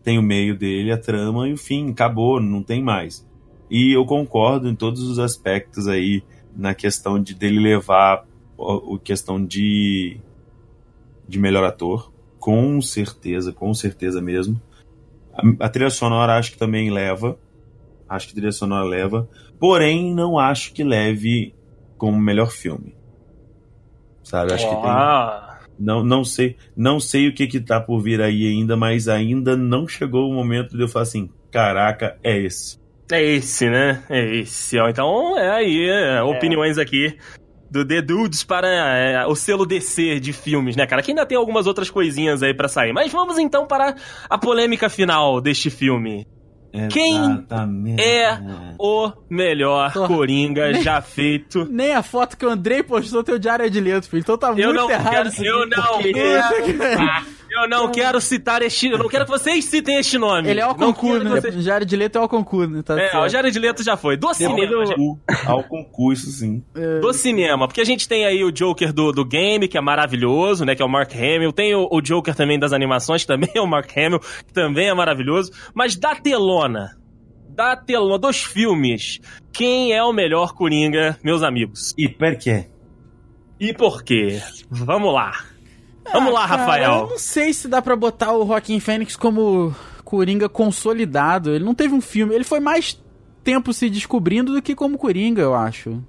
tem 0.03 0.19
o 0.19 0.21
meio 0.21 0.57
dele, 0.57 0.91
a 0.91 0.97
trama 0.97 1.47
e 1.47 1.53
o 1.53 1.57
fim, 1.57 1.89
acabou, 1.89 2.41
não 2.41 2.61
tem 2.61 2.83
mais. 2.83 3.25
E 3.71 3.95
eu 3.95 4.05
concordo 4.05 4.67
em 4.67 4.75
todos 4.75 5.01
os 5.03 5.17
aspectos 5.17 5.87
aí, 5.87 6.21
na 6.53 6.75
questão 6.75 7.17
de 7.17 7.33
dele 7.33 7.57
levar 7.57 8.27
o 8.57 8.99
questão 8.99 9.43
de, 9.43 10.17
de 11.25 11.39
melhor 11.39 11.63
ator, 11.63 12.11
com 12.37 12.81
certeza, 12.81 13.53
com 13.53 13.73
certeza 13.73 14.21
mesmo. 14.21 14.61
A, 15.33 15.65
a 15.65 15.69
trilha 15.69 15.89
sonora 15.89 16.37
acho 16.37 16.51
que 16.51 16.57
também 16.57 16.91
leva, 16.91 17.39
acho 18.09 18.27
que 18.27 18.33
a 18.33 18.35
trilha 18.35 18.51
sonora 18.51 18.83
leva, 18.83 19.29
porém 19.57 20.13
não 20.13 20.37
acho 20.37 20.73
que 20.73 20.83
leve 20.83 21.55
como 21.97 22.19
melhor 22.19 22.51
filme. 22.51 22.93
Sabe, 24.23 24.53
acho 24.53 24.67
que 24.67 24.75
tem 24.75 24.81
não, 25.79 26.03
não 26.03 26.23
sei, 26.23 26.55
não 26.75 26.99
sei 26.99 27.27
o 27.27 27.33
que 27.33 27.47
que 27.47 27.59
tá 27.59 27.79
por 27.79 27.99
vir 27.99 28.21
aí 28.21 28.47
ainda, 28.47 28.77
mas 28.77 29.07
ainda 29.07 29.57
não 29.57 29.87
chegou 29.87 30.29
o 30.29 30.33
momento 30.33 30.77
de 30.77 30.83
eu 30.83 30.87
falar 30.87 31.03
assim, 31.03 31.29
caraca, 31.51 32.17
é 32.23 32.37
esse. 32.39 32.79
é 33.11 33.21
esse, 33.21 33.69
né? 33.69 34.03
É 34.09 34.35
esse. 34.35 34.77
ó. 34.79 34.87
Então, 34.87 35.37
é 35.37 35.49
aí, 35.49 35.89
é, 35.89 36.21
opiniões 36.21 36.77
aqui 36.77 37.17
do 37.69 37.83
The 37.85 38.01
Dudes 38.01 38.43
para 38.43 38.67
é, 38.67 39.25
o 39.25 39.35
selo 39.35 39.65
DC 39.65 40.19
de 40.19 40.31
filmes, 40.31 40.75
né, 40.75 40.85
cara? 40.85 41.01
Que 41.01 41.11
ainda 41.11 41.25
tem 41.25 41.37
algumas 41.37 41.65
outras 41.65 41.89
coisinhas 41.89 42.43
aí 42.43 42.53
pra 42.53 42.67
sair. 42.67 42.93
Mas 42.93 43.11
vamos 43.11 43.37
então 43.39 43.65
para 43.65 43.95
a 44.29 44.37
polêmica 44.37 44.89
final 44.89 45.41
deste 45.41 45.71
filme. 45.71 46.27
Quem 46.89 47.45
é 47.99 48.39
O 48.79 49.11
melhor 49.29 49.93
Tô- 49.93 50.07
Coringa 50.07 50.73
já 50.81 51.01
feito. 51.01 51.67
Nem 51.71 51.93
a 51.93 52.01
foto 52.01 52.35
que 52.35 52.45
o 52.45 52.49
Andrei 52.49 52.81
postou 52.81 53.23
teu 53.23 53.37
diário 53.37 53.69
de 53.69 53.79
leto, 53.79 54.09
filho. 54.09 54.21
Então 54.21 54.37
tá 54.37 54.47
Eu 54.49 54.53
muito 54.55 54.73
não 54.73 54.89
errado. 54.89 55.31
quero, 55.31 55.45
eu 55.45 55.67
não 55.67 55.99
quero, 56.01 57.25
eu 57.53 57.67
não 57.69 57.91
quero 57.91 58.19
citar 58.19 58.61
este, 58.61 58.87
eu 58.87 58.97
não 58.97 59.07
quero 59.07 59.25
que 59.25 59.31
vocês 59.31 59.65
citem 59.65 59.97
este 59.97 60.17
nome. 60.17 60.49
Ele 60.49 60.59
é 60.59 60.65
o 60.67 60.73
concurso, 60.75 61.23
né? 61.23 61.29
vocês- 61.41 61.63
Jared 61.63 61.95
Leto 61.95 62.17
é 62.17 62.21
o 62.21 62.27
concurso, 62.27 62.69
né? 62.71 62.81
Tá 62.81 62.95
É, 62.99 63.09
certo. 63.09 63.23
o 63.23 63.29
Jared 63.29 63.59
Leto 63.59 63.83
já 63.83 63.95
foi. 63.95 64.17
Do 64.17 64.33
cinema, 64.33 64.55
Depois 64.59 64.89
do- 64.89 65.19
ao 65.45 65.63
concurso, 65.63 66.31
sim. 66.31 66.63
do 67.01 67.13
cinema, 67.13 67.67
porque 67.67 67.81
a 67.81 67.85
gente 67.85 68.07
tem 68.07 68.25
aí 68.25 68.43
o 68.43 68.51
Joker 68.51 68.91
do, 68.91 69.11
do 69.11 69.23
game, 69.25 69.67
que 69.67 69.77
é 69.77 69.81
maravilhoso, 69.81 70.65
né, 70.65 70.75
que 70.75 70.81
é 70.81 70.85
o 70.85 70.89
Mark 70.89 71.11
Hamill, 71.13 71.51
tem 71.53 71.75
o, 71.75 71.87
o 71.91 72.01
Joker 72.01 72.35
também 72.35 72.57
das 72.59 72.73
animações, 72.73 73.21
que 73.21 73.27
também 73.33 73.49
é 73.55 73.61
o 73.61 73.67
Mark 73.67 73.89
Hamill, 73.97 74.19
que 74.19 74.53
também 74.53 74.87
é 74.89 74.93
maravilhoso, 74.93 75.51
mas 75.73 75.95
da 75.95 76.15
telona, 76.15 76.97
da 77.49 77.75
telona, 77.75 78.17
dos 78.17 78.43
filmes, 78.43 79.19
quem 79.51 79.93
é 79.93 80.03
o 80.03 80.11
melhor 80.11 80.53
Coringa, 80.53 81.17
meus 81.23 81.43
amigos? 81.43 81.93
E 81.97 82.09
por 82.09 82.35
quê? 82.35 82.65
E 83.59 83.73
por 83.73 84.03
quê? 84.03 84.41
Vamos 84.69 85.13
lá. 85.13 85.31
Vamos 86.13 86.33
lá, 86.33 86.45
Ah, 86.45 86.47
cara, 86.47 86.61
Rafael. 86.61 86.91
Eu 87.01 87.09
não 87.09 87.17
sei 87.17 87.51
se 87.53 87.67
dá 87.67 87.81
pra 87.81 87.95
botar 87.95 88.33
o 88.33 88.45
Joaquim 88.45 88.79
Fênix 88.79 89.15
como 89.15 89.75
Coringa 90.05 90.47
consolidado. 90.47 91.53
Ele 91.53 91.63
não 91.63 91.75
teve 91.75 91.93
um 91.93 92.01
filme. 92.01 92.33
Ele 92.35 92.43
foi 92.43 92.59
mais 92.59 93.01
tempo 93.43 93.73
se 93.73 93.89
descobrindo 93.89 94.53
do 94.53 94.61
que 94.61 94.75
como 94.75 94.97
Coringa, 94.97 95.41
eu 95.41 95.53
acho. 95.53 96.01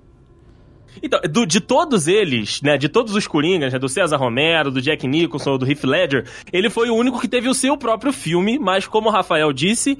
Então, 1.03 1.21
do- 1.29 1.45
de 1.47 1.61
todos 1.61 2.07
eles, 2.07 2.63
né, 2.63 2.77
de 2.79 2.89
todos 2.89 3.15
os 3.17 3.27
Coringas, 3.27 3.73
né, 3.73 3.79
do 3.81 3.89
César 3.89 4.17
Romero, 4.17 4.71
do 4.71 4.81
Jack 4.81 5.09
Nicholson, 5.09 5.59
do 5.59 5.69
Heath 5.69 5.83
Ledger, 5.83 6.25
ele 6.53 6.71
foi 6.71 6.89
o 6.89 6.95
único 6.95 7.21
que 7.21 7.27
teve 7.27 7.49
o 7.49 7.55
seu 7.55 7.77
próprio 7.77 8.13
filme, 8.13 8.59
mas 8.61 8.87
como 8.87 9.09
o 9.09 9.13
Rafael 9.13 9.53
disse, 9.53 9.99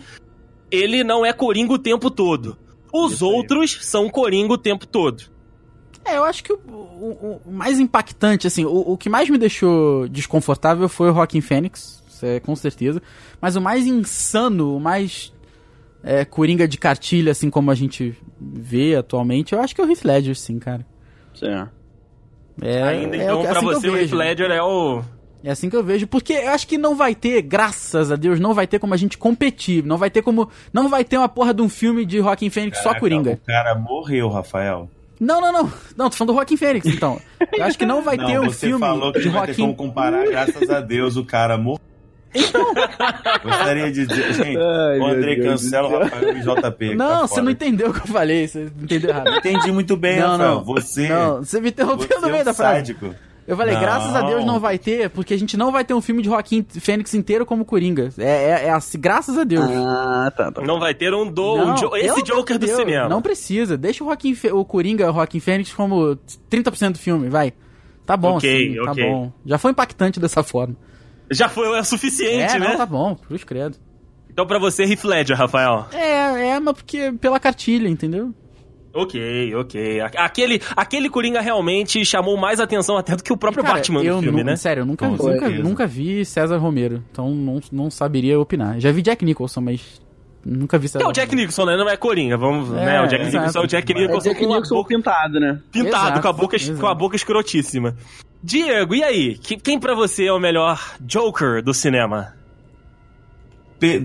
ele 0.71 1.03
não 1.03 1.27
é 1.27 1.33
Coringa 1.33 1.73
o 1.73 1.79
tempo 1.79 2.11
todo. 2.11 2.57
Os 2.93 3.15
Isso 3.15 3.27
aí. 3.27 3.33
outros 3.35 3.79
são 3.83 4.09
Coringa 4.09 4.53
o 4.53 4.59
tempo 4.59 4.87
todo. 4.87 5.25
É, 6.05 6.17
eu 6.17 6.25
acho 6.25 6.45
que 6.45 6.53
o, 6.53 6.57
o- 6.57 7.41
o 7.47 7.53
mais 7.53 7.79
impactante, 7.81 8.47
assim, 8.47 8.65
o, 8.65 8.93
o 8.93 8.97
que 8.99 9.09
mais 9.09 9.29
me 9.31 9.39
deixou 9.39 10.07
desconfortável 10.09 10.89
foi 10.89 11.11
o 11.11 11.15
Joaquim 11.15 11.41
Fênix, 11.41 12.03
é 12.23 12.41
com 12.41 12.55
certeza. 12.55 13.03
Mas 13.41 13.57
o 13.57 13.61
mais 13.61 13.87
insano, 13.87 14.77
o 14.77 14.81
mais 14.81 15.33
é, 16.03 16.25
Coringa 16.25 16.69
de 16.69 16.77
cartilha, 16.79 17.33
assim 17.33 17.49
como 17.51 17.71
a 17.71 17.75
gente 17.75 18.15
vê 18.41 18.95
atualmente, 18.97 19.53
eu 19.55 19.61
acho 19.61 19.75
que 19.75 19.81
é 19.81 19.85
o 19.85 19.89
Heath 19.91 20.05
Ledger, 20.05 20.37
sim, 20.37 20.59
cara. 20.59 20.85
Certo. 21.35 21.71
É, 22.63 22.83
Ainda, 22.83 23.17
é 23.17 23.25
então, 23.25 23.41
que- 23.43 23.49
pra 23.49 23.59
assim 23.59 23.69
que 23.69 23.75
eu 23.75 23.81
você, 23.81 23.89
o 23.89 23.93
Heath 23.93 24.01
vejo. 24.03 24.17
Ledger 24.17 24.51
é 24.51 24.63
o... 24.63 25.03
É 25.43 25.51
assim 25.51 25.69
que 25.69 25.77
eu 25.77 25.85
vejo, 25.85 26.07
porque 26.07 26.33
eu 26.33 26.51
acho 26.53 26.67
que 26.67 26.79
não 26.79 26.95
vai 26.97 27.15
ter, 27.15 27.43
graças 27.43 28.11
a 28.11 28.17
Deus, 28.17 28.41
não 28.41 28.55
vai 28.55 28.67
ter 28.67 28.79
como 28.79 28.95
a 28.95 28.97
gente 28.97 29.19
competir, 29.19 29.85
não 29.85 29.99
vai 29.99 30.09
ter 30.09 30.23
como, 30.23 30.49
não 30.73 30.89
vai 30.89 31.05
ter 31.05 31.19
uma 31.19 31.29
porra 31.29 31.53
de 31.53 31.61
um 31.61 31.69
filme 31.69 32.07
de 32.07 32.17
Joaquim 32.19 32.49
Fênix 32.49 32.79
só 32.79 32.85
Caraca, 32.85 33.01
Coringa. 33.01 33.33
O 33.33 33.47
cara 33.47 33.75
morreu, 33.75 34.29
Rafael. 34.31 34.89
Não, 35.25 35.41
não, 35.41 35.53
não, 35.53 35.73
não, 35.97 36.11
tô 36.11 36.17
falando 36.17 36.33
do 36.33 36.35
Joaquim 36.35 36.57
Fênix, 36.57 36.87
então. 36.87 37.19
Eu 37.53 37.65
acho 37.65 37.79
que 37.79 37.87
não 37.87 38.03
vai 38.03 38.17
não, 38.19 38.27
ter 38.27 38.39
um 38.41 38.45
você 38.45 38.67
filme 38.67 38.81
falou 38.81 39.13
que 39.13 39.21
de 39.21 39.27
não 39.27 39.33
vai 39.33 39.47
ter 39.47 39.55
como 39.55 39.69
Joaquim... 39.69 39.77
comparar, 39.77 40.27
graças 40.27 40.69
a 40.71 40.81
Deus, 40.81 41.17
o 41.17 41.25
cara 41.25 41.57
morreu. 41.57 41.81
Gostaria 43.45 43.93
de 43.93 44.07
dizer, 44.07 44.33
gente, 44.35 44.59
Ai, 44.59 44.99
o 44.99 45.07
André 45.07 45.37
cancela 45.37 45.89
o. 45.89 45.99
Rafael 46.03 46.37
e 46.37 46.41
JP. 46.41 46.95
Não, 46.97 47.21
tá 47.21 47.27
você 47.29 47.41
não 47.41 47.51
entendeu 47.51 47.91
o 47.91 47.93
que 47.95 48.01
eu 48.01 48.07
falei, 48.13 48.49
você 48.49 48.71
entendeu 48.83 49.11
errado. 49.11 49.29
Entendi 49.37 49.71
muito 49.73 49.97
bem, 49.97 50.19
Não, 50.21 50.31
Rafael. 50.33 50.55
não. 50.57 50.65
Você, 50.65 51.09
Não, 51.09 51.37
você 51.39 51.61
me 51.61 51.69
interrompeu 51.69 52.09
você 52.09 52.19
no 52.21 52.29
é 52.29 52.31
meio 52.31 52.43
um 52.43 52.45
da 52.45 52.55
frase. 52.55 52.75
sádico. 52.75 53.15
Eu 53.47 53.57
falei, 53.59 53.75
Não. 53.75 53.81
graças 53.83 54.15
a 54.15 54.23
Deus 54.23 54.43
não 54.45 54.59
vai 54.59 54.79
ter, 54.79 55.11
porque 55.11 55.35
a 55.35 55.39
gente 55.39 55.55
não 55.57 55.71
vai 55.71 55.85
ter 55.85 55.93
um 55.93 56.01
filme 56.01 56.23
de 56.23 56.29
Joaquim 56.29 56.65
Fênix 56.67 57.13
inteiro 57.13 57.45
como 57.45 57.63
Coringa. 57.65 58.09
É, 58.17 58.25
é, 58.25 58.65
é 58.67 58.71
assim, 58.71 58.99
graças 58.99 59.37
a 59.37 59.45
Deus. 59.45 59.67
Ah, 59.71 60.33
tá, 60.35 60.51
tá. 60.51 60.63
Não 60.63 60.81
vai 60.81 60.95
ter 60.95 61.13
um 61.13 61.31
do 61.31 61.57
Não, 61.59 61.73
um 61.73 61.75
jo- 61.75 61.95
esse 61.95 62.23
Joker 62.23 62.59
do 62.59 62.67
Deus, 62.67 62.79
cinema. 62.79 63.07
Não 63.09 63.21
precisa. 63.21 63.77
Deixa 63.77 64.03
o, 64.03 64.07
Joaquim 64.07 64.35
o 64.53 64.65
Coringa, 64.65 65.11
o 65.11 65.15
Joaquim 65.15 65.41
Fênix, 65.41 65.73
como 65.75 66.17
30% 66.51 66.93
do 66.93 66.99
filme, 66.99 67.29
vai. 67.29 67.53
Tá 68.07 68.17
bom, 68.17 68.37
Ok, 68.37 68.51
assim, 68.51 68.79
ok. 68.81 69.05
tá 69.05 69.11
bom. 69.11 69.33
Já 69.45 69.59
foi 69.59 69.71
impactante 69.73 70.19
dessa 70.19 70.43
forma. 70.43 70.75
Já 71.31 71.49
foi 71.49 71.79
é 71.79 71.83
suficiente, 71.83 72.57
é, 72.57 72.59
né? 72.59 72.69
não, 72.69 72.77
tá 72.79 72.87
bom, 72.87 73.15
cruz 73.15 73.45
credo. 73.45 73.77
Então 74.31 74.47
pra 74.47 74.59
você, 74.59 74.85
Heath 74.85 75.05
Ledger, 75.05 75.37
Rafael. 75.37 75.87
É, 75.93 76.49
é, 76.49 76.61
mas 76.61 76.75
porque 76.75 77.13
pela 77.21 77.39
cartilha, 77.39 77.89
entendeu? 77.89 78.35
Ok, 78.95 79.55
ok. 79.57 80.01
Aquele, 80.17 80.63
aquele 80.77 81.11
Coringa 81.11 81.41
realmente 81.41 82.05
chamou 82.05 82.37
mais 82.37 82.61
atenção 82.61 82.97
até 82.97 83.17
do 83.17 83.23
que 83.25 83.33
o 83.33 83.37
próprio 83.37 83.65
Cara, 83.65 83.77
Batman 83.77 84.03
eu 84.05 84.17
do 84.17 84.23
filme, 84.23 84.39
nu- 84.43 84.47
né? 84.51 84.57
Sério, 84.57 84.83
eu 84.83 84.87
nunca, 84.87 85.09
Com 85.09 85.17
nunca, 85.17 85.49
nunca 85.51 85.87
vi 85.87 86.25
César 86.25 86.57
Romero, 86.59 87.03
então 87.11 87.31
não, 87.35 87.61
não 87.73 87.91
saberia 87.91 88.39
opinar. 88.39 88.79
Já 88.79 88.93
vi 88.93 89.03
Jack 89.03 89.25
Nicholson, 89.25 89.61
mas 89.63 90.01
nunca 90.45 90.79
vi 90.79 90.87
Que 90.87 90.93
César 90.93 91.05
é 91.05 91.09
o 91.09 91.13
Jack 91.13 91.35
Nicholson, 91.35 91.65
né? 91.65 91.77
Não 91.77 91.89
é 91.89 91.97
Coringa, 91.97 92.37
vamos, 92.37 92.71
É, 92.73 92.85
né? 92.85 93.01
O 93.01 93.07
Jack 93.07 93.23
exato. 93.25 93.37
Nicholson 93.39 93.59
é 93.59 93.63
o 93.63 93.67
Jack 93.67 93.93
É 93.93 93.95
Nicholson 93.97 94.29
Jack 94.29 94.41
com 94.41 94.47
uma 94.47 94.55
Nicholson 94.57 94.75
boca 94.77 94.89
pintado, 94.95 95.41
né? 95.41 95.61
pintado, 95.73 95.89
Exato, 96.07 96.21
com, 96.23 96.29
a 96.29 96.33
boca, 96.33 96.57
exato. 96.57 96.79
com 96.81 96.87
a 96.87 96.95
boca 96.95 97.17
escrotíssima. 97.17 97.97
Diego, 98.43 98.95
e 98.95 99.03
aí? 99.03 99.39
Que- 99.39 99.57
Quem 99.57 99.81
pra 99.81 99.95
você 99.95 100.27
é 100.27 100.33
o 100.33 100.39
melhor 100.39 100.79
Joker 101.01 101.63
do 101.63 101.75
cinema? 101.75 102.35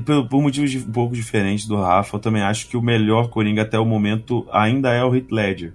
Por, 0.05 0.27
por 0.27 0.41
motivos 0.41 0.71
de- 0.71 0.77
um 0.79 0.91
pouco 0.91 1.13
diferentes 1.13 1.65
do 1.67 1.75
Rafa, 1.75 2.15
eu 2.17 2.19
também 2.19 2.41
acho 2.41 2.67
que 2.67 2.75
o 2.77 2.81
melhor 2.81 3.29
Coringa 3.29 3.61
até 3.63 3.77
o 3.79 3.85
momento 3.85 4.47
ainda 4.51 4.91
é 4.91 5.03
o 5.03 5.15
Heath 5.15 5.31
Ledger. 5.31 5.73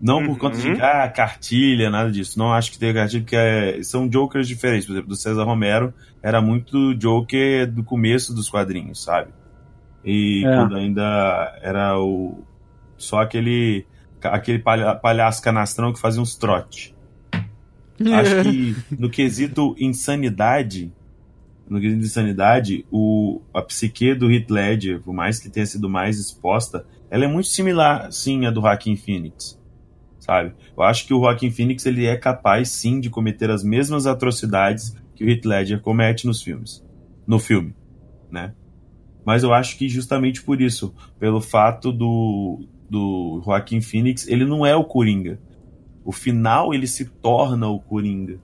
Não 0.00 0.20
por 0.20 0.30
Uhum. 0.32 0.36
conta 0.38 0.58
de 0.58 0.70
ah, 0.82 1.08
cartilha, 1.08 1.88
nada 1.88 2.10
disso. 2.10 2.38
Não 2.38 2.52
acho 2.52 2.70
que 2.70 2.78
tenha 2.78 2.92
cartilha, 2.92 3.22
porque 3.22 3.36
é- 3.36 3.80
são 3.82 4.10
Jokers 4.12 4.46
diferentes. 4.46 4.86
Por 4.86 4.92
exemplo, 4.92 5.08
do 5.08 5.16
César 5.16 5.44
Romero 5.44 5.92
era 6.22 6.40
muito 6.40 6.94
Joker 6.94 7.66
do 7.70 7.82
começo 7.82 8.34
dos 8.34 8.50
quadrinhos, 8.50 9.02
sabe? 9.02 9.30
E 10.04 10.44
É. 10.46 10.54
quando 10.54 10.76
ainda 10.76 11.58
era 11.62 11.98
o. 11.98 12.44
Só 12.98 13.20
aquele. 13.20 13.86
aquele 14.22 14.58
palha- 14.58 14.94
palhaço 14.96 15.42
canastrão 15.42 15.92
que 15.92 16.00
fazia 16.00 16.20
uns 16.20 16.34
trote. 16.36 16.94
Acho 18.12 18.42
que 18.42 18.76
no 18.98 19.08
quesito 19.08 19.74
insanidade, 19.78 20.92
no 21.68 21.80
quesito 21.80 22.00
de 22.00 22.06
insanidade, 22.06 22.86
o, 22.90 23.40
a 23.52 23.60
psique 23.62 24.14
do 24.14 24.30
Heath 24.30 24.50
Ledger, 24.50 25.00
por 25.00 25.12
mais 25.12 25.38
que 25.38 25.50
tenha 25.50 25.66
sido 25.66 25.88
mais 25.88 26.18
exposta, 26.18 26.86
ela 27.10 27.24
é 27.24 27.28
muito 27.28 27.48
similar, 27.48 28.10
sim, 28.12 28.46
à 28.46 28.50
do 28.50 28.60
Joaquin 28.60 28.96
Phoenix, 28.96 29.60
sabe? 30.18 30.54
Eu 30.76 30.82
acho 30.82 31.06
que 31.06 31.14
o 31.14 31.20
Joaquin 31.20 31.50
Phoenix 31.50 31.84
ele 31.86 32.06
é 32.06 32.16
capaz, 32.16 32.68
sim, 32.70 33.00
de 33.00 33.10
cometer 33.10 33.50
as 33.50 33.64
mesmas 33.64 34.06
atrocidades 34.06 34.96
que 35.14 35.24
o 35.24 35.28
Heath 35.28 35.44
Ledger 35.44 35.80
comete 35.80 36.26
nos 36.26 36.42
filmes, 36.42 36.84
no 37.26 37.38
filme, 37.38 37.74
né? 38.30 38.54
Mas 39.24 39.42
eu 39.42 39.52
acho 39.52 39.76
que 39.76 39.88
justamente 39.88 40.40
por 40.42 40.60
isso, 40.60 40.94
pelo 41.18 41.40
fato 41.40 41.90
do, 41.90 42.60
do 42.88 43.42
Joaquin 43.44 43.80
Phoenix, 43.80 44.28
ele 44.28 44.44
não 44.44 44.64
é 44.64 44.76
o 44.76 44.84
Coringa. 44.84 45.40
O 46.04 46.12
final 46.12 46.72
ele 46.72 46.86
se 46.86 47.06
torna 47.06 47.66
o 47.66 47.80
Coringa. 47.80 48.38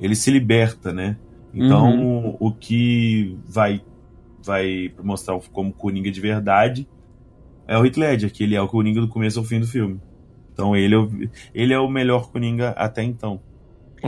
Ele 0.00 0.14
se 0.14 0.30
liberta, 0.30 0.90
né? 0.90 1.18
Então 1.52 2.36
o 2.38 2.52
que 2.52 3.36
vai 3.44 3.82
vai 4.42 4.92
mostrar 5.02 5.38
como 5.52 5.72
Coringa 5.72 6.10
de 6.10 6.20
verdade 6.20 6.88
é 7.66 7.76
o 7.76 7.84
Heath 7.84 7.96
Ledger, 7.96 8.32
que 8.32 8.42
ele 8.42 8.54
é 8.54 8.60
o 8.60 8.66
Coringa 8.66 9.00
do 9.00 9.08
começo 9.08 9.38
ao 9.38 9.44
fim 9.44 9.60
do 9.60 9.66
filme. 9.66 10.00
Então 10.52 10.74
ele 10.74 10.94
é 10.94 10.98
o, 10.98 11.10
ele 11.54 11.72
é 11.72 11.78
o 11.78 11.88
melhor 11.88 12.30
Coringa 12.30 12.70
até 12.70 13.02
então. 13.02 13.40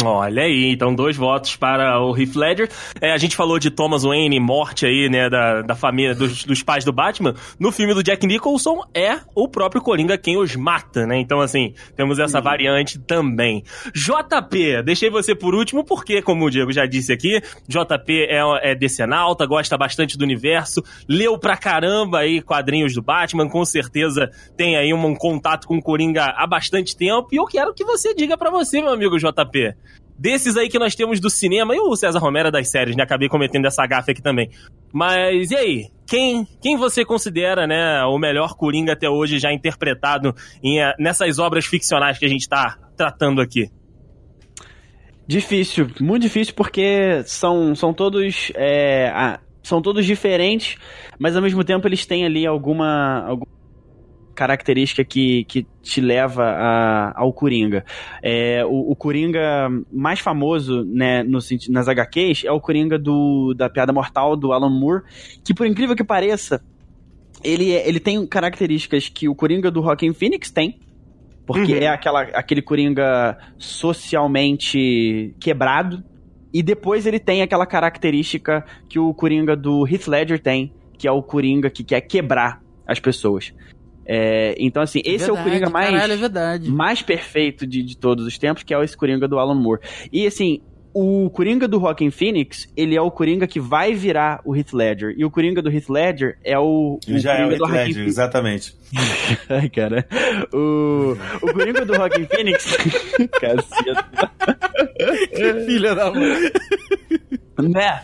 Olha 0.03 0.45
aí, 0.45 0.72
então 0.72 0.95
dois 0.95 1.16
votos 1.16 1.57
para 1.57 2.01
o 2.01 2.16
Heath 2.16 2.34
Ledger. 2.34 2.68
É, 3.01 3.12
a 3.12 3.18
gente 3.18 3.36
falou 3.36 3.59
de 3.59 3.70
Thomas 3.70 4.05
Wayne, 4.05 4.40
morte 4.40 4.86
aí, 4.86 5.09
né, 5.11 5.28
da, 5.28 5.62
da 5.62 5.74
família, 5.74 6.14
dos, 6.14 6.45
dos 6.45 6.62
pais 6.62 6.84
do 6.84 6.93
Batman. 6.93 7.34
No 7.59 7.70
filme 7.70 7.93
do 7.93 8.03
Jack 8.03 8.26
Nicholson 8.26 8.82
é 8.95 9.18
o 9.34 9.49
próprio 9.49 9.82
Coringa 9.82 10.16
quem 10.16 10.38
os 10.38 10.57
mata, 10.57 11.07
né? 11.07 11.18
Então, 11.18 11.40
assim, 11.40 11.74
temos 11.95 12.18
essa 12.18 12.40
variante 12.40 12.99
também. 12.99 13.64
JP, 13.95 14.82
deixei 14.82 15.11
você 15.11 15.34
por 15.34 15.55
último 15.55 15.84
porque, 15.84 16.22
como 16.22 16.47
o 16.47 16.51
Diego 16.51 16.72
já 16.72 16.86
disse 16.86 17.12
aqui, 17.12 17.40
JP 17.68 18.26
é, 18.28 18.70
é 18.70 18.74
decenalta, 18.74 19.45
gosta 19.47 19.76
bastante 19.76 20.16
do 20.16 20.24
universo, 20.24 20.82
leu 21.09 21.38
pra 21.38 21.57
caramba 21.57 22.20
aí 22.20 22.40
quadrinhos 22.40 22.95
do 22.95 23.03
Batman, 23.03 23.49
com 23.49 23.64
certeza 23.64 24.30
tem 24.57 24.76
aí 24.76 24.93
um, 24.95 25.14
contato 25.14 25.66
com 25.66 25.76
o 25.76 25.82
Coringa 25.82 26.24
há 26.36 26.47
bastante 26.47 26.97
tempo. 26.97 27.28
E 27.32 27.36
eu 27.36 27.45
quero 27.45 27.74
que 27.74 27.84
você 27.84 28.14
diga 28.14 28.36
pra 28.36 28.51
você, 28.51 28.80
meu 28.80 28.93
amigo 28.93 29.18
JP, 29.18 29.74
desses 30.18 30.56
aí 30.56 30.68
que 30.68 30.78
nós 30.78 30.94
temos 30.94 31.20
do 31.20 31.28
cinema, 31.30 31.74
e 31.74 31.78
o 31.80 31.96
César 31.96 32.18
Romero 32.18 32.48
é 32.48 32.50
das 32.50 32.70
séries, 32.70 32.96
né? 32.96 33.02
Acabei 33.02 33.28
cometendo 33.28 33.66
essa 33.66 33.86
gafe 33.86 34.12
aqui 34.12 34.22
também. 34.22 34.50
Mas 34.92 35.50
e 35.50 35.56
aí? 35.56 35.86
Quem, 36.06 36.46
quem 36.60 36.76
você 36.76 37.04
considera, 37.04 37.66
né, 37.66 38.04
o 38.04 38.18
melhor 38.18 38.54
Coringa 38.54 38.92
até 38.92 39.08
hoje 39.08 39.38
já 39.38 39.50
interpretado 39.52 40.34
em, 40.62 40.78
eh, 40.80 40.92
nessas 40.98 41.38
obras 41.38 41.64
ficcionais 41.64 42.18
que 42.18 42.26
a 42.26 42.28
gente 42.28 42.46
tá 42.46 42.76
tratando 42.96 43.40
aqui? 43.40 43.70
Difícil, 45.26 45.88
muito 46.00 46.22
difícil 46.22 46.52
porque 46.54 47.22
são, 47.24 47.74
são 47.74 47.94
todos 47.94 48.52
é, 48.54 49.08
a- 49.14 49.40
são 49.62 49.80
todos 49.80 50.04
diferentes, 50.04 50.76
mas 51.18 51.36
ao 51.36 51.42
mesmo 51.42 51.62
tempo 51.64 51.86
eles 51.86 52.04
têm 52.04 52.24
ali 52.26 52.44
alguma, 52.44 53.24
alguma 53.26 53.52
característica 54.34 55.04
que, 55.04 55.44
que 55.44 55.66
te 55.82 56.00
leva 56.00 56.42
a- 56.44 57.12
ao 57.20 57.32
Coringa. 57.32 57.84
É, 58.22 58.64
o, 58.64 58.90
o 58.92 58.96
Coringa 58.96 59.68
mais 59.92 60.20
famoso 60.20 60.84
né, 60.84 61.22
no, 61.22 61.38
nas 61.68 61.88
HQs 61.88 62.44
é 62.44 62.50
o 62.52 62.60
Coringa 62.60 62.98
do, 62.98 63.54
da 63.54 63.68
Piada 63.68 63.92
Mortal 63.92 64.36
do 64.36 64.52
Alan 64.52 64.70
Moore, 64.70 65.02
que 65.44 65.52
por 65.54 65.66
incrível 65.66 65.94
que 65.96 66.04
pareça, 66.04 66.62
ele, 67.44 67.72
é- 67.72 67.88
ele 67.88 68.00
tem 68.00 68.26
características 68.26 69.08
que 69.08 69.28
o 69.28 69.34
Coringa 69.34 69.70
do 69.70 69.82
Joaquin 69.82 70.12
Phoenix 70.12 70.50
tem, 70.50 70.78
porque 71.44 71.72
Uhum. 71.72 71.78
é 71.82 71.88
aquela, 71.88 72.22
aquele 72.22 72.62
Coringa 72.62 73.36
socialmente 73.58 75.34
quebrado. 75.40 76.02
E 76.54 76.62
depois 76.62 77.06
ele 77.06 77.18
tem 77.18 77.40
aquela 77.42 77.64
característica 77.66 78.64
que 78.88 78.98
o 78.98 79.12
Coringa 79.14 79.56
do 79.56 79.86
Heath 79.88 80.06
Ledger 80.06 80.38
tem, 80.40 80.72
que 80.98 81.09
é 81.09 81.10
o 81.10 81.22
Coringa 81.22 81.70
que 81.70 81.82
quer 81.82 82.02
quebrar 82.02 82.60
as 82.86 83.00
pessoas. 83.00 83.52
É, 84.04 84.54
então, 84.58 84.82
assim, 84.82 85.00
esse 85.04 85.24
é 85.24 85.32
o 85.32 85.34
Verdade, 85.34 85.50
Coringa 85.50 85.70
mais, 85.70 85.90
Caralho, 85.90 86.12
é 86.12 86.16
verdade. 86.16 86.70
mais 86.70 87.02
perfeito 87.02 87.66
de, 87.66 87.82
de 87.82 87.96
todos 87.96 88.26
os 88.26 88.36
tempos, 88.38 88.62
que 88.62 88.74
é 88.74 88.82
esse 88.82 88.96
Coringa 88.96 89.28
do 89.28 89.38
Alan 89.38 89.54
Moore. 89.54 89.80
E 90.12 90.26
assim, 90.26 90.60
o 90.94 91.30
Coringa 91.30 91.66
do 91.66 91.80
Joaquin 91.80 92.10
Phoenix, 92.10 92.68
ele 92.76 92.94
é 92.96 93.00
o 93.00 93.10
Coringa 93.10 93.46
que 93.46 93.58
vai 93.58 93.94
virar 93.94 94.40
o 94.44 94.54
Heath 94.54 94.72
Ledger. 94.72 95.14
E 95.16 95.24
o 95.24 95.30
Coringa 95.30 95.62
do 95.62 95.70
Heath 95.70 95.88
Ledger 95.88 96.36
é 96.44 96.58
o, 96.58 96.98
o 97.08 97.18
já 97.18 97.34
é 97.34 97.46
o 97.46 97.48
Coringa 97.48 97.52
Heath 97.52 97.58
do 97.58 97.58
Joaquin 97.58 97.72
Ledger, 97.78 97.94
Phoenix. 97.94 98.12
exatamente. 98.12 98.76
Ai, 99.48 99.68
cara. 99.70 100.06
O, 100.52 101.16
o 101.40 101.52
Coringa 101.52 101.84
do 101.84 101.94
Joaquin 101.94 102.26
Phoenix. 102.26 102.76
Caceta. 103.40 104.30
Filha 105.66 105.94
da 105.94 106.12
mãe. 106.12 106.50
Né? 107.58 108.02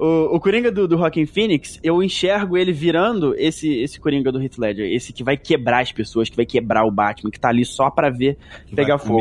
O, 0.00 0.36
o 0.36 0.40
Coringa 0.40 0.72
do, 0.72 0.88
do 0.88 0.96
Joaquin 0.96 1.26
Phoenix, 1.26 1.78
eu 1.82 2.02
enxergo 2.02 2.56
ele 2.56 2.72
virando 2.72 3.34
esse, 3.36 3.68
esse 3.82 4.00
Coringa 4.00 4.32
do 4.32 4.42
Heath 4.42 4.56
Ledger. 4.56 4.90
Esse 4.90 5.12
que 5.12 5.22
vai 5.22 5.36
quebrar 5.36 5.82
as 5.82 5.92
pessoas, 5.92 6.30
que 6.30 6.36
vai 6.36 6.46
quebrar 6.46 6.86
o 6.86 6.90
Batman, 6.90 7.30
que 7.30 7.38
tá 7.38 7.50
ali 7.50 7.66
só 7.66 7.90
pra 7.90 8.08
ver 8.08 8.38
Que 8.66 8.74
pegar 8.74 8.96
fogo. 8.98 9.20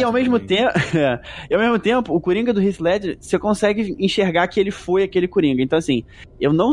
E 0.00 0.04
ao 0.04 0.12
mesmo 0.12 0.38
tempo, 0.40 0.72
e 1.50 1.54
ao 1.54 1.60
mesmo 1.60 1.78
tempo, 1.78 2.14
o 2.14 2.20
Coringa 2.20 2.52
do 2.54 2.62
Heath 2.62 2.80
Ledger, 2.80 3.18
você 3.20 3.38
consegue 3.38 3.94
enxergar 3.98 4.48
que 4.48 4.58
ele 4.58 4.70
foi 4.70 5.02
aquele 5.02 5.28
Coringa. 5.28 5.62
Então 5.62 5.78
assim, 5.78 6.02
eu 6.40 6.50
não, 6.52 6.70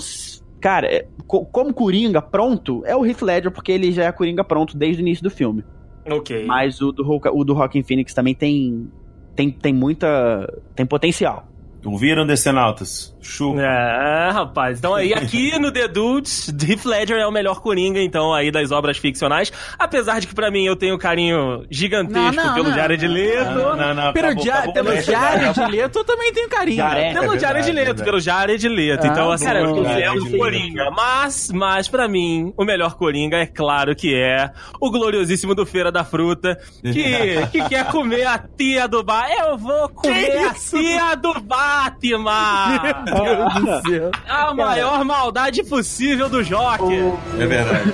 cara, 0.61 0.87
é, 0.87 1.05
co- 1.27 1.45
como 1.45 1.73
Coringa 1.73 2.21
pronto, 2.21 2.81
é 2.85 2.95
o 2.95 3.05
Heath 3.05 3.21
Ledger 3.21 3.51
porque 3.51 3.73
ele 3.73 3.91
já 3.91 4.05
é 4.05 4.11
Coringa 4.13 4.45
pronto 4.45 4.77
desde 4.77 5.01
o 5.01 5.03
início 5.03 5.21
do 5.23 5.29
filme. 5.29 5.65
Ok. 6.09 6.45
Mas 6.45 6.79
o 6.81 6.93
do 6.93 7.03
o 7.03 7.43
do 7.43 7.53
Joaquin 7.55 7.83
Phoenix 7.83 8.13
também 8.13 8.33
tem 8.33 8.87
tem, 9.35 9.51
tem 9.51 9.73
muita 9.73 10.47
tem 10.75 10.85
potencial. 10.85 11.47
Ouviram, 11.85 12.25
Decenautas? 12.25 13.12
Chupa. 13.23 13.61
É, 13.61 14.29
rapaz. 14.31 14.77
Então 14.79 14.93
aí, 14.93 15.13
aqui 15.13 15.57
no 15.59 15.71
The 15.71 15.87
Dudes, 15.87 16.49
Heath 16.49 16.85
Ledger 16.85 17.17
é 17.17 17.25
o 17.27 17.31
melhor 17.31 17.59
Coringa, 17.61 17.99
então, 18.01 18.33
aí 18.33 18.51
das 18.51 18.71
obras 18.71 18.97
ficcionais. 18.97 19.51
Apesar 19.79 20.19
de 20.19 20.27
que 20.27 20.35
pra 20.35 20.51
mim 20.51 20.65
eu 20.65 20.75
tenho 20.75 20.95
um 20.95 20.97
carinho 20.97 21.65
gigantesco 21.71 22.35
Não, 22.35 22.45
não, 22.45 22.53
pelo 22.53 22.69
não, 22.69 22.75
Jared 22.75 23.07
não, 23.07 23.13
Leto. 23.13 23.51
Não, 23.51 23.75
não, 23.75 23.93
não. 23.93 24.13
Pelo, 24.13 24.35
Dia- 24.35 24.71
pelo 24.73 24.91
É 24.91 25.01
Jared 25.01 25.59
Leto 25.71 25.99
eu 25.99 26.03
também 26.03 26.33
tenho 26.33 26.49
carinho. 26.49 26.77
Jared. 26.77 27.13
Pelo 27.19 27.33
É 27.35 27.39
Jared 27.39 27.65
verdade, 27.65 27.71
Leto, 27.71 27.85
verdade. 27.85 28.03
pelo 28.03 28.19
Jared 28.19 28.67
Leto. 28.69 29.03
Ah, 29.03 29.07
então, 29.07 29.31
assim, 29.31 29.45
cara, 29.45 29.61
nós 29.63 29.71
o 29.71 29.75
fizemos 29.75 29.93
Jared 29.99 30.19
o 30.19 30.23
Leto. 30.25 30.37
Coringa. 30.37 30.91
Mas, 30.91 31.51
mas 31.53 31.87
pra 31.87 32.07
mim, 32.07 32.53
o 32.57 32.63
melhor 32.65 32.95
Coringa 32.95 33.37
é 33.37 33.45
claro 33.45 33.95
que 33.95 34.13
é 34.15 34.51
o 34.81 34.91
gloriosíssimo 34.91 35.55
do 35.55 35.65
Feira 35.65 35.91
da 35.91 36.03
Fruta, 36.03 36.57
que, 36.81 37.47
que 37.51 37.69
quer 37.69 37.85
comer 37.87 38.25
a 38.27 38.37
tia 38.37 38.87
do 38.87 39.03
Batman. 39.03 39.33
Eu 39.45 39.57
vou 39.57 39.89
comer 39.89 40.37
a 40.47 40.53
tia 40.53 41.15
do 41.15 41.33
Batman! 41.41 42.81
Deus 43.13 43.53
do 43.53 43.89
céu. 43.89 44.11
É 44.25 44.31
a 44.31 44.53
maior 44.53 45.05
maldade 45.05 45.63
possível 45.63 46.29
do 46.29 46.43
Joker. 46.43 46.79
Oh. 46.81 47.41
É 47.41 47.45
verdade. 47.45 47.93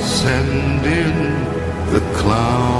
Send 0.00 0.86
in 0.86 1.92
the 1.92 2.00
clown. 2.18 2.71